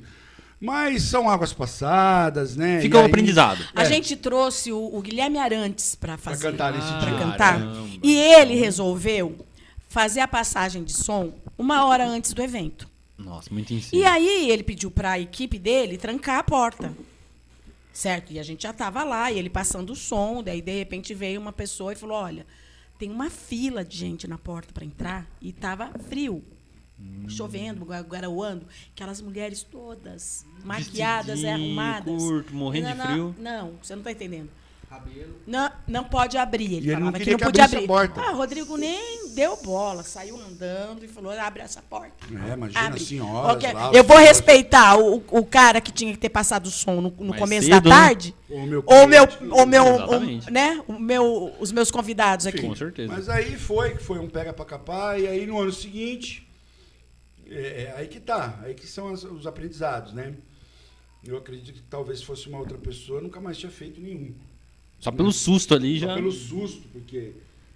Mas 0.59 1.02
são 1.02 1.28
águas 1.28 1.52
passadas, 1.52 2.56
né? 2.56 2.80
Fica 2.80 2.96
um 2.96 3.00
aí- 3.00 3.06
aprendizado. 3.06 3.62
A 3.74 3.82
É. 3.82 3.84
gente 3.84 4.16
trouxe 4.16 4.72
o, 4.72 4.78
o 4.96 5.02
Guilherme 5.02 5.36
Arantes 5.38 5.94
para 5.94 6.16
fazer. 6.16 6.50
cantar 6.50 6.72
nesse 6.72 6.86
pra 6.86 6.98
dia. 7.10 7.18
cantar. 7.18 7.59
Caramba. 7.59 7.88
E 8.02 8.14
ele 8.16 8.54
resolveu 8.54 9.44
fazer 9.88 10.20
a 10.20 10.28
passagem 10.28 10.84
de 10.84 10.92
som 10.94 11.34
uma 11.59 11.84
hora 11.84 12.06
antes 12.09 12.32
do 12.32 12.40
evento. 12.40 12.88
Nossa, 13.18 13.52
muito 13.52 13.74
em 13.74 13.82
E 13.92 14.04
aí 14.04 14.50
ele 14.50 14.62
pediu 14.62 14.90
para 14.90 15.12
a 15.12 15.20
equipe 15.20 15.59
dele 15.59 15.98
trancar 15.98 16.38
a 16.38 16.42
porta. 16.42 16.92
Certo? 17.93 18.32
E 18.32 18.39
a 18.39 18.43
gente 18.43 18.62
já 18.62 18.70
estava 18.70 19.05
lá, 19.05 19.31
e 19.31 19.39
ele 19.39 19.51
passando 19.51 19.90
o 19.90 19.97
som, 19.97 20.43
daí 20.43 20.60
de 20.62 20.78
repente 20.78 21.12
veio 21.14 21.40
uma 21.40 21.52
pessoa 21.52 21.93
e 21.93 21.97
falou: 21.97 22.16
"Olha, 22.16 22.47
tem 22.98 23.10
uma 23.10 23.28
fila 23.28 23.85
de 23.85 23.97
gente 23.97 24.27
na 24.27 24.39
porta 24.39 24.73
para 24.73 24.85
entrar 24.85 25.27
e 25.40 25.52
tava 25.52 25.90
frio. 26.09 26.43
Chovendo, 27.28 27.85
gua- 27.85 28.01
garoando, 28.02 28.64
aquelas 28.94 29.20
mulheres 29.20 29.62
todas 29.64 30.47
maquiadas 30.64 31.44
arrumadas. 31.44 32.14
curto, 32.23 32.55
morrendo 32.55 32.89
de 32.89 32.94
Não, 32.94 33.06
frio. 33.06 33.35
Não, 33.39 33.66
não, 33.66 33.73
você 33.82 33.94
não 33.94 34.01
está 34.02 34.12
entendendo. 34.12 34.48
Cabelo. 34.93 35.35
Não, 35.47 35.70
não 35.89 36.05
pode 36.05 36.36
abrir. 36.36 36.66
Ele 36.66 36.74
E 36.74 36.78
ele 36.78 36.93
não 36.93 36.98
falava 37.06 37.19
que 37.20 37.31
não 37.31 37.39
que 37.39 37.44
podia 37.44 37.64
abrir. 37.64 37.85
a 37.85 37.86
porta. 37.86 38.20
Ah, 38.20 38.32
Rodrigo 38.32 38.77
nem 38.77 39.31
deu 39.35 39.56
bola, 39.62 40.02
saiu 40.02 40.39
andando 40.39 41.02
e 41.02 41.09
falou: 41.09 41.32
abre 41.32 41.62
essa 41.62 41.81
porta. 41.81 42.12
É, 42.48 42.52
imagina 42.52 42.81
Abre. 42.86 43.01
as 43.01 43.09
senhoras 43.09 43.56
Ok, 43.56 43.73
lá, 43.73 43.90
Eu 43.94 44.05
vou 44.05 44.19
respeitar 44.19 44.98
o, 44.98 45.23
o 45.31 45.47
cara 45.47 45.81
que 45.81 45.90
tinha 45.90 46.12
que 46.12 46.19
ter 46.19 46.28
passado 46.28 46.66
o 46.66 46.70
som 46.70 47.01
no, 47.01 47.10
no 47.10 47.35
começo 47.35 47.69
cedo, 47.69 47.81
da 47.82 47.89
né? 47.90 47.97
tarde. 47.97 48.35
Meu 48.51 48.85
Ou 48.86 49.06
meu, 49.06 49.27
ou 49.52 49.66
meu, 49.66 49.86
Exatamente. 49.86 50.48
o, 50.48 50.52
né? 50.52 50.85
O 50.86 50.98
meu, 50.98 51.55
os 51.59 51.73
meus 51.73 51.90
convidados 51.90 52.47
aqui. 52.47 52.60
Com 52.60 52.77
certeza. 52.77 53.10
Mas 53.10 53.31
aí 53.31 53.56
foi, 53.56 53.97
que 53.97 54.02
foi 54.02 54.19
um 54.19 54.28
pega 54.28 54.52
pra 54.52 54.64
capar, 54.66 55.19
e 55.19 55.27
aí 55.27 55.47
no 55.47 55.59
ano 55.59 55.73
seguinte, 55.73 56.47
é, 57.48 57.85
é 57.85 57.94
aí 57.97 58.09
que 58.09 58.20
tá, 58.20 58.59
aí 58.62 58.74
que 58.74 58.86
são 58.86 59.09
as- 59.09 59.24
os 59.24 59.47
aprendizados, 59.47 60.12
né? 60.12 60.35
Eu 61.24 61.39
acredito 61.39 61.73
que 61.73 61.82
talvez 61.82 62.19
se 62.19 62.24
fosse 62.27 62.47
uma 62.48 62.59
outra 62.59 62.77
pessoa, 62.77 63.20
nunca 63.23 63.40
mais 63.40 63.56
tinha 63.56 63.73
feito 63.73 64.01
nenhum. 64.01 64.35
Só 65.02 65.10
pelo 65.10 65.32
susto 65.32 65.74
ali 65.74 65.98
Só 65.98 66.06
já. 66.06 66.14
pelo 66.14 66.30
susto, 66.30 66.86
porque 66.92 67.32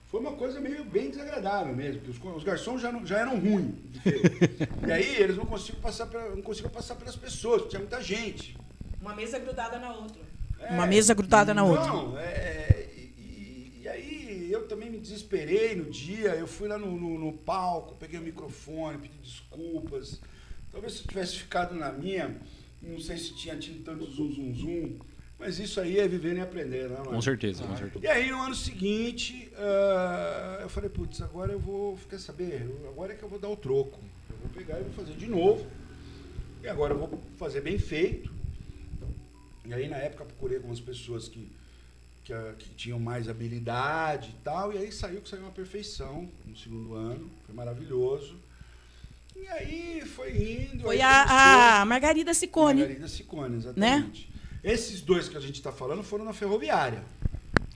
foi 0.09 0.21
uma 0.21 0.33
coisa 0.35 0.61
meio 0.61 0.85
bem 0.85 1.11
desagradável 1.11 1.75
mesmo, 1.75 2.01
porque 2.03 2.29
os, 2.29 2.37
os 2.37 2.45
garçons 2.45 2.81
já, 2.81 2.93
não- 2.93 3.05
já 3.05 3.19
eram 3.19 3.37
ruins. 3.37 3.75
e 4.87 4.93
aí 4.93 5.17
eles 5.21 5.37
não 5.37 5.45
conseguiam 5.45 5.83
passar, 5.83 6.07
pela- 6.07 6.31
não 6.37 6.41
conseguiam 6.43 6.71
passar 6.73 6.95
pelas 6.95 7.17
pessoas, 7.17 7.63
porque 7.63 7.71
tinha 7.71 7.81
muita 7.81 8.01
gente. 8.01 8.57
Uma 9.01 9.13
mesa 9.17 9.41
grudada 9.41 9.77
na 9.81 9.93
outra. 9.93 10.23
É, 10.61 10.73
Uma 10.73 10.87
mesa 10.87 11.15
grudada 11.15 11.53
na 11.53 11.65
outra. 11.65 11.87
Não, 11.89 12.17
é, 12.17 12.89
e, 12.97 13.01
e- 13.01 13.81
e 13.83 13.89
aí 13.89 14.49
eu 14.53 14.69
também 14.69 14.89
me 14.89 14.99
desesperei 14.99 15.75
no 15.75 15.91
dia, 15.91 16.31
eu 16.37 16.47
fui 16.47 16.69
lá 16.69 16.79
no, 16.79 16.97
no- 16.97 17.19
no 17.19 17.33
palco, 17.33 17.97
peguei 17.97 18.21
o 18.21 18.23
microfone, 18.23 18.99
pedi 18.99 19.19
desculpas. 19.19 20.21
Talvez 20.71 20.93
se 20.93 21.01
eu 21.03 21.09
tivesse 21.09 21.39
ficado 21.39 21.75
na 21.75 21.91
minha, 21.91 22.37
não 22.81 23.01
sei 23.01 23.17
se 23.17 23.35
tinha 23.35 23.57
tido 23.57 23.83
tanto 23.83 24.05
zum, 24.07 24.31
zum, 24.33 24.55
zum, 24.55 24.97
mas 25.39 25.59
isso 25.59 25.81
aí 25.81 25.99
é 25.99 26.09
vivendo 26.09 26.39
e 26.39 26.41
aprender, 26.41 26.89
né? 26.89 26.97
Com 27.05 27.21
certeza, 27.21 27.63
com 27.65 27.77
certeza. 27.77 28.05
E 28.05 28.09
aí 28.09 28.31
no 28.31 28.41
ano 28.41 28.55
seguinte, 28.55 29.51
ah, 29.57 30.59
eu 30.63 30.69
falei, 30.69 30.89
putz, 30.91 31.21
agora 31.21 31.53
eu 31.53 31.59
vou, 31.61 31.99
quer 32.09 32.19
saber, 32.19 32.63
Eu- 32.63 32.89
agora 32.91 33.13
é 33.13 33.17
que 33.17 33.23
eu 33.23 33.29
vou 33.29 33.39
dar 33.39 33.49
o 33.49 33.57
troco. 33.57 33.99
Eu 34.31 34.37
vou 34.39 34.49
pegar 34.51 34.79
e 34.81 34.83
vou 34.83 34.93
fazer 34.93 35.15
de 35.15 35.27
novo. 35.27 35.67
E 36.63 36.69
agora 36.69 36.95
eu 36.95 36.99
vou 36.99 37.23
fazer 37.39 37.61
bem 37.61 37.79
feito. 37.79 38.31
E 39.65 39.75
aí 39.75 39.89
na 39.89 39.97
época 39.97 40.25
procurei 40.25 40.57
algumas 40.57 40.81
pessoas 40.81 41.29
que, 41.29 41.51
que, 42.25 42.33
ah, 42.33 42.55
que 42.59 42.69
tinham 42.71 42.99
mais 42.99 43.29
habilidade 43.29 44.31
e 44.31 44.43
tal, 44.45 44.73
e 44.73 44.79
aí 44.79 44.91
saiu 44.91 45.21
que 45.21 45.29
saiu 45.29 45.43
uma 45.43 45.51
perfeição 45.53 46.29
no 46.47 46.57
segundo 46.57 46.95
ano, 46.95 47.29
foi 47.45 47.55
maravilhoso. 47.55 48.37
E 49.35 49.47
aí 49.49 50.03
foi 50.07 50.31
indo. 50.73 50.85
Foi 50.85 50.97
aí 50.97 51.03
a, 51.03 51.83
a 51.83 51.85
Margarida 51.85 52.33
Ciccone. 52.33 52.81
Margarida 52.81 53.07
Ciccone, 53.09 53.57
exatamente. 53.57 54.31
Esses 54.67 55.01
dois 55.01 55.29
que 55.29 55.37
a 55.37 55.41
gente 55.41 55.55
está 55.55 55.71
falando 55.71 56.03
foram 56.03 56.25
na 56.25 56.33
ferroviária. 56.33 57.03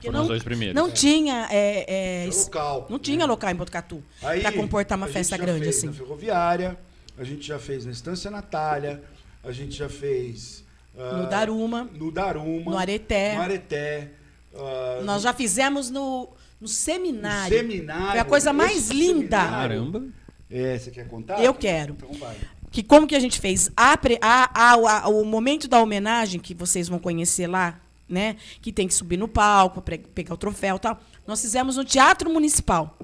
que 0.01 0.07
Foram 0.07 0.23
os 0.23 0.29
dois 0.29 0.43
primeiros. 0.43 0.75
Não 0.75 0.89
É. 0.89 0.91
tinha. 0.91 1.47
é, 1.51 2.25
é, 2.27 2.31
local. 2.35 2.87
não 2.91 2.97
né? 2.97 3.03
tinha 3.05 3.25
local 3.27 3.51
em 3.51 3.55
Botucatu. 3.55 4.03
Aí, 4.23 4.41
Pra 4.41 4.51
comportar 4.53 4.99
uma 4.99 5.07
a 5.07 5.09
gente 5.09 5.19
festa 5.19 5.37
já 5.37 5.43
grande 5.45 5.65
fez 5.65 5.77
assim. 5.77 5.87
Na 5.87 5.93
ferroviária, 5.93 6.77
a 7.17 7.23
gente 7.23 7.47
já 7.47 7.59
fez 7.61 7.85
na 7.87 7.93
Estância 7.93 8.31
Natália, 8.31 9.03
a 9.45 9.53
gente 9.53 9.77
já 9.77 9.89
fez. 9.89 10.65
ah, 10.99 11.13
No 11.19 11.29
Daruma, 11.29 11.89
No 11.95 12.11
Daruma. 12.11 12.73
no 12.73 12.77
Areté. 12.79 13.37
No 13.37 13.43
Areté. 13.43 14.09
ah, 14.57 15.01
Nós 15.05 15.23
já 15.23 15.33
fizemos 15.33 15.91
no, 15.91 16.23
no 16.23 16.29
no 16.63 16.69
seminário. 16.69 17.57
seminário. 17.57 18.11
Foi 18.11 18.19
a 18.21 18.25
coisa 18.25 18.53
mais 18.53 18.89
linda. 18.91 19.39
seminário- 19.39 19.79
Caramba. 19.93 20.03
É, 20.51 20.77
você 20.79 20.91
quer 20.91 21.07
contar? 21.07 21.41
Eu 21.45 21.55
quero. 21.55 21.93
Então 21.95 22.13
vai. 22.15 22.37
Que 22.71 22.83
como 22.83 23.07
que 23.07 23.17
a 23.17 23.21
gente 23.21 23.41
fez? 23.41 23.71
A, 23.77 23.99
a- 24.21 24.75
a- 25.05 25.09
o 25.09 25.25
momento 25.25 25.67
da 25.67 25.81
homenagem, 25.83 26.41
que 26.41 26.55
vocês 26.55 26.89
vão 26.89 26.99
conhecer 26.99 27.47
lá, 27.47 27.81
né? 28.09 28.37
Que 28.63 28.73
tem 28.73 28.87
que 28.87 28.95
subir 28.95 29.17
no 29.17 29.27
palco, 29.29 29.83
pegar 30.15 30.35
o 30.35 30.37
troféu 30.37 30.77
e 30.77 30.79
tal. 30.79 31.01
Nós 31.27 31.41
fizemos 31.41 31.77
no 31.77 31.85
Teatro 31.85 32.31
Municipal. 32.31 32.97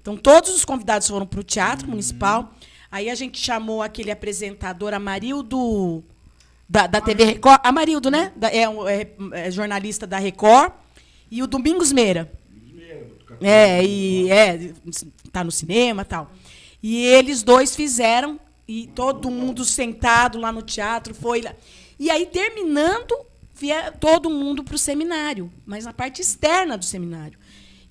Então, 0.00 0.16
todos 0.16 0.54
os 0.54 0.64
convidados 0.64 1.06
foram 1.08 1.26
para 1.26 1.40
o 1.40 1.44
Teatro 1.44 1.88
Municipal. 1.88 2.52
Aí 2.90 3.08
a 3.10 3.14
gente 3.14 3.38
chamou 3.38 3.82
aquele 3.82 4.10
apresentador, 4.10 4.92
Amarildo, 4.94 6.02
da, 6.68 6.86
da 6.86 7.00
TV 7.00 7.24
Record. 7.24 7.60
Amarildo, 7.64 8.10
né? 8.10 8.32
Da- 8.36 8.50
é, 8.50 8.62
é- 8.64 9.46
é 9.46 9.50
jornalista 9.50 10.06
da 10.06 10.18
Record. 10.18 10.72
E 11.30 11.42
o 11.42 11.46
Domingos 11.46 11.92
Meira. 11.92 12.30
É, 13.40 13.84
e 13.84 14.30
é, 14.30 14.72
tá 15.32 15.42
no 15.42 15.50
cinema 15.50 16.02
e 16.02 16.04
tal. 16.04 16.30
E 16.82 17.04
eles 17.06 17.42
dois 17.42 17.74
fizeram, 17.74 18.38
e 18.66 18.86
todo 18.94 19.30
mundo 19.30 19.64
sentado 19.64 20.38
lá 20.38 20.50
no 20.52 20.62
teatro 20.62 21.14
foi 21.14 21.40
lá. 21.42 21.52
E 21.98 22.10
aí, 22.10 22.26
terminando, 22.26 23.14
via 23.54 23.92
todo 23.92 24.30
mundo 24.30 24.64
para 24.64 24.74
o 24.74 24.78
seminário, 24.78 25.52
mas 25.66 25.84
na 25.84 25.92
parte 25.92 26.20
externa 26.22 26.76
do 26.78 26.84
seminário. 26.84 27.38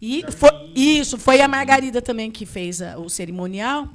E 0.01 0.23
foi, 0.31 0.49
isso, 0.75 1.17
foi 1.17 1.41
a 1.41 1.47
Margarida 1.47 2.01
também 2.01 2.31
que 2.31 2.45
fez 2.45 2.81
a- 2.81 2.97
o 2.97 3.07
cerimonial. 3.09 3.87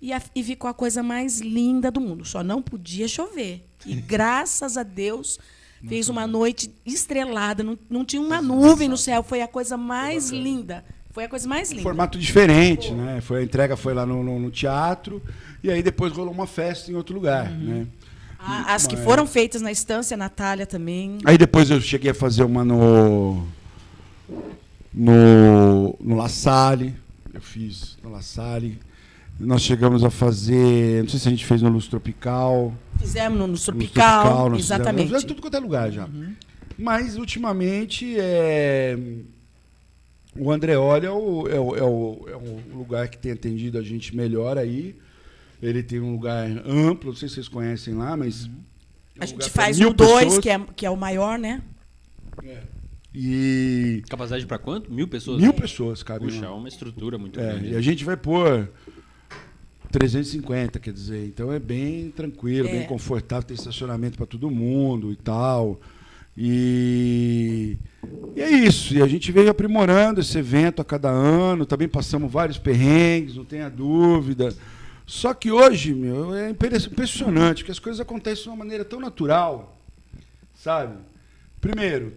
E, 0.00 0.12
a- 0.12 0.22
e 0.34 0.42
ficou 0.42 0.70
a 0.70 0.72
coisa 0.74 1.02
mais 1.02 1.40
linda 1.40 1.90
do 1.90 2.00
mundo. 2.00 2.24
Só 2.24 2.42
não 2.42 2.62
podia 2.62 3.06
chover. 3.08 3.66
E 3.84 3.94
graças 4.00 4.76
a 4.78 4.82
Deus 4.82 5.38
fez 5.86 6.08
uma 6.08 6.26
noite 6.26 6.70
estrelada. 6.86 7.62
Não, 7.62 7.78
não 7.90 8.04
tinha 8.04 8.22
uma 8.22 8.40
nuvem 8.40 8.88
no 8.88 8.96
céu. 8.96 9.22
Foi 9.22 9.42
a 9.42 9.48
coisa 9.48 9.76
mais 9.76 10.30
linda. 10.30 10.84
Foi 11.10 11.24
a 11.24 11.28
coisa 11.28 11.48
mais 11.48 11.68
Um 11.70 11.72
linda. 11.72 11.82
formato 11.82 12.18
diferente, 12.18 12.92
né? 12.92 13.20
Foi, 13.20 13.40
a 13.40 13.42
entrega 13.42 13.76
foi 13.76 13.92
lá 13.92 14.06
no, 14.06 14.22
no- 14.22 14.38
no 14.38 14.50
teatro 14.50 15.20
e 15.62 15.70
aí 15.70 15.82
depois 15.82 16.12
rolou 16.12 16.32
uma 16.32 16.46
festa 16.46 16.90
em 16.90 16.94
outro 16.94 17.14
lugar, 17.14 17.50
né? 17.50 17.86
A- 18.38 18.74
As 18.74 18.86
que 18.86 18.96
foram 18.96 19.26
feitas 19.26 19.60
na 19.60 19.70
estância 19.70 20.16
Natália 20.16 20.66
também. 20.66 21.18
Aí 21.24 21.36
depois 21.36 21.70
eu 21.70 21.80
cheguei 21.80 22.10
a 22.10 22.14
fazer 22.14 22.42
uma 22.44 22.64
no. 22.64 23.46
no, 24.92 25.96
no 26.00 26.16
La 26.16 26.28
Salle, 26.28 26.94
eu 27.32 27.40
fiz 27.40 27.96
no 28.02 28.10
La 28.10 28.22
Salle. 28.22 28.78
Nós 29.38 29.62
chegamos 29.62 30.04
a 30.04 30.10
fazer, 30.10 31.02
não 31.02 31.08
sei 31.08 31.18
se 31.18 31.28
a 31.28 31.30
gente 31.30 31.46
fez 31.46 31.62
no 31.62 31.70
Luz 31.70 31.86
Tropical. 31.86 32.74
Fizemos 32.98 33.38
no, 33.38 33.46
Luz 33.46 33.64
Tropical, 33.64 34.50
nós 34.50 34.60
fizemos- 34.60 34.64
exatamente. 34.64 35.02
fizemos 35.04 35.24
tudo 35.24 35.40
quanto 35.40 35.56
é 35.56 35.60
lugar 35.60 35.90
já. 35.90 36.06
Mas, 36.78 37.16
ultimamente, 37.16 38.16
é... 38.18 38.98
o 40.36 40.50
Andreoli 40.50 41.06
é 41.06 41.10
o, 41.10 41.48
é, 41.48 41.58
o, 41.58 41.76
é, 41.76 41.82
o, 41.82 42.26
é 42.28 42.36
o 42.36 42.76
lugar 42.78 43.08
que 43.08 43.16
tem 43.16 43.32
atendido 43.32 43.78
a 43.78 43.82
gente 43.82 44.14
melhor 44.14 44.58
aí. 44.58 44.94
Ele 45.62 45.82
tem 45.82 46.00
um 46.00 46.12
lugar 46.12 46.46
amplo, 46.66 47.10
não 47.10 47.16
sei 47.16 47.28
se 47.28 47.34
vocês 47.36 47.48
conhecem 47.48 47.94
lá, 47.94 48.16
mas. 48.16 48.46
é 48.46 48.48
um 48.48 49.22
A 49.22 49.26
gente 49.26 49.50
faz 49.50 49.78
mil 49.78 49.90
o 49.90 49.94
2, 49.94 50.10
pessoas. 50.24 50.38
que 50.38 50.48
é, 50.50 50.58
que 50.76 50.86
é 50.86 50.90
o 50.90 50.96
maior, 50.96 51.38
né? 51.38 51.62
E. 53.14 54.02
Capacidade 54.08 54.46
pra 54.46 54.58
quanto? 54.58 54.90
Mil 54.92 55.08
pessoas? 55.08 55.40
Mil 55.40 55.52
pessoas, 55.52 56.02
cabe. 56.02 56.26
Puxa, 56.26 56.46
é 56.46 56.48
uma 56.48 56.68
estrutura 56.68 57.18
muito 57.18 57.38
É, 57.40 57.52
grande. 57.52 57.68
e 57.72 57.76
a 57.76 57.80
gente 57.80 58.04
vai 58.04 58.16
pôr 58.16 58.70
350, 59.90 60.78
quer 60.78 60.92
dizer, 60.92 61.26
então 61.26 61.52
é 61.52 61.58
bem 61.58 62.10
tranquilo, 62.10 62.68
É. 62.68 62.72
bem 62.72 62.86
confortável, 62.86 63.42
tem 63.42 63.56
estacionamento 63.56 64.16
para 64.16 64.26
todo 64.26 64.48
mundo 64.50 65.10
e 65.12 65.16
tal. 65.16 65.80
E, 66.38 67.76
e 68.36 68.40
é 68.40 68.48
isso, 68.48 68.94
e 68.94 69.02
a 69.02 69.06
gente 69.08 69.30
veio 69.32 69.50
aprimorando 69.50 70.20
esse 70.20 70.38
evento 70.38 70.80
a 70.80 70.84
cada 70.84 71.10
ano, 71.10 71.66
também 71.66 71.88
passamos 71.88 72.30
vários 72.32 72.56
perrengues, 72.56 73.34
não 73.36 73.44
tenha 73.44 73.68
dúvida. 73.68 74.54
Só 75.10 75.34
que 75.34 75.50
hoje, 75.50 75.92
meu, 75.92 76.32
é 76.36 76.50
impre- 76.50 76.76
impressionante, 76.76 77.58
porque 77.64 77.72
as 77.72 77.80
coisas 77.80 78.00
acontecem 78.00 78.44
de 78.44 78.48
uma 78.50 78.54
maneira 78.56 78.84
tão 78.84 79.00
natural, 79.00 79.76
sabe? 80.54 80.94
Primeiro, 81.60 82.12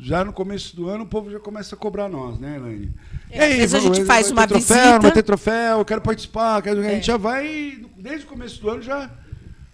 já 0.00 0.24
no 0.24 0.32
começo 0.32 0.74
do 0.74 0.88
ano 0.88 1.04
o 1.04 1.06
povo 1.06 1.30
já 1.30 1.38
começa 1.38 1.74
a 1.74 1.78
cobrar 1.78 2.08
nós, 2.08 2.38
né, 2.38 2.56
Elaine? 2.56 2.90
É, 3.30 3.48
vezes 3.56 3.74
a 3.74 3.80
gente 3.80 3.98
vai- 3.98 4.06
faz 4.06 4.30
vai 4.30 4.32
uma 4.32 4.48
ter 4.48 4.54
troféu, 4.54 4.76
visita. 4.78 4.98
Vai 5.00 5.12
ter 5.12 5.22
troféu, 5.22 5.78
eu 5.80 5.84
quero 5.84 6.00
participar, 6.00 6.62
quero... 6.62 6.80
a 6.80 6.86
É. 6.86 6.94
gente 6.94 7.06
já 7.06 7.18
vai, 7.18 7.84
desde 7.98 8.24
o 8.24 8.28
começo 8.30 8.62
do 8.62 8.70
ano, 8.70 8.80
já 8.80 9.10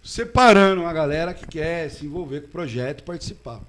separando 0.03 0.85
a 0.85 0.93
galera 0.93 1.33
que 1.33 1.47
quer 1.47 1.89
se 1.93 2.05
envolver 2.05 2.41
com 2.41 2.47
o 2.49 2.51
projeto 2.51 3.01
e 3.01 3.05
participar. 3.05 3.61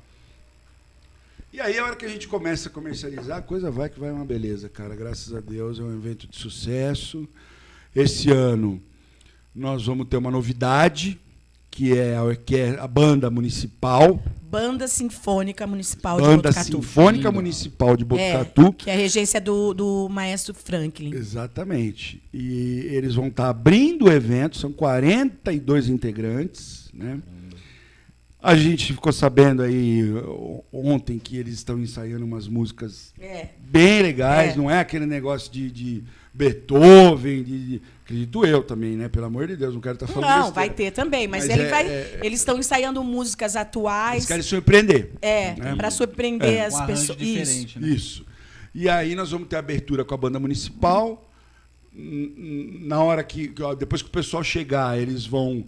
E 1.54 1.62
aí, 1.62 1.78
a 1.78 1.86
hora 1.86 1.96
que 1.96 2.06
a 2.06 2.10
gente 2.10 2.28
começa 2.28 2.70
a 2.70 2.72
comercializar, 2.72 3.38
a 3.38 3.42
coisa 3.44 3.70
vai 3.70 3.88
que 3.88 4.00
vai 4.00 4.10
uma 4.10 4.26
beleza, 4.26 4.68
cara. 4.68 4.96
Graças 4.96 5.32
a 5.36 5.40
Deus, 5.40 5.78
é 5.80 5.84
um 5.84 5.94
evento 5.96 6.26
de 6.28 6.36
sucesso. 6.36 7.30
Esse 7.96 8.32
ano, 8.32 8.82
nós 9.54 9.86
vamos 9.86 10.08
ter 10.08 10.18
uma 10.18 10.32
novidade, 10.32 11.20
que 11.70 11.98
é 11.98 12.18
a, 12.18 12.36
que 12.36 12.56
é 12.56 12.80
a 12.80 12.88
banda 12.88 13.30
municipal, 13.30 14.20
Banda 14.54 14.88
Sinfônica 14.88 15.66
Municipal 15.66 16.18
de 16.18 16.28
Banda 16.28 16.50
Botucatu. 16.50 16.78
Sinfônica 16.78 17.32
Municipal 17.32 17.98
de 17.98 18.06
Botucatu. 18.06 18.68
É, 18.68 18.72
que 18.74 18.90
é 18.92 18.94
a 18.94 18.96
regência 18.96 19.42
do, 19.42 19.74
do 19.74 20.08
maestro 20.10 20.54
Franklin. 20.54 21.12
Exatamente. 21.12 22.22
E 22.32 22.86
eles 22.92 23.16
vão 23.16 23.30
estar 23.30 23.50
abrindo 23.50 24.06
o 24.06 24.12
evento, 24.12 24.58
são 24.58 24.72
42 24.72 25.90
integrantes, 25.90 26.88
né? 26.94 27.20
A 28.44 28.56
gente 28.58 28.92
ficou 28.92 29.14
sabendo 29.14 29.62
aí 29.64 30.02
ontem 30.72 31.18
que 31.18 31.38
eles 31.38 31.54
estão 31.54 31.80
ensaiando 31.80 32.26
umas 32.26 32.46
músicas 32.46 33.14
É. 33.18 33.48
bem 33.58 34.02
legais, 34.02 34.52
É. 34.54 34.58
não 34.58 34.70
é 34.70 34.80
aquele 34.82 35.06
negócio 35.06 35.50
de, 35.50 35.72
de 35.72 36.04
Beethoven, 36.34 37.42
de, 37.42 37.68
de- 37.70 37.82
acredito 38.04 38.46
eu 38.46 38.62
também, 38.62 38.98
né? 38.98 39.08
Pelo 39.08 39.28
amor 39.28 39.48
de 39.48 39.56
Deus, 39.56 39.74
não 39.74 39.80
quero 39.80 39.94
estar 39.96 40.08
falando 40.08 40.30
Não, 40.30 40.36
besteira. 40.48 40.54
vai 40.56 40.70
ter 40.72 40.92
também, 40.92 41.26
mas, 41.26 41.48
Mas 41.48 41.54
ele 41.58 41.68
é- 41.68 41.70
vai. 41.70 41.88
é- 41.88 42.20
eles 42.22 42.40
estão 42.42 42.58
ensaiando 42.60 43.02
músicas 43.02 43.56
atuais. 43.56 44.16
Eles 44.16 44.26
querem 44.26 44.44
surpreender. 44.44 45.12
É, 45.22 45.56
né? 45.56 45.76
para 45.78 45.90
surpreender 45.90 46.54
É. 46.54 46.66
as 46.66 46.74
Um 46.76 46.86
pessoas. 46.86 47.22
Isso. 47.22 47.80
né? 47.80 47.88
Isso. 47.88 48.26
E 48.76 48.90
aí 48.90 49.16
nós 49.16 49.32
vamos 49.32 49.48
ter 49.48 49.56
abertura 49.56 50.04
com 50.04 50.14
a 50.14 50.18
banda 50.18 50.38
municipal. 50.38 51.30
Na 51.96 53.02
hora 53.04 53.24
que, 53.24 53.54
depois 53.78 54.02
que 54.02 54.10
o 54.10 54.12
pessoal 54.12 54.44
chegar, 54.44 55.00
eles 55.00 55.26
vão 55.26 55.64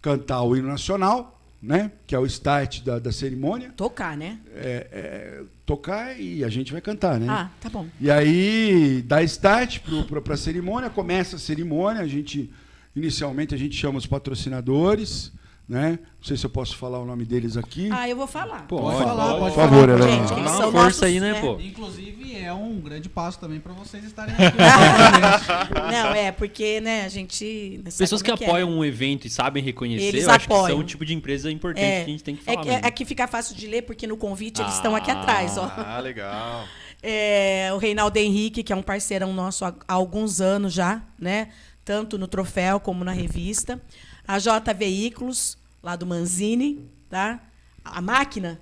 cantar 0.00 0.42
o 0.42 0.54
hino 0.56 0.68
nacional, 0.68 1.39
né? 1.62 1.92
Que 2.06 2.14
é 2.14 2.18
o 2.18 2.26
start 2.26 2.82
da, 2.82 2.98
da 2.98 3.12
cerimônia. 3.12 3.72
Tocar, 3.76 4.16
né? 4.16 4.38
É, 4.54 4.86
é, 4.90 5.42
tocar 5.66 6.18
e 6.18 6.42
a 6.42 6.48
gente 6.48 6.72
vai 6.72 6.80
cantar, 6.80 7.20
né? 7.20 7.26
Ah, 7.28 7.50
tá 7.60 7.68
bom. 7.68 7.86
E 8.00 8.10
aí 8.10 9.02
dá 9.06 9.22
start 9.22 9.80
para 9.80 10.34
a 10.34 10.36
cerimônia, 10.36 10.88
começa 10.88 11.36
a 11.36 11.38
cerimônia, 11.38 12.02
a 12.02 12.06
gente 12.06 12.50
inicialmente 12.94 13.54
a 13.54 13.58
gente 13.58 13.76
chama 13.76 13.98
os 13.98 14.06
patrocinadores, 14.06 15.32
né? 15.70 16.00
Não 16.18 16.24
sei 16.26 16.36
se 16.36 16.44
eu 16.44 16.50
posso 16.50 16.76
falar 16.76 16.98
o 16.98 17.04
nome 17.04 17.24
deles 17.24 17.56
aqui. 17.56 17.88
Ah, 17.92 18.08
eu 18.08 18.16
vou 18.16 18.26
falar. 18.26 18.66
Pô, 18.66 18.80
Pode 18.80 18.96
Pode, 18.96 19.08
falar, 19.08 19.26
pode. 19.28 19.38
pode 19.40 19.54
Por 19.54 19.60
favor, 19.60 19.88
falar. 19.88 20.00
Helena. 20.00 20.10
Gente, 20.26 20.28
Dá 20.30 20.36
eles 20.40 20.50
uma 20.50 20.60
são 20.60 20.72
força 20.72 20.84
nossos, 20.86 21.02
aí, 21.04 21.20
né, 21.20 21.32
né? 21.32 21.40
pô? 21.40 21.60
Inclusive, 21.60 22.36
é 22.36 22.52
um 22.52 22.80
grande 22.80 23.08
passo 23.08 23.38
também 23.38 23.60
para 23.60 23.72
vocês 23.72 24.02
estarem 24.04 24.34
aqui. 24.34 24.56
Não, 25.92 26.12
é, 26.14 26.32
porque, 26.32 26.80
né, 26.80 27.04
a 27.04 27.08
gente. 27.08 27.80
Pessoas 27.96 28.20
que 28.20 28.30
como 28.30 28.42
é 28.42 28.46
é, 28.46 28.48
apoiam 28.48 28.70
né? 28.70 28.76
um 28.76 28.84
evento 28.84 29.26
e 29.26 29.30
sabem 29.30 29.62
reconhecer, 29.62 30.06
Eles 30.06 30.24
eu 30.24 30.30
acho 30.32 30.46
que 30.48 30.52
apoiam. 30.52 30.68
são 30.74 30.78
o 30.80 30.84
tipo 30.84 31.04
de 31.04 31.14
empresa 31.14 31.50
importante 31.50 31.84
É, 31.84 31.98
que 32.04 32.10
a 32.10 32.12
gente 32.12 32.24
tem 32.24 32.34
que 32.34 32.42
é, 32.42 32.52
falar. 32.52 32.62
que- 32.64 32.70
mesmo. 32.72 32.86
é 32.86 32.90
que 32.90 33.04
fica 33.04 33.28
fácil 33.28 33.54
de 33.54 33.66
ler, 33.68 33.82
porque 33.82 34.06
no 34.08 34.16
convite 34.16 34.60
eles 34.60 34.72
Ah. 34.72 34.76
estão 34.76 34.96
aqui 34.96 35.10
atrás, 35.10 35.56
ó. 35.56 35.70
Ah, 35.76 36.00
legal. 36.00 36.64
É, 37.02 37.70
o 37.72 37.78
Reinaldo 37.78 38.18
Henrique, 38.18 38.62
que 38.64 38.72
é 38.72 38.76
um 38.76 38.82
parceirão 38.82 39.32
nosso 39.32 39.64
há, 39.64 39.72
há 39.88 39.94
alguns 39.94 40.40
anos 40.40 40.72
já, 40.72 41.00
né? 41.18 41.48
Tanto 41.84 42.18
no 42.18 42.26
troféu 42.28 42.78
como 42.80 43.04
na 43.04 43.12
revista. 43.12 43.80
A 44.28 44.38
J 44.38 44.72
Veículos, 44.74 45.56
lá 45.82 45.96
do 45.96 46.06
Manzini, 46.06 46.88
tá? 47.08 47.40
A 47.84 48.00
máquina. 48.00 48.60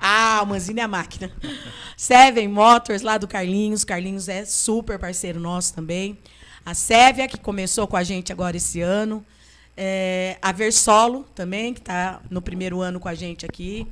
Ah, 0.00 0.40
o 0.42 0.46
Manzini 0.46 0.80
é 0.80 0.84
a 0.84 0.88
máquina. 0.88 1.30
Seven 1.96 2.48
Motors, 2.48 3.02
lá 3.02 3.18
do 3.18 3.26
Carlinhos. 3.26 3.84
Carlinhos 3.84 4.28
é 4.28 4.44
super 4.44 4.98
parceiro 4.98 5.40
nosso 5.40 5.74
também. 5.74 6.18
A 6.64 6.74
Sévia, 6.74 7.26
que 7.26 7.38
começou 7.38 7.86
com 7.86 7.96
a 7.96 8.04
gente 8.04 8.32
agora 8.32 8.56
esse 8.56 8.80
ano. 8.80 9.24
É, 9.76 10.38
a 10.40 10.52
Versolo 10.52 11.24
também, 11.34 11.74
que 11.74 11.80
está 11.80 12.22
no 12.30 12.40
primeiro 12.40 12.80
ano 12.80 13.00
com 13.00 13.08
a 13.08 13.14
gente 13.14 13.44
aqui. 13.44 13.86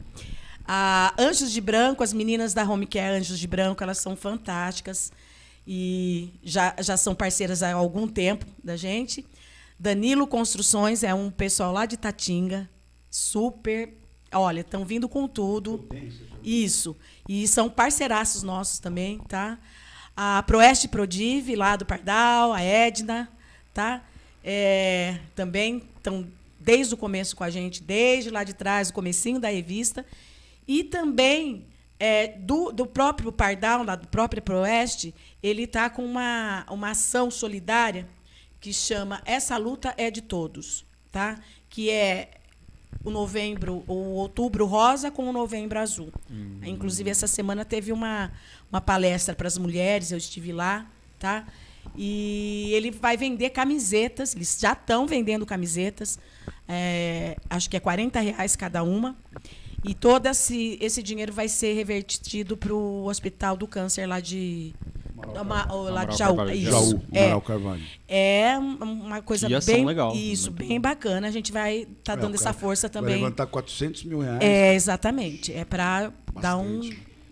A 0.64 1.12
Anjos 1.18 1.50
de 1.50 1.60
Branco, 1.60 2.04
as 2.04 2.12
meninas 2.12 2.54
da 2.54 2.64
Home 2.64 2.86
Care 2.86 3.18
Anjos 3.18 3.38
de 3.38 3.48
Branco, 3.48 3.82
elas 3.82 3.98
são 3.98 4.14
fantásticas 4.14 5.12
e 5.66 6.32
já, 6.42 6.74
já 6.80 6.96
são 6.96 7.14
parceiras 7.14 7.62
há 7.62 7.72
algum 7.72 8.06
tempo 8.06 8.46
da 8.62 8.76
gente. 8.76 9.26
Danilo 9.82 10.28
Construções 10.28 11.02
é 11.02 11.12
um 11.12 11.28
pessoal 11.28 11.72
lá 11.72 11.86
de 11.86 11.96
Tatinga, 11.96 12.70
super. 13.10 13.92
Olha, 14.32 14.60
estão 14.60 14.84
vindo 14.84 15.08
com 15.08 15.26
tudo. 15.26 15.84
Isso. 16.40 16.96
E 17.28 17.48
são 17.48 17.68
parceiraços 17.68 18.44
nossos 18.44 18.78
também, 18.78 19.18
tá? 19.18 19.58
A 20.16 20.40
Proeste 20.44 20.86
Prodive, 20.86 21.56
lá 21.56 21.74
do 21.74 21.84
Pardal, 21.84 22.52
a 22.52 22.62
Edna, 22.62 23.28
tá? 23.74 24.04
É, 24.44 25.18
também 25.34 25.82
estão 25.96 26.28
desde 26.60 26.94
o 26.94 26.96
começo 26.96 27.34
com 27.34 27.42
a 27.42 27.50
gente, 27.50 27.82
desde 27.82 28.30
lá 28.30 28.44
de 28.44 28.54
trás, 28.54 28.90
o 28.90 28.94
comecinho 28.94 29.40
da 29.40 29.48
revista. 29.48 30.06
E 30.64 30.84
também 30.84 31.66
é, 31.98 32.28
do, 32.28 32.70
do 32.70 32.86
próprio 32.86 33.32
Pardal, 33.32 33.82
lá 33.82 33.96
do 33.96 34.06
próprio 34.06 34.42
Proeste, 34.42 35.12
ele 35.42 35.64
está 35.64 35.90
com 35.90 36.04
uma, 36.04 36.64
uma 36.70 36.90
ação 36.90 37.32
solidária 37.32 38.06
que 38.62 38.72
chama 38.72 39.20
Essa 39.26 39.58
Luta 39.58 39.92
é 39.98 40.10
de 40.10 40.22
Todos, 40.22 40.86
tá? 41.10 41.38
que 41.68 41.90
é 41.90 42.30
o 43.04 43.10
novembro, 43.10 43.82
o 43.88 44.14
outubro 44.14 44.64
rosa 44.64 45.10
com 45.10 45.28
o 45.28 45.32
novembro 45.32 45.78
azul. 45.80 46.12
Inclusive, 46.64 47.10
essa 47.10 47.26
semana 47.26 47.64
teve 47.64 47.90
uma, 47.90 48.30
uma 48.70 48.80
palestra 48.80 49.34
para 49.34 49.48
as 49.48 49.58
mulheres, 49.58 50.12
eu 50.12 50.18
estive 50.18 50.52
lá, 50.52 50.86
tá? 51.18 51.44
E 51.96 52.70
ele 52.72 52.92
vai 52.92 53.16
vender 53.16 53.50
camisetas, 53.50 54.36
eles 54.36 54.56
já 54.60 54.72
estão 54.72 55.06
vendendo 55.06 55.44
camisetas, 55.44 56.18
é, 56.68 57.36
acho 57.50 57.68
que 57.68 57.76
é 57.76 57.80
40 57.80 58.20
reais 58.20 58.54
cada 58.54 58.84
uma. 58.84 59.16
E 59.84 59.94
todo 59.94 60.26
esse, 60.26 60.78
esse 60.80 61.02
dinheiro 61.02 61.32
vai 61.32 61.48
ser 61.48 61.72
revertido 61.74 62.56
para 62.56 62.72
o 62.72 63.06
Hospital 63.06 63.56
do 63.56 63.66
Câncer 63.66 64.06
lá 64.06 64.20
de. 64.20 64.72
Ama- 65.36 65.66
lá 65.90 66.04
de 66.04 66.16
Jaú. 66.18 66.36
Carvalho, 66.36 66.58
Isso. 66.58 66.70
Jaú, 66.70 67.02
É, 67.12 67.20
Amaral 67.24 67.40
Carvalho. 67.40 67.82
é 68.08 68.58
uma 68.58 69.22
coisa 69.22 69.46
Que 69.48 69.64
bem 69.66 69.84
legal, 69.86 70.14
isso, 70.14 70.50
muito 70.50 70.66
bem 70.68 70.80
bacana. 70.80 71.26
A 71.28 71.30
gente 71.30 71.52
vai 71.52 71.86
estar 71.98 72.14
É, 72.14 72.16
dando 72.16 72.32
o 72.32 72.34
essa 72.36 72.52
força 72.52 72.88
Vai 72.88 72.92
também. 72.92 73.14
levantar 73.16 73.46
400 73.46 74.04
mil 74.04 74.20
reais. 74.20 74.40
É, 74.42 74.74
exatamente. 74.74 75.52
É 75.52 75.64
para 75.64 76.12
dar 76.40 76.56
um, 76.56 76.80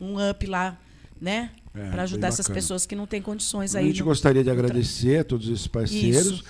um 0.00 0.30
up 0.30 0.46
lá, 0.46 0.78
né? 1.20 1.50
É, 1.74 1.88
para 1.90 2.02
ajudar 2.02 2.28
essas 2.28 2.48
pessoas 2.48 2.84
que 2.84 2.96
não 2.96 3.06
têm 3.06 3.22
condições 3.22 3.76
A 3.76 3.78
aí. 3.78 3.86
gente 3.88 4.00
no- 4.00 4.06
gostaria 4.06 4.42
de 4.42 4.50
agradecer 4.50 5.20
a 5.20 5.24
todos 5.24 5.48
esses 5.48 5.66
parceiros. 5.68 6.26
Isso. 6.26 6.44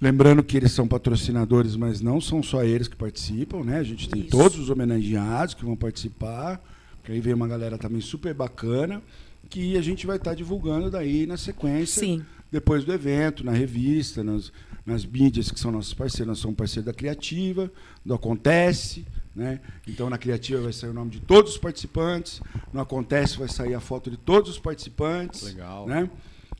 Lembrando 0.00 0.42
que 0.42 0.54
eles 0.56 0.72
são 0.72 0.86
patrocinadores, 0.86 1.76
mas 1.76 2.02
não 2.02 2.20
são 2.20 2.42
só 2.42 2.62
eles 2.62 2.86
que 2.86 2.94
participam, 2.96 3.62
né? 3.64 3.78
A 3.78 3.82
gente 3.82 4.06
tem 4.08 4.20
Isso. 4.20 4.30
todos 4.30 4.58
os 4.58 4.68
homenageados 4.68 5.54
que 5.54 5.64
vão 5.64 5.76
participar. 5.76 6.60
Que 7.02 7.12
aí 7.12 7.20
vem 7.20 7.32
uma 7.32 7.46
galera 7.48 7.78
também 7.78 8.00
super 8.00 8.34
bacana, 8.34 9.00
que 9.48 9.76
a 9.76 9.82
gente 9.82 10.06
vai 10.06 10.16
estar 10.16 10.34
divulgando 10.34 10.90
daí 10.90 11.26
na 11.26 11.36
sequência, 11.36 12.00
Sim. 12.00 12.24
depois 12.50 12.84
do 12.84 12.92
evento, 12.92 13.44
na 13.44 13.52
revista, 13.52 14.22
nas, 14.22 14.52
nas 14.84 15.04
mídias 15.04 15.50
que 15.50 15.58
são 15.58 15.70
nossos 15.70 15.94
parceiros. 15.94 16.28
Nós 16.28 16.38
somos 16.38 16.56
parceiros 16.56 16.86
da 16.86 16.92
Criativa, 16.92 17.70
do 18.04 18.14
Acontece, 18.14 19.06
Né? 19.34 19.60
Então 19.86 20.08
na 20.08 20.16
criativa 20.16 20.62
vai 20.62 20.72
sair 20.72 20.88
o 20.88 20.94
nome 20.94 21.10
de 21.10 21.20
todos 21.20 21.52
os 21.52 21.58
participantes, 21.58 22.40
no 22.72 22.80
acontece 22.80 23.36
vai 23.36 23.48
sair 23.48 23.74
a 23.74 23.80
foto 23.80 24.10
de 24.10 24.16
todos 24.16 24.48
os 24.50 24.58
participantes, 24.58 25.42
Legal. 25.42 25.86
né? 25.86 26.08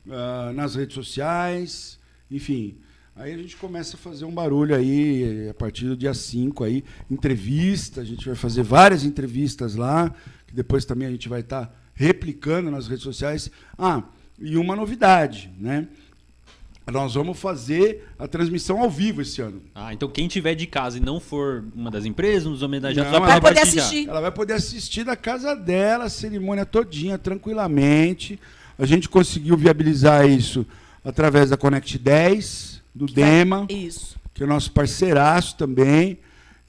Ah, 0.07 0.51
nas 0.53 0.75
redes 0.75 0.93
sociais, 0.93 1.97
enfim. 2.29 2.77
Aí 3.15 3.33
a 3.33 3.37
gente 3.37 3.57
começa 3.57 3.95
a 3.95 3.99
fazer 3.99 4.25
um 4.25 4.31
barulho 4.31 4.75
aí 4.75 5.49
a 5.49 5.55
partir 5.55 5.85
do 5.85 5.97
dia 5.97 6.13
5 6.13 6.63
aí, 6.63 6.83
entrevista, 7.09 8.01
a 8.01 8.05
gente 8.05 8.23
vai 8.27 8.35
fazer 8.35 8.61
várias 8.61 9.03
entrevistas 9.03 9.73
lá, 9.73 10.13
que 10.45 10.53
depois 10.53 10.85
também 10.85 11.07
a 11.07 11.11
gente 11.11 11.27
vai 11.27 11.39
estar 11.39 11.75
replicando 11.97 12.71
nas 12.71 12.87
redes 12.87 13.03
sociais. 13.03 13.51
Ah, 13.77 14.03
e 14.39 14.55
uma 14.55 14.75
novidade, 14.75 15.51
né? 15.59 15.87
Nós 16.89 17.15
vamos 17.15 17.37
fazer 17.37 18.07
a 18.17 18.29
transmissão 18.29 18.79
ao 18.79 18.89
vivo 18.89 19.21
esse 19.21 19.41
ano. 19.41 19.61
Ah, 19.75 19.93
então 19.93 20.07
quem 20.07 20.25
tiver 20.29 20.55
de 20.55 20.65
casa 20.65 20.97
e 20.97 21.01
não 21.01 21.19
for 21.19 21.65
uma 21.75 21.91
das 21.91 22.05
empresas, 22.05 22.45
um 22.45 22.51
dos 22.51 22.61
homenageados, 22.61 23.11
Não, 23.11 23.19
vai 23.19 23.31
vai 23.31 23.41
poder 23.41 23.59
assistir. 23.59 24.07
Ela 24.07 24.21
vai 24.21 24.31
poder 24.31 24.53
assistir 24.53 25.03
da 25.03 25.17
casa 25.17 25.53
dela, 25.53 26.05
a 26.05 26.09
cerimônia 26.09 26.65
todinha, 26.65 27.17
tranquilamente. 27.17 28.39
A 28.79 28.85
gente 28.85 29.09
conseguiu 29.09 29.57
viabilizar 29.57 30.29
isso 30.29 30.65
através 31.03 31.49
da 31.49 31.57
Connect 31.57 31.97
10, 31.97 32.81
do 32.95 33.05
Dema, 33.05 33.65
Isso. 33.69 34.17
que 34.33 34.43
é 34.43 34.45
nosso 34.45 34.71
parceiraço 34.71 35.57
também. 35.57 36.19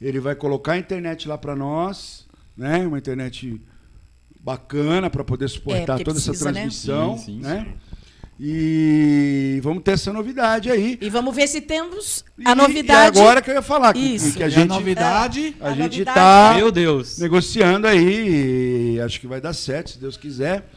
Ele 0.00 0.18
vai 0.18 0.34
colocar 0.34 0.72
a 0.72 0.78
internet 0.78 1.28
lá 1.28 1.38
para 1.38 1.54
nós, 1.54 2.26
né? 2.56 2.86
Uma 2.86 2.98
internet 2.98 3.60
bacana 4.40 5.08
para 5.10 5.22
poder 5.24 5.48
suportar 5.48 6.00
É, 6.00 6.04
toda 6.04 6.18
essa 6.18 6.30
precisa, 6.30 6.52
né? 6.52 6.60
transmissão, 6.60 7.18
Sim, 7.18 7.24
sim, 7.24 7.40
né? 7.40 7.66
E 8.40 9.58
vamos 9.64 9.82
ter 9.82 9.92
essa 9.92 10.12
novidade 10.12 10.70
aí. 10.70 10.96
E 11.00 11.10
vamos 11.10 11.34
ver 11.34 11.48
se 11.48 11.60
temos 11.60 12.24
E- 12.38 12.42
a 12.48 12.54
novidade. 12.54 13.18
E 13.18 13.20
agora 13.20 13.42
que 13.42 13.50
eu 13.50 13.54
ia 13.54 13.62
falar, 13.62 13.92
que, 13.92 13.98
Isso. 13.98 14.36
que 14.36 14.42
a 14.42 14.46
E 14.46 14.50
gente, 14.50 14.70
a 14.70 14.74
novidade. 14.74 15.56
a 15.60 15.66
A 15.66 15.70
gente 15.70 15.80
novidade 15.82 16.04
tá 16.04 16.52
Meu 16.56 16.70
Deus. 16.70 17.18
negociando 17.18 17.86
aí, 17.88 18.94
e 18.96 19.00
acho 19.00 19.20
que 19.20 19.26
vai 19.26 19.40
dar 19.40 19.52
certo, 19.52 19.90
se 19.90 19.98
Deus 19.98 20.16
quiser, 20.16 20.68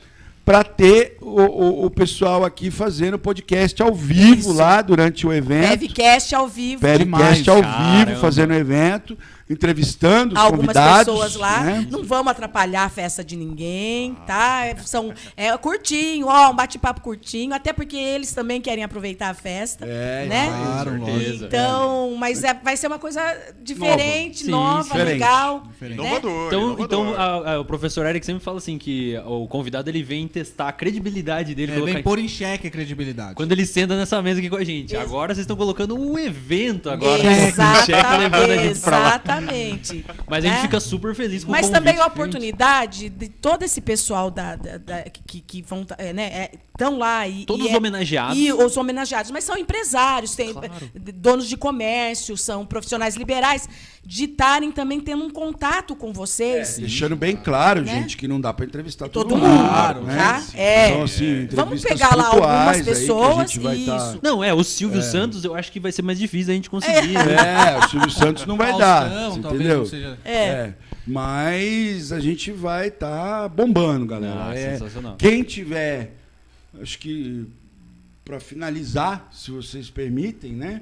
para 0.44 0.64
ter 0.64 1.18
o, 1.22 1.40
o- 1.40 1.86
o 1.86 1.90
pessoal 1.92 2.44
aqui 2.44 2.72
fazendo 2.72 3.20
podcast 3.20 3.80
ao 3.82 3.94
vivo 3.94 4.40
Isso. 4.40 4.54
lá 4.54 4.82
durante 4.82 5.28
o 5.28 5.32
evento. 5.32 5.70
Pevcast 5.80 6.34
ao 6.34 6.48
vivo. 6.48 6.82
Demais, 6.98 7.48
ao 7.48 7.62
caramba. 7.62 8.06
vivo, 8.06 8.20
fazendo 8.20 8.50
o 8.52 8.56
evento, 8.56 9.16
entrevistando 9.52 10.34
os 10.36 10.40
Algumas 10.42 10.68
convidados. 10.68 11.06
pessoas 11.14 11.36
lá. 11.36 11.62
né? 11.64 11.88
Não 11.90 12.04
vamos 12.04 12.32
atrapalhar 12.32 12.84
a 12.86 12.90
festa 12.90 13.24
de 13.24 13.36
ninguém, 13.36 14.16
tá? 14.26 14.66
É, 14.66 14.76
São, 14.86 15.14
é 15.38 15.56
curtinho, 15.58 16.28
ó, 16.28 16.52
um 16.52 16.56
bate-papo 16.56 17.02
curtinho, 17.02 17.54
até 17.54 17.72
porque 17.74 17.96
eles 17.98 18.34
também 18.34 18.60
querem 18.62 18.84
aproveitar 18.84 19.30
a 19.30 19.34
festa. 19.34 19.86
É, 19.86 20.26
né? 20.28 20.48
Claro, 20.48 20.92
Com 20.92 20.98
lógico. 21.00 21.20
certeza. 21.20 21.46
Então, 21.48 22.16
mas 22.18 22.44
é- 22.44 22.54
vai 22.54 22.76
ser 22.78 22.88
uma 22.88 23.00
coisa 23.00 23.22
diferente, 23.62 24.46
Sim, 24.46 24.52
nova, 24.52 24.84
diferente. 24.84 25.08
legal. 25.14 25.64
Diferente. 25.72 25.98
né? 25.98 26.06
Inovador, 26.08 26.48
Então, 26.48 26.62
inovador. 26.62 26.86
então 26.86 27.14
a- 27.16 27.52
a- 27.54 27.60
o 27.60 27.66
professor 27.66 28.06
Eric 28.06 28.26
sempre 28.26 28.44
fala 28.44 28.58
assim 28.58 28.78
que 28.78 29.16
o 29.26 29.48
convidado 29.48 29.90
ele 29.90 30.04
vem 30.04 30.28
testar 30.28 30.68
a 30.70 30.72
credibilidade 30.72 31.54
dele. 31.56 31.72
É, 31.72 31.76
colocar 31.76 31.92
vem 31.94 32.00
em- 32.00 32.04
pôr 32.04 32.20
em 32.20 32.28
xeque 32.28 32.68
a 32.68 32.72
credibilidade. 32.72 33.36
Quando 33.36 33.52
ele 33.52 33.66
senta 33.66 33.96
nessa 33.98 34.22
mesa 34.22 34.40
aqui 34.40 34.50
com 34.50 34.56
a 34.56 34.64
gente. 34.64 34.96
Ex- 34.96 35.02
Agora 35.04 35.34
vocês 35.34 35.44
estão 35.44 35.56
colocando 35.58 35.96
um 36.00 36.18
evento 36.18 36.90
agora. 36.90 37.22
Exata- 37.24 37.82
O 37.82 37.86
chefe 37.86 38.18
levando 38.18 38.52
a 38.52 38.58
gente 38.58 38.80
pra 38.80 38.98
lá. 39.00 39.20
Exatamente. 39.42 40.06
Mas 40.30 40.46
a 40.46 40.48
gente 40.48 40.56
né? 40.58 40.62
fica 40.64 40.80
super 40.80 41.16
feliz 41.16 41.44
com 41.44 41.52
Mas 41.52 41.68
o 41.68 41.72
também 41.72 41.98
a 42.00 42.06
oportunidade 42.06 43.10
de 43.10 43.30
todo 43.30 43.64
esse 43.64 43.82
pessoal 43.82 44.30
da, 44.32 44.56
da- 44.56 44.78
da- 44.78 45.04
que, 45.04 45.42
que 45.42 45.62
vão 45.62 45.84
tá- 45.84 45.96
é, 45.98 46.14
né, 46.14 46.50
estão 46.72 46.98
lá 46.98 47.28
e 47.28 47.46
Todos 47.46 47.66
e 47.66 47.70
os 47.70 47.74
é- 47.74 47.78
homenageados. 47.78 48.38
e 48.38 48.52
os 48.54 48.78
homenageados, 48.78 49.30
mas 49.32 49.44
são 49.44 49.58
empresários, 49.58 50.36
tem 50.36 50.54
Claro. 50.54 50.70
donos 51.16 51.48
de 51.48 51.56
comércio, 51.58 52.36
são 52.38 52.66
profissionais 52.66 53.16
liberais, 53.16 53.68
de 54.04 54.24
estarem 54.24 54.72
também 54.72 55.00
tendo 55.00 55.24
um 55.24 55.30
contato 55.30 55.96
com 55.96 56.12
vocês. 56.12 56.78
Deixando 56.80 57.16
bem 57.16 57.36
claro, 57.36 57.82
Né? 57.84 57.94
gente, 57.94 58.18
que 58.18 58.28
não 58.28 58.42
dá 58.42 58.52
para 58.52 58.66
entrevistar 58.66 59.08
todo, 59.10 59.30
Todo 59.30 59.38
mundo. 59.40 59.60
Claro, 59.70 60.02
né? 60.04 60.18
tá? 60.18 60.44
É. 60.56 60.90
Então, 60.90 61.04
assim, 61.04 61.48
Vamos 61.52 61.82
pegar 61.84 62.16
lá 62.16 62.28
algumas 62.28 62.82
pessoas, 62.82 63.54
tá- 63.54 63.76
isso. 63.76 64.20
Não, 64.24 64.44
é, 64.44 64.52
o 64.54 64.64
Silvio 64.64 65.02
Santos 65.04 65.44
eu 65.44 65.54
acho 65.54 65.72
que 65.72 65.80
vai 65.80 65.92
ser 65.92 66.02
mais 66.02 66.18
difícil 66.18 66.52
a 66.52 66.56
gente 66.56 66.70
conseguir. 66.70 67.14
né? 67.14 67.76
É, 67.76 67.86
o 67.86 67.90
Silvio 67.90 68.10
Santos 68.10 68.46
não 68.48 68.58
vai 68.58 68.76
dar, 68.78 69.08
Faustão, 69.10 69.31
talvez 69.40 69.62
entendeu? 69.62 69.78
não 69.80 69.86
seja- 69.86 70.18
É. 70.26 70.74
Mas 71.06 72.12
a 72.12 72.20
gente 72.20 72.52
vai 72.52 72.88
estar 72.90 73.48
bombando, 73.50 74.06
galera. 74.06 74.48
Ah, 74.50 74.56
É, 74.56 74.74
sensacional. 74.74 75.16
quem 75.18 75.44
tiver, 75.44 76.14
acho 76.82 76.98
que 77.00 77.46
para 78.26 78.40
finalizar, 78.40 79.30
se 79.32 79.52
vocês 79.52 79.90
permitem, 79.90 80.54
né? 80.54 80.82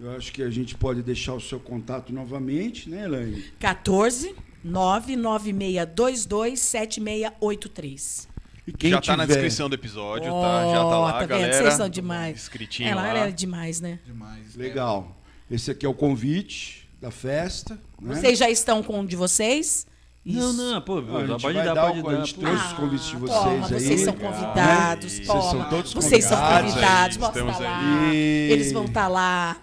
Eu 0.00 0.16
acho 0.16 0.32
que 0.32 0.42
a 0.42 0.50
gente 0.50 0.74
pode 0.76 1.02
deixar 1.02 1.34
o 1.34 1.40
seu 1.40 1.58
contato 1.58 2.12
novamente, 2.12 2.88
né, 2.88 3.04
Elaine? 3.04 3.42
14 3.58 4.34
99622 4.64 6.60
7683. 6.60 8.28
E 8.66 8.72
quem 8.72 8.90
já 8.90 9.00
tá 9.00 9.16
na 9.16 9.24
descrição 9.24 9.68
do 9.68 9.74
episódio, 9.74 10.30
tá? 10.30 10.64
Já 10.70 10.78
tá 10.84 10.98
lá, 10.98 11.12
tá 11.14 11.18
vendo? 11.20 11.28
galera. 11.30 11.54
Vocês 11.54 11.74
são 11.74 11.88
demais. 11.88 12.36
Escritinho 12.42 12.88
Ela 12.90 13.02
lá. 13.02 13.08
era 13.08 13.32
demais, 13.32 13.80
né? 13.80 13.98
Demais. 14.04 14.54
Legal. 14.54 15.16
Esse 15.50 15.70
aqui 15.70 15.86
é 15.86 15.88
o 15.88 15.94
convite 15.94 16.77
da 17.00 17.10
festa. 17.10 17.78
Né? 18.00 18.14
Vocês 18.14 18.38
já 18.38 18.50
estão 18.50 18.82
com 18.82 19.00
um 19.00 19.06
de 19.06 19.16
vocês? 19.16 19.86
Não, 20.24 20.50
Isso. 20.50 20.62
não, 20.62 20.80
pô, 20.82 21.00
Não, 21.00 21.16
a 21.16 21.26
gente 21.26 21.40
pode 21.42 21.54
vai 21.56 21.64
dar, 21.64 21.74
dar 21.74 21.86
pode 21.86 22.00
o- 22.00 22.08
a 22.08 22.12
dar. 22.12 22.18
gente 22.24 22.34
pô. 22.34 22.40
trouxe 22.42 22.64
os 22.66 22.72
convites 22.74 23.06
de 23.06 23.16
vocês 23.16 23.38
toma, 23.38 23.66
aí. 23.66 23.72
Vocês 23.72 24.00
são 24.02 24.12
convidados. 24.14 25.12
Vocês 25.12 25.26
toma. 25.26 25.42
são 25.50 25.68
todos 25.70 25.94
Vocês 25.94 26.24
são 26.24 26.36
convidados. 26.38 26.70
convidados. 26.74 27.16
Aí, 27.16 27.20
Mostra 27.22 27.40
estamos 27.42 27.60
lá. 27.60 27.80
aí. 28.10 28.14
E- 28.14 28.52
Eles 28.52 28.72
vão 28.72 28.84
estar 28.84 29.08
lá. 29.08 29.56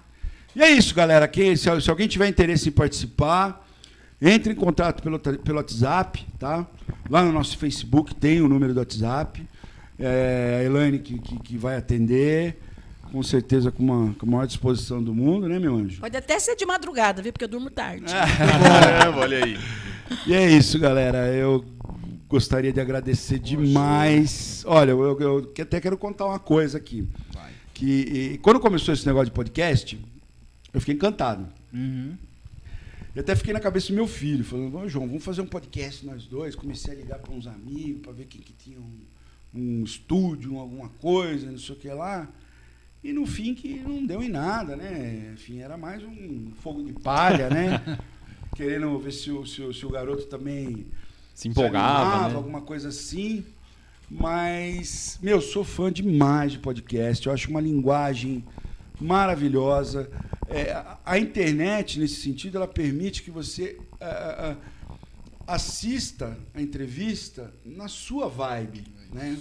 E 0.55 0.63
é 0.63 0.71
isso, 0.71 0.95
galera. 0.95 1.27
Quem, 1.27 1.55
se, 1.55 1.81
se 1.81 1.89
alguém 1.89 2.07
tiver 2.07 2.27
interesse 2.27 2.69
em 2.69 2.71
participar, 2.71 3.67
entre 4.21 4.53
em 4.53 4.55
contato 4.55 5.03
pelo, 5.03 5.19
pelo 5.19 5.57
WhatsApp, 5.57 6.25
tá? 6.39 6.65
Lá 7.09 7.21
no 7.21 7.31
nosso 7.31 7.57
Facebook 7.57 8.15
tem 8.15 8.41
o 8.41 8.47
número 8.47 8.73
do 8.73 8.79
WhatsApp. 8.79 9.45
É, 9.99 10.57
a 10.61 10.63
Elaine 10.63 10.97
que, 10.99 11.19
que, 11.19 11.39
que 11.39 11.57
vai 11.57 11.77
atender, 11.77 12.59
com 13.15 13.23
certeza 13.23 13.71
com, 13.71 13.81
uma, 13.81 14.13
com 14.15 14.25
a 14.25 14.29
maior 14.29 14.45
disposição 14.45 15.01
do 15.01 15.15
mundo, 15.15 15.47
né, 15.47 15.57
meu 15.57 15.73
anjo? 15.73 16.01
Pode 16.01 16.17
até 16.17 16.37
ser 16.37 16.53
de 16.57 16.65
madrugada, 16.65 17.21
viu? 17.21 17.31
Porque 17.31 17.45
eu 17.45 17.47
durmo 17.47 17.69
tarde. 17.69 18.03
Caramba, 18.11 19.19
olha 19.19 19.45
aí. 19.45 19.57
E 20.27 20.33
é 20.33 20.51
isso, 20.51 20.77
galera. 20.77 21.33
Eu 21.33 21.63
gostaria 22.27 22.73
de 22.73 22.81
agradecer 22.81 23.39
demais. 23.39 24.65
Olha, 24.67 24.91
eu, 24.91 25.17
eu 25.21 25.53
até 25.61 25.79
quero 25.79 25.97
contar 25.97 26.25
uma 26.25 26.39
coisa 26.39 26.77
aqui. 26.77 27.07
Vai. 27.33 27.53
Que 27.73 27.85
e, 28.33 28.37
quando 28.39 28.59
começou 28.59 28.93
esse 28.93 29.07
negócio 29.07 29.27
de 29.27 29.31
podcast, 29.31 29.97
eu 30.73 30.81
fiquei 30.81 30.95
encantado. 30.95 31.47
Uhum. 31.73 32.17
Eu 33.15 33.21
até 33.21 33.33
fiquei 33.33 33.53
na 33.53 33.61
cabeça 33.61 33.87
do 33.87 33.93
meu 33.93 34.07
filho, 34.07 34.43
falando, 34.43 34.77
"Ô, 34.77 34.89
João, 34.89 35.07
vamos 35.07 35.23
fazer 35.23 35.39
um 35.39 35.47
podcast 35.47 36.05
nós 36.05 36.25
dois. 36.25 36.53
Comecei 36.53 36.93
a 36.93 36.97
ligar 36.97 37.19
para 37.19 37.31
uns 37.31 37.47
amigos, 37.47 38.01
para 38.01 38.11
ver 38.11 38.25
quem 38.25 38.41
que 38.41 38.51
tinha 38.51 38.77
um, 38.77 38.99
um 39.53 39.83
estúdio, 39.85 40.55
um 40.55 40.59
alguma 40.59 40.89
coisa, 40.99 41.49
não 41.49 41.57
sei 41.57 41.75
o 41.75 41.79
que 41.79 41.87
lá. 41.87 42.27
E 43.05 43.13
no 43.13 43.23
fim 43.27 43.53
que 43.53 43.75
não 43.81 44.03
deu 44.03 44.23
em 44.23 44.29
nada, 44.29 44.75
né? 44.75 45.29
Enfim, 45.35 45.59
era 45.59 45.77
mais 45.77 46.01
um 46.01 46.49
fogo 46.63 46.83
de 46.83 46.91
palha, 46.91 47.51
né? 47.51 47.99
Querendo 48.55 48.97
ver 48.97 49.11
se 49.11 49.29
o, 49.29 49.45
se 49.45 49.61
o, 49.61 49.71
se 49.71 49.85
o 49.85 49.89
garoto 49.91 50.25
também 50.25 50.87
Se 51.35 51.47
empolgava, 51.47 52.01
animava, 52.01 52.29
né? 52.29 52.35
alguma 52.35 52.61
coisa 52.61 52.89
assim. 52.89 53.45
Mas, 54.09 55.19
meu, 55.21 55.39
sou 55.39 55.63
fã 55.63 55.91
demais 55.93 56.53
de 56.53 56.57
podcast. 56.57 57.27
Eu 57.27 57.31
acho 57.31 57.47
uma 57.51 57.61
linguagem 57.61 58.43
maravilhosa. 58.99 60.09
É, 60.49 60.71
a- 61.05 61.19
internet, 61.19 61.99
nesse 61.99 62.15
sentido, 62.21 62.57
ela 62.57 62.67
permite 62.67 63.21
que 63.21 63.29
você 63.29 63.77
ah, 64.01 64.57
ah, 65.47 65.53
assista 65.53 66.35
a 66.55 66.59
entrevista 66.59 67.53
na 67.63 67.87
sua 67.87 68.27
vibe, 68.27 68.83
né? 69.13 69.37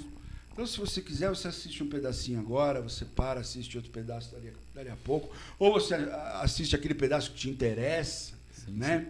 Então, 0.55 0.65
se 0.69 0.79
você 0.79 1.03
quiser, 1.03 1.29
você 1.31 1.49
assiste 1.49 1.83
um 1.83 1.89
pedacinho 1.89 2.39
agora, 2.39 2.81
você 2.81 3.05
para, 3.05 3.41
assiste 3.41 3.77
outro 3.77 3.91
pedaço 3.91 4.33
dali, 4.33 4.53
dali 4.73 4.89
a 4.89 4.95
pouco, 4.95 5.35
ou 5.59 5.73
você 5.73 5.97
assiste 6.35 6.77
aquele 6.77 6.95
pedaço 6.95 7.33
que 7.33 7.39
te 7.39 7.51
interessa, 7.51 8.35
né? 8.69 9.05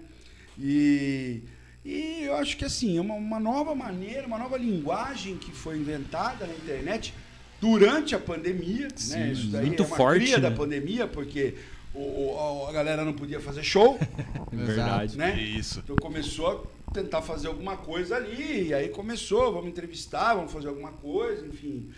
E, 0.58 1.42
e 1.84 2.22
eu 2.22 2.34
acho 2.36 2.56
que 2.56 2.64
assim, 2.64 2.96
é 2.96 3.00
uma, 3.00 3.12
uma 3.12 3.38
nova 3.38 3.74
maneira, 3.74 4.26
uma 4.26 4.38
nova 4.38 4.56
linguagem 4.56 5.36
que 5.36 5.52
foi 5.52 5.76
inventada 5.76 6.46
na 6.46 6.54
internet 6.54 7.12
durante 7.60 8.14
a 8.14 8.18
pandemia. 8.18 8.88
né? 9.08 9.32
Isso 9.32 9.48
daí 9.48 9.66
muito 9.66 9.82
é 9.82 9.86
uma 9.86 9.96
forte, 9.96 10.24
cria 10.24 10.40
da 10.40 10.48
né? 10.48 10.56
pandemia, 10.56 11.06
porque 11.06 11.56
o, 11.94 12.66
a 12.68 12.72
galera 12.72 13.04
não 13.04 13.12
podia 13.12 13.40
fazer 13.40 13.62
show, 13.62 13.98
Verdade. 14.52 15.16
né? 15.16 15.40
Isso. 15.40 15.80
Então 15.80 15.96
começou 15.96 16.68
a 16.88 16.92
tentar 16.92 17.22
fazer 17.22 17.48
alguma 17.48 17.76
coisa 17.76 18.16
ali, 18.16 18.68
e 18.68 18.74
aí 18.74 18.88
começou, 18.88 19.52
vamos 19.52 19.68
entrevistar, 19.68 20.34
vamos 20.34 20.52
fazer 20.52 20.68
alguma 20.68 20.90
coisa, 20.92 21.46
enfim. 21.46 21.90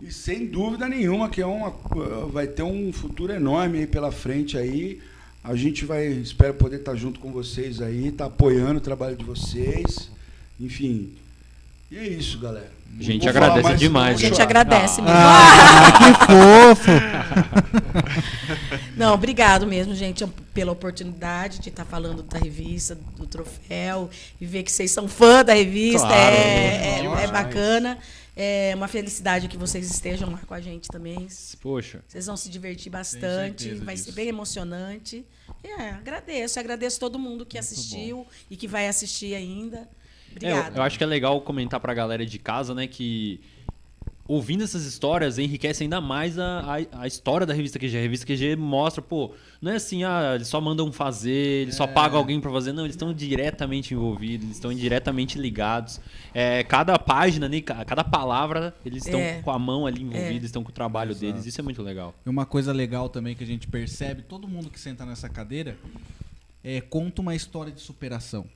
E 0.00 0.10
sem 0.12 0.46
dúvida 0.46 0.88
nenhuma 0.88 1.28
que 1.28 1.40
é 1.40 1.46
uma, 1.46 1.70
vai 2.28 2.48
ter 2.48 2.62
um 2.64 2.92
futuro 2.92 3.32
enorme 3.32 3.78
aí 3.78 3.86
pela 3.86 4.10
frente 4.10 4.58
aí. 4.58 5.00
A 5.44 5.54
gente 5.54 5.84
vai, 5.84 6.06
espero 6.06 6.54
poder 6.54 6.76
estar 6.80 6.94
junto 6.96 7.20
com 7.20 7.32
vocês 7.32 7.80
aí, 7.80 8.08
estar 8.08 8.26
apoiando 8.26 8.78
o 8.78 8.80
trabalho 8.80 9.16
de 9.16 9.24
vocês. 9.24 10.10
Enfim. 10.58 11.14
E 11.90 11.98
é 11.98 12.06
isso, 12.06 12.38
galera. 12.38 12.72
A 12.98 13.02
gente 13.02 13.20
Vou 13.22 13.30
agradece 13.30 13.62
mais, 13.68 13.80
demais, 13.80 14.16
A 14.16 14.20
gente 14.20 14.32
chorar. 14.34 14.42
agradece 14.44 15.02
mesmo. 15.02 15.16
Ah, 15.18 15.92
que 15.98 16.14
fofo! 16.26 16.90
Não, 18.96 19.14
obrigado 19.14 19.66
mesmo, 19.66 19.94
gente. 19.94 20.22
É 20.22 20.28
pela 20.54 20.72
oportunidade 20.72 21.58
de 21.58 21.68
estar 21.70 21.84
falando 21.84 22.22
da 22.22 22.38
revista, 22.38 22.94
do 22.94 23.26
troféu, 23.26 24.08
e 24.40 24.46
ver 24.46 24.62
que 24.62 24.70
vocês 24.70 24.90
são 24.90 25.08
fã 25.08 25.42
da 25.44 25.54
revista. 25.54 26.06
Claro. 26.06 26.34
é, 26.36 26.98
é- 26.98 27.02
Nossa, 27.02 27.22
é 27.22 27.26
bacana. 27.28 27.98
É 28.34 28.72
uma 28.74 28.88
felicidade 28.88 29.46
que 29.48 29.58
vocês 29.58 29.90
estejam 29.90 30.30
lá 30.30 30.38
com 30.46 30.54
a 30.54 30.60
gente 30.60 30.88
também. 30.88 31.26
Poxa. 31.60 32.02
Vocês 32.08 32.26
vão 32.26 32.36
se 32.36 32.48
divertir 32.48 32.90
bastante, 32.90 33.74
vai 33.74 33.94
disso. 33.94 34.06
ser 34.06 34.12
bem 34.12 34.28
emocionante. 34.28 35.24
É, 35.62 35.90
agradeço, 35.90 36.58
agradeço 36.58 36.98
todo 36.98 37.18
mundo 37.18 37.44
que 37.44 37.58
assistiu 37.58 38.26
e 38.50 38.56
que 38.56 38.66
vai 38.66 38.88
assistir 38.88 39.34
ainda. 39.34 39.86
É, 40.40 40.48
Obrigada. 40.52 40.70
eu, 40.70 40.76
eu 40.76 40.82
acho 40.82 40.98
que 40.98 41.04
é 41.04 41.06
legal 41.06 41.40
comentar 41.40 41.80
pra 41.80 41.92
galera 41.94 42.24
de 42.24 42.38
casa, 42.38 42.74
né, 42.74 42.86
que 42.86 43.40
ouvindo 44.28 44.62
essas 44.62 44.86
histórias 44.86 45.36
enriquece 45.36 45.82
ainda 45.82 46.00
mais 46.00 46.38
a, 46.38 46.60
a, 46.92 47.02
a 47.02 47.06
história 47.06 47.44
da 47.44 47.52
revista 47.52 47.78
QG. 47.78 47.98
A 47.98 48.00
revista 48.00 48.24
QG 48.24 48.54
mostra, 48.56 49.02
pô, 49.02 49.34
não 49.60 49.72
é 49.72 49.76
assim, 49.76 50.04
ah, 50.04 50.32
eles 50.36 50.46
só 50.46 50.60
mandam 50.60 50.90
fazer, 50.92 51.62
eles 51.62 51.74
É. 51.74 51.76
só 51.76 51.86
pagam 51.88 52.18
alguém 52.18 52.40
pra 52.40 52.50
fazer. 52.50 52.72
Não, 52.72 52.84
eles 52.84 52.94
estão 52.94 53.12
diretamente 53.12 53.92
envolvidos, 53.92 54.44
eles 54.46 54.56
estão 54.56 54.72
diretamente 54.72 55.38
ligados. 55.38 56.00
É, 56.32 56.62
cada 56.62 56.98
página, 56.98 57.48
né, 57.48 57.60
ca- 57.60 57.84
cada 57.84 58.04
palavra, 58.04 58.74
eles 58.86 59.04
estão 59.04 59.20
É. 59.20 59.42
com 59.42 59.50
a 59.50 59.58
mão 59.58 59.86
ali 59.86 60.02
envolvidos, 60.02 60.44
estão 60.44 60.62
com 60.62 60.70
o 60.70 60.72
trabalho 60.74 61.14
deles. 61.14 61.44
Isso 61.44 61.60
é 61.60 61.64
muito 61.64 61.82
legal. 61.82 62.14
E 62.24 62.28
uma 62.30 62.46
coisa 62.46 62.72
legal 62.72 63.08
também 63.08 63.34
que 63.34 63.42
a 63.44 63.46
gente 63.46 63.66
percebe, 63.66 64.22
todo 64.22 64.46
mundo 64.48 64.70
que 64.70 64.80
senta 64.80 65.04
nessa 65.04 65.28
cadeira 65.28 65.76
é, 66.64 66.80
conta 66.80 67.20
uma 67.20 67.34
história 67.34 67.72
de 67.72 67.80
superação. 67.80 68.46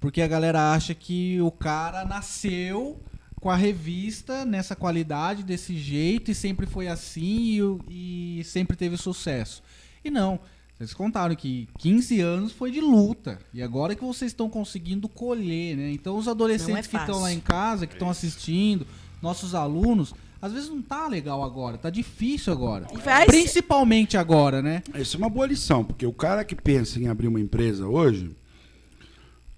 Porque 0.00 0.22
a 0.22 0.28
galera 0.28 0.72
acha 0.72 0.94
que 0.94 1.40
o 1.40 1.50
cara 1.50 2.04
nasceu 2.04 3.00
com 3.40 3.50
a 3.50 3.56
revista 3.56 4.44
nessa 4.44 4.74
qualidade, 4.76 5.42
desse 5.42 5.76
jeito, 5.76 6.30
e 6.30 6.34
sempre 6.34 6.66
foi 6.66 6.88
assim 6.88 7.80
e, 7.88 8.38
e 8.40 8.44
sempre 8.44 8.76
teve 8.76 8.96
sucesso. 8.96 9.62
E 10.04 10.10
não. 10.10 10.38
Vocês 10.76 10.94
contaram 10.94 11.34
que 11.34 11.68
15 11.78 12.20
anos 12.20 12.52
foi 12.52 12.70
de 12.70 12.80
luta. 12.80 13.40
E 13.52 13.60
agora 13.60 13.96
que 13.96 14.04
vocês 14.04 14.30
estão 14.30 14.48
conseguindo 14.48 15.08
colher, 15.08 15.76
né? 15.76 15.90
Então 15.90 16.16
os 16.16 16.28
adolescentes 16.28 16.86
que 16.86 16.96
estão 16.96 17.20
lá 17.20 17.32
em 17.32 17.40
casa, 17.40 17.84
que 17.86 17.94
estão 17.94 18.08
assistindo, 18.08 18.86
nossos 19.20 19.56
alunos, 19.56 20.14
às 20.40 20.52
vezes 20.52 20.68
não 20.68 20.80
tá 20.80 21.08
legal 21.08 21.42
agora, 21.42 21.76
tá 21.76 21.90
difícil 21.90 22.52
agora. 22.52 22.86
Vai- 23.04 23.26
Principalmente 23.26 24.16
agora, 24.16 24.62
né? 24.62 24.84
Isso 24.94 25.16
é 25.16 25.18
uma 25.18 25.28
boa 25.28 25.46
lição, 25.46 25.84
porque 25.84 26.06
o 26.06 26.12
cara 26.12 26.44
que 26.44 26.54
pensa 26.54 27.00
em 27.00 27.08
abrir 27.08 27.26
uma 27.26 27.40
empresa 27.40 27.88
hoje, 27.88 28.30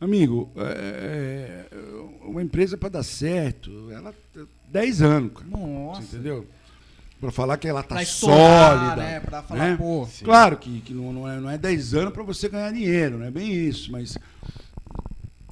amigo, 0.00 0.50
é, 0.56 1.66
é, 1.70 1.76
uma 2.24 2.42
empresa 2.42 2.76
para 2.76 2.88
dar 2.88 3.02
certo, 3.02 3.90
ela 3.90 4.14
10 4.68 5.02
anos, 5.02 5.32
cara. 5.34 5.46
Nossa. 5.46 6.02
Você 6.02 6.16
entendeu? 6.16 6.46
Para 7.20 7.30
falar 7.30 7.58
que 7.58 7.68
ela 7.68 7.82
tá 7.82 7.96
Pra 7.96 8.02
estourar, 8.02 8.78
sólida. 8.78 8.96
né? 8.96 9.20
Pra 9.20 9.42
falar, 9.42 9.76
pô. 9.76 10.08
Claro 10.24 10.56
que, 10.56 10.80
que 10.80 10.94
não, 10.94 11.12
não 11.12 11.28
é, 11.30 11.38
não 11.38 11.50
é 11.50 11.58
10 11.58 11.94
anos 11.94 12.14
para 12.14 12.22
você 12.22 12.48
ganhar 12.48 12.72
dinheiro, 12.72 13.18
não 13.18 13.26
é 13.26 13.30
bem 13.30 13.52
isso, 13.52 13.92
mas 13.92 14.16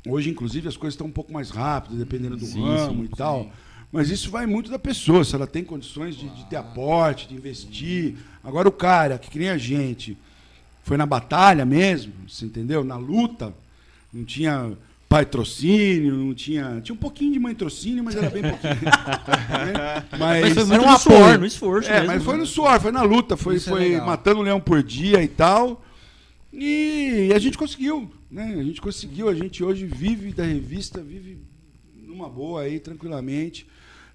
hoje, 0.06 0.30
inclusive, 0.30 0.66
as 0.68 0.76
coisas 0.76 0.94
estão 0.94 1.06
um 1.06 1.12
pouco 1.12 1.30
mais 1.32 1.50
rápidas, 1.50 1.98
dependendo 1.98 2.36
do 2.36 2.46
Sim, 2.46 2.62
ramo 2.64 3.02
sim, 3.02 3.04
e 3.04 3.08
tal. 3.16 3.50
Mas 3.92 4.10
isso 4.10 4.30
vai 4.30 4.46
muito 4.46 4.70
da 4.70 4.78
pessoa, 4.78 5.24
se 5.24 5.34
ela 5.34 5.46
tem 5.46 5.64
condições 5.64 6.14
de, 6.16 6.28
de 6.30 6.46
ter 6.46 6.56
aporte, 6.56 7.28
de 7.28 7.34
investir. 7.34 8.16
Agora, 8.42 8.68
o 8.68 8.72
cara 8.72 9.18
que, 9.18 9.30
que 9.30 9.38
nem 9.38 9.50
a 9.50 9.58
gente, 9.58 10.16
foi 10.82 10.96
na 10.96 11.06
batalha 11.06 11.66
mesmo, 11.66 12.12
você 12.26 12.46
entendeu? 12.46 12.82
Na 12.82 12.96
luta, 12.96 13.52
não 14.12 14.24
tinha 14.24 14.76
patrocínio, 15.08 16.14
não 16.14 16.34
tinha. 16.34 16.80
Tinha 16.82 16.94
um 16.94 16.98
pouquinho 16.98 17.32
de 17.32 17.38
mãe-trocínio, 17.38 18.04
mas 18.04 18.14
era 18.14 18.28
bem 18.30 18.42
pouquinho. 18.42 18.74
Né? 18.78 20.04
Mas 20.18 20.54
foi 20.54 20.74
era 20.74 20.82
um 20.82 20.92
no 20.92 20.98
suor, 20.98 21.16
apoio. 21.22 21.38
no 21.40 21.46
esforço 21.46 21.88
É, 21.90 21.94
mesmo. 22.00 22.06
mas 22.08 22.22
foi 22.22 22.36
no 22.36 22.46
suor, 22.46 22.80
foi 22.80 22.92
na 22.92 23.02
luta, 23.02 23.36
foi, 23.36 23.56
Isso 23.56 23.70
é 23.70 23.72
foi 23.72 23.88
legal. 23.90 24.06
matando 24.06 24.40
um 24.40 24.42
leão 24.42 24.60
por 24.60 24.82
dia 24.82 25.22
e 25.22 25.28
tal. 25.28 25.82
E 26.52 27.30
a 27.34 27.38
gente 27.38 27.56
conseguiu, 27.58 28.10
né? 28.30 28.56
A 28.58 28.62
gente 28.62 28.80
conseguiu, 28.80 29.28
a 29.28 29.34
gente 29.34 29.62
hoje 29.64 29.86
vive 29.86 30.32
da 30.32 30.44
revista, 30.44 31.02
vive 31.02 31.38
numa 32.06 32.28
boa 32.28 32.62
aí, 32.62 32.78
tranquilamente. 32.80 33.66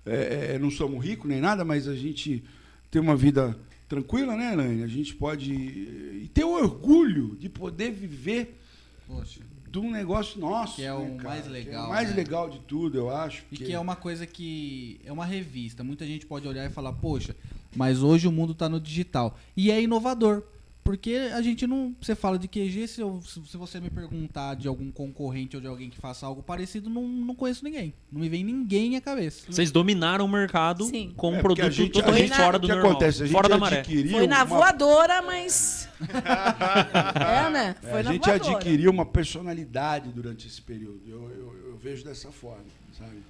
É, 0.05 0.53
é, 0.55 0.59
não 0.59 0.69
somos 0.69 1.03
ricos 1.03 1.29
nem 1.29 1.39
nada, 1.39 1.63
mas 1.63 1.87
a 1.87 1.95
gente 1.95 2.43
tem 2.91 3.01
uma 3.01 3.15
vida 3.15 3.57
tranquila, 3.87 4.35
né, 4.35 4.53
Elaine? 4.53 4.83
A 4.83 4.87
gente 4.87 5.15
pode. 5.15 5.53
E 5.53 6.29
ter 6.33 6.43
o 6.43 6.53
orgulho 6.53 7.35
de 7.39 7.49
poder 7.49 7.91
viver 7.91 8.59
Poxa. 9.07 9.39
De 9.73 9.79
um 9.79 9.89
negócio 9.89 10.39
nosso. 10.39 10.75
Que 10.75 10.83
é 10.83 10.89
né, 10.89 10.93
o 10.93 11.17
cara? 11.17 11.29
mais 11.29 11.47
legal, 11.47 11.83
é 11.83 11.87
o 11.87 11.89
mais 11.89 12.09
né? 12.11 12.15
legal 12.15 12.47
de 12.47 12.59
tudo, 12.59 12.95
eu 12.95 13.09
acho. 13.09 13.39
E 13.39 13.55
porque- 13.55 13.65
que 13.65 13.73
é 13.73 13.79
uma 13.79 13.95
coisa 13.95 14.27
que 14.27 15.01
é 15.03 15.11
uma 15.11 15.25
revista. 15.25 15.83
Muita 15.83 16.05
gente 16.05 16.27
pode 16.27 16.47
olhar 16.47 16.63
e 16.63 16.69
falar, 16.69 16.93
poxa, 16.93 17.35
mas 17.75 18.03
hoje 18.03 18.27
o 18.27 18.31
mundo 18.31 18.53
tá 18.53 18.69
no 18.69 18.79
digital. 18.79 19.35
E 19.57 19.71
é 19.71 19.81
inovador. 19.81 20.43
Porque 20.83 21.29
a 21.33 21.41
gente 21.41 21.65
não. 21.65 21.95
Você 22.01 22.13
fala 22.13 22.37
de 22.37 22.45
QG, 22.47 22.87
se, 22.87 22.99
eu- 23.01 23.21
se- 23.21 23.55
você 23.55 23.79
me 23.79 23.89
perguntar 23.89 24.55
de 24.55 24.67
algum 24.67 24.91
concorrente 24.91 25.55
ou 25.55 25.61
de 25.61 25.67
alguém 25.67 25.89
que 25.89 25.97
faça 25.97 26.25
algo 26.25 26.43
parecido, 26.43 26.89
não, 26.89 27.07
não 27.07 27.33
conheço 27.33 27.63
ninguém. 27.63 27.93
Não 28.11 28.19
me 28.19 28.27
vem 28.27 28.43
ninguém 28.43 28.97
à 28.97 29.01
cabeça. 29.01 29.45
Vocês 29.49 29.71
dominaram 29.71 30.25
o 30.25 30.27
mercado 30.27 30.83
Sim. 30.83 31.13
com 31.15 31.31
um 31.31 31.35
É, 31.35 31.39
a 31.39 31.41
produto 31.41 31.71
gente- 31.71 31.93
totalmente 31.93 32.23
a 32.23 32.27
gente- 32.27 32.35
fora 32.37 32.57
o 32.57 32.59
do 32.59 32.67
que 32.67 32.73
normal. 32.73 32.91
acontece? 32.91 33.23
A 33.23 33.25
gente 33.25 33.33
fora 33.33 33.47
da 33.47 33.57
maré. 33.57 33.79
adquiriu 33.79 34.11
Foi 34.11 34.27
na 34.27 34.37
uma- 34.37 34.45
voadora, 34.45 35.21
mas. 35.21 35.87
é, 36.03 37.49
né? 37.49 37.75
É, 37.81 37.89
Foi 37.89 37.99
a 37.99 38.03
na 38.03 38.11
gente 38.11 38.25
voadora. 38.25 38.55
adquiriu 38.57 38.91
uma 38.91 39.05
personalidade 39.05 40.09
durante 40.11 40.47
esse 40.47 40.61
período. 40.61 41.01
Eu, 41.07 41.21
eu- 41.29 41.67
eu 41.69 41.77
vejo 41.77 42.03
dessa 42.03 42.29
forma, 42.31 42.65
sabe? 42.97 43.23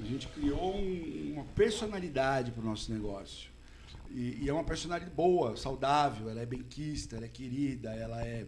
A 0.00 0.04
gente 0.04 0.26
criou 0.28 0.76
um- 0.76 1.32
uma 1.34 1.44
personalidade 1.54 2.50
para 2.50 2.62
o 2.62 2.66
nosso 2.66 2.92
negócio. 2.92 3.50
E, 4.14 4.44
e 4.44 4.48
é 4.48 4.52
uma 4.52 4.64
personalidade 4.64 5.10
boa, 5.10 5.56
saudável, 5.56 6.28
ela 6.28 6.40
é 6.40 6.46
benquista, 6.46 7.16
ela 7.16 7.24
é 7.24 7.28
querida, 7.28 7.94
ela 7.94 8.22
é. 8.24 8.46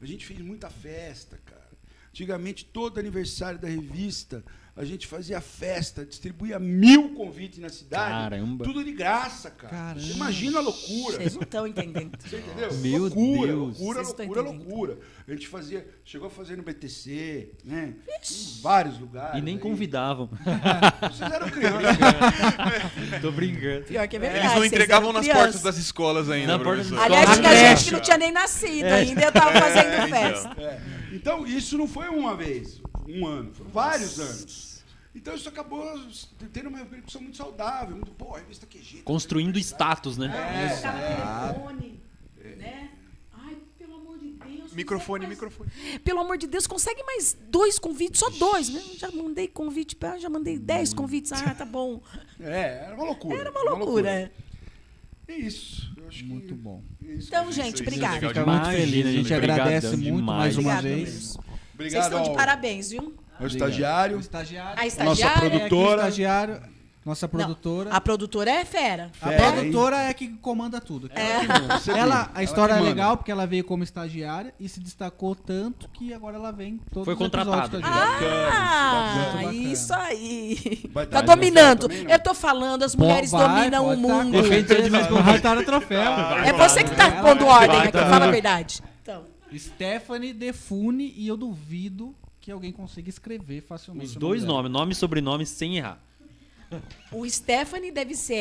A 0.00 0.06
gente 0.06 0.24
fez 0.24 0.40
muita 0.40 0.70
festa, 0.70 1.38
cara. 1.44 1.68
Antigamente, 2.08 2.64
todo 2.64 2.98
aniversário 2.98 3.58
da 3.58 3.68
revista, 3.68 4.44
a 4.76 4.84
gente 4.84 5.06
fazia 5.06 5.40
festa, 5.40 6.06
distribuía 6.06 6.58
mil 6.58 7.14
convites 7.14 7.58
na 7.58 7.68
cidade. 7.68 8.10
Caramba. 8.10 8.64
Tudo 8.64 8.84
de 8.84 8.92
graça, 8.92 9.50
cara. 9.50 9.70
Caramba. 9.70 10.00
Você 10.00 10.12
imagina 10.12 10.58
a 10.58 10.62
loucura. 10.62 11.16
Vocês 11.16 11.34
não 11.34 11.42
estão 11.42 11.66
entendendo. 11.66 12.16
Você 12.18 12.38
entendeu? 12.38 12.72
Meu 12.74 13.02
loucura, 13.02 13.46
Deus. 13.46 13.78
loucura, 13.78 14.04
Vocês 14.04 14.18
loucura, 14.28 14.40
loucura. 14.42 14.98
A 15.26 15.30
gente 15.32 15.48
fazia, 15.48 15.86
chegou 16.04 16.28
a 16.28 16.30
fazer 16.30 16.56
no 16.56 16.62
BTC, 16.62 17.52
né? 17.64 17.94
Em 18.08 18.60
vários 18.62 18.98
lugares. 18.98 19.38
E 19.38 19.42
nem 19.42 19.54
aí. 19.54 19.60
convidavam. 19.60 20.30
Vocês 21.00 21.32
eram 21.32 21.50
crianças. 21.50 21.96
Tô 23.20 23.32
brincando. 23.32 23.84
Pior 23.84 24.08
que 24.08 24.16
é 24.16 24.18
verdade. 24.18 24.44
Eles 24.44 24.56
não 24.56 24.64
entregavam 24.64 25.12
nas 25.12 25.22
crianças. 25.22 25.44
portas 25.44 25.62
das 25.62 25.76
escolas 25.76 26.30
ainda, 26.30 26.58
Na 26.58 26.64
porta 26.64 26.82
professor. 26.84 26.98
Aliás, 26.98 27.38
tinha 27.38 27.56
gente 27.56 27.84
que 27.84 27.90
não 27.90 28.00
tinha 28.00 28.18
nem 28.18 28.32
nascido 28.32 28.86
ainda, 28.86 29.20
eu 29.22 29.32
tava 29.32 29.52
fazendo 29.52 30.08
festa. 30.08 30.60
É. 30.60 30.80
Então, 31.12 31.46
isso 31.46 31.76
não 31.76 31.88
foi 31.88 32.08
uma 32.08 32.36
vez, 32.36 32.80
um 33.10 33.26
ano, 33.26 33.52
foram 33.52 33.70
vários 33.70 34.18
anos. 34.20 34.70
Então, 35.14 35.34
isso 35.34 35.48
acabou 35.48 35.84
tendo 36.52 36.68
uma 36.68 36.78
repercussão 36.78 37.20
muito 37.20 37.36
saudável. 37.36 37.96
Muito, 37.96 38.12
pô, 38.12 38.34
a 38.34 38.38
revista 38.38 38.64
QG. 38.66 39.02
Construindo 39.02 39.58
status, 39.58 40.16
né? 40.16 40.26
É, 40.66 40.76
Ficava 40.76 40.98
telefone, 41.54 42.00
né? 42.56 42.90
Ai, 43.32 43.56
pelo 43.76 43.96
amor 43.96 44.18
de 44.20 44.28
Deus. 44.28 44.72
Microfone, 44.72 45.26
mais- 45.26 45.30
microfone. 45.36 45.68
Pelo 46.04 46.20
amor 46.20 46.38
de 46.38 46.46
Deus, 46.46 46.64
consegue 46.68 47.02
mais 47.02 47.36
dois 47.48 47.76
convites, 47.76 48.20
só 48.20 48.30
dois, 48.30 48.68
né? 48.68 48.80
Já 48.98 49.10
mandei 49.10 49.48
convite 49.48 49.96
pra, 49.96 50.16
já 50.16 50.30
mandei 50.30 50.56
dez 50.58 50.94
convites. 50.94 51.32
Ah, 51.32 51.54
tá 51.54 51.64
bom. 51.64 52.00
É, 52.42 52.84
era 52.86 52.94
uma 52.94 53.04
loucura. 53.04 53.36
Era 53.38 53.50
uma 53.50 53.62
loucura. 53.74 54.08
é. 54.10 54.30
É 55.28 55.36
isso. 55.36 55.92
Eu 55.96 56.08
acho 56.08 56.18
que 56.18 56.24
Muito 56.24 56.54
bom. 56.54 56.82
é 57.04 57.12
isso. 57.12 57.28
Então, 57.28 57.44
Isso, 57.44 57.52
gente, 57.52 57.74
isso 57.74 57.82
é 57.82 57.86
obrigada. 57.86 58.14
legal 58.14 58.30
Fica 58.30 58.40
demais. 58.40 58.66
muito 58.68 58.80
feliz. 58.80 59.06
A 59.06 59.12
gente 59.12 59.34
agradece 59.34 59.96
muito 59.96 60.22
mais 60.24 60.56
uma 60.56 60.72
Obrigada 60.78 60.82
vez. 60.96 61.14
mesmo. 61.14 61.44
Vocês 61.80 61.94
Obrigado 61.94 62.12
estão 62.18 62.22
de 62.22 62.36
parabéns, 62.36 62.90
viu? 62.90 63.14
ao 63.38 63.46
estagiário. 63.46 64.16
O 64.16 64.20
estagiário. 64.20 64.72
A 64.72 64.84
Nossa 64.84 64.86
estagiária. 64.86 65.34
É 65.44 65.46
aqui 65.46 65.46
o 65.46 65.50
produtora. 65.60 65.96
estagiário, 65.96 66.60
nossa 67.06 67.26
produtora. 67.26 67.90
A 67.90 68.00
produtora 68.00 68.50
é 68.50 68.64
fera. 68.66 69.10
A 69.22 69.28
Fera, 69.28 69.52
produtora 69.52 69.96
é 70.02 70.12
que 70.12 70.28
comanda 70.28 70.78
tudo. 70.82 71.10
É. 71.14 71.98
Ela, 71.98 72.30
a 72.34 72.42
história 72.42 72.74
que 72.74 72.80
é 72.82 72.84
legal 72.84 73.16
porque 73.16 73.32
ela 73.32 73.46
veio 73.46 73.64
como 73.64 73.82
estagiária 73.82 74.52
e 74.60 74.68
se 74.68 74.78
destacou 74.78 75.34
tanto 75.34 75.88
que 75.88 76.12
agora 76.12 76.36
ela 76.36 76.52
vem 76.52 76.78
todos 76.92 77.06
Foi 77.06 77.16
contratada. 77.16 77.80
Ah, 77.82 79.32
bacana. 79.34 79.52
isso 79.54 79.94
aí. 79.94 80.82
Vai 80.92 81.06
Tá 81.06 81.22
dar 81.22 81.34
dominando. 81.34 81.88
não? 81.88 81.94
Eu 82.10 82.18
tô 82.18 82.34
falando, 82.34 82.82
as 82.82 82.94
mulheres 82.94 83.30
Vai, 83.30 83.48
dominam 83.48 83.86
o 83.86 83.90
tá 83.92 83.96
mundo. 83.96 84.36
com 84.42 84.44
certeza, 84.48 84.90
mas 84.90 85.06
vai 85.08 85.36
estar 85.36 85.54
no 85.56 85.64
troféu. 85.64 86.12
É 86.44 86.52
você 86.52 86.84
que 86.84 86.94
tá 86.94 87.06
Ela- 87.08 87.22
pondo 87.22 87.46
ordem 87.46 87.68
vai, 87.78 87.88
aqui, 87.88 87.92
tá. 87.92 88.10
fala 88.10 88.26
a 88.26 88.30
verdade. 88.30 88.82
Stephanie 89.58 90.32
Defune 90.32 91.12
e 91.16 91.26
eu 91.28 91.36
duvido 91.36 92.14
que 92.40 92.50
alguém 92.50 92.72
consiga 92.72 93.08
escrever 93.08 93.60
facilmente. 93.62 94.06
Os 94.06 94.14
dois 94.16 94.44
nomes, 94.44 94.70
nome 94.70 94.92
e 94.92 94.94
sobrenome 94.94 95.44
sem 95.46 95.76
errar. 95.78 96.00
o 97.12 97.28
Stephanie 97.28 97.90
deve 97.90 98.14
ser 98.14 98.36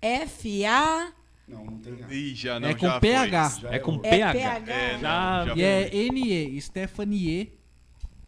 S-T-H-E-F-A. 0.00 1.12
Não, 1.46 1.64
não 1.64 1.78
tem 1.78 1.92
nada. 1.94 2.14
Ih, 2.14 2.34
já 2.34 2.60
não, 2.60 2.68
É 2.68 2.74
com 2.74 2.86
já 2.86 3.00
PH. 3.00 3.50
foi. 3.50 3.60
Já 3.62 3.70
É 3.74 3.78
com. 3.78 4.00
É 4.02 4.10
PH. 4.10 4.32
PH. 4.60 4.72
É, 4.72 4.98
Já- 4.98 5.46
já 5.46 5.54
E 5.56 5.62
é 5.62 5.96
N-E, 5.96 6.60
Stephanie 6.60 7.52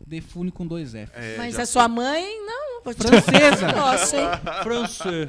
Defune 0.06 0.50
com 0.50 0.66
dois 0.66 0.94
F. 0.94 1.12
É, 1.14 1.36
Mas 1.36 1.58
a 1.58 1.66
sua 1.66 1.86
mãe, 1.88 2.24
não. 2.46 2.70
Francesa. 2.82 3.72
Nossa, 3.76 4.16
hein? 4.18 4.26
François. 4.62 5.28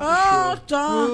Ah, 0.00 0.58
tá. 0.66 1.06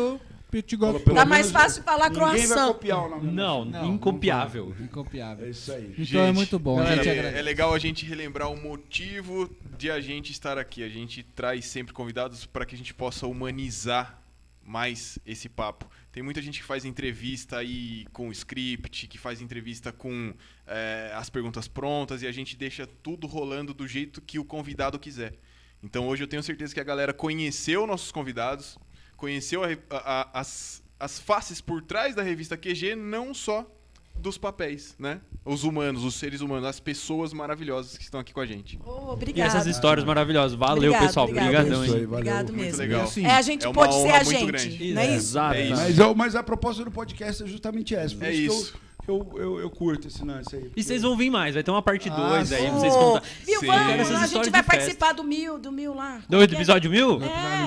Petit 0.50 0.76
Tá 1.14 1.24
mais 1.24 1.50
fácil 1.50 1.82
falar 1.82 2.10
Ninguém 2.10 2.20
vai 2.22 2.38
croissant. 2.38 2.68
copiar 2.68 3.04
o 3.04 3.08
nome. 3.08 3.30
Não, 3.30 3.64
Não, 3.64 3.94
incopiável. 3.94 4.74
Incopiável. 4.80 5.46
É 5.46 5.50
isso 5.50 5.72
aí. 5.72 5.94
Então 5.98 6.20
é 6.22 6.32
muito 6.32 6.58
bom. 6.58 6.78
a 6.78 6.84
Galera, 6.84 7.04
gente 7.04 7.18
é, 7.18 7.38
é 7.38 7.42
legal 7.42 7.72
a 7.72 7.78
gente 7.78 8.04
relembrar 8.04 8.50
o 8.50 8.56
motivo 8.56 9.48
de 9.78 9.90
a 9.90 10.00
gente 10.00 10.32
estar 10.32 10.58
aqui. 10.58 10.82
A 10.82 10.88
gente 10.88 11.22
traz 11.22 11.64
sempre 11.66 11.92
convidados 11.92 12.46
para 12.46 12.66
que 12.66 12.74
a 12.74 12.78
gente 12.78 12.92
possa 12.92 13.26
humanizar 13.26 14.20
mais 14.64 15.18
esse 15.26 15.48
papo. 15.48 15.90
Tem 16.12 16.22
muita 16.22 16.40
gente 16.42 16.60
que 16.60 16.64
faz 16.64 16.84
entrevista 16.84 17.58
aí 17.58 18.06
com 18.12 18.30
script, 18.30 19.06
que 19.08 19.18
faz 19.18 19.40
entrevista 19.40 19.92
com 19.92 20.32
é, 20.66 21.12
as 21.14 21.30
perguntas 21.30 21.66
prontas 21.66 22.22
e 22.22 22.26
a 22.26 22.32
gente 22.32 22.56
deixa 22.56 22.86
tudo 22.86 23.26
rolando 23.26 23.72
do 23.74 23.86
jeito 23.86 24.20
que 24.20 24.38
o 24.38 24.44
convidado 24.44 24.98
quiser. 24.98 25.34
Então 25.82 26.06
hoje 26.08 26.22
eu 26.22 26.28
tenho 26.28 26.42
certeza 26.42 26.74
que 26.74 26.80
a 26.80 26.84
galera 26.84 27.12
conheceu 27.12 27.86
nossos 27.86 28.12
convidados, 28.12 28.78
conheceu 29.20 29.62
a 29.62 29.68
a- 29.90 30.20
a- 30.34 30.40
as, 30.40 30.82
as 30.98 31.20
faces 31.20 31.60
por 31.60 31.82
trás 31.82 32.14
da 32.14 32.22
revista 32.22 32.56
QG, 32.56 32.96
não 32.96 33.32
só 33.32 33.64
dos 34.16 34.36
papéis, 34.36 34.94
né? 34.98 35.20
Os 35.44 35.64
humanos, 35.64 36.04
os 36.04 36.14
seres 36.14 36.42
humanos, 36.42 36.66
as 36.66 36.78
pessoas 36.78 37.32
maravilhosas 37.32 37.96
que 37.96 38.02
estão 38.04 38.20
aqui 38.20 38.34
com 38.34 38.40
a 38.40 38.44
gente. 38.44 38.78
Oh, 38.84 38.90
E 38.90 39.12
obrigada. 39.12 39.48
essas 39.48 39.66
histórias 39.66 40.04
maravilhosas. 40.04 40.58
Valeu, 40.58 40.76
Obrigado, 40.90 41.06
pessoal. 41.06 41.26
obrigado. 41.26 41.48
Obrigadão, 41.48 41.84
hein? 41.84 42.04
Obrigado 42.04 42.46
Muito 42.52 42.60
mesmo. 42.62 42.78
legal. 42.80 43.00
E 43.00 43.04
assim, 43.04 43.24
É 43.24 43.30
a 43.30 43.40
gente 43.42 43.66
É 43.66 43.72
pode 43.72 43.94
ser 43.94 44.10
a 44.10 44.24
muito 44.24 44.30
gente, 44.30 44.46
grande. 44.46 44.98
é 44.98 45.06
isso? 45.06 45.14
Exato. 45.14 45.54
É 45.54 45.62
isso. 45.64 45.76
Mas, 45.76 45.98
eu- 45.98 46.14
mas 46.14 46.34
a 46.36 46.42
proposta 46.42 46.84
do 46.84 46.90
podcast 46.90 47.42
é 47.42 47.46
justamente 47.46 47.94
essa. 47.94 48.22
É 48.26 48.32
isso, 48.34 48.74
eu, 49.10 49.32
eu, 49.36 49.60
eu, 49.60 49.70
curto 49.70 50.08
esse 50.08 50.24
lance 50.24 50.54
aí. 50.56 50.70
E 50.76 50.82
vocês 50.82 51.02
vão 51.02 51.16
vir 51.16 51.30
mais, 51.30 51.54
vai 51.54 51.62
ter 51.62 51.70
uma 51.70 51.82
parte 51.82 52.08
Ah, 52.08 52.14
2 52.16 52.52
aí, 52.52 52.62
sim. 52.62 52.68
pra 52.70 52.78
vocês 52.78 52.94
contar. 52.94 53.22
Viu, 53.44 53.60
vamos, 53.60 54.10
a 54.10 54.26
gente 54.26 54.50
vai 54.50 54.62
festa. 54.62 54.62
participar 54.62 55.12
do 55.12 55.24
mil, 55.24 55.58
do 55.58 55.72
mil 55.72 55.94
lá. 55.94 56.20
Do 56.28 56.42
episódio 56.42 56.90
1000? 56.90 57.22
É. 57.22 57.26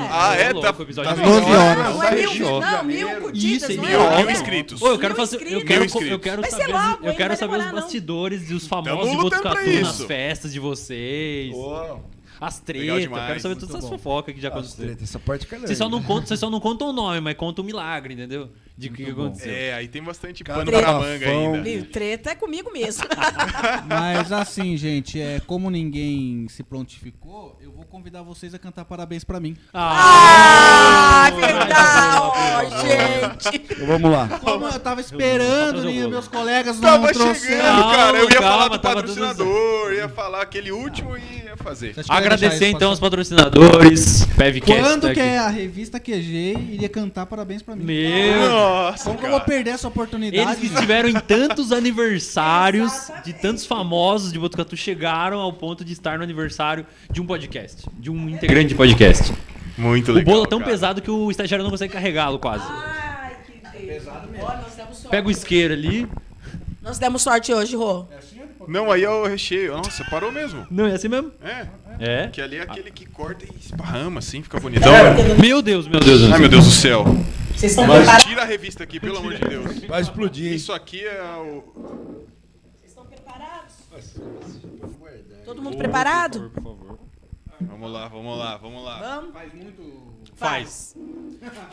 Ah, 0.09 0.35
é? 0.35 0.51
Ô, 0.51 0.61
Tá- 0.61 0.75
episódio 0.79 1.11
tá 1.11 1.15
mil. 1.15 1.25
12 1.25 1.51
horas. 1.51 1.83
Não, 1.95 2.03
é 2.03 2.11
mil, 2.15 2.61
não, 2.61 2.83
mil 2.83 3.21
curtidas, 3.21 3.69
Isso, 3.69 3.81
mil, 3.81 3.99
é? 4.01 4.17
mil 4.23 4.31
inscritos. 4.31 4.81
Ô, 4.81 4.87
eu 4.87 4.99
quero 4.99 5.13
Mil 5.13 5.25
fazer, 5.25 5.35
eu 5.47 5.65
quero, 5.65 5.85
Mil 5.85 6.07
eu 6.09 6.19
quero 6.19 6.41
Vai 6.41 6.51
ser 6.51 6.57
saber, 6.57 6.73
logo, 6.73 7.01
os, 7.01 7.07
eu 7.07 7.15
quero 7.15 7.37
saber 7.37 7.57
os 7.57 7.71
bastidores 7.71 8.49
e 8.49 8.53
os 8.53 8.67
famosos 8.67 8.99
Tamo 8.99 9.11
de 9.11 9.17
Botucatu 9.17 9.69
nas 9.81 10.01
festas 10.01 10.53
de 10.53 10.59
vocês. 10.59 11.51
Pô, 11.51 11.99
As 12.41 12.59
tretas, 12.59 13.07
quero 13.07 13.39
saber 13.39 13.55
todas 13.55 13.75
as 13.75 13.89
fofocas 13.89 14.33
que 14.35 14.41
já 14.41 14.49
as 14.49 14.53
aconteceram. 14.53 14.91
é 14.91 14.95
Vocês 15.67 15.77
só, 15.77 15.87
não 15.89 16.01
contam, 16.03 16.25
vocês 16.27 16.39
só 16.39 16.49
não 16.49 16.59
contam 16.59 16.89
o 16.89 16.93
nome, 16.93 17.21
mas 17.21 17.35
contam 17.35 17.63
o 17.63 17.65
milagre, 17.65 18.13
entendeu? 18.13 18.49
De 18.75 18.87
o 18.87 18.91
que, 18.93 19.05
que 19.05 19.11
bom. 19.13 19.25
aconteceu. 19.27 19.53
É, 19.53 19.73
aí 19.75 19.87
tem 19.87 20.01
bastante 20.01 20.43
Cada 20.43 20.59
pano 20.59 20.71
pra 20.71 20.81
bafão. 20.81 21.01
manga 21.01 21.29
ainda. 21.29 21.61
Viu, 21.61 21.85
Treta 21.85 22.31
é 22.31 22.35
comigo 22.35 22.71
mesmo. 22.73 23.03
Mas 23.87 24.31
assim, 24.31 24.75
gente, 24.75 25.21
é, 25.21 25.39
como 25.45 25.69
ninguém 25.69 26.47
se 26.49 26.63
prontificou, 26.63 27.55
eu 27.61 27.71
vou 27.71 27.85
convidar 27.85 28.23
vocês 28.23 28.51
a 28.55 28.57
cantar 28.59 28.83
parabéns 28.85 29.23
pra 29.23 29.39
mim. 29.39 29.55
Ah, 29.73 31.29
ô, 31.31 31.35
verdade, 31.35 32.65
ô, 32.65 32.81
gente. 32.81 33.65
Então 33.73 33.85
vamos 33.87 34.11
lá. 34.11 34.27
Como 34.39 34.65
eu 34.67 34.79
tava 34.79 35.01
esperando, 35.01 35.87
e 35.89 36.07
meus 36.07 36.27
colegas 36.27 36.75
não 36.79 36.89
Tava 36.89 37.13
trouxeram. 37.13 37.35
chegando, 37.39 37.83
cara. 37.91 38.17
Eu 38.17 38.23
ia 38.29 38.35
Calma, 38.39 38.47
falar 38.51 38.67
do 38.69 38.79
patrocinador, 38.79 39.93
ia 39.93 40.09
falar 40.09 40.41
aquele 40.41 40.71
último 40.71 41.15
e 41.15 41.45
ia 41.45 41.57
fazer. 41.57 41.93
Agradecer 42.09 42.67
então 42.69 42.89
aos 42.89 42.99
patrocinadores, 42.99 44.25
Pevcast. 44.35 44.81
Quando 44.81 45.01
tá 45.01 45.13
que 45.13 45.19
aqui. 45.19 45.29
é 45.29 45.37
a 45.37 45.47
revista 45.49 45.99
QG 45.99 46.57
iria 46.71 46.89
cantar 46.89 47.25
parabéns 47.27 47.61
pra 47.61 47.75
mim? 47.75 47.83
Meu 47.83 48.62
Nossa, 48.63 49.03
Como 49.05 49.17
que 49.19 49.25
eu 49.25 49.29
vou 49.31 49.41
perder 49.41 49.71
essa 49.71 49.87
oportunidade? 49.87 50.41
Eles 50.49 50.59
que 50.59 50.65
estiveram 50.73 51.09
em 51.09 51.19
tantos 51.19 51.71
aniversários 51.73 52.91
Exatamente. 52.93 53.25
de 53.25 53.33
tantos 53.33 53.65
famosos 53.65 54.31
de 54.31 54.39
Botucatu 54.39 54.75
chegaram 54.77 55.39
ao 55.39 55.51
ponto 55.53 55.83
de 55.83 55.93
estar 55.93 56.17
no 56.17 56.23
aniversário 56.23 56.85
de 57.11 57.21
um 57.21 57.25
podcast, 57.25 57.85
de 57.99 58.09
um 58.09 58.29
integrante 58.29 58.69
de 58.69 58.75
podcast. 58.75 59.33
Muito 59.77 60.11
o 60.11 60.15
legal. 60.15 60.33
bolo 60.33 60.45
é 60.45 60.49
tão 60.49 60.59
cara. 60.59 60.71
pesado 60.71 61.01
que 61.01 61.11
o 61.11 61.29
estagiário 61.31 61.63
não 61.63 61.71
consegue 61.71 61.91
carregá-lo 61.91 62.39
quase. 62.39 62.63
Ai, 62.67 63.35
que 63.45 63.87
pesado 63.87 64.27
mesmo. 64.29 64.45
Ó, 64.45 64.55
nós 64.57 64.75
demos 64.75 64.97
sorte. 64.97 65.09
Pega 65.09 65.27
o 65.27 65.31
isqueiro 65.31 65.73
ali. 65.73 66.07
Nós 66.81 66.99
demos 66.99 67.21
sorte 67.21 67.53
hoje, 67.53 67.75
Rô. 67.75 68.05
Não, 68.67 68.91
aí 68.91 69.03
é 69.03 69.09
o 69.09 69.25
recheio. 69.25 69.75
Nossa, 69.75 70.05
parou 70.05 70.31
mesmo. 70.31 70.65
Não, 70.71 70.85
é 70.85 70.93
assim 70.93 71.07
mesmo? 71.09 71.31
É. 71.43 71.67
É. 71.99 72.27
Que 72.27 72.41
ali 72.41 72.57
é 72.57 72.61
aquele 72.61 72.91
que 72.91 73.05
corta 73.05 73.45
e 73.45 73.49
esparrama 73.59 74.19
assim, 74.19 74.41
fica 74.41 74.59
bonitão. 74.59 74.91
Meu 75.39 75.61
Deus, 75.61 75.87
meu 75.87 75.99
Deus. 75.99 76.31
Ai, 76.31 76.39
meu 76.39 76.49
Deus 76.49 76.65
do 76.65 76.71
céu. 76.71 77.05
Vocês 77.63 77.71
estão 77.71 77.85
preparados? 77.87 78.25
Tira 78.25 78.41
a 78.41 78.45
revista 78.45 78.83
aqui, 78.83 78.99
pelo 78.99 79.17
amor 79.19 79.35
de 79.35 79.39
Deus. 79.47 79.79
Vai 79.85 80.01
explodir. 80.01 80.51
Isso 80.51 80.73
aqui 80.73 81.05
é 81.05 81.23
o. 81.23 81.63
Vocês 82.75 82.89
estão 82.91 83.05
preparados? 83.05 83.73
Todo 85.45 85.61
mundo 85.61 85.77
preparado? 85.77 86.51
Por 86.53 86.61
favor. 86.61 86.99
Vamos 87.61 87.89
lá, 87.89 88.07
vamos 88.09 88.37
lá, 88.37 88.57
vamos 88.57 88.83
lá. 88.83 88.99
Vamos? 88.99 89.33
Faz. 90.35 90.93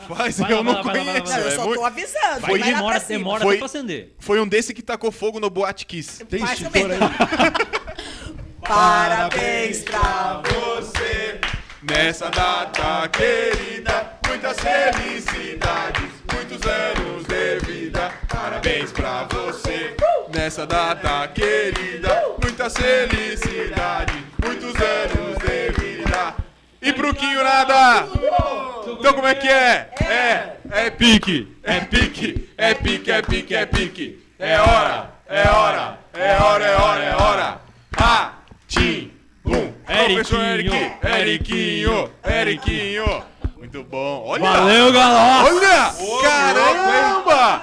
Faz, 0.07 0.37
Vai 0.39 0.53
eu 0.53 0.63
não 0.63 0.75
vai 0.75 0.75
lá, 0.75 0.81
vai 0.81 1.03
lá, 1.05 1.11
conheço. 1.21 1.27
vai 1.27 1.33
lá. 1.33 1.37
Não, 1.37 1.41
eu 1.43 1.47
é 1.47 1.55
só 1.55 1.65
muito- 1.65 1.79
tô 1.79 1.85
avisando. 1.85 2.39
Foi, 2.39 2.59
vai 2.59 2.59
lá 2.59 2.65
demora, 2.77 2.95
pra 2.95 3.05
cima. 3.07 3.17
demora 3.19 3.41
Foi- 3.41 3.49
até 3.49 3.57
pra 3.57 3.65
acender. 3.65 4.15
Foi 4.19 4.39
um 4.39 4.47
desse 4.47 4.73
que 4.73 4.81
tacou 4.81 5.11
fogo 5.11 5.41
no 5.41 5.49
Boate 5.49 5.85
Kiss. 5.85 6.23
Tem 6.25 6.41
extintor 6.41 6.91
aí? 6.91 6.99
Parabéns 8.65 9.79
pra 9.83 10.41
você 10.45 11.41
nessa 11.83 12.29
data 12.29 13.09
querida. 13.09 14.10
Muitas 14.31 14.57
felicidades, 14.61 16.09
muitos 16.33 16.61
anos 16.65 17.25
de 17.25 17.59
vida. 17.65 18.13
Parabéns 18.29 18.89
pra 18.93 19.25
você 19.25 19.93
nessa 20.33 20.65
data 20.65 21.27
querida. 21.27 22.23
Muitas 22.41 22.73
felicidades, 22.77 24.15
muitos 24.41 24.73
anos 24.73 25.37
de 25.37 25.81
vida. 25.81 26.35
E 26.81 26.93
pro 26.93 27.13
Quinho 27.13 27.43
nada! 27.43 28.07
Então 28.87 29.13
como 29.13 29.27
é 29.27 29.35
que 29.35 29.49
é? 29.49 29.89
É, 29.99 30.55
é 30.85 30.89
pique, 30.89 31.53
é 31.61 31.81
pique, 31.81 32.49
é 32.57 32.73
pique, 32.73 33.11
é 33.11 33.21
pique, 33.21 33.53
é 33.53 33.65
pique. 33.65 34.25
É 34.39 34.61
hora, 34.61 35.11
é 35.27 35.49
hora, 35.49 35.99
é 36.13 36.37
hora, 36.41 36.65
é 36.65 36.75
hora, 36.77 37.03
é 37.03 37.15
hora. 37.17 37.61
Ah, 37.97 38.35
tim, 38.65 39.11
bum. 39.43 39.73
Eric, 39.89 40.73
Eriquinho, 41.03 42.09
Eriquinho. 42.23 43.31
Muito 43.61 43.83
bom. 43.83 44.23
Olha! 44.25 44.41
Valeu, 44.43 44.91
galera! 44.91 45.53
Olha! 45.53 45.93
Caramba! 46.23 47.61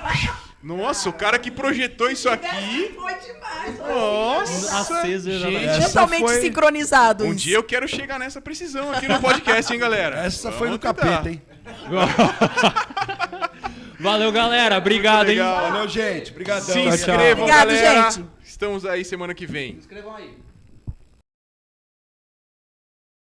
Nossa, 0.63 1.09
o 1.09 1.13
cara 1.13 1.41
que 1.41 1.51
projetou 1.51 2.09
isso 2.09 2.29
aqui. 2.29 2.93
Foi 2.95 3.15
demais. 3.15 3.79
Nossa! 3.81 4.79
Aceso, 4.79 5.29
gente. 5.33 5.87
Totalmente 5.87 6.21
foi- 6.21 6.41
sincronizados. 6.41 7.27
Um 7.27 7.35
dia 7.35 7.57
eu 7.57 7.65
quero 7.65 7.89
chegar 7.89 8.17
nessa 8.17 8.41
precisão 8.41 8.93
aqui 8.93 9.09
no 9.09 9.21
podcast, 9.21 9.73
hein, 9.73 9.79
galera? 9.81 10.25
Essa 10.25 10.53
foi 10.53 10.69
no 10.71 10.79
Vamos 10.79 11.01
capeta, 11.01 11.31
hein? 11.31 11.43
Valeu, 13.99 14.31
galera. 14.31 14.79
Obrigado, 14.79 15.31
hein? 15.31 15.39
legal. 15.39 15.73
Valeu, 15.73 15.89
gente. 15.89 16.31
Obrigadão. 16.31 16.63
Se 16.65 16.79
inscrevam, 16.79 17.43
Obrigado, 17.45 17.67
galera. 17.69 18.11
gente. 18.13 18.25
Estamos 18.45 18.87
aí 18.87 19.05
semana 19.05 19.35
que 19.35 19.47
vem. 19.47 19.77
Escrevam 19.79 20.15
aí. 20.15 20.39